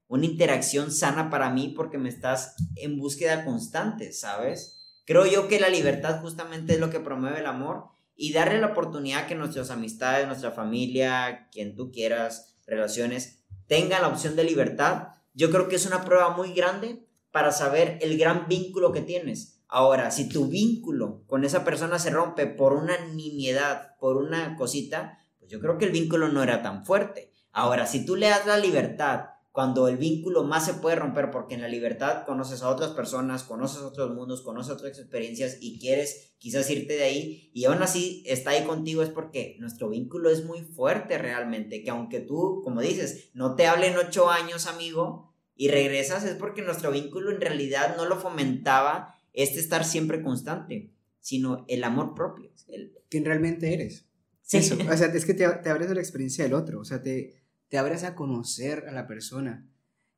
una 0.07 0.25
interacción 0.25 0.91
sana 0.91 1.29
para 1.29 1.49
mí 1.49 1.73
porque 1.75 1.97
me 1.97 2.09
estás 2.09 2.55
en 2.75 2.97
búsqueda 2.97 3.45
constante, 3.45 4.13
¿sabes? 4.13 4.77
Creo 5.05 5.25
yo 5.25 5.47
que 5.47 5.59
la 5.59 5.69
libertad 5.69 6.21
justamente 6.21 6.73
es 6.73 6.79
lo 6.79 6.89
que 6.89 6.99
promueve 6.99 7.39
el 7.39 7.45
amor 7.45 7.85
y 8.15 8.33
darle 8.33 8.59
la 8.59 8.67
oportunidad 8.67 9.27
que 9.27 9.35
nuestras 9.35 9.69
amistades, 9.69 10.27
nuestra 10.27 10.51
familia, 10.51 11.47
quien 11.51 11.75
tú 11.75 11.91
quieras, 11.91 12.57
relaciones, 12.65 13.43
tengan 13.67 14.01
la 14.01 14.07
opción 14.07 14.35
de 14.35 14.43
libertad. 14.43 15.09
Yo 15.33 15.51
creo 15.51 15.67
que 15.67 15.75
es 15.75 15.85
una 15.85 16.03
prueba 16.03 16.35
muy 16.35 16.53
grande 16.53 17.05
para 17.31 17.51
saber 17.51 17.99
el 18.01 18.17
gran 18.17 18.47
vínculo 18.47 18.91
que 18.91 19.01
tienes. 19.01 19.56
Ahora, 19.67 20.11
si 20.11 20.29
tu 20.29 20.47
vínculo 20.47 21.23
con 21.27 21.43
esa 21.43 21.65
persona 21.65 21.99
se 21.99 22.09
rompe 22.09 22.47
por 22.47 22.73
una 22.73 22.97
nimiedad, 23.13 23.97
por 23.99 24.17
una 24.17 24.55
cosita, 24.55 25.17
pues 25.39 25.51
yo 25.51 25.59
creo 25.59 25.77
que 25.77 25.85
el 25.85 25.91
vínculo 25.91 26.29
no 26.29 26.41
era 26.41 26.61
tan 26.61 26.85
fuerte. 26.85 27.33
Ahora, 27.51 27.85
si 27.85 28.05
tú 28.05 28.15
le 28.15 28.29
das 28.29 28.45
la 28.45 28.57
libertad 28.57 29.25
cuando 29.57 29.87
el 29.87 29.97
vínculo 29.97 30.43
más 30.43 30.67
se 30.67 30.75
puede 30.75 30.97
romper, 30.97 31.31
porque 31.31 31.55
en 31.55 31.63
la 31.63 31.67
libertad 31.67 32.27
conoces 32.27 32.61
a 32.61 32.69
otras 32.69 32.91
personas, 32.91 33.41
conoces 33.41 33.81
otros 33.81 34.13
mundos, 34.13 34.43
conoces 34.43 34.71
otras 34.71 34.99
experiencias 34.99 35.57
y 35.59 35.79
quieres 35.79 36.35
quizás 36.37 36.69
irte 36.69 36.93
de 36.93 37.03
ahí 37.05 37.49
y 37.55 37.65
aún 37.65 37.81
así 37.81 38.23
está 38.27 38.51
ahí 38.51 38.65
contigo 38.65 39.01
es 39.01 39.09
porque 39.09 39.57
nuestro 39.59 39.89
vínculo 39.89 40.29
es 40.29 40.45
muy 40.45 40.61
fuerte 40.61 41.17
realmente, 41.17 41.81
que 41.81 41.89
aunque 41.89 42.19
tú, 42.19 42.61
como 42.63 42.81
dices, 42.81 43.31
no 43.33 43.55
te 43.55 43.65
hablen 43.65 43.97
ocho 43.97 44.29
años, 44.29 44.67
amigo, 44.67 45.33
y 45.55 45.69
regresas 45.69 46.23
es 46.23 46.35
porque 46.35 46.61
nuestro 46.61 46.91
vínculo 46.91 47.31
en 47.31 47.41
realidad 47.41 47.97
no 47.97 48.05
lo 48.05 48.17
fomentaba 48.17 49.15
este 49.37 49.59
estar 49.59 49.85
siempre 49.85 50.21
constante, 50.21 50.91
sino 51.19 51.63
el 51.67 51.83
amor 51.83 52.15
propio. 52.15 52.51
El... 52.67 52.93
Quien 53.09 53.23
realmente 53.23 53.73
eres. 53.73 54.05
Sí. 54.41 54.57
Eso, 54.57 54.75
o 54.75 54.97
sea, 54.97 55.07
es 55.07 55.25
que 55.25 55.33
te, 55.33 55.47
te, 55.47 55.69
abres 55.69 55.89
a 55.89 55.93
la 55.93 55.99
experiencia 55.99 56.43
del 56.43 56.53
otro, 56.53 56.79
o 56.79 56.85
sea, 56.85 57.01
te, 57.01 57.43
te 57.67 57.77
abres 57.77 58.03
a 58.03 58.15
conocer 58.15 58.85
a 58.87 58.91
la 58.91 59.07
persona. 59.07 59.69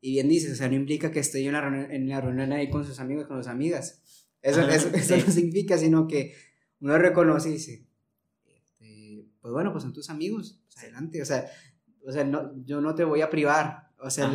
Y 0.02 0.14
bien 0.14 0.30
dices, 0.30 0.54
o 0.54 0.56
sea, 0.56 0.70
no 0.70 0.76
implica 0.76 1.12
que 1.12 1.20
esté 1.20 1.46
en 1.46 1.52
la 1.52 1.62
reunión, 1.62 1.92
en 1.92 2.08
la 2.08 2.22
reunión 2.22 2.54
ahí 2.54 2.70
con 2.70 2.86
sus 2.86 3.00
amigos, 3.00 3.28
con 3.28 3.38
sus 3.38 3.48
amigas. 3.48 4.02
Eso, 4.42 4.62
eso, 4.62 4.90
eso 4.94 5.18
no 5.18 5.32
significa, 5.32 5.78
sino 5.78 6.08
que 6.08 6.34
uno 6.80 6.98
reconoce 6.98 7.50
y 7.50 7.54
dice, 7.54 7.86
este, 8.46 9.28
pues 9.42 9.54
bueno, 9.54 9.72
pues 9.74 9.84
son 9.84 9.94
tus 9.94 10.10
amigos, 10.10 10.62
pues 10.66 10.78
adelante, 10.78 11.22
o 11.22 11.26
sea, 11.26 11.46
o 12.06 12.12
sea 12.12 12.24
no, 12.24 12.54
yo 12.64 12.80
no 12.80 12.96
te 12.96 13.04
voy 13.04 13.22
a 13.22 13.30
privar, 13.30 13.90
o 14.00 14.10
sea, 14.10 14.32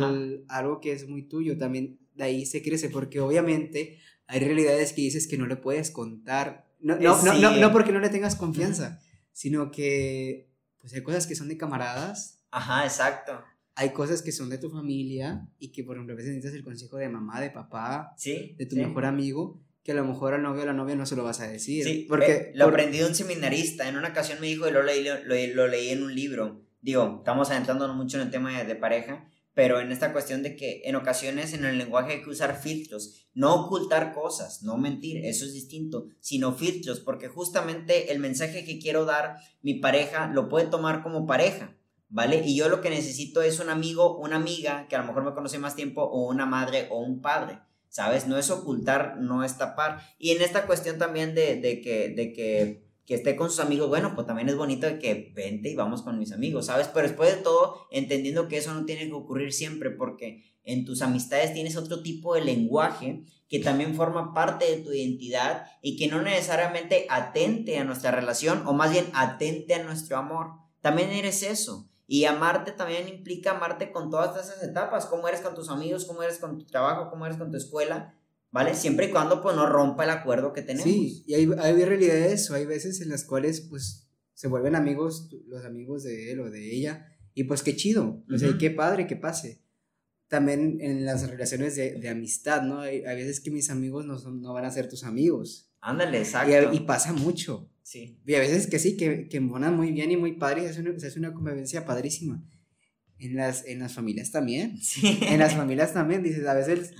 algo 0.47 0.79
que 0.79 0.91
es 0.91 1.07
muy 1.07 1.23
tuyo 1.23 1.57
también, 1.57 1.99
de 2.13 2.23
ahí 2.23 2.45
se 2.45 2.61
crece, 2.61 2.89
porque 2.89 3.19
obviamente 3.19 3.97
hay 4.27 4.39
realidades 4.39 4.93
que 4.93 5.01
dices 5.01 5.27
que 5.27 5.37
no 5.37 5.45
le 5.45 5.55
puedes 5.55 5.91
contar, 5.91 6.65
no, 6.79 6.97
no, 6.97 7.21
no, 7.23 7.33
no, 7.33 7.51
no 7.57 7.71
porque 7.71 7.91
no 7.91 7.99
le 7.99 8.09
tengas 8.09 8.35
confianza, 8.35 9.01
sino 9.31 9.71
que 9.71 10.49
pues 10.85 10.93
hay 10.93 11.01
cosas 11.01 11.25
que 11.25 11.35
son 11.35 11.47
de 11.47 11.57
camaradas. 11.57 12.43
Ajá, 12.51 12.83
exacto. 12.83 13.43
Hay 13.73 13.89
cosas 13.89 14.21
que 14.21 14.31
son 14.31 14.49
de 14.49 14.57
tu 14.57 14.69
familia 14.69 15.47
y 15.57 15.71
que, 15.71 15.83
por 15.83 15.95
ejemplo, 15.95 16.13
a 16.13 16.15
veces 16.15 16.35
necesitas 16.35 16.55
el 16.55 16.63
consejo 16.63 16.97
de 16.97 17.09
mamá, 17.09 17.41
de 17.41 17.49
papá, 17.49 18.13
¿Sí? 18.17 18.55
de 18.57 18.65
tu 18.67 18.75
mejor 18.75 19.05
amigo, 19.05 19.59
que 19.83 19.91
a 19.93 19.95
lo 19.95 20.05
mejor 20.05 20.33
al 20.33 20.43
novio 20.43 20.61
o 20.61 20.63
a 20.63 20.67
la 20.67 20.73
novia 20.73 20.95
no 20.95 21.05
se 21.05 21.15
lo 21.15 21.23
vas 21.23 21.41
a 21.41 21.47
decir. 21.47 21.83
Sí, 21.83 22.05
porque 22.07 22.31
eh, 22.31 22.51
lo 22.53 22.65
aprendí 22.65 22.99
de 22.99 23.05
un 23.05 23.15
seminarista. 23.15 23.89
En 23.89 23.97
una 23.97 24.09
ocasión 24.09 24.39
me 24.39 24.47
dijo 24.47 24.69
y 24.69 24.71
lo 24.71 24.83
leí, 24.83 25.03
lo, 25.03 25.55
lo 25.55 25.67
leí 25.67 25.89
en 25.89 26.03
un 26.03 26.13
libro. 26.13 26.61
Digo, 26.81 27.15
estamos 27.17 27.49
adentrando 27.49 27.91
mucho 27.93 28.17
en 28.17 28.27
el 28.27 28.31
tema 28.31 28.63
de 28.63 28.75
pareja, 28.75 29.27
pero 29.55 29.79
en 29.79 29.91
esta 29.91 30.11
cuestión 30.11 30.43
de 30.43 30.55
que 30.55 30.81
en 30.83 30.95
ocasiones 30.95 31.53
en 31.53 31.63
el 31.63 31.77
lenguaje 31.77 32.13
hay 32.13 32.21
que 32.21 32.29
usar 32.29 32.61
filtros, 32.61 33.29
no 33.33 33.55
ocultar 33.55 34.13
cosas, 34.13 34.61
no 34.63 34.77
mentir, 34.77 35.25
eso 35.25 35.45
es 35.45 35.53
distinto, 35.53 36.09
sino 36.19 36.53
filtros, 36.53 36.99
porque 36.99 37.29
justamente 37.29 38.11
el 38.11 38.19
mensaje 38.19 38.65
que 38.65 38.77
quiero 38.77 39.05
dar, 39.05 39.37
mi 39.61 39.75
pareja 39.75 40.27
lo 40.27 40.49
puede 40.49 40.67
tomar 40.67 41.01
como 41.01 41.25
pareja, 41.25 41.77
¿vale? 42.09 42.43
Y 42.45 42.57
yo 42.57 42.67
lo 42.67 42.81
que 42.81 42.89
necesito 42.89 43.41
es 43.41 43.59
un 43.61 43.69
amigo, 43.69 44.17
una 44.17 44.35
amiga 44.35 44.87
que 44.89 44.97
a 44.97 44.99
lo 44.99 45.07
mejor 45.07 45.23
me 45.23 45.33
conoce 45.33 45.57
más 45.57 45.75
tiempo, 45.75 46.03
o 46.03 46.29
una 46.29 46.45
madre 46.45 46.87
o 46.91 46.99
un 46.99 47.21
padre. 47.21 47.59
¿Sabes? 47.87 48.27
No 48.27 48.37
es 48.37 48.49
ocultar, 48.51 49.15
no 49.21 49.45
es 49.45 49.57
tapar. 49.57 50.01
Y 50.19 50.31
en 50.31 50.41
esta 50.41 50.65
cuestión 50.65 50.97
también 50.97 51.33
de, 51.33 51.55
de 51.61 51.79
que, 51.79 52.09
de 52.09 52.33
que 52.33 52.84
que 53.05 53.15
esté 53.15 53.35
con 53.35 53.49
sus 53.49 53.59
amigos, 53.59 53.87
bueno, 53.87 54.13
pues 54.15 54.25
también 54.25 54.49
es 54.49 54.57
bonito 54.57 54.87
que 54.99 55.31
vente 55.35 55.69
y 55.69 55.75
vamos 55.75 56.01
con 56.01 56.17
mis 56.17 56.31
amigos, 56.31 56.65
¿sabes? 56.65 56.87
Pero 56.87 57.07
después 57.07 57.35
de 57.35 57.41
todo, 57.41 57.87
entendiendo 57.91 58.47
que 58.47 58.57
eso 58.57 58.73
no 58.73 58.85
tiene 58.85 59.05
que 59.07 59.13
ocurrir 59.13 59.53
siempre 59.53 59.91
porque 59.91 60.43
en 60.63 60.85
tus 60.85 61.01
amistades 61.01 61.53
tienes 61.53 61.77
otro 61.77 62.01
tipo 62.01 62.33
de 62.33 62.43
lenguaje 62.43 63.23
que 63.47 63.59
también 63.59 63.93
forma 63.93 64.33
parte 64.33 64.65
de 64.65 64.77
tu 64.77 64.91
identidad 64.91 65.67
y 65.81 65.97
que 65.97 66.07
no 66.07 66.21
necesariamente 66.21 67.05
atente 67.09 67.77
a 67.77 67.83
nuestra 67.83 68.11
relación 68.11 68.63
o 68.65 68.73
más 68.73 68.91
bien 68.91 69.05
atente 69.13 69.75
a 69.75 69.83
nuestro 69.83 70.17
amor. 70.17 70.53
También 70.81 71.11
eres 71.11 71.43
eso. 71.43 71.87
Y 72.07 72.25
amarte 72.25 72.71
también 72.71 73.07
implica 73.07 73.51
amarte 73.51 73.91
con 73.91 74.11
todas 74.11 74.35
esas 74.35 74.61
etapas, 74.63 75.07
cómo 75.07 75.27
eres 75.27 75.41
con 75.41 75.55
tus 75.55 75.69
amigos, 75.69 76.05
cómo 76.05 76.21
eres 76.21 76.37
con 76.37 76.57
tu 76.57 76.65
trabajo, 76.65 77.09
cómo 77.09 77.25
eres 77.25 77.37
con 77.37 77.49
tu 77.49 77.57
escuela, 77.57 78.15
¿vale? 78.55 78.73
Siempre 78.73 79.07
y 79.07 79.11
cuando 79.11 79.41
pues 79.41 79.53
no 79.53 79.67
rompa 79.67 80.05
el 80.05 80.11
acuerdo 80.11 80.53
que 80.53 80.61
tenemos. 80.61 80.85
Sí, 80.85 81.25
y 81.27 81.33
hay, 81.33 81.49
hay 81.59 81.73
realidades 81.83 82.49
o 82.49 82.55
hay 82.55 82.65
veces 82.65 83.01
en 83.01 83.09
las 83.09 83.25
cuales 83.25 83.59
pues 83.59 84.07
se 84.33 84.47
vuelven 84.47 84.75
amigos, 84.75 85.29
los 85.45 85.65
amigos 85.65 86.03
de 86.03 86.31
él 86.31 86.39
o 86.39 86.49
de 86.49 86.73
ella, 86.73 87.05
y 87.33 87.43
pues 87.43 87.63
qué 87.63 87.75
chido, 87.75 88.23
o 88.33 88.37
sea, 88.37 88.57
qué 88.57 88.71
padre 88.71 89.07
que 89.07 89.17
pase. 89.17 89.61
También 90.29 90.77
en 90.79 91.03
las 91.03 91.29
relaciones 91.29 91.75
de, 91.75 91.99
de 91.99 92.07
amistad, 92.07 92.61
¿no? 92.61 92.79
Hay, 92.79 93.03
hay, 93.03 93.17
veces 93.17 93.41
que 93.41 93.51
mis 93.51 93.69
amigos 93.69 94.05
no, 94.05 94.17
son, 94.17 94.41
no 94.41 94.53
van 94.53 94.63
a 94.63 94.71
ser 94.71 94.87
tus 94.87 95.03
amigos. 95.03 95.69
Ándale, 95.81 96.19
exacto. 96.19 96.71
Y, 96.71 96.77
y, 96.77 96.79
pasa 96.79 97.11
mucho. 97.11 97.69
Sí. 97.83 98.17
Y 98.25 98.35
a 98.35 98.39
veces 98.39 98.67
que 98.67 98.79
sí, 98.79 98.95
que, 98.95 99.27
que 99.27 99.41
monan 99.41 99.75
muy 99.75 99.91
bien 99.91 100.11
y 100.11 100.17
muy 100.17 100.37
padre, 100.37 100.63
y 100.63 100.65
es 100.65 100.77
una, 100.77 100.91
es 100.91 101.17
una 101.17 101.33
convivencia 101.33 101.85
padrísima. 101.85 102.41
En 103.19 103.35
las, 103.35 103.65
en 103.65 103.79
las 103.79 103.93
familias 103.93 104.31
también. 104.31 104.77
Sí. 104.81 105.19
En 105.23 105.39
las 105.39 105.55
familias 105.55 105.93
también, 105.93 106.23
dices, 106.23 106.47
a 106.47 106.53
veces 106.53 106.93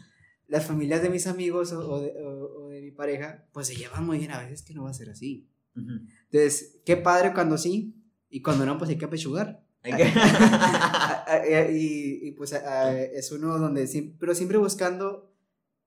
las 0.47 0.65
familias 0.65 1.01
de 1.01 1.09
mis 1.09 1.27
amigos 1.27 1.71
o, 1.71 2.01
de, 2.01 2.81
mi 2.81 2.91
pareja, 2.91 3.45
pues 3.51 3.67
se 3.67 3.75
llevan 3.75 4.05
muy 4.05 4.19
bien, 4.19 4.31
a 4.31 4.39
veces 4.39 4.63
que 4.63 4.73
no 4.73 4.83
va 4.83 4.91
a 4.91 4.93
ser 4.93 5.09
así. 5.09 5.49
Entonces, 5.75 6.79
qué 6.85 6.97
padre 6.97 7.33
cuando 7.33 7.57
sí, 7.57 7.95
y 8.29 8.41
cuando 8.41 8.65
no, 8.65 8.77
pues 8.77 8.89
hay 8.89 8.97
que 8.97 9.05
apechugar. 9.05 9.63
y, 9.85 9.91
y, 12.27 12.31
pues 12.31 12.53
es 12.53 13.31
uno 13.31 13.59
donde, 13.59 13.87
siempre, 13.87 14.15
pero 14.19 14.33
siempre 14.33 14.57
buscando 14.57 15.35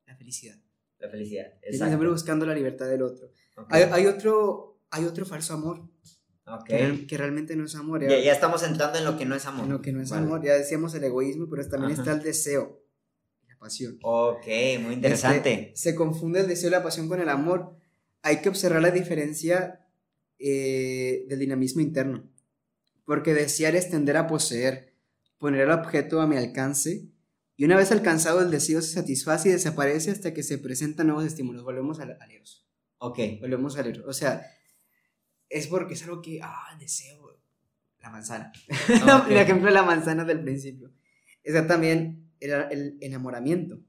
la 0.06 0.16
felicidad. 0.16 0.56
La 0.98 1.08
felicidad, 1.08 1.46
exacto. 1.62 1.86
Siempre 1.86 2.08
buscando 2.08 2.46
la 2.46 2.54
libertad 2.54 2.88
del 2.88 3.02
otro. 3.02 3.30
Hay, 3.68 3.84
hay, 3.84 4.06
otro, 4.06 4.80
hay 4.90 5.04
otro 5.04 5.24
falso 5.24 5.54
amor. 5.54 5.88
Que, 6.66 7.06
que, 7.06 7.18
realmente 7.18 7.54
no 7.56 7.66
es 7.66 7.74
amor. 7.74 8.02
Ya, 8.02 8.18
ya, 8.18 8.32
estamos 8.32 8.62
entrando 8.62 8.98
en 8.98 9.04
lo 9.04 9.18
que 9.18 9.26
no 9.26 9.34
es 9.34 9.44
amor. 9.44 9.66
En 9.66 9.72
lo 9.72 9.82
que 9.82 9.92
no 9.92 10.00
es 10.00 10.10
amor. 10.12 10.42
Ya 10.42 10.54
decíamos 10.54 10.94
el 10.94 11.04
egoísmo, 11.04 11.46
pero 11.50 11.68
también 11.68 11.92
está 11.92 12.12
el 12.12 12.22
deseo 12.22 12.77
pasión. 13.58 13.98
Ok, 14.02 14.46
muy 14.80 14.94
interesante. 14.94 15.52
Este, 15.52 15.72
se 15.76 15.94
confunde 15.94 16.40
el 16.40 16.48
deseo 16.48 16.68
y 16.68 16.72
la 16.72 16.82
pasión 16.82 17.08
con 17.08 17.20
el 17.20 17.28
amor. 17.28 17.76
Hay 18.22 18.40
que 18.40 18.48
observar 18.48 18.82
la 18.82 18.90
diferencia 18.90 19.86
eh, 20.38 21.24
del 21.28 21.38
dinamismo 21.38 21.80
interno. 21.80 22.28
Porque 23.04 23.34
desear 23.34 23.74
es 23.76 23.90
tender 23.90 24.16
a 24.16 24.26
poseer, 24.26 24.94
poner 25.38 25.62
el 25.62 25.70
objeto 25.70 26.20
a 26.20 26.26
mi 26.26 26.36
alcance, 26.36 27.08
y 27.56 27.64
una 27.64 27.76
vez 27.76 27.90
alcanzado 27.90 28.40
el 28.40 28.52
deseo 28.52 28.80
se 28.82 28.92
satisface 28.92 29.48
y 29.48 29.52
desaparece 29.52 30.12
hasta 30.12 30.32
que 30.32 30.44
se 30.44 30.58
presentan 30.58 31.08
nuevos 31.08 31.24
estímulos. 31.24 31.64
Volvemos 31.64 31.98
al, 31.98 32.16
al 32.20 32.30
eros. 32.30 32.68
Ok. 32.98 33.18
Volvemos 33.40 33.76
al 33.76 33.88
eros. 33.88 34.04
O 34.06 34.12
sea, 34.12 34.46
es 35.48 35.66
porque 35.66 35.94
es 35.94 36.02
algo 36.04 36.22
que, 36.22 36.40
ah, 36.40 36.76
deseo, 36.78 37.40
la 37.98 38.10
manzana. 38.10 38.52
el 39.28 39.36
ejemplo 39.36 39.66
de 39.66 39.74
la 39.74 39.82
manzana 39.82 40.24
del 40.24 40.40
principio. 40.40 40.92
Esa 41.42 41.66
también 41.66 42.27
el 42.40 42.98
enamoramiento, 43.00 43.80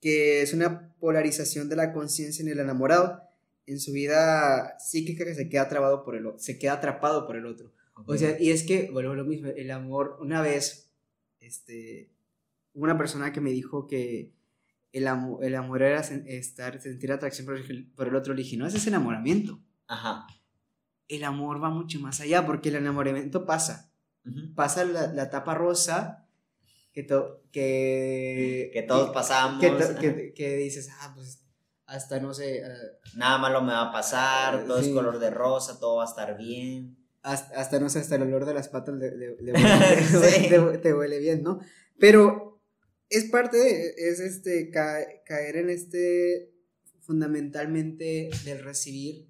que 0.00 0.42
es 0.42 0.52
una 0.52 0.94
polarización 0.98 1.68
de 1.68 1.76
la 1.76 1.92
conciencia 1.92 2.42
en 2.42 2.48
el 2.48 2.60
enamorado 2.60 3.26
en 3.66 3.80
su 3.80 3.92
vida 3.92 4.78
psíquica 4.78 5.24
que 5.24 5.34
se 5.34 5.48
queda 5.48 5.68
trabado 5.68 6.04
por 6.04 6.16
el 6.16 6.26
se 6.38 6.58
queda 6.58 6.74
atrapado 6.74 7.26
por 7.26 7.36
el 7.36 7.46
otro. 7.46 7.72
O 8.06 8.16
sea, 8.16 8.40
y 8.40 8.50
es 8.50 8.62
que, 8.62 8.90
bueno, 8.92 9.14
lo 9.14 9.24
mismo, 9.24 9.48
el 9.48 9.70
amor, 9.70 10.18
una 10.20 10.42
vez, 10.42 10.92
este, 11.40 12.10
una 12.74 12.98
persona 12.98 13.32
que 13.32 13.40
me 13.40 13.50
dijo 13.50 13.86
que 13.86 14.34
el, 14.92 15.08
amor, 15.08 15.42
el 15.42 15.54
amor 15.54 15.82
era 15.82 16.00
estar, 16.00 16.80
sentir 16.80 17.10
atracción 17.10 17.46
por 17.46 17.56
el, 17.56 17.86
por 17.92 18.08
el 18.08 18.14
otro, 18.14 18.34
le 18.34 18.42
dije, 18.42 18.58
no, 18.58 18.66
ese 18.66 18.76
es 18.76 18.86
enamoramiento. 18.86 19.60
Ajá. 19.86 20.26
El 21.08 21.24
amor 21.24 21.62
va 21.62 21.70
mucho 21.70 21.98
más 21.98 22.20
allá, 22.20 22.44
porque 22.44 22.68
el 22.68 22.76
enamoramiento 22.76 23.46
pasa. 23.46 23.90
Pasa 24.54 24.84
la, 24.84 25.06
la 25.06 25.24
etapa 25.24 25.54
rosa, 25.54 26.25
que, 26.96 27.06
que, 27.52 28.70
que 28.72 28.82
todos 28.82 29.10
pasamos. 29.10 29.60
Que, 29.60 30.32
que, 30.34 30.56
dices, 30.56 30.88
ah, 31.00 31.12
pues 31.14 31.42
hasta 31.84 32.18
no 32.20 32.32
sé. 32.32 32.62
Ah, 32.64 32.74
Nada 33.16 33.38
malo 33.38 33.60
me 33.60 33.72
va 33.72 33.88
a 33.88 33.92
pasar, 33.92 34.64
todo 34.66 34.78
es 34.78 34.88
color 34.88 35.18
de 35.18 35.28
rosa, 35.30 35.78
todo 35.78 35.96
va 35.96 36.04
a 36.04 36.08
estar 36.08 36.38
bien. 36.38 36.96
Hasta, 37.22 37.78
no 37.80 37.90
sé, 37.90 37.98
hasta 37.98 38.14
el 38.14 38.22
olor 38.22 38.46
de 38.46 38.54
las 38.54 38.68
patas 38.68 38.94
te, 40.82 40.94
huele 40.94 41.18
bien, 41.18 41.42
¿no? 41.42 41.58
Pero 41.98 42.62
es 43.10 43.24
parte, 43.24 44.08
es 44.08 44.20
este, 44.20 44.70
caer 44.70 45.56
en 45.56 45.68
este 45.68 46.52
fundamentalmente 47.00 48.30
del 48.44 48.62
recibir 48.62 49.26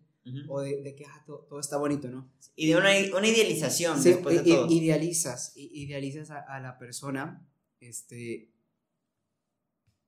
o 0.48 0.60
de, 0.60 0.94
que 0.94 1.04
ah, 1.06 1.24
todo, 1.26 1.58
está 1.58 1.78
bonito, 1.78 2.08
¿no? 2.08 2.30
Y 2.54 2.68
de 2.68 2.76
una, 2.76 2.90
una 3.16 3.26
idealización. 3.26 4.00
Sí, 4.00 4.10
después 4.10 4.44
de 4.44 4.52
todo. 4.52 4.70
idealizas, 4.70 5.52
idealizas 5.56 6.30
a, 6.30 6.40
a, 6.40 6.60
la 6.60 6.78
persona 6.78 7.46
Este, 7.80 8.50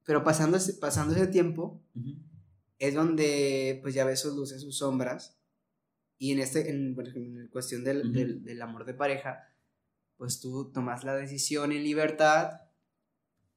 pero 0.05 0.25
pasando, 0.25 0.57
ese- 0.57 0.75
pasando 0.75 1.15
ese 1.15 1.27
tiempo, 1.27 1.83
es 2.79 2.95
donde 2.95 3.79
pues 3.83 3.95
ya 3.95 4.05
ves 4.05 4.21
sus 4.21 4.35
luces, 4.35 4.63
sus 4.63 4.79
sombras. 4.79 5.37
Y 6.19 6.33
en 6.33 6.41
este, 6.41 6.71
en, 6.71 6.97
en 7.15 7.49
cuestión 7.49 7.85
del, 7.85 8.13
del, 8.13 8.43
del 8.45 8.63
amor 8.63 8.85
de 8.85 8.95
pareja, 8.95 9.53
pues 10.17 10.41
tú 10.41 10.71
tomas 10.73 11.05
la 11.05 11.15
decisión 11.15 11.71
en 11.73 11.85
libertad, 11.85 12.61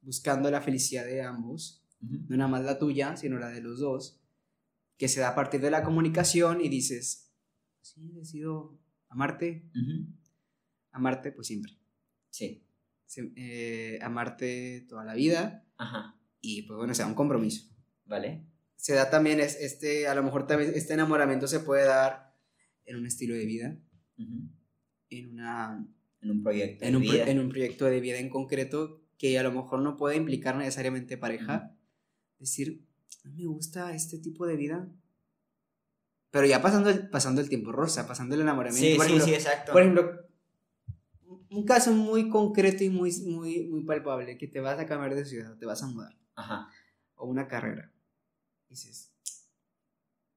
buscando 0.00 0.50
la 0.50 0.60
felicidad 0.60 1.04
de 1.04 1.22
ambos, 1.22 1.82
no 2.28 2.36
nada 2.36 2.48
más 2.50 2.64
la 2.64 2.78
tuya, 2.78 3.16
sino 3.16 3.38
la 3.38 3.48
de 3.48 3.60
los 3.60 3.78
dos, 3.80 4.20
que 4.96 5.08
se 5.08 5.20
da 5.20 5.30
a 5.30 5.34
partir 5.34 5.60
de 5.60 5.70
la 5.70 5.82
comunicación 5.82 6.60
y 6.60 6.68
dices, 6.68 7.32
sí, 7.80 8.10
decido 8.12 8.78
amarte, 9.08 9.68
amarte 10.92 11.32
pues 11.32 11.46
siempre, 11.48 11.72
Sí. 12.30 12.64
Eh, 13.36 13.98
amarte 14.02 14.86
toda 14.88 15.04
la 15.04 15.14
vida 15.14 15.64
Ajá. 15.76 16.16
y 16.40 16.62
pues 16.62 16.76
bueno, 16.78 16.94
sea 16.94 17.06
un 17.06 17.14
compromiso. 17.14 17.68
¿Vale? 18.04 18.46
se 18.76 18.94
da 18.94 19.08
también 19.10 19.38
es, 19.38 19.54
este, 19.60 20.08
a 20.08 20.14
lo 20.16 20.24
mejor 20.24 20.48
también 20.48 20.72
este 20.74 20.92
enamoramiento 20.94 21.46
se 21.46 21.60
puede 21.60 21.84
dar 21.84 22.34
en 22.84 22.96
un 22.96 23.06
estilo 23.06 23.36
de 23.36 23.46
vida, 23.46 23.78
en 25.08 25.30
una 25.32 25.86
En 26.20 26.30
un 26.32 26.42
proyecto. 26.42 26.84
en 26.84 26.90
de 26.90 26.96
un, 26.96 27.02
vida. 27.04 27.30
en 27.30 27.38
un 27.38 27.48
proyecto 27.48 27.84
de 27.84 28.00
vida 28.00 28.18
en 28.18 28.28
concreto 28.28 29.04
que 29.18 29.38
a 29.38 29.44
lo 29.44 29.52
mejor 29.52 29.80
no 29.82 29.96
puede 29.96 30.16
implicar 30.16 30.56
necesariamente 30.56 31.16
pareja. 31.16 31.76
Decir, 32.40 32.84
"A 33.24 33.28
mí 33.28 33.42
me 33.44 33.46
gusta 33.46 33.94
este 33.94 34.18
tipo 34.18 34.48
de 34.48 34.56
vida. 34.56 34.88
Pero 36.32 36.46
ya 36.46 36.60
pasando 36.60 36.90
el, 36.90 37.08
pasando 37.08 37.40
el 37.40 37.48
tiempo 37.48 37.70
rosa, 37.70 38.08
pasando 38.08 38.34
el 38.34 38.40
enamoramiento. 38.40 38.84
Sí, 38.84 38.96
por, 38.96 39.06
sí, 39.06 39.12
ejemplo, 39.12 39.26
sí, 39.26 39.34
exacto. 39.34 39.72
por 39.72 39.82
ejemplo, 39.82 40.21
un 41.52 41.64
caso 41.64 41.92
muy 41.92 42.28
concreto 42.28 42.82
y 42.84 42.88
muy, 42.90 43.12
muy, 43.22 43.66
muy 43.66 43.84
palpable, 43.84 44.38
que 44.38 44.48
te 44.48 44.60
vas 44.60 44.78
a 44.78 44.86
cambiar 44.86 45.14
de 45.14 45.24
ciudad, 45.24 45.56
te 45.58 45.66
vas 45.66 45.82
a 45.82 45.86
mudar, 45.86 46.16
Ajá. 46.34 46.68
o 47.14 47.26
una 47.26 47.46
carrera. 47.48 47.92
Dices, 48.68 49.12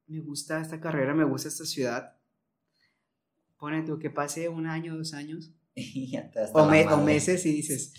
me 0.08 0.20
gusta 0.20 0.60
esta 0.62 0.80
carrera, 0.80 1.14
me 1.14 1.24
gusta 1.24 1.48
esta 1.48 1.66
ciudad. 1.66 2.18
Pone 3.58 3.84
tú 3.84 3.98
que 3.98 4.10
pase 4.10 4.50
un 4.50 4.68
año, 4.68 4.98
dos 4.98 5.14
años, 5.14 5.52
Y 5.76 6.16
o, 6.54 6.66
me- 6.66 6.86
o 6.88 6.98
meses 7.02 7.46
y 7.46 7.52
dices, 7.54 7.94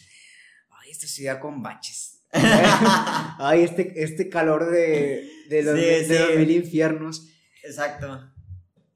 ay, 0.71 0.91
esta 0.91 1.07
ciudad 1.07 1.41
con 1.41 1.63
baches. 1.63 2.23
ay, 2.33 3.63
este, 3.63 4.03
este 4.03 4.29
calor 4.29 4.71
de, 4.71 5.29
de 5.49 5.63
los, 5.63 5.79
Sí, 5.79 5.85
de 5.85 6.05
sí. 6.05 6.13
los 6.19 6.37
mil 6.39 6.51
infiernos. 6.51 7.29
Exacto. 7.65 8.31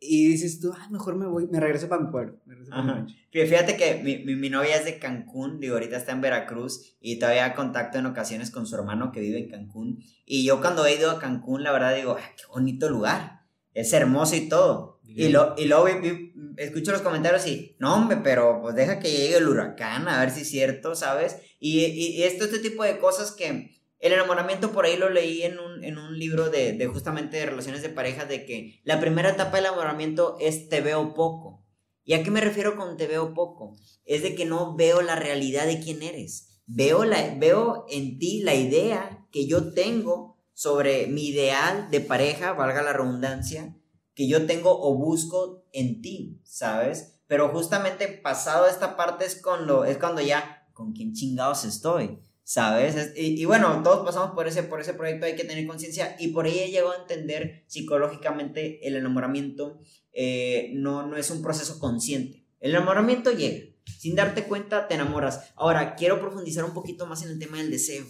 Y 0.03 0.29
dices 0.29 0.61
tú, 0.61 0.73
ay, 0.75 0.89
mejor 0.91 1.15
me 1.17 1.27
voy, 1.27 1.47
me 1.49 1.61
regreso 1.61 1.87
para 1.89 2.03
mi 2.03 2.11
pueblo. 2.11 2.39
me 2.47 2.55
regreso 2.55 2.71
pa' 2.71 2.83
mi 2.83 2.89
Ajá. 2.91 2.99
rancho". 3.01 3.15
Fí- 3.33 3.47
Fíjate 3.47 3.77
que 3.77 4.01
mi, 4.03 4.25
mi, 4.25 4.35
mi 4.35 4.49
novia 4.49 4.77
es 4.77 4.87
de 4.87 4.99
Cancún, 4.99 5.61
digo, 5.61 5.75
ahorita 5.75 5.97
está 5.99 6.13
en 6.13 6.23
Veracruz 6.23 6.97
y 7.01 7.19
todavía 7.19 7.55
contacto 7.55 7.99
en 7.99 8.07
ocasiones 8.07 8.51
con 8.51 8.67
su 8.67 8.75
hermano 8.77 9.13
que 9.13 9.21
vive 9.21 9.39
en 9.41 9.51
Cancún. 9.51 10.03
Y 10.25 10.45
yo 10.45 10.61
cuando 10.63 10.87
he 10.87 10.95
ido 10.97 11.11
a 11.11 11.19
Cancún, 11.19 11.63
la 11.63 11.73
verdad 11.73 11.95
digo, 11.95 12.17
"Ah, 12.19 12.31
qué 12.37 12.45
bonito 12.51 12.89
lugar, 12.89 13.43
es 13.75 13.93
hermoso 13.93 14.35
y 14.37 14.49
todo. 14.49 15.01
Y, 15.05 15.29
lo, 15.29 15.55
y 15.59 15.67
luego 15.67 15.85
vi- 15.87 16.09
vi- 16.09 16.33
escucho 16.57 16.93
los 16.93 17.03
comentarios 17.03 17.47
y, 17.47 17.77
no 17.81 17.95
hombre, 17.95 18.19
pero 18.23 18.61
pues 18.63 18.75
deja 18.77 19.01
que 19.01 19.11
llegue 19.11 19.37
el 19.37 19.49
huracán, 19.49 20.09
a 20.09 20.21
ver 20.21 20.31
si 20.31 20.43
es 20.43 20.49
cierto, 20.49 20.95
¿sabes? 20.95 21.37
Y, 21.59 21.81
y, 21.85 22.07
y 22.17 22.23
esto, 22.23 22.45
este 22.45 22.61
tipo 22.61 22.85
de 22.85 22.99
cosas 22.99 23.33
que 23.33 23.80
el 24.01 24.15
enamoramiento 24.15 24.73
por 24.73 24.87
ahí 24.87 24.97
lo 24.97 25.11
leí 25.11 25.43
en 25.43 25.59
un, 25.59 25.85
en 25.85 25.99
un 25.99 26.19
libro 26.19 26.49
de, 26.49 26.73
de 26.73 26.87
justamente 26.87 27.37
de 27.37 27.47
relaciones 27.47 27.83
de 27.83 27.91
pareja, 27.91 28.25
de 28.25 28.47
que 28.47 28.81
la 28.83 28.99
primera 28.99 29.31
etapa 29.31 29.57
del 29.57 29.67
enamoramiento 29.67 30.37
es 30.41 30.69
te 30.69 30.81
veo 30.81 31.15
poco. 31.15 31.65
¿Y 32.03 32.15
a 32.15 32.23
qué 32.23 32.31
me 32.31 32.41
refiero 32.41 32.77
con 32.77 32.97
te 32.97 33.07
veo 33.07 33.35
poco? 33.35 33.77
Es 34.05 34.23
de 34.23 34.35
que 34.35 34.47
no 34.47 34.75
veo 34.75 35.03
la 35.03 35.17
realidad 35.17 35.67
de 35.67 35.81
quién 35.81 36.03
eres. 36.03 36.63
Veo, 36.67 37.05
la, 37.05 37.35
veo 37.37 37.85
en 37.91 38.19
ti 38.19 38.43
la 38.43 38.55
idea 38.55 39.27
que 39.31 39.47
yo 39.47 39.75
tengo 39.75 40.39
sobre 40.55 41.07
mi 41.07 41.29
ideal 41.29 41.91
de 41.91 42.01
pareja, 42.01 42.53
valga 42.53 42.83
la 42.83 42.93
redundancia, 42.93 43.77
que 44.15 44.29
yo 44.29 44.47
tengo 44.47 44.81
o 44.81 44.95
busco 44.97 45.65
en 45.73 46.01
ti, 46.01 46.41
¿sabes? 46.45 47.21
Pero 47.27 47.51
justamente 47.51 48.09
pasado 48.09 48.67
esta 48.67 48.97
parte 48.97 49.25
es 49.25 49.41
cuando, 49.41 49.85
es 49.85 49.99
cuando 49.99 50.21
ya, 50.21 50.69
¿con 50.73 50.93
quién 50.93 51.13
chingados 51.13 51.65
estoy? 51.65 52.19
¿Sabes? 52.51 52.97
Es- 52.97 53.13
y, 53.17 53.45
bueno, 53.45 53.81
todos 53.85 54.05
pasamos 54.05 54.33
por 54.33 54.49
ese, 54.49 54.65
por 54.65 54.81
ese 54.81 54.93
proyecto, 54.95 55.25
hay 55.25 55.37
que 55.37 55.45
tener 55.45 55.65
conciencia 55.69 56.17
y 56.19 56.29
por 56.33 56.47
ahí 56.47 56.59
he 56.59 56.69
llegado 56.73 56.91
a 56.91 56.97
entender 56.97 57.63
psicológicamente 57.69 58.85
el 58.89 58.97
enamoramiento 58.97 59.79
eh, 60.13 60.73
no, 60.75 61.07
no 61.07 61.17
es 61.17 61.31
un 61.31 61.43
proceso 61.43 61.79
consciente. 61.79 62.45
El 62.59 62.73
enamoramiento 62.73 63.31
llega, 63.31 63.73
sin 64.01 64.17
darte 64.17 64.43
cuenta 64.49 64.89
te 64.89 64.97
enamoras. 64.97 65.53
Ahora, 65.55 65.95
quiero 65.95 66.19
profundizar 66.19 66.65
un 66.65 66.75
poquito 66.75 67.07
más 67.07 67.23
en 67.23 67.31
el 67.31 67.39
tema 67.39 67.59
del 67.59 67.71
deseo. 67.71 68.05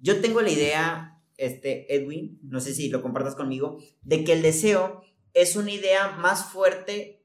Yo 0.00 0.20
tengo 0.20 0.42
la 0.42 0.50
idea, 0.50 1.22
este, 1.38 1.94
Edwin, 1.94 2.38
no 2.42 2.60
sé 2.60 2.74
si 2.74 2.90
lo 2.90 3.00
compartas 3.00 3.36
conmigo, 3.36 3.78
de 4.02 4.22
que 4.22 4.34
el 4.34 4.42
deseo 4.42 5.00
es 5.32 5.56
una 5.56 5.72
idea 5.72 6.10
más 6.10 6.44
fuerte 6.44 7.24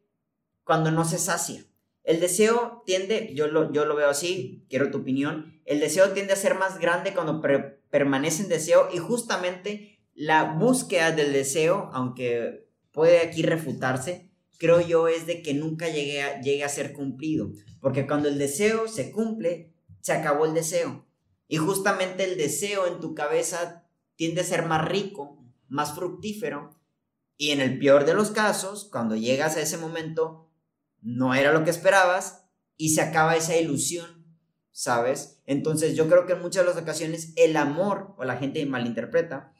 cuando 0.63 0.91
no 0.91 1.03
se 1.03 1.17
sacia. 1.17 1.65
El 2.03 2.19
deseo 2.19 2.83
tiende, 2.85 3.31
yo 3.33 3.47
lo, 3.47 3.71
yo 3.71 3.85
lo 3.85 3.95
veo 3.95 4.09
así, 4.09 4.65
quiero 4.69 4.91
tu 4.91 4.99
opinión, 4.99 5.61
el 5.65 5.79
deseo 5.79 6.11
tiende 6.11 6.33
a 6.33 6.37
ser 6.37 6.55
más 6.55 6.79
grande 6.79 7.13
cuando 7.13 7.41
permanece 7.89 8.43
en 8.43 8.49
deseo 8.49 8.89
y 8.93 8.97
justamente 8.97 9.99
la 10.13 10.55
búsqueda 10.55 11.11
del 11.11 11.31
deseo, 11.31 11.89
aunque 11.93 12.67
puede 12.91 13.19
aquí 13.19 13.41
refutarse, 13.41 14.29
creo 14.57 14.81
yo 14.81 15.07
es 15.07 15.25
de 15.25 15.41
que 15.41 15.53
nunca 15.53 15.89
llegue 15.89 16.21
a, 16.21 16.41
llegue 16.41 16.63
a 16.63 16.69
ser 16.69 16.93
cumplido. 16.93 17.51
Porque 17.79 18.05
cuando 18.05 18.29
el 18.29 18.37
deseo 18.37 18.87
se 18.87 19.11
cumple, 19.11 19.73
se 20.01 20.13
acabó 20.13 20.45
el 20.45 20.53
deseo. 20.53 21.05
Y 21.47 21.57
justamente 21.57 22.23
el 22.23 22.37
deseo 22.37 22.87
en 22.87 22.99
tu 22.99 23.13
cabeza 23.13 23.85
tiende 24.15 24.41
a 24.41 24.45
ser 24.45 24.65
más 24.65 24.87
rico, 24.87 25.43
más 25.67 25.95
fructífero. 25.95 26.79
Y 27.37 27.51
en 27.51 27.61
el 27.61 27.79
peor 27.79 28.05
de 28.05 28.13
los 28.13 28.31
casos, 28.31 28.87
cuando 28.91 29.15
llegas 29.15 29.57
a 29.57 29.61
ese 29.61 29.77
momento, 29.77 30.49
no 31.03 31.35
era 31.35 31.51
lo 31.51 31.63
que 31.63 31.69
esperabas 31.69 32.45
y 32.77 32.89
se 32.89 33.01
acaba 33.01 33.35
esa 33.35 33.55
ilusión, 33.57 34.25
¿sabes? 34.71 35.41
Entonces 35.45 35.95
yo 35.95 36.07
creo 36.07 36.25
que 36.25 36.33
en 36.33 36.41
muchas 36.41 36.65
de 36.65 36.73
las 36.73 36.81
ocasiones 36.81 37.33
el 37.35 37.57
amor, 37.57 38.15
o 38.17 38.23
la 38.23 38.37
gente 38.37 38.65
malinterpreta, 38.65 39.53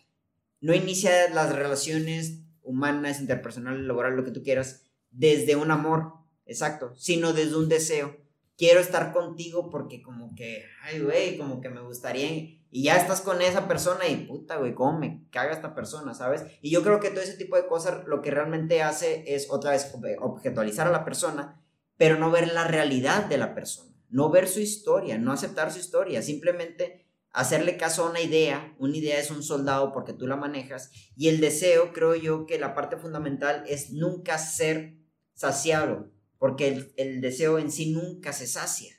no 0.62 0.74
inicia 0.74 1.30
las 1.30 1.54
relaciones 1.54 2.40
humanas, 2.62 3.20
interpersonales, 3.20 3.82
laborales, 3.82 4.18
lo 4.18 4.24
que 4.24 4.32
tú 4.32 4.42
quieras, 4.42 4.84
desde 5.12 5.56
un 5.56 5.72
amor, 5.72 6.14
exacto, 6.46 6.96
sino 6.96 7.34
desde 7.34 7.58
un 7.58 7.70
deseo. 7.70 8.18
Quiero 8.58 8.80
estar 8.80 9.12
contigo 9.12 9.70
porque 9.70 10.02
como 10.02 10.34
que, 10.36 10.64
ay, 10.84 11.02
güey, 11.02 11.38
como 11.38 11.60
que 11.60 11.70
me 11.70 11.82
gustaría, 11.82 12.62
y 12.74 12.84
ya 12.86 12.98
estás 12.98 13.22
con 13.22 13.42
esa 13.42 13.68
persona 13.68 14.08
y 14.08 14.26
puta, 14.26 14.58
güey, 14.58 14.74
cómo 14.74 14.98
me 15.00 15.28
caga 15.32 15.52
esta 15.54 15.76
persona, 15.76 16.14
¿sabes? 16.16 16.44
Y 16.62 16.72
yo 16.72 16.82
creo 16.84 17.00
que 17.00 17.12
todo 17.12 17.22
ese 17.22 17.38
tipo 17.38 17.56
de 17.56 17.68
cosas 17.68 18.06
lo 18.08 18.22
que 18.22 18.32
realmente 18.32 18.82
hace 18.82 19.24
es 19.36 19.48
otra 19.52 19.72
vez 19.72 19.94
ob- 19.94 20.18
objetualizar 20.22 20.88
a 20.88 20.92
la 20.92 21.06
persona, 21.06 21.62
pero 21.98 22.18
no 22.18 22.32
ver 22.32 22.52
la 22.52 22.68
realidad 22.68 23.26
de 23.26 23.38
la 23.38 23.54
persona, 23.54 23.96
no 24.10 24.30
ver 24.32 24.48
su 24.48 24.60
historia, 24.60 25.18
no 25.20 25.32
aceptar 25.32 25.72
su 25.72 25.80
historia, 25.80 26.22
simplemente 26.24 27.08
hacerle 27.32 27.78
caso 27.78 28.06
a 28.06 28.10
una 28.10 28.22
idea, 28.22 28.76
una 28.80 28.98
idea 28.98 29.20
es 29.20 29.32
un 29.32 29.44
soldado 29.44 29.92
porque 29.92 30.14
tú 30.14 30.28
la 30.28 30.36
manejas, 30.36 30.92
y 31.16 31.30
el 31.30 31.40
deseo, 31.40 31.94
creo 31.94 32.16
yo 32.16 32.46
que 32.48 32.58
la 32.60 32.74
parte 32.76 32.98
fundamental 32.98 33.64
es 33.68 33.92
nunca 33.92 34.38
ser 34.40 34.98
saciado, 35.34 36.12
porque 36.40 36.68
el, 36.68 36.94
el 36.98 37.22
deseo 37.22 37.60
en 37.60 37.72
sí 37.72 37.92
nunca 37.92 38.34
se 38.34 38.48
sacia. 38.48 38.96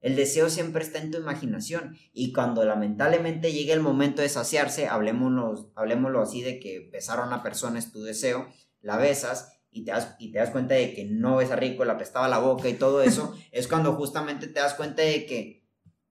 El 0.00 0.14
deseo 0.14 0.48
siempre 0.48 0.84
está 0.84 0.98
en 1.00 1.10
tu 1.10 1.18
imaginación 1.18 1.96
y 2.12 2.32
cuando 2.32 2.64
lamentablemente 2.64 3.52
llegue 3.52 3.72
el 3.72 3.80
momento 3.80 4.22
de 4.22 4.28
saciarse, 4.28 4.86
hablemoslo, 4.86 5.72
hablemoslo 5.74 6.22
así 6.22 6.42
de 6.42 6.60
que 6.60 6.88
besar 6.92 7.18
a 7.18 7.26
una 7.26 7.42
persona 7.42 7.78
es 7.78 7.90
tu 7.90 8.02
deseo, 8.02 8.48
la 8.80 8.96
besas 8.96 9.58
y 9.70 9.84
te, 9.84 9.90
das, 9.90 10.14
y 10.18 10.30
te 10.30 10.38
das 10.38 10.50
cuenta 10.50 10.74
de 10.74 10.94
que 10.94 11.04
no 11.04 11.36
besa 11.36 11.56
rico, 11.56 11.84
le 11.84 11.92
apestaba 11.92 12.28
la 12.28 12.38
boca 12.38 12.68
y 12.68 12.74
todo 12.74 13.02
eso, 13.02 13.36
es 13.52 13.66
cuando 13.66 13.94
justamente 13.94 14.46
te 14.46 14.60
das 14.60 14.74
cuenta 14.74 15.02
de 15.02 15.26
que, 15.26 15.66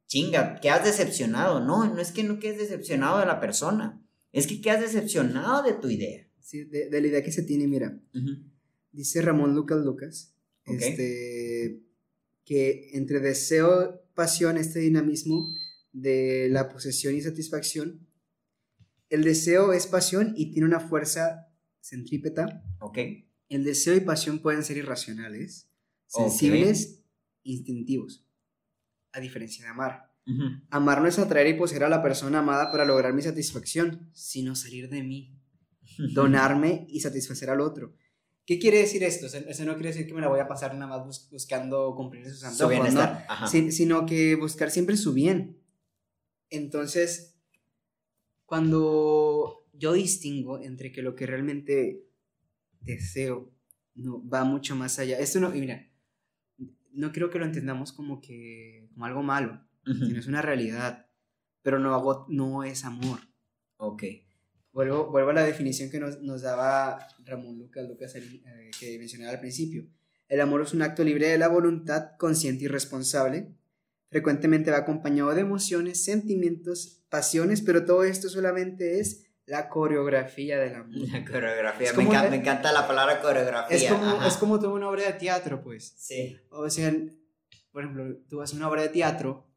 chinga, 0.06 0.60
que 0.60 0.70
has 0.70 0.84
decepcionado. 0.84 1.60
No, 1.60 1.86
no 1.86 2.02
es 2.02 2.12
que 2.12 2.24
no 2.24 2.40
quedes 2.40 2.58
decepcionado 2.58 3.20
de 3.20 3.26
la 3.26 3.40
persona, 3.40 4.02
es 4.32 4.48
que 4.48 4.62
quedas 4.62 4.82
decepcionado 4.82 5.64
de 5.64 5.74
tu 5.74 5.90
idea. 5.90 6.28
Sí, 6.42 6.64
de, 6.66 6.90
de 6.90 7.02
la 7.02 7.08
idea 7.08 7.24
que 7.24 7.32
se 7.32 7.44
tiene, 7.44 7.68
mira, 7.68 8.00
dice 8.92 9.22
Ramón 9.22 9.54
Lucas 9.54 9.80
Lucas, 9.80 10.34
este, 10.68 11.47
que 12.48 12.92
entre 12.94 13.20
deseo, 13.20 14.02
pasión, 14.16 14.58
este 14.58 14.80
dinamismo 14.80 15.54
de 15.92 16.48
la 16.50 16.70
posesión 16.70 17.14
y 17.14 17.22
satisfacción, 17.22 18.08
el 19.10 19.26
deseo 19.26 19.74
es 19.74 19.86
pasión 19.86 20.34
y 20.38 20.52
tiene 20.52 20.66
una 20.66 20.80
fuerza 20.80 21.50
centrípeta. 21.82 22.64
¿Ok? 22.80 23.00
El 23.50 23.66
deseo 23.66 23.96
y 23.96 24.00
pasión 24.00 24.40
pueden 24.40 24.64
ser 24.64 24.78
irracionales, 24.78 25.70
sensibles, 26.06 27.04
instintivos, 27.44 28.26
a 29.12 29.20
diferencia 29.20 29.66
de 29.66 29.72
amar. 29.72 30.14
Amar 30.70 31.02
no 31.02 31.10
es 31.10 31.20
atraer 31.20 31.48
y 31.48 31.58
poseer 31.58 31.84
a 31.84 31.90
la 31.90 32.02
persona 32.02 32.40
amada 32.40 32.72
para 32.72 32.86
lograr 32.86 33.14
mi 33.14 33.22
satisfacción, 33.22 34.10
sino 34.14 34.56
salir 34.56 34.90
de 34.90 35.04
mí, 35.04 35.38
donarme 36.14 36.86
y 36.88 37.02
satisfacer 37.02 37.50
al 37.50 37.60
otro. 37.60 37.94
¿Qué 38.48 38.60
quiere 38.60 38.78
decir 38.78 39.04
esto? 39.04 39.26
Eso 39.26 39.66
no 39.66 39.74
quiere 39.74 39.90
decir 39.90 40.08
que 40.08 40.14
me 40.14 40.22
la 40.22 40.30
voy 40.30 40.40
a 40.40 40.48
pasar 40.48 40.74
nada 40.74 40.88
más 40.88 41.30
buscando 41.30 41.94
cumplir 41.96 42.26
su 42.30 42.38
santo 42.38 42.72
¿no? 42.72 43.48
sino 43.50 44.06
que 44.06 44.36
buscar 44.36 44.72
siempre 44.72 44.96
su 44.96 45.14
bien. 45.14 45.62
Entonces, 46.50 47.36
cuando 48.46 49.66
yo 49.74 49.92
distingo 49.92 50.62
entre 50.62 50.94
que 50.94 51.02
lo 51.02 51.14
que 51.14 51.26
realmente 51.26 52.08
deseo 52.80 53.52
no 53.96 54.26
va 54.26 54.46
mucho 54.46 54.78
más 54.78 54.98
allá. 54.98 55.20
Esto 55.20 55.42
no, 55.42 55.54
y 55.54 55.60
mira, 55.60 55.92
no 56.94 57.12
creo 57.12 57.30
que 57.30 57.40
lo 57.40 57.46
entendamos 57.46 57.92
como 57.92 58.22
que 58.22 58.88
como 58.94 59.06
algo 59.06 59.24
malo, 59.24 59.62
sino 59.84 60.20
es 60.20 60.28
una 60.28 60.42
realidad, 60.42 61.10
pero 61.64 61.80
no 61.80 61.94
hago, 61.94 62.26
no 62.30 62.64
es 62.64 62.86
amor. 62.86 63.20
Ok. 63.76 64.04
Vuelvo, 64.78 65.08
vuelvo 65.10 65.32
a 65.32 65.34
la 65.34 65.44
definición 65.44 65.90
que 65.90 66.00
nos, 66.00 66.22
nos 66.22 66.44
daba 66.44 67.00
Ramón 67.26 67.58
Lucas, 67.58 67.84
Lucas 67.90 68.14
eh, 68.14 68.70
que 68.80 69.00
mencionaba 69.00 69.32
al 69.32 69.40
principio. 69.40 69.88
El 70.28 70.40
amor 70.40 70.62
es 70.62 70.72
un 70.76 70.84
acto 70.84 71.04
libre 71.04 71.30
de 71.30 71.40
la 71.40 71.48
voluntad, 71.48 72.12
consciente 72.20 72.66
y 72.66 72.68
responsable. 72.68 73.56
Frecuentemente 74.12 74.70
va 74.70 74.78
acompañado 74.78 75.34
de 75.34 75.42
emociones, 75.42 76.04
sentimientos, 76.04 77.04
pasiones, 77.10 77.64
pero 77.64 77.86
todo 77.86 78.04
esto 78.04 78.30
solamente 78.30 79.00
es 79.00 79.26
la 79.48 79.68
coreografía 79.68 80.60
del 80.60 80.76
amor. 80.76 80.96
La 81.12 81.26
coreografía, 81.26 81.94
me 81.94 82.04
encanta, 82.04 82.30
me, 82.30 82.36
encanta, 82.36 82.72
la 82.72 82.88
palabra 82.88 83.20
coreografía. 83.20 83.76
Es 83.76 83.92
como, 83.92 84.24
es 84.28 84.38
como 84.38 84.60
toda 84.60 84.74
una 84.74 84.90
obra 84.90 85.12
de 85.12 85.14
teatro, 85.14 85.60
pues. 85.64 85.96
Sí. 85.98 86.38
O 86.52 86.70
sea, 86.70 86.96
por 87.72 87.82
ejemplo, 87.82 88.16
tú 88.30 88.38
vas 88.38 88.54
a 88.54 88.56
una 88.56 88.70
obra 88.70 88.84
de 88.84 88.90
teatro 88.90 89.50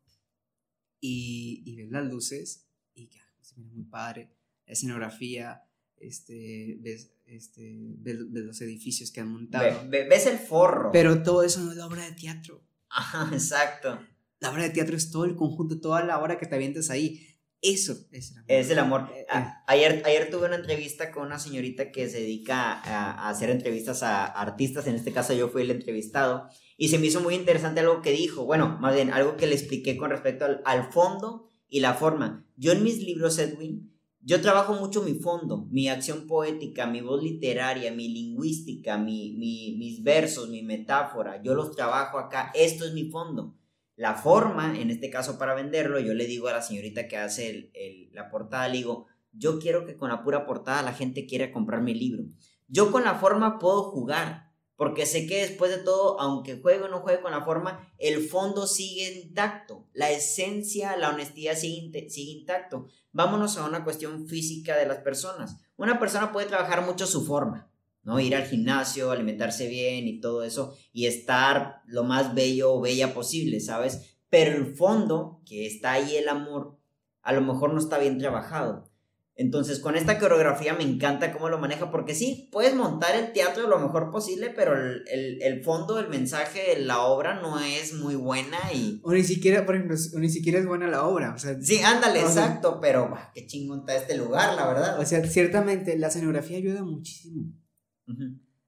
y, 0.98 1.62
y 1.66 1.76
ves 1.76 1.90
las 1.90 2.06
luces 2.06 2.70
y 2.94 3.08
que 3.10 3.18
se 3.42 3.60
muy 3.60 3.84
padre, 3.84 4.30
escenografía, 4.70 5.62
este, 5.96 6.78
ves, 6.80 7.12
este, 7.26 7.76
ves, 7.98 8.16
los 8.18 8.60
edificios 8.60 9.10
que 9.10 9.20
han 9.20 9.32
montado. 9.32 9.88
ves 9.88 10.26
el 10.26 10.38
forro. 10.38 10.90
Pero 10.92 11.22
todo 11.22 11.42
eso 11.42 11.60
no 11.60 11.72
es 11.72 11.76
la 11.76 11.86
obra 11.86 12.04
de 12.04 12.12
teatro. 12.12 12.64
Ajá, 12.88 13.30
exacto. 13.32 14.00
La 14.40 14.50
obra 14.50 14.62
de 14.62 14.70
teatro 14.70 14.96
es 14.96 15.10
todo 15.10 15.26
el 15.26 15.36
conjunto, 15.36 15.80
toda 15.80 16.02
la 16.04 16.18
obra 16.18 16.38
que 16.38 16.46
te 16.46 16.54
avientas 16.54 16.90
ahí. 16.90 17.26
Eso 17.62 17.94
es 18.10 18.30
el 18.30 18.38
amor. 18.38 18.46
Es 18.48 18.70
el 18.70 18.78
amor. 18.78 19.10
Eh, 19.14 19.26
eh. 19.34 19.44
Ayer, 19.66 20.02
ayer 20.06 20.30
tuve 20.30 20.46
una 20.46 20.56
entrevista 20.56 21.10
con 21.12 21.26
una 21.26 21.38
señorita 21.38 21.90
que 21.90 22.08
se 22.08 22.20
dedica 22.20 22.72
a, 22.72 23.28
hacer 23.28 23.50
entrevistas 23.50 24.02
a 24.02 24.24
artistas, 24.24 24.86
en 24.86 24.94
este 24.94 25.12
caso 25.12 25.34
yo 25.34 25.48
fui 25.48 25.62
el 25.62 25.70
entrevistado, 25.70 26.48
y 26.78 26.88
se 26.88 26.98
me 26.98 27.06
hizo 27.06 27.20
muy 27.20 27.34
interesante 27.34 27.80
algo 27.80 28.00
que 28.00 28.12
dijo, 28.12 28.46
bueno, 28.46 28.78
más 28.80 28.94
bien 28.94 29.10
algo 29.12 29.36
que 29.36 29.46
le 29.46 29.54
expliqué 29.54 29.98
con 29.98 30.10
respecto 30.10 30.46
al, 30.64 30.90
fondo 30.90 31.50
y 31.68 31.80
la 31.80 31.92
forma. 31.92 32.46
Yo 32.56 32.72
en 32.72 32.82
mis 32.82 32.98
libros, 33.02 33.38
Edwin, 33.38 33.92
yo 34.22 34.40
trabajo 34.40 34.74
mucho 34.74 35.02
mi 35.02 35.14
fondo, 35.14 35.66
mi 35.70 35.88
acción 35.88 36.26
poética, 36.26 36.86
mi 36.86 37.00
voz 37.00 37.22
literaria, 37.22 37.92
mi 37.92 38.08
lingüística, 38.08 38.98
mi, 38.98 39.32
mis 39.32 40.02
versos, 40.02 40.48
mi 40.50 40.62
metáfora, 40.62 41.42
yo 41.42 41.54
los 41.54 41.74
trabajo 41.74 42.18
acá, 42.18 42.50
esto 42.54 42.84
es 42.84 42.92
mi 42.92 43.10
fondo. 43.10 43.56
La 43.96 44.14
forma, 44.14 44.78
en 44.78 44.90
este 44.90 45.10
caso 45.10 45.38
para 45.38 45.54
venderlo, 45.54 46.00
yo 46.00 46.14
le 46.14 46.26
digo 46.26 46.48
a 46.48 46.52
la 46.52 46.62
señorita 46.62 47.08
que 47.08 47.16
hace 47.16 47.70
la 48.12 48.30
portada, 48.30 48.68
le 48.68 48.78
digo, 48.78 49.06
yo 49.32 49.58
quiero 49.58 49.84
que 49.84 49.96
con 49.96 50.10
la 50.10 50.22
pura 50.22 50.46
portada 50.46 50.82
la 50.82 50.92
gente 50.92 51.26
quiera 51.26 51.52
comprar 51.52 51.82
mi 51.82 51.94
libro. 51.94 52.24
Yo 52.68 52.90
con 52.90 53.04
la 53.04 53.14
forma 53.14 53.58
puedo 53.58 53.84
jugar, 53.84 54.49
porque 54.80 55.04
sé 55.04 55.26
que 55.26 55.42
después 55.42 55.70
de 55.70 55.84
todo, 55.84 56.18
aunque 56.18 56.58
juegue 56.58 56.84
o 56.84 56.88
no 56.88 57.00
juegue 57.00 57.20
con 57.20 57.32
la 57.32 57.44
forma, 57.44 57.86
el 57.98 58.26
fondo 58.26 58.66
sigue 58.66 59.12
intacto, 59.12 59.86
la 59.92 60.10
esencia, 60.10 60.96
la 60.96 61.10
honestidad 61.10 61.54
sigue, 61.54 62.30
intacto. 62.30 62.86
Vámonos 63.12 63.58
a 63.58 63.66
una 63.66 63.84
cuestión 63.84 64.26
física 64.26 64.78
de 64.78 64.86
las 64.86 64.96
personas. 65.00 65.58
Una 65.76 65.98
persona 66.00 66.32
puede 66.32 66.46
trabajar 66.46 66.86
mucho 66.86 67.06
su 67.06 67.26
forma, 67.26 67.70
¿no? 68.04 68.20
Ir 68.20 68.34
al 68.34 68.46
gimnasio, 68.46 69.10
alimentarse 69.10 69.68
bien 69.68 70.08
y 70.08 70.18
todo 70.18 70.44
eso 70.44 70.74
y 70.94 71.04
estar 71.04 71.82
lo 71.84 72.02
más 72.04 72.34
bello 72.34 72.72
o 72.72 72.80
bella 72.80 73.12
posible, 73.12 73.60
¿sabes? 73.60 74.16
Pero 74.30 74.56
el 74.56 74.74
fondo, 74.74 75.42
que 75.44 75.66
está 75.66 75.92
ahí 75.92 76.16
el 76.16 76.30
amor, 76.30 76.78
a 77.20 77.34
lo 77.34 77.42
mejor 77.42 77.74
no 77.74 77.80
está 77.80 77.98
bien 77.98 78.18
trabajado. 78.18 78.89
Entonces, 79.36 79.78
con 79.80 79.96
esta 79.96 80.18
coreografía 80.18 80.74
me 80.74 80.82
encanta 80.82 81.32
cómo 81.32 81.48
lo 81.48 81.58
maneja, 81.58 81.90
porque 81.90 82.14
sí, 82.14 82.50
puedes 82.52 82.74
montar 82.74 83.16
el 83.16 83.32
teatro 83.32 83.66
lo 83.68 83.78
mejor 83.78 84.10
posible, 84.10 84.50
pero 84.54 84.74
el, 84.76 85.62
fondo, 85.64 85.98
el 85.98 86.08
mensaje, 86.08 86.78
la 86.78 87.04
obra 87.04 87.40
no 87.40 87.58
es 87.58 87.94
muy 87.94 88.16
buena 88.16 88.58
y... 88.74 89.00
O 89.02 89.12
ni 89.12 89.24
siquiera, 89.24 89.64
por 89.64 89.76
ejemplo, 89.76 89.96
ni 90.18 90.28
siquiera 90.28 90.58
es 90.58 90.66
buena 90.66 90.88
la 90.88 91.06
obra, 91.06 91.32
o 91.34 91.38
sea... 91.38 91.58
Sí, 91.60 91.80
ándale, 91.80 92.20
exacto, 92.20 92.80
pero 92.82 93.16
qué 93.34 93.46
chingón 93.46 93.80
está 93.80 93.96
este 93.96 94.16
lugar, 94.18 94.54
la 94.54 94.66
verdad. 94.66 95.00
O 95.00 95.06
sea, 95.06 95.24
ciertamente 95.24 95.96
la 95.96 96.08
escenografía 96.08 96.58
ayuda 96.58 96.82
muchísimo. 96.82 97.54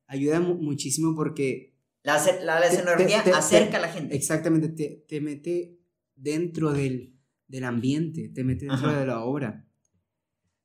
Ayuda 0.06 0.40
muchísimo 0.40 1.14
porque... 1.14 1.76
La, 2.02 2.14
la, 2.44 2.66
escenografía 2.66 3.22
acerca 3.36 3.76
a 3.76 3.80
la 3.80 3.88
gente. 3.88 4.16
Exactamente, 4.16 4.70
te, 4.70 5.04
te 5.06 5.20
mete 5.20 5.78
dentro 6.16 6.72
del, 6.72 7.14
del, 7.46 7.64
ambiente, 7.64 8.30
te 8.34 8.42
mete 8.42 8.66
dentro 8.66 8.90
de 8.90 9.06
la 9.06 9.22
obra. 9.22 9.68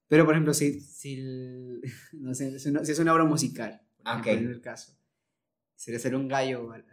Pero, 0.08 0.26
por 0.26 0.34
ejemplo, 0.34 0.54
si, 0.54 0.80
si, 0.80 1.18
no 2.14 2.34
sé, 2.34 2.60
si, 2.60 2.70
es 2.70 3.00
una 3.00 3.14
obra 3.14 3.26
musical, 3.26 3.82
en 4.26 4.48
el 4.48 4.62
caso, 4.62 4.98
sería 5.76 6.00
ser 6.00 6.16
un 6.16 6.28
gallo 6.28 6.72
al, 6.72 6.86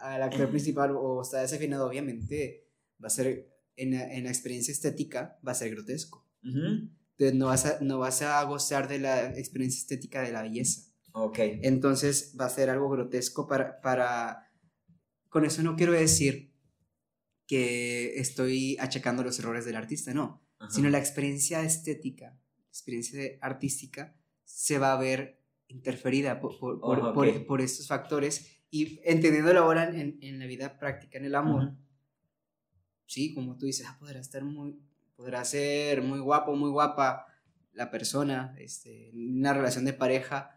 al, 0.00 0.22
actor 0.22 0.50
principal 0.50 0.92
o 0.96 1.22
está 1.22 1.40
desafinado, 1.40 1.86
obviamente 1.86 2.68
va 3.02 3.06
a 3.06 3.10
ser, 3.10 3.48
en, 3.76 3.94
en 3.94 4.24
la 4.24 4.30
experiencia 4.30 4.72
estética, 4.72 5.38
va 5.46 5.52
a 5.52 5.54
ser 5.54 5.70
grotesco 5.70 6.28
no 7.32 7.46
vas 7.46 7.66
a, 7.66 7.78
no 7.80 7.98
vas 7.98 8.22
a 8.22 8.42
gozar 8.44 8.88
de 8.88 8.98
la 8.98 9.38
experiencia 9.38 9.78
estética 9.78 10.22
de 10.22 10.32
la 10.32 10.42
belleza. 10.42 10.90
Ok. 11.12 11.38
Entonces 11.62 12.34
va 12.40 12.46
a 12.46 12.50
ser 12.50 12.70
algo 12.70 12.88
grotesco 12.88 13.46
para, 13.46 13.80
para... 13.80 14.48
Con 15.28 15.44
eso 15.44 15.62
no 15.62 15.76
quiero 15.76 15.92
decir 15.92 16.52
que 17.46 18.18
estoy 18.18 18.76
achacando 18.80 19.22
los 19.22 19.38
errores 19.38 19.64
del 19.64 19.76
artista, 19.76 20.14
no, 20.14 20.42
sino 20.68 20.90
la 20.90 20.98
experiencia 20.98 21.62
estética, 21.62 22.38
la 22.58 22.68
experiencia 22.68 23.22
artística 23.40 24.14
se 24.44 24.78
va 24.78 24.92
a 24.92 24.98
ver 24.98 25.40
interferida 25.68 26.40
por, 26.40 26.58
por, 26.58 27.46
por, 27.46 27.60
estos 27.60 27.86
factores 27.86 28.64
y 28.70 29.00
entendiendo 29.04 29.56
ahora 29.58 29.88
en, 29.88 30.18
en, 30.20 30.38
la 30.38 30.46
vida 30.46 30.78
práctica, 30.78 31.18
en 31.18 31.24
el 31.24 31.34
amor, 31.34 31.72
sí, 33.06 33.34
como 33.34 33.56
tú 33.56 33.66
dices, 33.66 33.86
ah, 33.88 33.96
podrá 33.98 34.20
estar 34.20 34.44
muy, 34.44 34.78
podrá 35.16 35.44
ser 35.44 36.02
muy 36.02 36.18
guapo, 36.20 36.54
muy 36.54 36.70
guapa 36.70 37.26
la 37.72 37.90
persona, 37.90 38.54
este, 38.58 39.10
en 39.10 39.38
una 39.38 39.52
relación 39.52 39.84
de 39.84 39.92
pareja 39.92 40.56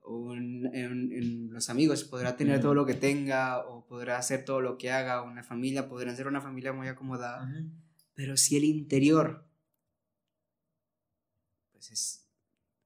o 0.00 0.34
en, 0.34 1.50
los 1.50 1.68
amigos, 1.70 2.04
podrá 2.04 2.36
tener 2.36 2.60
todo 2.60 2.74
lo 2.74 2.86
que 2.86 2.94
tenga 2.94 3.66
o 3.66 3.86
podrá 3.86 4.18
hacer 4.18 4.44
todo 4.44 4.60
lo 4.60 4.78
que 4.78 4.90
haga, 4.90 5.22
una 5.22 5.42
familia, 5.42 5.88
podrá 5.88 6.14
ser 6.14 6.28
una 6.28 6.40
familia 6.40 6.72
muy 6.72 6.86
acomodada, 6.88 7.48
pero 8.16 8.36
si 8.38 8.56
el 8.56 8.64
interior, 8.64 9.46
pues 11.70 11.90
es, 11.90 12.26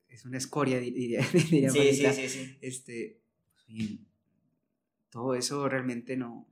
es 0.09 0.24
una 0.24 0.39
escoria, 0.39 0.78
diría, 0.81 1.24
diría 1.32 1.70
sí, 1.70 1.94
sí, 1.94 2.07
sí, 2.12 2.28
sí, 2.28 2.59
Este, 2.61 3.20
todo 5.09 5.35
eso 5.35 5.66
realmente 5.69 6.16
no... 6.16 6.47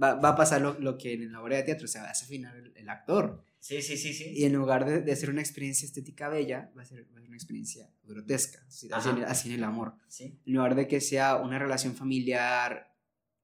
Va, 0.00 0.14
va, 0.16 0.28
a 0.28 0.36
pasar 0.36 0.60
lo, 0.60 0.78
lo, 0.78 0.98
que 0.98 1.14
en 1.14 1.32
la 1.32 1.40
obra 1.40 1.56
de 1.56 1.62
teatro, 1.62 1.86
o 1.86 1.88
sea, 1.88 2.02
va 2.02 2.08
a 2.08 2.12
desafinar 2.12 2.54
el 2.74 2.88
actor. 2.90 3.42
Sí, 3.60 3.80
sí, 3.80 3.96
sí, 3.96 4.12
sí. 4.12 4.30
Y 4.36 4.44
en 4.44 4.52
lugar 4.52 4.84
de, 4.84 5.00
de 5.00 5.10
hacer 5.10 5.30
una 5.30 5.40
experiencia 5.40 5.86
estética 5.86 6.28
bella, 6.28 6.70
va 6.76 6.82
a 6.82 6.84
ser, 6.84 7.08
una 7.16 7.34
experiencia 7.34 7.90
grotesca, 8.04 8.62
así, 8.68 8.90
así, 9.26 9.48
en 9.48 9.54
el 9.54 9.64
amor. 9.64 9.94
En 10.20 10.38
lugar 10.44 10.74
de 10.74 10.86
que 10.86 11.00
sea 11.00 11.36
una 11.36 11.58
relación 11.58 11.96
familiar 11.96 12.94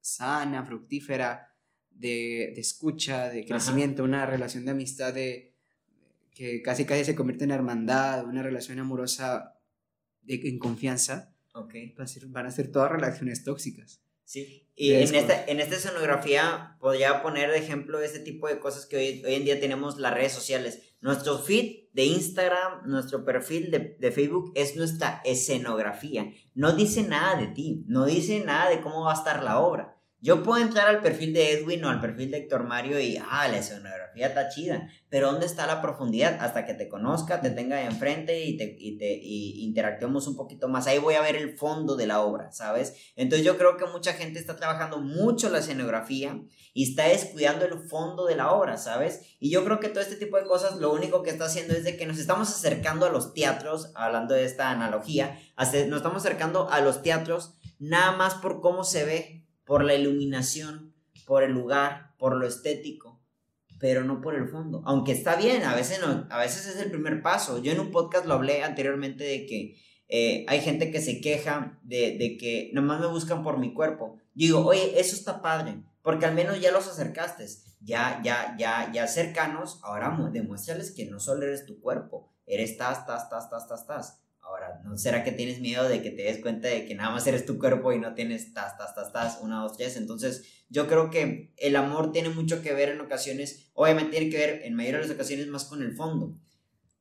sana, 0.03 0.63
fructífera, 0.63 1.52
de, 1.95 2.53
de 2.55 2.61
escucha, 2.61 3.29
de 3.29 3.45
crecimiento, 3.45 4.05
una 4.05 4.27
relación 4.27 4.65
de 4.65 4.71
amistad 4.73 5.15
de, 5.15 5.53
que 6.35 6.63
casi 6.63 6.85
casi 6.85 7.05
se 7.05 7.15
convierte 7.15 7.45
en 7.45 7.51
hermandad, 7.51 8.25
una 8.25 8.43
relación 8.43 8.79
amorosa 8.79 9.59
de, 10.23 10.41
en 10.45 10.59
confianza, 10.59 11.35
okay. 11.55 11.95
van 12.27 12.47
a 12.47 12.51
ser 12.51 12.71
todas 12.71 12.91
relaciones 12.91 13.45
tóxicas. 13.45 14.01
Sí, 14.25 14.67
y 14.75 14.95
en 14.95 15.15
esta, 15.15 15.45
en 15.45 15.61
esta 15.61 15.77
escenografía 15.77 16.77
podría 16.81 17.23
poner 17.23 17.51
de 17.51 17.59
ejemplo 17.59 18.01
este 18.01 18.21
tipo 18.21 18.49
de 18.49 18.59
cosas 18.59 18.87
que 18.87 18.97
hoy, 18.97 19.23
hoy 19.27 19.35
en 19.35 19.45
día 19.45 19.61
tenemos 19.61 19.99
las 19.99 20.15
redes 20.15 20.33
sociales. 20.33 20.95
Nuestro 21.03 21.39
feed 21.39 21.89
de 21.93 22.05
Instagram, 22.07 22.89
nuestro 22.89 23.25
perfil 23.25 23.71
de, 23.71 23.97
de, 23.99 24.13
Facebook 24.13 24.53
es 24.55 24.77
nuestra 24.77 25.21
escenografía. 25.25 26.33
No 26.55 26.75
dice 26.75 27.03
nada 27.03 27.39
de 27.39 27.49
ti, 27.49 27.85
no 27.87 28.07
dice 28.07 28.41
nada 28.41 28.71
de 28.71 28.81
cómo 28.81 29.05
va 29.05 29.13
a 29.13 29.17
estar 29.17 29.43
la 29.43 29.59
obra. 29.59 30.02
Yo 30.25 30.45
puedo 30.45 30.63
entrar 30.63 30.87
al 30.87 31.03
perfil 31.03 31.33
de 31.33 31.51
Edwin 31.51 31.85
o 31.85 31.89
al 31.89 32.01
perfil 32.01 32.31
de 32.31 32.39
Héctor 32.39 32.63
Mario 32.63 33.01
y, 33.01 33.17
ah, 33.17 33.49
la 33.49 33.59
escenografía 33.59 34.29
está 34.29 34.49
chida, 34.49 34.89
pero 35.09 35.33
¿dónde 35.33 35.47
está 35.47 35.67
la 35.67 35.83
profundidad? 35.83 36.39
Hasta 36.41 36.65
que 36.65 36.75
te 36.75 36.89
conozca, 36.89 37.41
te 37.41 37.51
tenga 37.51 37.83
enfrente 37.83 38.45
y, 38.45 38.57
te, 38.57 38.77
y, 38.79 38.99
te, 38.99 39.19
interactuemos 39.21 40.29
un 40.29 40.37
poquito 40.37 40.69
más. 40.69 40.87
Ahí 40.87 40.99
voy 40.99 41.15
a 41.15 41.23
ver 41.23 41.35
el 41.35 41.59
fondo 41.59 41.97
de 41.97 42.07
la 42.07 42.21
obra, 42.21 42.53
¿sabes? 42.53 42.95
Entonces 43.17 43.45
yo 43.45 43.59
creo 43.59 43.77
que 43.77 43.87
mucha 43.87 44.13
gente 44.13 44.39
está 44.39 44.55
trabajando 44.55 45.01
mucho 45.01 45.51
la 45.51 45.59
escenografía 45.59 46.41
y 46.73 46.91
está 46.91 47.09
descuidando 47.09 47.65
el 47.65 47.81
fondo 47.89 48.25
de 48.27 48.37
la 48.37 48.53
obra, 48.53 48.77
¿sabes? 48.77 49.23
Y 49.41 49.51
yo 49.51 49.65
creo 49.65 49.81
que 49.81 49.89
todo 49.89 50.05
este 50.05 50.15
tipo 50.15 50.37
de 50.37 50.45
cosas 50.45 50.77
lo 50.77 50.93
único 50.93 51.25
que 51.25 51.31
está 51.31 51.47
haciendo 51.47 51.75
es 51.75 51.83
de 51.83 51.97
que 51.97 52.07
nos 52.07 52.19
estamos 52.19 52.49
acercando 52.49 53.07
a 53.07 53.11
los 53.11 53.35
teatros, 53.35 53.91
hablando 53.97 54.35
de 54.35 54.45
esta 54.45 54.71
analogía, 54.71 55.37
nos 55.59 55.75
estamos 55.75 56.25
acercando 56.25 56.71
a 56.71 56.81
los 56.81 57.03
teatros 57.03 57.55
nada 57.81 58.13
más 58.13 58.35
por 58.35 58.61
cómo 58.61 58.85
se 58.85 59.05
ve 59.05 59.42
por 59.65 59.85
la 59.85 59.95
iluminación, 59.95 60.95
por 61.27 61.43
el 61.43 61.53
lugar, 61.53 62.15
por 62.19 62.37
lo 62.37 62.47
estético, 62.47 63.21
pero 63.79 64.05
no 64.05 64.21
por 64.21 64.35
el 64.35 64.49
fondo. 64.49 64.83
Aunque 64.85 65.13
está 65.13 65.37
bien, 65.37 65.65
a 65.65 65.75
veces, 65.75 66.01
no, 66.01 66.27
a 66.31 66.39
veces 66.39 66.67
es 66.67 66.77
el 66.77 66.91
primer 66.91 67.23
paso. 67.23 67.63
Yo 67.63 67.73
en 67.73 67.81
un 67.81 67.91
podcast 67.91 68.27
lo 68.27 68.35
hablé 68.35 68.63
anteriormente 68.63 69.25
de 69.25 69.47
que 69.47 69.77
eh, 70.09 70.45
hay 70.47 70.61
gente 70.61 70.91
que 70.91 71.01
se 71.01 71.21
queja 71.21 71.81
de, 71.83 72.17
de, 72.19 72.37
que 72.37 72.71
nomás 72.75 73.01
me 73.01 73.07
buscan 73.07 73.43
por 73.43 73.59
mi 73.59 73.73
cuerpo. 73.73 74.19
Digo, 74.35 74.65
oye, 74.65 75.01
eso 75.01 75.17
está 75.17 75.43
padre, 75.43 75.83
porque 76.03 76.27
al 76.27 76.35
menos 76.35 76.61
ya 76.61 76.71
los 76.71 76.87
acercaste, 76.87 77.47
ya, 77.81 78.21
ya, 78.23 78.55
ya, 78.59 78.93
ya 78.93 79.07
cercanos, 79.07 79.81
ahora 79.83 80.17
demuéstrales 80.33 80.93
que 80.93 81.07
no 81.07 81.19
solo 81.19 81.45
eres 81.45 81.67
tu 81.67 81.81
cuerpo, 81.81 82.31
eres 82.47 82.77
tas, 82.77 83.07
tas, 83.07 83.31
tas, 83.31 83.49
tas, 83.49 83.67
tas, 83.67 83.87
tas. 83.87 84.22
Ahora, 84.53 84.83
¿no 84.85 84.99
será 84.99 85.25
que 85.25 85.33
tienes 85.33 85.61
miedo 85.61 85.89
de 85.89 86.03
que 86.03 86.11
te 86.11 86.25
des 86.25 86.39
cuenta 86.43 86.69
de 86.69 86.85
que 86.85 86.95
nada 86.95 87.11
más 87.11 87.27
eres 87.27 87.47
tu 87.47 87.59
cuerpo 87.59 87.91
y 87.93 87.99
no 87.99 88.15
tienes 88.15 88.53
tas, 88.53 88.77
tas, 88.77 88.95
tas, 88.95 89.11
tas, 89.11 89.39
una, 89.41 89.63
dos, 89.63 89.79
tres? 89.79 89.97
Entonces, 89.97 90.45
yo 90.69 90.87
creo 90.89 91.09
que 91.09 91.55
el 91.57 91.75
amor 91.75 92.13
tiene 92.13 92.29
mucho 92.29 92.61
que 92.61 92.75
ver 92.75 92.91
en 92.91 93.01
ocasiones, 93.01 93.71
obviamente 93.73 94.11
tiene 94.11 94.29
que 94.29 94.37
ver 94.37 94.61
en 94.65 94.75
mayoría 94.75 95.01
de 95.01 95.07
las 95.07 95.15
ocasiones 95.15 95.49
más 95.49 95.65
con 95.65 95.83
el 95.83 95.95
fondo. 95.95 96.39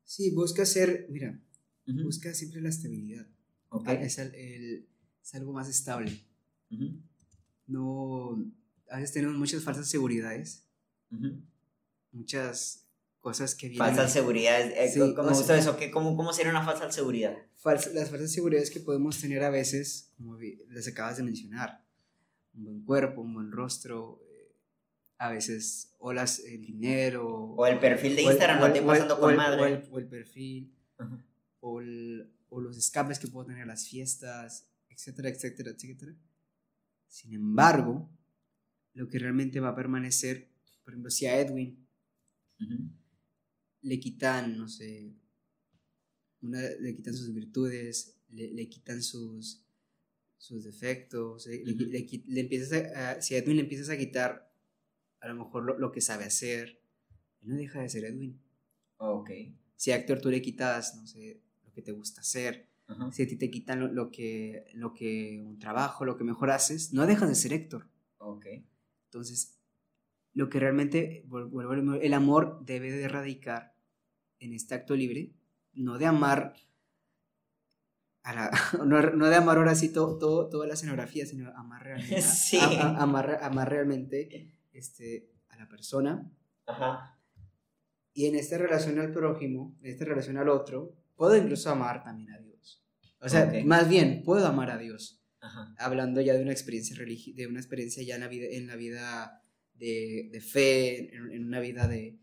Sí, 0.05 0.31
busca 0.31 0.65
ser, 0.65 1.07
mira, 1.09 1.41
busca 1.85 2.33
siempre 2.33 2.61
la 2.61 2.69
estabilidad. 2.69 3.27
Okay. 3.67 3.97
Es, 3.97 4.17
el, 4.17 4.87
es, 5.21 5.35
algo 5.35 5.51
más 5.51 5.67
estable. 5.67 6.25
No, 7.67 8.41
a 8.89 8.95
veces 8.95 9.11
tenemos 9.11 9.35
muchas 9.35 9.61
falsas 9.61 9.89
seguridades, 9.89 10.69
muchas 12.13 12.87
cosas 13.21 13.55
que 13.55 13.69
vienen. 13.69 13.87
Falsas 13.87 14.11
seguridades. 14.11 14.95
Eh, 14.97 15.13
¿Cómo 15.15 15.31
es 15.31 15.49
eso? 15.49 15.77
¿Qué, 15.77 15.91
cómo, 15.91 16.17
¿Cómo 16.17 16.33
sería 16.33 16.51
una 16.51 16.65
falsa 16.65 16.91
seguridad? 16.91 17.37
las 17.63 18.09
falsas 18.09 18.31
seguridades 18.31 18.71
que 18.71 18.79
podemos 18.79 19.21
tener 19.21 19.43
a 19.43 19.51
veces, 19.51 20.11
como 20.17 20.35
les 20.37 20.87
acabas 20.87 21.17
de 21.17 21.23
mencionar, 21.23 21.85
un 22.55 22.65
buen 22.65 22.83
cuerpo, 22.83 23.21
un 23.21 23.35
buen 23.35 23.51
rostro, 23.51 24.19
eh, 24.31 24.55
a 25.19 25.29
veces 25.29 25.95
o 25.99 26.11
las, 26.11 26.39
el 26.39 26.65
dinero. 26.65 27.27
O 27.55 27.67
el 27.67 27.79
perfil 27.79 28.15
de 28.15 28.23
Instagram, 28.23 28.59
no 28.59 28.73
te 28.73 28.81
pasando 28.81 29.19
con 29.19 29.35
madre. 29.35 29.87
O 29.91 29.99
el, 29.99 30.07
perfil, 30.07 30.75
o, 31.59 31.81
o, 32.49 32.59
los 32.59 32.77
escapes 32.77 33.19
que 33.19 33.27
puedo 33.27 33.45
tener 33.45 33.61
a 33.61 33.67
las 33.67 33.87
fiestas, 33.87 34.67
etcétera, 34.89 35.29
etcétera, 35.29 35.69
etcétera. 35.69 36.15
Sin 37.07 37.33
embargo, 37.33 38.09
lo 38.93 39.07
que 39.07 39.19
realmente 39.19 39.59
va 39.59 39.69
a 39.69 39.75
permanecer, 39.75 40.49
por 40.83 40.93
ejemplo, 40.93 41.11
si 41.11 41.27
a 41.27 41.39
Edwin 41.39 41.87
le 43.81 43.99
quitan, 43.99 44.57
no 44.57 44.67
sé, 44.67 45.13
le 46.41 46.95
quitan 46.95 47.13
sus 47.13 47.33
virtudes, 47.33 48.17
le, 48.29 48.69
quitan 48.69 49.01
sus, 49.01 49.63
sus 50.37 50.63
defectos, 50.63 51.47
eh, 51.47 51.63
le, 51.65 52.39
empiezas 52.39 52.95
a, 52.95 53.21
si 53.21 53.35
a 53.35 53.39
Edwin 53.39 53.57
le 53.57 53.63
empiezas 53.63 53.89
a 53.89 53.97
quitar 53.97 54.51
a 55.19 55.27
lo 55.27 55.35
mejor 55.35 55.79
lo, 55.79 55.91
que 55.91 56.01
sabe 56.01 56.25
hacer, 56.25 56.81
él 57.41 57.49
no 57.49 57.55
deja 57.55 57.81
de 57.81 57.89
ser 57.89 58.05
Edwin. 58.05 58.41
Ok. 58.97 59.31
Si 59.75 59.91
a 59.91 59.95
Héctor 59.95 60.19
tú 60.19 60.29
le 60.29 60.41
quitas, 60.41 60.95
no 60.95 61.05
sé, 61.05 61.41
lo 61.63 61.71
que 61.71 61.81
te 61.81 61.91
gusta 61.91 62.21
hacer, 62.21 62.69
si 63.11 63.23
a 63.23 63.27
ti 63.27 63.37
te 63.37 63.49
quitan 63.49 63.95
lo, 63.95 64.11
que, 64.11 64.65
lo 64.73 64.93
que, 64.93 65.41
un 65.45 65.59
trabajo, 65.59 66.05
lo 66.05 66.17
que 66.17 66.23
mejor 66.23 66.51
haces, 66.51 66.91
no 66.91 67.05
dejas 67.05 67.29
de 67.29 67.35
ser 67.35 67.53
Héctor. 67.53 67.87
Ok. 68.17 68.47
Entonces, 69.05 69.59
lo 70.33 70.49
que 70.49 70.59
realmente, 70.59 71.25
el 72.01 72.13
amor 72.13 72.65
debe 72.65 72.91
de 72.91 73.03
erradicar 73.03 73.70
en 74.41 74.53
este 74.53 74.75
acto 74.75 74.95
libre, 74.95 75.31
no 75.73 75.97
de 75.97 76.05
amar, 76.05 76.55
a 78.23 78.33
la, 78.33 78.51
no, 78.85 79.29
de 79.29 79.35
amar 79.35 79.57
ahora 79.57 79.75
sí 79.75 79.89
todo, 79.89 80.49
toda 80.49 80.67
la 80.67 80.73
escenografía, 80.73 81.25
sino 81.25 81.49
amar 81.55 81.83
realmente, 81.83 82.59
amar, 83.39 83.69
realmente 83.69 84.51
este, 84.73 85.31
a 85.47 85.55
la 85.55 85.69
persona. 85.69 86.29
Ajá. 86.65 87.17
Y 88.13 88.25
en 88.25 88.35
esta 88.35 88.57
relación 88.57 88.99
al 88.99 89.13
prójimo, 89.13 89.77
en 89.81 89.91
esta 89.91 90.03
relación 90.03 90.37
al 90.37 90.49
otro, 90.49 90.93
puedo 91.15 91.35
incluso 91.37 91.69
amar 91.69 92.03
también 92.03 92.31
a 92.31 92.39
Dios. 92.39 92.83
O 93.19 93.29
sea, 93.29 93.49
más 93.65 93.87
bien, 93.87 94.23
puedo 94.23 94.45
amar 94.47 94.71
a 94.71 94.77
Dios. 94.77 95.23
Hablando 95.77 96.21
ya 96.21 96.33
de 96.33 96.41
una 96.43 96.51
experiencia 96.51 96.95
de 96.95 97.47
una 97.47 97.59
experiencia 97.59 98.03
ya 98.03 98.15
en 98.15 98.21
la 98.21 98.27
vida, 98.27 98.45
en 98.51 98.67
la 98.67 98.75
vida 98.75 99.41
de, 99.73 100.41
fe, 100.41 101.15
en, 101.15 101.45
una 101.45 101.59
vida 101.59 101.87
de, 101.87 102.19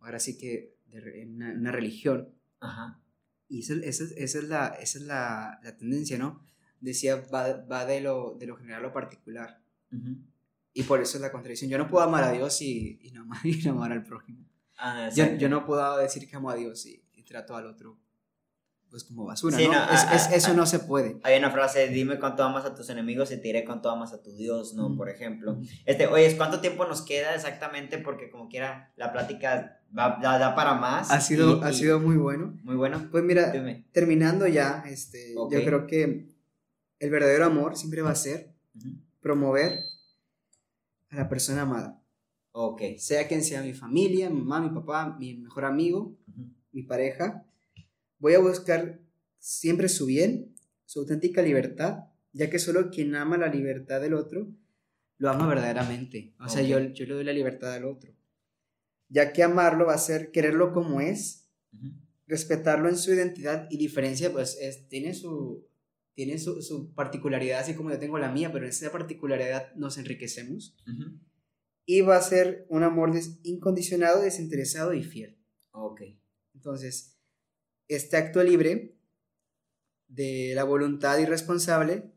ahora 0.00 0.18
sí 0.18 0.36
que 0.38 0.74
de, 0.86 1.26
una, 1.26 1.72
religión. 1.72 2.28
Ajá. 2.60 3.00
Y 3.48 3.60
esa, 3.60 3.74
esa, 3.74 4.04
esa, 4.16 4.38
es, 4.38 4.44
la, 4.44 4.66
esa 4.68 4.98
es 4.98 5.04
la, 5.04 5.60
la 5.62 5.76
tendencia, 5.76 6.18
¿no? 6.18 6.44
Decía, 6.80 7.16
va, 7.32 7.64
va, 7.64 7.84
de, 7.84 8.00
lo, 8.00 8.36
de 8.38 8.46
lo 8.46 8.56
general 8.56 8.80
a 8.80 8.86
lo 8.86 8.92
particular. 8.92 9.60
Y 10.72 10.84
por 10.84 11.00
eso 11.00 11.18
es 11.18 11.20
la 11.20 11.32
contradicción. 11.32 11.70
Yo 11.70 11.78
no 11.78 11.88
puedo 11.88 12.04
amar 12.04 12.24
a 12.24 12.32
Dios 12.32 12.62
y, 12.62 12.98
y, 13.02 13.10
no, 13.10 13.22
amar, 13.22 13.40
y 13.44 13.62
no 13.62 13.72
amar 13.72 13.92
al 13.92 14.04
prójimo. 14.04 14.46
Ah, 14.78 15.10
yo, 15.14 15.34
yo, 15.36 15.48
no 15.48 15.66
puedo 15.66 15.98
decir 15.98 16.26
que 16.28 16.36
amo 16.36 16.48
a 16.48 16.54
Dios 16.54 16.86
y, 16.86 17.04
y 17.12 17.22
trato 17.22 17.54
al 17.54 17.66
otro 17.66 17.98
pues 18.90 19.04
como 19.04 19.24
basura, 19.24 19.56
¿no? 19.56 20.14
es, 20.14 20.32
eso 20.32 20.52
no 20.52 20.66
se 20.66 20.80
puede. 20.80 21.20
Hay 21.22 21.38
una 21.38 21.50
frase, 21.50 21.88
dime 21.88 22.18
cuánto 22.18 22.42
amas 22.42 22.64
a 22.64 22.74
tus 22.74 22.90
enemigos 22.90 23.30
y 23.30 23.36
te 23.36 23.42
diré 23.42 23.64
cuánto 23.64 23.88
amas 23.88 24.12
a 24.12 24.20
tu 24.20 24.32
Dios, 24.32 24.74
¿no? 24.74 24.96
Por 24.96 25.08
ejemplo. 25.08 25.60
Este, 25.86 26.08
oye, 26.08 26.36
¿cuánto 26.36 26.60
tiempo 26.60 26.84
nos 26.86 27.02
queda 27.02 27.34
exactamente? 27.34 27.98
Porque 27.98 28.30
como 28.30 28.48
quiera, 28.48 28.92
la 28.96 29.12
plática 29.12 29.80
va, 29.96 30.18
da, 30.20 30.54
para 30.56 30.74
más. 30.74 31.10
Ha 31.12 31.20
sido, 31.20 31.62
ha 31.62 31.72
sido 31.72 32.00
muy 32.00 32.16
bueno. 32.16 32.58
Muy 32.64 32.74
bueno. 32.74 33.08
Pues 33.12 33.22
mira, 33.22 33.52
terminando 33.92 34.48
ya, 34.48 34.82
este, 34.86 35.34
yo 35.34 35.64
creo 35.64 35.86
que 35.86 36.28
el 36.98 37.10
verdadero 37.10 37.46
amor 37.46 37.76
siempre 37.76 38.02
va 38.02 38.10
a 38.10 38.16
ser 38.16 38.52
promover 39.20 39.84
a 41.10 41.16
la 41.16 41.28
persona 41.28 41.62
amada. 41.62 42.02
Ok. 42.50 42.82
Sea 42.98 43.28
quien 43.28 43.44
sea 43.44 43.62
mi 43.62 43.72
familia, 43.72 44.28
mi 44.30 44.40
mamá, 44.40 44.60
mi 44.60 44.74
papá, 44.74 45.16
mi 45.16 45.36
mejor 45.36 45.64
amigo, 45.64 46.16
mi 46.72 46.82
pareja 46.82 47.46
Voy 48.20 48.34
a 48.34 48.38
buscar 48.38 49.00
siempre 49.38 49.88
su 49.88 50.06
bien, 50.06 50.54
su 50.84 51.00
auténtica 51.00 51.42
libertad, 51.42 52.04
ya 52.32 52.48
que 52.48 52.58
solo 52.58 52.90
quien 52.90 53.16
ama 53.16 53.36
la 53.36 53.48
libertad 53.48 54.00
del 54.00 54.14
otro 54.14 54.54
lo 55.20 55.28
ama 55.28 55.46
verdaderamente. 55.46 56.34
O 56.40 56.48
sea, 56.48 56.62
yo, 56.62 56.80
yo 56.80 57.04
le 57.04 57.14
doy 57.14 57.24
la 57.24 57.32
libertad 57.32 57.74
al 57.74 57.84
otro. 57.84 58.14
Ya 59.08 59.32
que 59.32 59.42
amarlo 59.42 59.86
va 59.86 59.94
a 59.94 59.98
ser 59.98 60.30
quererlo 60.30 60.72
como 60.72 61.00
es, 61.00 61.50
respetarlo 62.26 62.88
en 62.88 62.96
su 62.96 63.12
identidad 63.12 63.66
y 63.70 63.76
diferencia, 63.76 64.32
pues 64.32 64.56
es, 64.60 64.88
tiene, 64.88 65.12
su, 65.12 65.66
tiene 66.14 66.38
su, 66.38 66.94
particularidad, 66.94 67.60
así 67.60 67.74
como 67.74 67.90
yo 67.90 67.98
tengo 67.98 68.18
la 68.18 68.32
mía, 68.32 68.50
pero 68.50 68.64
en 68.64 68.70
esa 68.70 68.90
particularidad 68.92 69.74
nos 69.74 69.98
enriquecemos. 69.98 70.74
Y 71.84 72.00
va 72.00 72.16
a 72.16 72.22
ser 72.22 72.66
un 72.70 72.82
amor 72.82 73.12
incondicionado, 73.42 74.22
desinteresado 74.22 74.94
y 74.94 75.02
fiel. 75.02 75.38
Ok. 75.72 76.02
Entonces, 76.54 77.19
este 77.96 78.16
acto 78.16 78.42
libre 78.42 78.96
de 80.08 80.52
la 80.54 80.64
voluntad 80.64 81.18
irresponsable 81.18 82.12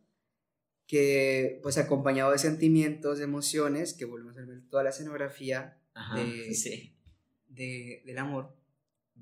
que 0.88 1.60
pues 1.64 1.78
acompañado 1.78 2.32
de 2.32 2.38
sentimientos, 2.38 3.18
de 3.18 3.24
emociones, 3.24 3.94
que 3.94 4.06
volvemos 4.06 4.38
a 4.38 4.46
ver 4.46 4.68
toda 4.70 4.84
la 4.84 4.90
escenografía 4.90 5.80
de, 7.48 8.04
del 8.06 8.18
amor, 8.18 8.56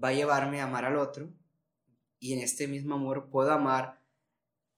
va 0.01 0.09
a 0.09 0.13
llevarme 0.13 0.61
a 0.61 0.65
amar 0.65 0.85
al 0.85 0.97
otro 0.97 1.33
y 2.19 2.33
en 2.33 2.39
este 2.39 2.67
mismo 2.67 2.95
amor 2.95 3.29
puedo 3.29 3.51
amar 3.51 4.01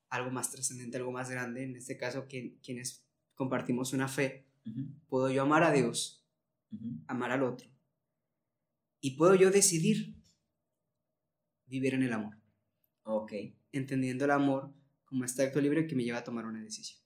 algo 0.09 0.29
más 0.31 0.51
trascendente, 0.51 0.97
algo 0.97 1.11
más 1.11 1.29
grande, 1.29 1.63
en 1.63 1.75
este 1.75 1.97
caso 1.97 2.27
quienes 2.27 3.05
compartimos 3.33 3.93
una 3.93 4.07
fe, 4.07 4.45
puedo 5.07 5.29
yo 5.29 5.41
amar 5.41 5.63
a 5.63 5.71
Dios, 5.71 6.25
amar 7.07 7.31
al 7.31 7.43
otro 7.43 7.67
y 9.01 9.17
puedo 9.17 9.35
yo 9.35 9.51
decidir 9.51 10.15
vivir 11.67 11.93
en 11.93 12.03
el 12.03 12.13
amor. 12.13 12.37
Ok. 13.03 13.33
Entendiendo 13.71 14.25
el 14.25 14.31
amor 14.31 14.73
como 15.05 15.25
este 15.25 15.43
acto 15.43 15.61
libre 15.61 15.87
que 15.87 15.95
me 15.95 16.03
lleva 16.03 16.19
a 16.19 16.23
tomar 16.23 16.45
una 16.45 16.61
decisión. 16.63 17.03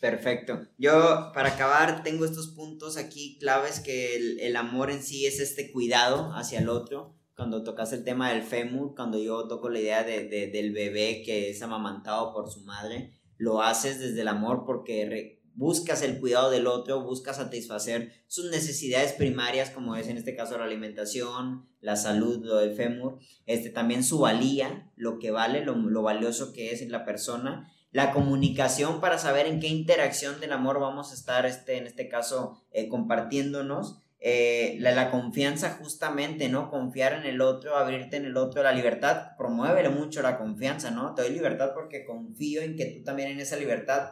Perfecto. 0.00 0.66
Yo, 0.78 1.30
para 1.34 1.50
acabar, 1.50 2.02
tengo 2.02 2.24
estos 2.24 2.48
puntos 2.48 2.96
aquí 2.96 3.36
claves 3.38 3.80
que 3.80 4.16
el, 4.46 4.56
amor 4.56 4.90
en 4.90 5.02
sí 5.02 5.26
es 5.26 5.40
este 5.40 5.70
cuidado 5.70 6.32
hacia 6.34 6.60
el 6.60 6.70
otro. 6.70 7.14
Cuando 7.36 7.62
tocas 7.62 7.92
el 7.92 8.04
tema 8.04 8.30
del 8.30 8.42
fémur, 8.42 8.94
cuando 8.94 9.18
yo 9.18 9.46
toco 9.46 9.68
la 9.68 9.78
idea 9.78 10.02
de, 10.02 10.26
del 10.28 10.72
bebé 10.72 11.22
que 11.24 11.50
es 11.50 11.60
amamantado 11.62 12.32
por 12.32 12.50
su 12.50 12.64
madre, 12.64 13.12
lo 13.36 13.62
haces 13.62 13.98
desde 13.98 14.22
el 14.22 14.28
amor 14.28 14.64
porque 14.64 15.39
buscas 15.54 16.02
el 16.02 16.20
cuidado 16.20 16.50
del 16.50 16.66
otro, 16.66 17.02
buscas 17.02 17.36
satisfacer 17.36 18.12
sus 18.26 18.50
necesidades 18.50 19.12
primarias, 19.12 19.70
como 19.70 19.96
es 19.96 20.08
en 20.08 20.16
este 20.16 20.34
caso 20.34 20.58
la 20.58 20.64
alimentación, 20.64 21.68
la 21.80 21.96
salud, 21.96 22.44
lo 22.44 22.56
del 22.56 22.74
fémur, 22.74 23.18
este, 23.46 23.70
también 23.70 24.04
su 24.04 24.18
valía, 24.18 24.90
lo 24.96 25.18
que 25.18 25.30
vale, 25.30 25.64
lo, 25.64 25.74
lo 25.74 26.02
valioso 26.02 26.52
que 26.52 26.72
es 26.72 26.82
en 26.82 26.92
la 26.92 27.04
persona, 27.04 27.72
la 27.92 28.12
comunicación 28.12 29.00
para 29.00 29.18
saber 29.18 29.46
en 29.46 29.60
qué 29.60 29.66
interacción 29.66 30.40
del 30.40 30.52
amor 30.52 30.78
vamos 30.78 31.10
a 31.10 31.14
estar, 31.14 31.46
este, 31.46 31.76
en 31.76 31.86
este 31.86 32.08
caso, 32.08 32.62
eh, 32.72 32.88
compartiéndonos, 32.88 34.00
eh, 34.22 34.76
la, 34.80 34.92
la, 34.92 35.10
confianza 35.10 35.78
justamente, 35.80 36.50
¿no? 36.50 36.70
Confiar 36.70 37.14
en 37.14 37.24
el 37.24 37.40
otro, 37.40 37.76
abrirte 37.76 38.18
en 38.18 38.26
el 38.26 38.36
otro, 38.36 38.62
la 38.62 38.72
libertad, 38.72 39.30
promueve 39.38 39.88
mucho 39.88 40.20
la 40.20 40.38
confianza, 40.38 40.90
¿no? 40.90 41.14
Te 41.14 41.22
doy 41.22 41.32
libertad 41.32 41.70
porque 41.74 42.04
confío 42.04 42.60
en 42.60 42.76
que 42.76 42.84
tú 42.84 43.02
también 43.02 43.30
en 43.30 43.40
esa 43.40 43.56
libertad 43.56 44.10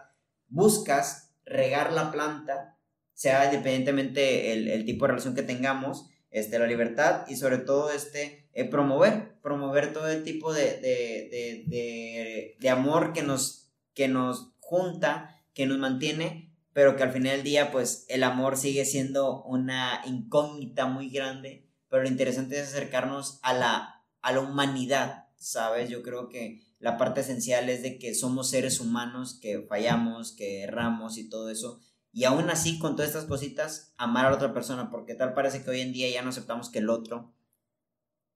buscas 0.49 1.28
regar 1.49 1.93
la 1.93 2.11
planta, 2.11 2.79
sea 3.15 3.47
independientemente 3.47 4.53
el, 4.53 4.69
el 4.69 4.85
tipo 4.85 5.05
de 5.05 5.13
relación 5.13 5.35
que 5.35 5.43
tengamos, 5.43 6.09
este, 6.31 6.59
la 6.59 6.67
libertad 6.67 7.27
y 7.27 7.37
sobre 7.37 7.59
todo 7.59 7.91
este, 7.91 8.49
eh, 8.53 8.65
promover, 8.65 9.41
promover 9.41 9.93
todo 9.93 10.09
el 10.09 10.25
tipo 10.25 10.53
de, 10.53 10.79
de, 10.79 11.65
de, 11.67 12.57
de, 12.59 12.71
amor 12.71 13.13
que 13.13 13.23
nos, 13.23 13.71
que 13.95 14.09
nos 14.09 14.53
junta, 14.61 15.37
que 15.55 15.67
nos 15.67 15.79
mantiene, 15.79 16.53
pero 16.73 16.97
que 16.97 17.03
al 17.03 17.13
final 17.13 17.37
del 17.37 17.45
día, 17.45 17.73
pues 17.73 18.05
el 18.09 18.23
amor 18.23 18.57
sigue 18.57 18.85
siendo 18.85 19.43
una 19.45 20.03
incógnita 20.07 20.87
muy 20.87 21.09
grande, 21.09 21.67
pero 21.89 22.03
lo 22.03 22.09
interesante 22.09 22.61
es 22.61 22.69
acercarnos 22.69 23.41
a 23.43 23.55
la, 23.55 24.05
a 24.21 24.33
la 24.33 24.41
humanidad, 24.41 25.29
¿sabes? 25.37 25.89
Yo 25.89 26.03
creo 26.03 26.29
que 26.29 26.63
la 26.79 26.97
parte 26.97 27.21
esencial 27.21 27.69
es 27.69 27.83
de 27.83 27.99
que 27.99 28.15
somos 28.15 28.51
seres 28.51 28.81
humanos, 28.81 29.39
que 29.41 29.63
fallamos, 29.63 30.33
que 30.33 30.63
erramos 30.63 31.19
y 31.19 31.29
todo 31.29 31.51
eso. 31.51 31.81
Y 32.13 32.25
aún 32.25 32.51
así, 32.51 32.79
con 32.79 32.97
todas 32.97 33.11
estas 33.11 33.27
cositas, 33.27 33.95
amar 33.97 34.27
a 34.27 34.35
otra 34.35 34.53
persona, 34.53 34.91
porque 34.91 35.15
tal 35.15 35.35
parece 35.35 35.63
que 35.63 35.71
hoy 35.71 35.81
en 35.81 35.93
día 35.93 36.09
ya 36.11 36.23
no 36.23 36.31
aceptamos 36.31 36.71
que 36.71 36.79
el 36.79 36.89
otro 36.89 37.35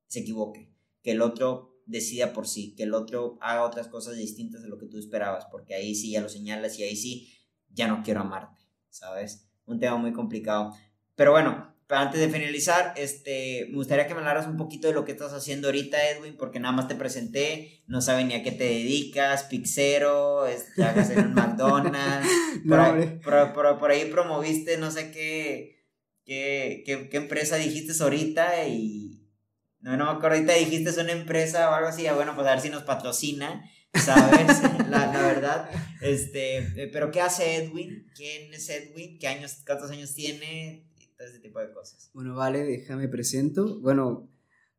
se 0.09 0.21
equivoque, 0.21 0.73
que 1.03 1.13
el 1.13 1.23
otro 1.23 1.81
decida 1.87 2.33
por 2.33 2.47
sí, 2.47 2.75
que 2.75 2.83
el 2.83 2.95
otro 2.95 3.39
haga 3.41 3.65
otras 3.65 3.89
cosas 3.89 4.17
distintas 4.17 4.63
de 4.63 4.69
lo 4.69 4.79
que 4.79 4.87
tú 4.87 4.99
esperabas, 4.99 5.47
porque 5.47 5.75
ahí 5.75 5.95
sí 5.95 6.11
ya 6.11 6.21
lo 6.21 6.29
señalas 6.29 6.79
y 6.79 6.83
ahí 6.83 6.97
sí 6.97 7.33
ya 7.71 7.89
no 7.89 8.03
quiero 8.03 8.21
amarte, 8.21 8.63
¿sabes? 8.91 9.49
Un 9.65 9.79
tema 9.79 9.97
muy 9.97 10.13
complicado. 10.13 10.75
Pero 11.15 11.33
bueno, 11.33 11.72
antes 12.01 12.21
de 12.21 12.29
finalizar, 12.29 12.95
este, 12.97 13.67
me 13.71 13.77
gustaría 13.77 14.07
que 14.07 14.15
me 14.15 14.21
hablaras 14.21 14.47
un 14.47 14.57
poquito 14.57 14.89
de 14.89 14.95
lo 14.95 15.05
que 15.05 15.13
estás 15.13 15.33
haciendo 15.33 15.69
ahorita, 15.69 15.99
Edwin, 16.11 16.37
porque 16.37 16.61
nada 16.61 16.75
más 16.75 16.89
te 16.89 16.95
presenté, 16.95 17.83
no 17.87 18.01
saben 18.01 18.29
ni 18.29 18.35
a 18.35 18.43
qué 18.43 18.53
te 18.53 18.65
dedicas, 18.65 19.45
pixero, 19.45 20.45
hagas 20.45 21.11
en 21.11 21.27
un 21.27 21.35
McDonald's, 21.35 22.29
por, 22.69 22.81
ahí, 22.81 23.21
por, 23.23 23.91
ahí 23.91 24.05
promoviste 24.07 24.79
no 24.79 24.91
sé 24.91 25.11
qué, 25.11 25.85
qué, 26.25 26.83
qué, 26.87 27.09
qué, 27.09 27.17
empresa 27.17 27.57
dijiste 27.57 27.93
ahorita 28.03 28.67
y 28.67 29.29
no, 29.81 29.97
no 29.97 30.05
me 30.05 30.11
acuerdo, 30.13 30.37
ahorita 30.37 30.55
dijiste 30.55 30.91
es 30.91 30.99
una 30.99 31.13
empresa 31.13 31.69
o 31.71 31.75
algo 31.75 31.89
así, 31.89 32.07
bueno, 32.15 32.35
pues 32.35 32.47
a 32.47 32.53
ver 32.53 32.61
si 32.61 32.71
nos 32.71 32.85
patrocina, 32.85 33.69
¿sabes? 33.95 34.63
la, 34.89 35.13
la, 35.13 35.23
verdad, 35.23 35.71
este, 36.01 36.59
eh, 36.59 36.91
pero 36.93 37.11
¿qué 37.11 37.21
hace 37.21 37.57
Edwin? 37.57 38.07
¿Quién 38.15 38.55
es 38.55 38.69
Edwin? 38.69 39.19
¿Qué 39.19 39.29
años, 39.29 39.63
cuántos 39.67 39.91
años 39.91 40.15
tiene? 40.15 40.87
Ese 41.31 41.41
tipo 41.41 41.61
de 41.61 41.73
cosas. 41.73 42.11
Bueno, 42.15 42.35
vale, 42.35 42.65
déjame 42.65 43.09
presento. 43.09 43.81
Bueno, 43.81 44.31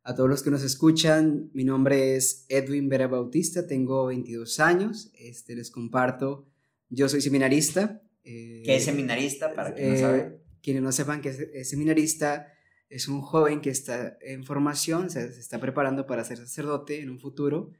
a 0.02 0.14
todos 0.14 0.28
los 0.28 0.42
que 0.42 0.50
nos 0.50 0.62
escuchan, 0.62 1.50
mi 1.54 1.64
nombre 1.64 2.16
es 2.16 2.44
Edwin 2.48 2.88
Vera 2.88 3.06
Bautista, 3.06 3.66
tengo 3.66 4.06
22 4.06 4.60
años, 4.60 5.10
este, 5.14 5.56
les 5.56 5.70
comparto, 5.70 6.46
yo 6.90 7.08
soy 7.08 7.20
seminarista. 7.22 8.02
Eh, 8.22 8.62
¿Qué 8.64 8.76
es 8.76 8.84
seminarista? 8.84 9.54
Para 9.54 9.74
quien 9.74 9.92
no 9.92 9.98
sabe. 9.98 10.18
Eh, 10.18 10.40
quienes 10.62 10.82
no 10.82 10.92
sepan 10.92 11.20
que 11.20 11.30
es, 11.30 11.68
seminarista, 11.68 12.52
es 12.88 13.08
un 13.08 13.20
joven 13.20 13.60
que 13.60 13.70
está 13.70 14.16
en 14.20 14.44
formación, 14.44 15.10
se, 15.10 15.32
se 15.32 15.40
está 15.40 15.58
preparando 15.58 16.06
para 16.06 16.24
ser 16.24 16.38
sacerdote 16.38 17.00
en 17.00 17.10
un 17.10 17.18
futuro. 17.18 17.72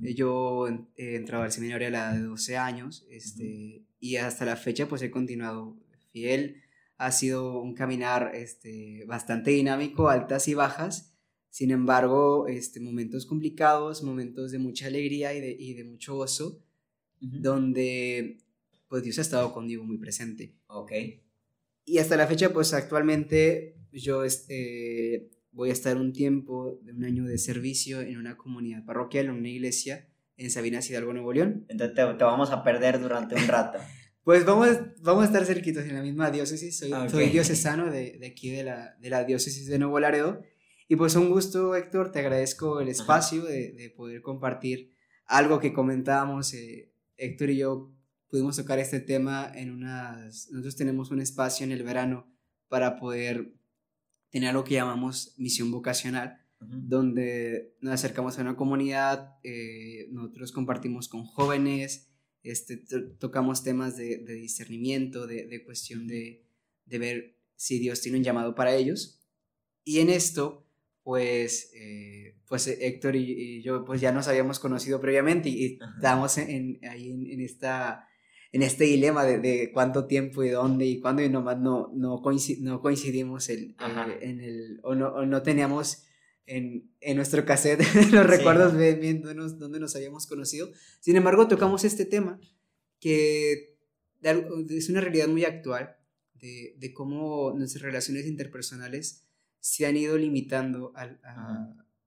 Yo 0.00 0.66
he 0.96 1.16
entrado 1.16 1.44
al 1.44 1.52
seminario 1.52 1.88
a 1.88 1.90
la 1.90 1.98
edad 1.98 2.14
de 2.14 2.22
12 2.22 2.56
años 2.56 3.06
este, 3.10 3.84
y 4.00 4.16
hasta 4.16 4.44
la 4.44 4.56
fecha 4.56 4.88
pues 4.88 5.02
he 5.02 5.10
continuado 5.10 5.76
fiel 6.10 6.63
ha 6.96 7.12
sido 7.12 7.60
un 7.60 7.74
caminar 7.74 8.32
este, 8.34 9.04
bastante 9.06 9.50
dinámico, 9.50 10.08
altas 10.08 10.48
y 10.48 10.54
bajas. 10.54 11.14
Sin 11.50 11.70
embargo, 11.70 12.48
este, 12.48 12.80
momentos 12.80 13.26
complicados, 13.26 14.02
momentos 14.02 14.50
de 14.50 14.58
mucha 14.58 14.86
alegría 14.86 15.34
y 15.34 15.40
de, 15.40 15.56
y 15.58 15.74
de 15.74 15.84
mucho 15.84 16.14
gozo, 16.16 16.60
donde 17.20 18.38
pues 18.88 19.02
Dios 19.02 19.18
ha 19.18 19.22
estado 19.22 19.52
conmigo 19.52 19.84
muy 19.84 19.98
presente. 19.98 20.54
Ok. 20.66 20.92
Y 21.84 21.98
hasta 21.98 22.16
la 22.16 22.26
fecha, 22.26 22.52
pues 22.52 22.72
actualmente 22.74 23.76
yo 23.92 24.24
este, 24.24 25.30
voy 25.52 25.70
a 25.70 25.72
estar 25.72 25.96
un 25.96 26.12
tiempo 26.12 26.80
de 26.82 26.92
un 26.92 27.04
año 27.04 27.24
de 27.24 27.38
servicio 27.38 28.00
en 28.00 28.18
una 28.18 28.36
comunidad 28.36 28.84
parroquial, 28.84 29.26
en 29.26 29.32
una 29.32 29.48
iglesia 29.48 30.08
en 30.36 30.50
Sabinas 30.50 30.88
Hidalgo, 30.90 31.12
Nuevo 31.12 31.32
León. 31.32 31.64
Entonces 31.68 31.94
te, 31.94 32.02
te 32.02 32.24
vamos 32.24 32.50
a 32.50 32.64
perder 32.64 33.00
durante 33.00 33.34
un 33.34 33.46
rato. 33.46 33.78
Pues 34.24 34.46
vamos, 34.46 34.68
vamos 35.02 35.24
a 35.24 35.26
estar 35.26 35.44
cerquitos 35.44 35.84
en 35.84 35.94
la 35.94 36.02
misma 36.02 36.30
diócesis. 36.30 36.78
Soy, 36.78 36.92
ah, 36.94 37.08
soy 37.10 37.28
diocesano 37.28 37.90
de, 37.90 38.18
de, 38.18 38.26
aquí 38.26 38.50
de 38.50 38.64
la, 38.64 38.96
de 38.98 39.10
la 39.10 39.24
diócesis 39.24 39.66
de 39.66 39.78
Nuevo 39.78 40.00
Laredo. 40.00 40.40
Y 40.88 40.96
pues 40.96 41.14
un 41.14 41.28
gusto, 41.28 41.76
Héctor. 41.76 42.10
Te 42.10 42.20
agradezco 42.20 42.80
el 42.80 42.88
espacio 42.88 43.42
de, 43.42 43.72
de, 43.72 43.90
poder 43.90 44.22
compartir 44.22 44.94
algo 45.26 45.60
que 45.60 45.74
comentábamos. 45.74 46.54
Eh, 46.54 46.90
Héctor 47.18 47.50
y 47.50 47.58
yo 47.58 47.92
pudimos 48.28 48.56
tocar 48.56 48.78
este 48.78 49.00
tema 49.00 49.52
en 49.54 49.70
unas... 49.70 50.48
Nosotros 50.50 50.76
tenemos 50.76 51.10
un 51.10 51.20
espacio 51.20 51.64
en 51.64 51.72
el 51.72 51.82
verano 51.82 52.26
para 52.68 52.98
poder 52.98 53.54
tener 54.30 54.48
algo 54.48 54.64
que 54.64 54.74
llamamos 54.74 55.34
misión 55.36 55.70
vocacional, 55.70 56.40
donde 56.58 57.76
nos 57.80 57.92
acercamos 57.92 58.38
a 58.38 58.42
una 58.42 58.56
comunidad, 58.56 59.36
eh, 59.44 60.08
nosotros 60.10 60.50
compartimos 60.50 61.08
con 61.08 61.24
jóvenes, 61.24 62.13
este, 62.44 62.76
tocamos 63.18 63.64
temas 63.64 63.96
de, 63.96 64.18
discernimiento, 64.18 65.26
de, 65.26 65.64
cuestión 65.64 66.06
de, 66.06 66.44
ver 66.86 67.36
si 67.56 67.78
Dios 67.78 68.00
tiene 68.02 68.18
un 68.18 68.24
llamado 68.24 68.54
para 68.54 68.74
ellos. 68.74 69.20
Y 69.82 70.00
en 70.00 70.10
esto, 70.10 70.66
pues, 71.02 71.72
eh, 71.74 72.36
pues 72.46 72.68
Héctor 72.68 73.16
y, 73.16 73.62
yo 73.62 73.84
pues 73.84 74.00
ya 74.00 74.12
nos 74.12 74.28
habíamos 74.28 74.58
conocido 74.58 75.00
previamente 75.00 75.48
y, 75.48 75.78
estábamos 75.96 76.36
en, 76.38 76.78
ahí 76.88 77.10
en, 77.10 77.40
esta, 77.40 78.08
en 78.52 78.62
este 78.62 78.84
dilema 78.84 79.24
de, 79.24 79.70
cuánto 79.72 80.06
tiempo 80.06 80.44
y 80.44 80.50
dónde 80.50 80.86
y 80.86 81.00
cuándo 81.00 81.22
y 81.22 81.30
nomás 81.30 81.58
no, 81.58 81.90
no, 81.94 82.22
no 82.60 82.80
coincidimos 82.80 83.48
el, 83.48 83.70
eh, 83.70 84.18
en 84.20 84.40
el, 84.40 84.80
o 84.82 84.94
no, 84.94 85.08
o 85.08 85.24
no 85.24 85.42
teníamos 85.42 86.03
en, 86.46 86.90
en 87.00 87.16
nuestro 87.16 87.44
cassette 87.44 87.82
los 88.12 88.26
recuerdos 88.26 88.76
viéndonos 88.76 89.58
dónde 89.58 89.80
nos 89.80 89.96
habíamos 89.96 90.26
conocido. 90.26 90.70
Sin 91.00 91.16
embargo, 91.16 91.48
tocamos 91.48 91.84
este 91.84 92.04
tema 92.04 92.40
que 93.00 93.76
es 94.70 94.88
una 94.88 95.00
realidad 95.00 95.28
muy 95.28 95.44
actual 95.44 95.96
de, 96.34 96.74
de 96.78 96.92
cómo 96.92 97.52
nuestras 97.56 97.82
relaciones 97.82 98.26
interpersonales 98.26 99.24
se 99.60 99.86
han 99.86 99.96
ido 99.96 100.16
limitando 100.18 100.92
a, 100.94 101.16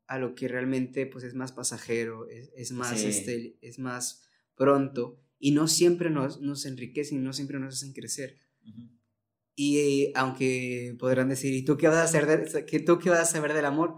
a, 0.07 0.19
lo 0.19 0.35
que 0.35 0.47
realmente 0.47 1.05
pues, 1.07 1.23
es 1.23 1.33
más 1.33 1.51
pasajero, 1.51 2.27
es, 2.29 2.51
es 2.55 2.71
más, 2.71 3.03
este, 3.03 3.57
es 3.61 3.79
más 3.79 4.27
pronto 4.55 5.19
y 5.39 5.51
no 5.51 5.67
siempre 5.67 6.09
nos, 6.09 6.41
nos 6.41 6.65
enriquecen, 6.65 7.23
no 7.23 7.33
siempre 7.33 7.59
nos 7.59 7.75
hacen 7.75 7.93
crecer. 7.93 8.37
Y 9.55 10.11
aunque 10.13 10.95
podrán 10.99 11.29
decir, 11.29 11.53
¿y 11.53 11.65
tú 11.65 11.77
qué 11.77 11.87
vas 11.87 11.97
a 11.97 12.03
hacer 12.03 12.27
de, 12.27 12.65
que 12.65 12.79
tú 12.79 12.99
qué 12.99 13.09
vas 13.09 13.21
a 13.21 13.25
saber 13.25 13.53
del 13.53 13.65
amor? 13.65 13.95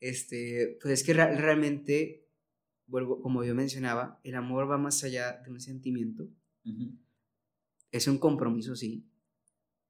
Este, 0.00 0.78
pues 0.80 1.00
es 1.00 1.06
que 1.06 1.12
realmente, 1.14 2.26
vuelvo, 2.86 3.20
como 3.20 3.44
yo 3.44 3.54
mencionaba, 3.54 4.20
el 4.24 4.34
amor 4.34 4.70
va 4.70 4.78
más 4.78 5.04
allá 5.04 5.40
de 5.44 5.50
un 5.50 5.60
sentimiento. 5.60 6.28
Es 7.92 8.08
un 8.08 8.18
compromiso, 8.18 8.74
sí. 8.76 9.06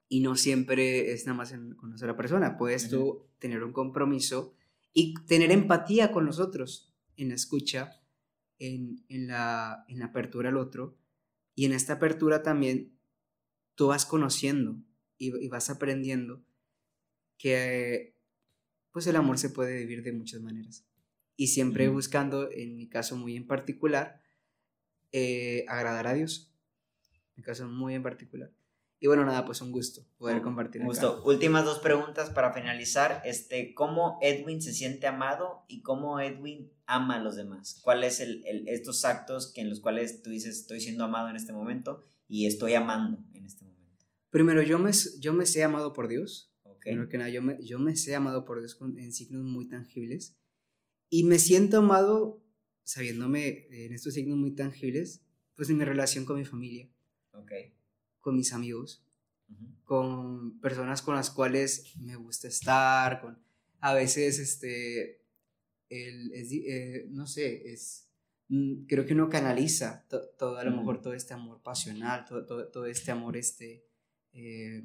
Y 0.08 0.20
no 0.20 0.34
siempre 0.34 1.12
es 1.12 1.26
nada 1.26 1.36
más 1.36 1.52
en 1.52 1.74
conocer 1.74 2.08
a 2.08 2.12
la 2.12 2.16
persona. 2.16 2.56
Puedes 2.56 2.88
tú 2.90 3.28
tener 3.38 3.62
un 3.62 3.72
compromiso 3.72 4.54
y 4.92 5.14
tener 5.26 5.52
empatía 5.52 6.10
con 6.10 6.26
los 6.26 6.40
otros 6.40 6.92
en 7.16 7.28
la 7.28 7.36
escucha, 7.36 8.02
en, 8.58 9.04
en, 9.08 9.28
la, 9.28 9.84
en 9.88 10.00
la 10.00 10.06
apertura 10.06 10.48
al 10.48 10.56
otro. 10.56 10.98
Y 11.54 11.66
en 11.66 11.72
esta 11.72 11.94
apertura 11.94 12.42
también 12.42 12.98
tú 13.76 13.88
vas 13.88 14.04
conociendo 14.04 14.82
y, 15.16 15.44
y 15.44 15.48
vas 15.48 15.70
aprendiendo 15.70 16.44
que 17.38 18.19
pues 18.92 19.06
el 19.06 19.16
amor 19.16 19.38
se 19.38 19.50
puede 19.50 19.76
vivir 19.78 20.02
de 20.02 20.12
muchas 20.12 20.40
maneras. 20.40 20.84
Y 21.36 21.48
siempre 21.48 21.88
buscando, 21.88 22.50
en 22.50 22.76
mi 22.76 22.88
caso 22.88 23.16
muy 23.16 23.36
en 23.36 23.46
particular, 23.46 24.20
eh, 25.12 25.64
agradar 25.68 26.06
a 26.06 26.14
Dios. 26.14 26.52
En 27.12 27.32
mi 27.36 27.42
caso 27.42 27.68
muy 27.68 27.94
en 27.94 28.02
particular. 28.02 28.50
Y 29.02 29.06
bueno, 29.06 29.24
nada, 29.24 29.46
pues 29.46 29.62
un 29.62 29.72
gusto 29.72 30.04
poder 30.18 30.42
compartir. 30.42 30.82
Un 30.82 30.88
gusto. 30.88 31.22
Últimas 31.24 31.64
dos 31.64 31.78
preguntas 31.78 32.28
para 32.28 32.52
finalizar. 32.52 33.22
Este, 33.24 33.72
¿Cómo 33.74 34.18
Edwin 34.20 34.60
se 34.60 34.74
siente 34.74 35.06
amado 35.06 35.64
y 35.68 35.80
cómo 35.80 36.20
Edwin 36.20 36.70
ama 36.84 37.16
a 37.16 37.20
los 37.20 37.36
demás? 37.36 37.80
¿Cuáles 37.82 38.20
el, 38.20 38.44
el, 38.46 38.68
estos 38.68 39.06
actos 39.06 39.52
que 39.54 39.62
en 39.62 39.70
los 39.70 39.80
cuales 39.80 40.22
tú 40.22 40.28
dices 40.28 40.58
estoy 40.58 40.80
siendo 40.80 41.04
amado 41.04 41.30
en 41.30 41.36
este 41.36 41.54
momento? 41.54 42.04
y 42.30 42.46
estoy 42.46 42.74
amando 42.74 43.18
en 43.34 43.44
este 43.44 43.64
momento? 43.64 44.06
Primero, 44.30 44.62
yo 44.62 44.78
me, 44.78 44.92
yo 45.18 45.34
me 45.34 45.44
sé 45.44 45.64
amado 45.64 45.92
por 45.92 46.06
Dios. 46.08 46.49
Primero 46.80 47.08
que 47.08 47.18
nada, 47.18 47.30
yo 47.30 47.42
me, 47.42 47.62
yo 47.62 47.78
me 47.78 47.96
sé 47.96 48.14
amado 48.14 48.44
por 48.44 48.58
Dios 48.58 48.78
en 48.80 49.12
signos 49.12 49.44
muy 49.44 49.68
tangibles. 49.68 50.36
Y 51.08 51.24
me 51.24 51.38
siento 51.38 51.78
amado 51.78 52.42
sabiéndome 52.82 53.66
en 53.70 53.92
estos 53.92 54.14
signos 54.14 54.38
muy 54.38 54.52
tangibles, 54.52 55.22
pues 55.54 55.70
en 55.70 55.78
mi 55.78 55.84
relación 55.84 56.24
con 56.24 56.38
mi 56.38 56.44
familia. 56.44 56.88
Con 58.20 58.36
mis 58.36 58.52
amigos. 58.52 59.04
Con 59.84 60.60
personas 60.60 61.02
con 61.02 61.14
las 61.14 61.30
cuales 61.30 61.96
me 61.98 62.16
gusta 62.16 62.48
estar. 62.48 63.20
Con, 63.20 63.38
a 63.80 63.94
veces, 63.94 64.38
este, 64.38 65.22
el, 65.88 66.32
eh, 66.34 67.06
no 67.10 67.26
sé, 67.26 67.72
es 67.72 68.10
Mm, 68.50 68.86
creo 68.88 69.06
que 69.06 69.14
uno 69.14 69.28
canaliza 69.28 70.04
todo, 70.08 70.58
a 70.58 70.64
lo 70.64 70.72
mejor 70.72 71.00
todo 71.00 71.14
este 71.14 71.34
amor 71.34 71.62
pasional, 71.62 72.24
todo, 72.24 72.68
todo, 72.68 72.86
este 72.86 73.12
amor 73.12 73.36
este, 73.36 73.86
eh, 74.32 74.84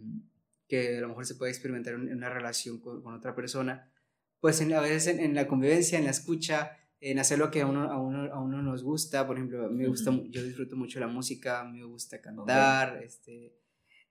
que 0.68 0.98
a 0.98 1.02
lo 1.02 1.10
mejor 1.10 1.26
se 1.26 1.36
puede 1.36 1.52
experimentar 1.52 1.94
en 1.94 2.12
una 2.12 2.30
relación 2.30 2.80
con, 2.80 3.06
otra 3.14 3.36
persona, 3.36 3.92
pues 4.40 4.62
en, 4.62 4.74
a 4.74 4.82
veces 4.82 5.18
en, 5.20 5.36
la 5.36 5.48
convivencia, 5.48 5.98
en 5.98 6.06
la 6.06 6.12
escucha, 6.12 6.78
en 7.00 7.20
hacer 7.20 7.40
lo 7.40 7.52
que 7.52 7.62
a 7.62 7.68
uno, 7.68 7.92
a 7.92 8.02
uno, 8.02 8.34
a 8.34 8.42
uno 8.42 8.62
nos 8.62 8.84
gusta, 8.84 9.28
por 9.28 9.38
ejemplo, 9.38 9.70
me 9.70 9.88
gusta, 9.88 10.12
yo 10.30 10.44
disfruto 10.44 10.76
mucho 10.76 11.00
la 11.00 11.08
música, 11.08 11.64
me 11.64 11.84
gusta 11.84 12.22
cantar, 12.22 13.02
este, 13.04 13.56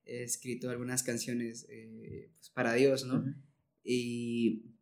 he 0.04 0.22
escrito 0.22 0.70
algunas 0.70 1.02
canciones 1.02 1.66
eh, 1.68 2.30
pues 2.36 2.50
para 2.50 2.74
Dios, 2.74 3.04
¿no? 3.04 3.24
Y 3.82 4.74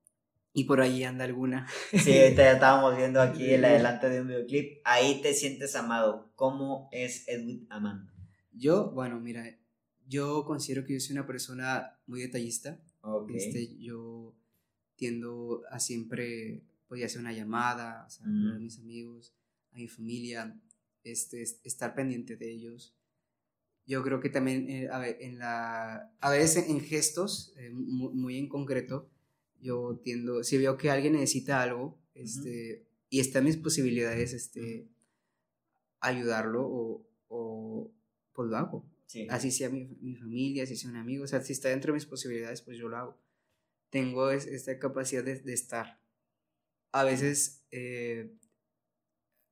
y 0.55 0.65
por 0.65 0.81
ahí 0.81 1.03
anda 1.05 1.25
alguna. 1.25 1.67
Sí, 1.93 2.19
ahorita 2.19 2.43
ya 2.43 2.53
estábamos 2.53 2.97
viendo 2.97 3.21
aquí 3.21 3.51
el 3.51 3.65
adelante 3.65 4.09
de 4.09 4.21
un 4.21 4.29
videoclip. 4.29 4.81
Ahí 4.85 5.21
te 5.23 5.33
sientes 5.35 5.75
amado. 5.77 6.31
¿Cómo 6.35 6.89
es 6.93 7.27
Edwin 7.29 7.67
amando? 7.71 8.13
Yo, 8.53 8.91
bueno, 8.91 9.19
mira, 9.19 9.45
yo 10.09 10.45
considero 10.45 10.85
que 10.85 10.95
yo 10.95 11.01
soy 11.01 11.15
una 11.15 11.27
persona 11.27 11.99
muy 12.07 12.21
detallista. 12.21 12.81
Este, 13.35 13.77
yo 13.79 14.35
tiendo 14.97 15.63
a 15.71 15.81
siempre, 15.81 16.63
pues 16.89 17.03
hacer 17.05 17.21
una 17.21 17.33
llamada, 17.33 18.07
a 18.07 18.29
mm. 18.29 18.53
a 18.53 18.59
mis 18.59 18.79
amigos, 18.79 19.35
a 19.73 19.77
mi 19.77 19.89
familia, 19.89 20.57
este, 21.05 21.43
estar 21.43 21.95
pendiente 21.95 22.37
de 22.37 22.51
ellos. 22.51 22.95
Yo 23.87 24.03
creo 24.05 24.21
que 24.21 24.31
también 24.31 24.71
eh, 24.71 24.89
a, 24.89 25.09
en 25.09 25.39
la, 25.39 26.13
a 26.21 26.31
veces 26.31 26.69
en 26.69 26.81
gestos, 26.81 27.53
eh, 27.57 27.71
muy 27.71 28.39
en 28.39 28.49
concreto, 28.49 29.11
yo 29.61 30.01
tiendo, 30.03 30.45
si 30.45 30.59
veo 30.59 30.77
que 30.77 30.91
alguien 30.91 31.15
necesita 31.15 31.63
algo, 31.63 31.99
este, 32.15 32.85
y 33.11 33.21
está 33.21 33.41
en 33.41 33.47
mis 33.47 33.57
posibilidades, 33.57 34.33
este, 34.33 34.87
ayudarlo 36.01 36.65
o, 36.65 37.07
o 37.29 37.91
pues 38.33 38.49
lo 38.49 38.57
hago. 38.57 38.92
Así 39.29 39.51
sea 39.51 39.69
mi, 39.69 39.85
mi, 40.01 40.15
familia, 40.15 40.65
así 40.65 40.77
sea 40.77 40.91
un 40.91 40.97
amigo, 40.97 41.25
o 41.25 41.27
sea, 41.27 41.41
si 41.41 41.53
está 41.53 41.69
dentro 41.69 41.93
de 41.93 41.97
mis 41.97 42.07
posibilidades, 42.07 42.63
pues 42.63 42.79
yo 42.79 42.89
lo 42.89 42.97
hago. 42.97 43.19
Tengo 43.91 44.31
esta 44.31 44.79
capacidad 44.79 45.23
de, 45.23 45.41
de, 45.41 45.53
estar. 45.53 46.01
A 46.93 47.05
veces, 47.05 47.65
eh, 47.71 48.33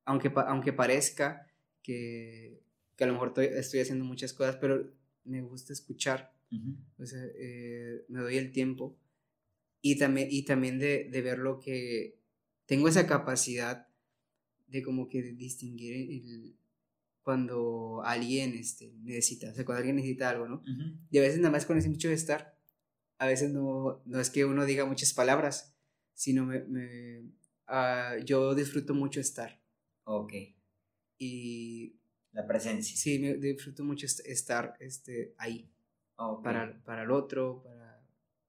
aunque, 0.05 0.31
aunque 0.47 0.73
parezca 0.73 1.47
que, 1.83 2.63
que, 2.95 3.03
a 3.03 3.07
lo 3.07 3.13
mejor 3.13 3.29
estoy, 3.29 3.45
estoy, 3.45 3.79
haciendo 3.81 4.05
muchas 4.05 4.33
cosas, 4.33 4.55
pero 4.55 4.91
me 5.25 5.41
gusta 5.41 5.73
escuchar. 5.73 6.33
O 6.97 7.05
sea, 7.05 7.23
eh, 7.35 8.03
me 8.09 8.19
doy 8.19 8.37
el 8.37 8.51
tiempo 8.51 8.97
y 9.81 9.97
también, 9.97 10.27
y 10.29 10.43
también 10.43 10.79
de, 10.79 11.07
de 11.09 11.21
ver 11.21 11.39
lo 11.39 11.59
que 11.59 12.19
tengo 12.65 12.87
esa 12.87 13.07
capacidad 13.07 13.87
de 14.67 14.83
como 14.83 15.09
que 15.09 15.21
distinguir 15.21 15.93
el, 15.93 16.55
cuando 17.23 18.01
alguien 18.03 18.53
este, 18.55 18.93
necesita, 19.03 19.51
o 19.51 19.53
sea, 19.53 19.65
cuando 19.65 19.79
alguien 19.79 19.95
necesita 19.95 20.29
algo, 20.29 20.47
¿no? 20.47 20.63
Y 21.09 21.17
a 21.17 21.21
veces 21.21 21.39
nada 21.39 21.51
más 21.51 21.65
con 21.65 21.77
ese 21.77 21.89
mucho 21.89 22.07
de 22.07 22.15
estar, 22.15 22.57
a 23.17 23.27
veces 23.27 23.51
no, 23.51 24.01
no 24.05 24.19
es 24.19 24.29
que 24.29 24.45
uno 24.45 24.65
diga 24.65 24.85
muchas 24.85 25.13
palabras, 25.13 25.77
sino 26.13 26.45
me, 26.45 26.63
me 26.65 27.19
uh, 27.69 28.23
yo 28.25 28.55
disfruto 28.55 28.93
mucho 28.93 29.19
estar. 29.19 29.61
Ok. 30.03 30.33
Y... 31.17 31.97
La 32.31 32.47
presencia. 32.47 32.95
Sí, 32.97 33.19
me 33.19 33.35
disfruto 33.35 33.83
mucho 33.83 34.05
estar 34.05 34.75
este, 34.79 35.35
ahí. 35.37 35.69
Para, 36.43 36.81
para 36.83 37.03
el 37.03 37.11
otro, 37.11 37.61
para... 37.63 38.03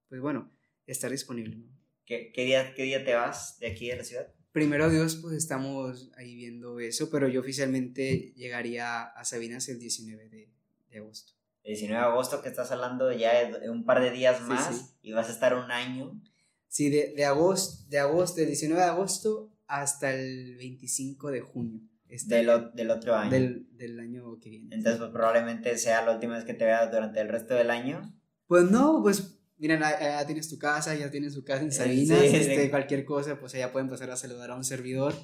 Pues 0.09 0.21
bueno, 0.21 0.51
estar 0.87 1.11
disponible. 1.11 1.59
¿Qué, 2.05 2.33
qué, 2.33 2.45
día, 2.45 2.75
¿Qué 2.75 2.85
día 2.85 3.05
te 3.05 3.15
vas 3.15 3.59
de 3.59 3.69
aquí 3.69 3.89
de 3.89 3.97
la 3.97 4.05
ciudad? 4.05 4.33
Primero 4.53 4.91
Dios, 4.91 5.17
pues 5.17 5.35
estamos 5.35 6.11
ahí 6.17 6.35
viendo 6.37 6.79
eso, 6.79 7.09
pero 7.11 7.27
yo 7.27 7.41
oficialmente 7.41 8.35
llegaría 8.37 9.03
a 9.03 9.25
Sabinas 9.25 9.69
el 9.69 9.79
19 9.79 10.29
de, 10.29 10.51
de 10.91 10.99
agosto. 10.99 11.33
El 11.65 11.75
19 11.75 11.99
de 11.99 12.11
agosto, 12.11 12.43
que 12.43 12.49
estás 12.49 12.71
hablando 12.71 13.11
ya 13.13 13.59
de 13.59 13.71
un 13.71 13.85
par 13.85 14.03
de 14.03 14.11
días 14.11 14.43
más 14.43 14.97
y 15.01 15.13
vas 15.13 15.29
a 15.29 15.33
estar 15.33 15.55
un 15.55 15.71
año. 15.71 16.21
Sí, 16.69 16.91
de, 16.91 17.15
de, 17.17 17.25
agosto, 17.25 17.89
de 17.89 17.99
agosto, 17.99 18.41
del 18.41 18.49
19 18.49 18.83
de 18.83 18.89
agosto 18.89 19.53
hasta 19.67 20.13
el 20.15 20.57
25 20.57 21.31
de 21.31 21.41
junio. 21.41 21.81
Este, 22.09 22.37
del, 22.37 22.71
del, 22.75 22.91
otro 22.91 23.15
año. 23.15 23.31
Del, 23.31 23.67
del, 23.75 23.99
año 23.99 24.39
que 24.39 24.51
viene. 24.51 24.75
Entonces, 24.75 24.99
pues 24.99 25.11
probablemente 25.13 25.79
sea 25.79 26.05
la 26.05 26.13
última 26.13 26.35
vez 26.35 26.45
que 26.45 26.53
te 26.53 26.67
veas 26.67 26.91
durante 26.91 27.21
el 27.21 27.29
resto 27.31 27.55
del 27.55 27.71
año. 27.71 28.15
Pues 28.47 28.71
no, 28.71 29.01
pues 29.03 29.42
miren, 29.63 29.79
ya 29.79 30.27
tienes 30.27 30.49
tu 30.49 30.59
casa, 30.59 30.93
ya 30.97 31.09
tienes 31.09 31.35
su 31.35 31.45
casa 31.45 31.63
en 31.63 31.69
eh, 31.69 31.73
Sabinas, 31.73 32.21
este, 32.21 32.69
cualquier 32.69 33.05
cosa, 33.05 33.39
pues 33.39 33.55
allá 33.55 33.71
pueden 33.71 33.89
pasar 33.89 34.11
a 34.11 34.17
saludar 34.17 34.51
a 34.51 34.57
un 34.57 34.65
servidor. 34.65 35.15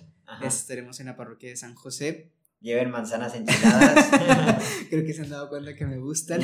Estaremos 0.44 1.00
en 1.00 1.06
la 1.06 1.16
parroquia 1.16 1.50
de 1.50 1.56
San 1.56 1.74
José. 1.74 2.30
Lleven 2.60 2.90
manzanas 2.90 3.34
enchiladas. 3.34 4.62
Creo 4.90 5.04
que 5.04 5.12
se 5.12 5.22
han 5.22 5.30
dado 5.30 5.48
cuenta 5.48 5.74
que 5.74 5.86
me 5.86 5.98
gustan. 5.98 6.40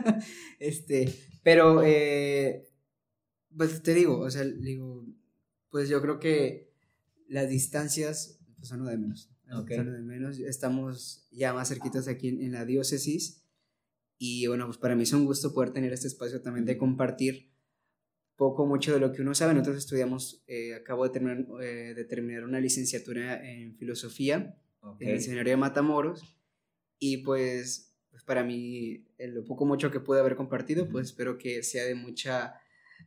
este, 0.60 1.12
pero, 1.42 1.82
eh, 1.84 2.68
pues 3.54 3.82
te 3.82 3.92
digo, 3.92 4.18
o 4.20 4.30
sea, 4.30 4.42
digo, 4.42 5.04
pues 5.70 5.90
yo 5.90 6.00
creo 6.00 6.18
que 6.18 6.72
las 7.28 7.48
distancias 7.50 8.38
pues, 8.56 8.68
son 8.68 8.82
lo 8.82 8.86
de 8.86 8.96
menos. 8.96 9.30
Son 9.46 9.86
lo 9.86 9.92
de 9.92 10.02
menos. 10.02 10.38
Estamos 10.38 11.26
ya 11.32 11.52
más 11.52 11.68
cerquitos 11.68 12.08
aquí 12.08 12.28
en 12.28 12.52
la 12.52 12.64
diócesis 12.64 13.45
y 14.18 14.46
bueno, 14.46 14.66
pues 14.66 14.78
para 14.78 14.94
mí 14.94 15.02
es 15.02 15.12
un 15.12 15.26
gusto 15.26 15.52
poder 15.52 15.72
tener 15.72 15.92
este 15.92 16.08
espacio 16.08 16.40
también 16.40 16.64
de 16.64 16.78
compartir 16.78 17.50
poco, 18.36 18.66
mucho 18.66 18.92
de 18.92 19.00
lo 19.00 19.12
que 19.12 19.22
uno 19.22 19.34
sabe. 19.34 19.54
Nosotros 19.54 19.78
estudiamos, 19.78 20.42
eh, 20.46 20.74
acabo 20.74 21.04
de 21.04 21.10
terminar, 21.10 21.46
eh, 21.62 21.94
de 21.94 22.04
terminar 22.04 22.44
una 22.44 22.60
licenciatura 22.60 23.46
en 23.46 23.76
filosofía 23.76 24.58
en 25.00 25.08
el 25.08 25.20
seminario 25.20 25.52
de 25.52 25.56
Matamoros. 25.56 26.36
Y 26.98 27.18
pues, 27.18 27.94
pues 28.10 28.22
para 28.22 28.42
mí, 28.42 29.04
lo 29.18 29.44
poco 29.44 29.66
mucho 29.66 29.90
que 29.90 30.00
pude 30.00 30.20
haber 30.20 30.36
compartido, 30.36 30.88
pues 30.88 31.08
espero 31.08 31.36
que 31.36 31.62
sea 31.62 31.84
de, 31.84 31.94
mucha, 31.94 32.54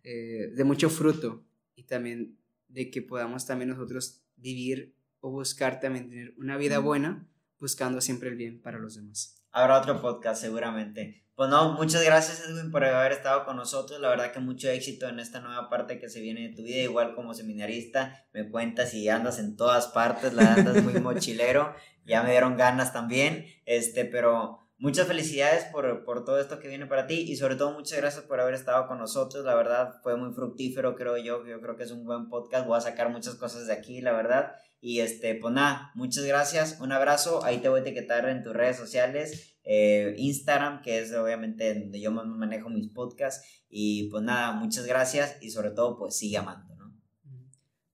eh, 0.03 0.51
de 0.53 0.63
mucho 0.63 0.89
fruto 0.89 1.43
y 1.75 1.83
también 1.83 2.37
de 2.67 2.91
que 2.91 3.01
podamos 3.01 3.47
también 3.47 3.69
nosotros 3.69 4.21
vivir 4.35 4.95
o 5.21 5.31
buscar 5.31 5.79
también 5.79 6.09
tener 6.09 6.33
una 6.37 6.57
vida 6.57 6.77
buena, 6.77 7.27
buscando 7.59 7.99
siempre 7.99 8.29
el 8.29 8.35
bien 8.35 8.61
para 8.61 8.77
los 8.77 8.95
demás 8.95 9.38
habrá 9.51 9.79
otro 9.79 10.01
podcast 10.01 10.41
seguramente. 10.41 11.25
Pues 11.35 11.49
no, 11.49 11.71
muchas 11.71 12.03
gracias 12.03 12.43
Edwin 12.45 12.69
por 12.69 12.83
haber 12.83 13.13
estado 13.13 13.45
con 13.45 13.55
nosotros. 13.55 13.99
La 14.01 14.09
verdad 14.09 14.33
que 14.33 14.41
mucho 14.41 14.69
éxito 14.69 15.07
en 15.07 15.19
esta 15.19 15.39
nueva 15.39 15.69
parte 15.69 15.97
que 15.97 16.09
se 16.09 16.19
viene 16.19 16.49
de 16.49 16.55
tu 16.55 16.63
vida. 16.63 16.81
Igual 16.81 17.15
como 17.15 17.33
seminarista, 17.33 18.25
me 18.33 18.49
cuentas 18.49 18.93
y 18.93 19.07
andas 19.07 19.39
en 19.39 19.55
todas 19.55 19.87
partes, 19.87 20.33
la 20.33 20.53
andas 20.53 20.83
muy 20.83 20.93
mochilero. 21.01 21.73
Ya 22.05 22.23
me 22.23 22.31
dieron 22.31 22.57
ganas 22.57 22.91
también. 22.91 23.45
Este, 23.65 24.03
pero 24.03 24.68
muchas 24.79 25.07
felicidades 25.07 25.65
por, 25.65 26.03
por, 26.03 26.25
todo 26.25 26.39
esto 26.39 26.59
que 26.59 26.67
viene 26.67 26.87
para 26.87 27.05
ti 27.05 27.25
y 27.27 27.35
sobre 27.35 27.55
todo 27.55 27.73
muchas 27.73 27.99
gracias 27.99 28.23
por 28.23 28.39
haber 28.39 28.55
estado 28.55 28.87
con 28.87 28.97
nosotros. 28.97 29.45
La 29.45 29.55
verdad 29.55 29.93
fue 30.01 30.17
muy 30.17 30.33
fructífero, 30.33 30.95
creo 30.95 31.17
yo. 31.17 31.45
Yo 31.45 31.61
creo 31.61 31.75
que 31.75 31.83
es 31.83 31.91
un 31.91 32.05
buen 32.05 32.29
podcast. 32.29 32.65
Voy 32.65 32.77
a 32.77 32.81
sacar 32.81 33.11
muchas 33.11 33.35
cosas 33.35 33.67
de 33.67 33.73
aquí, 33.73 34.01
la 34.01 34.13
verdad. 34.13 34.53
Y 34.81 35.01
este, 35.01 35.35
pues 35.35 35.53
nada, 35.53 35.91
muchas 35.95 36.23
gracias, 36.23 36.79
un 36.79 36.93
abrazo, 36.93 37.43
ahí 37.43 37.57
te 37.57 37.67
voy 37.67 37.79
a 37.79 37.81
etiquetar 37.81 38.29
en 38.29 38.43
tus 38.43 38.53
redes 38.53 38.77
sociales, 38.77 39.57
eh, 39.63 40.15
Instagram, 40.17 40.81
que 40.81 40.99
es 40.99 41.13
obviamente 41.13 41.77
donde 41.77 41.99
yo 41.99 42.11
más 42.11 42.25
manejo 42.25 42.69
mis 42.69 42.87
podcasts, 42.87 43.45
y 43.67 44.09
pues 44.09 44.23
nada, 44.23 44.53
muchas 44.53 44.85
gracias 44.85 45.35
y 45.41 45.51
sobre 45.51 45.71
todo 45.71 45.97
pues 45.97 46.17
sigue 46.17 46.37
amando, 46.37 46.75
¿no? 46.75 46.97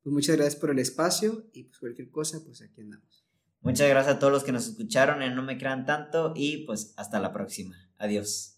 Pues 0.03 0.13
muchas 0.13 0.35
gracias 0.35 0.61
por 0.61 0.69
el 0.69 0.77
espacio 0.77 1.49
y 1.53 1.63
pues 1.63 1.79
cualquier 1.79 2.11
cosa, 2.11 2.39
pues 2.45 2.61
aquí 2.61 2.81
andamos. 2.81 3.24
Muchas 3.65 3.89
gracias 3.89 4.15
a 4.15 4.19
todos 4.19 4.31
los 4.31 4.43
que 4.43 4.51
nos 4.51 4.67
escucharon 4.67 5.23
en 5.23 5.35
No 5.35 5.41
Me 5.41 5.57
Crean 5.57 5.87
Tanto 5.87 6.33
y 6.35 6.65
pues 6.67 6.93
hasta 6.97 7.19
la 7.19 7.33
próxima. 7.33 7.75
Adiós. 7.97 8.54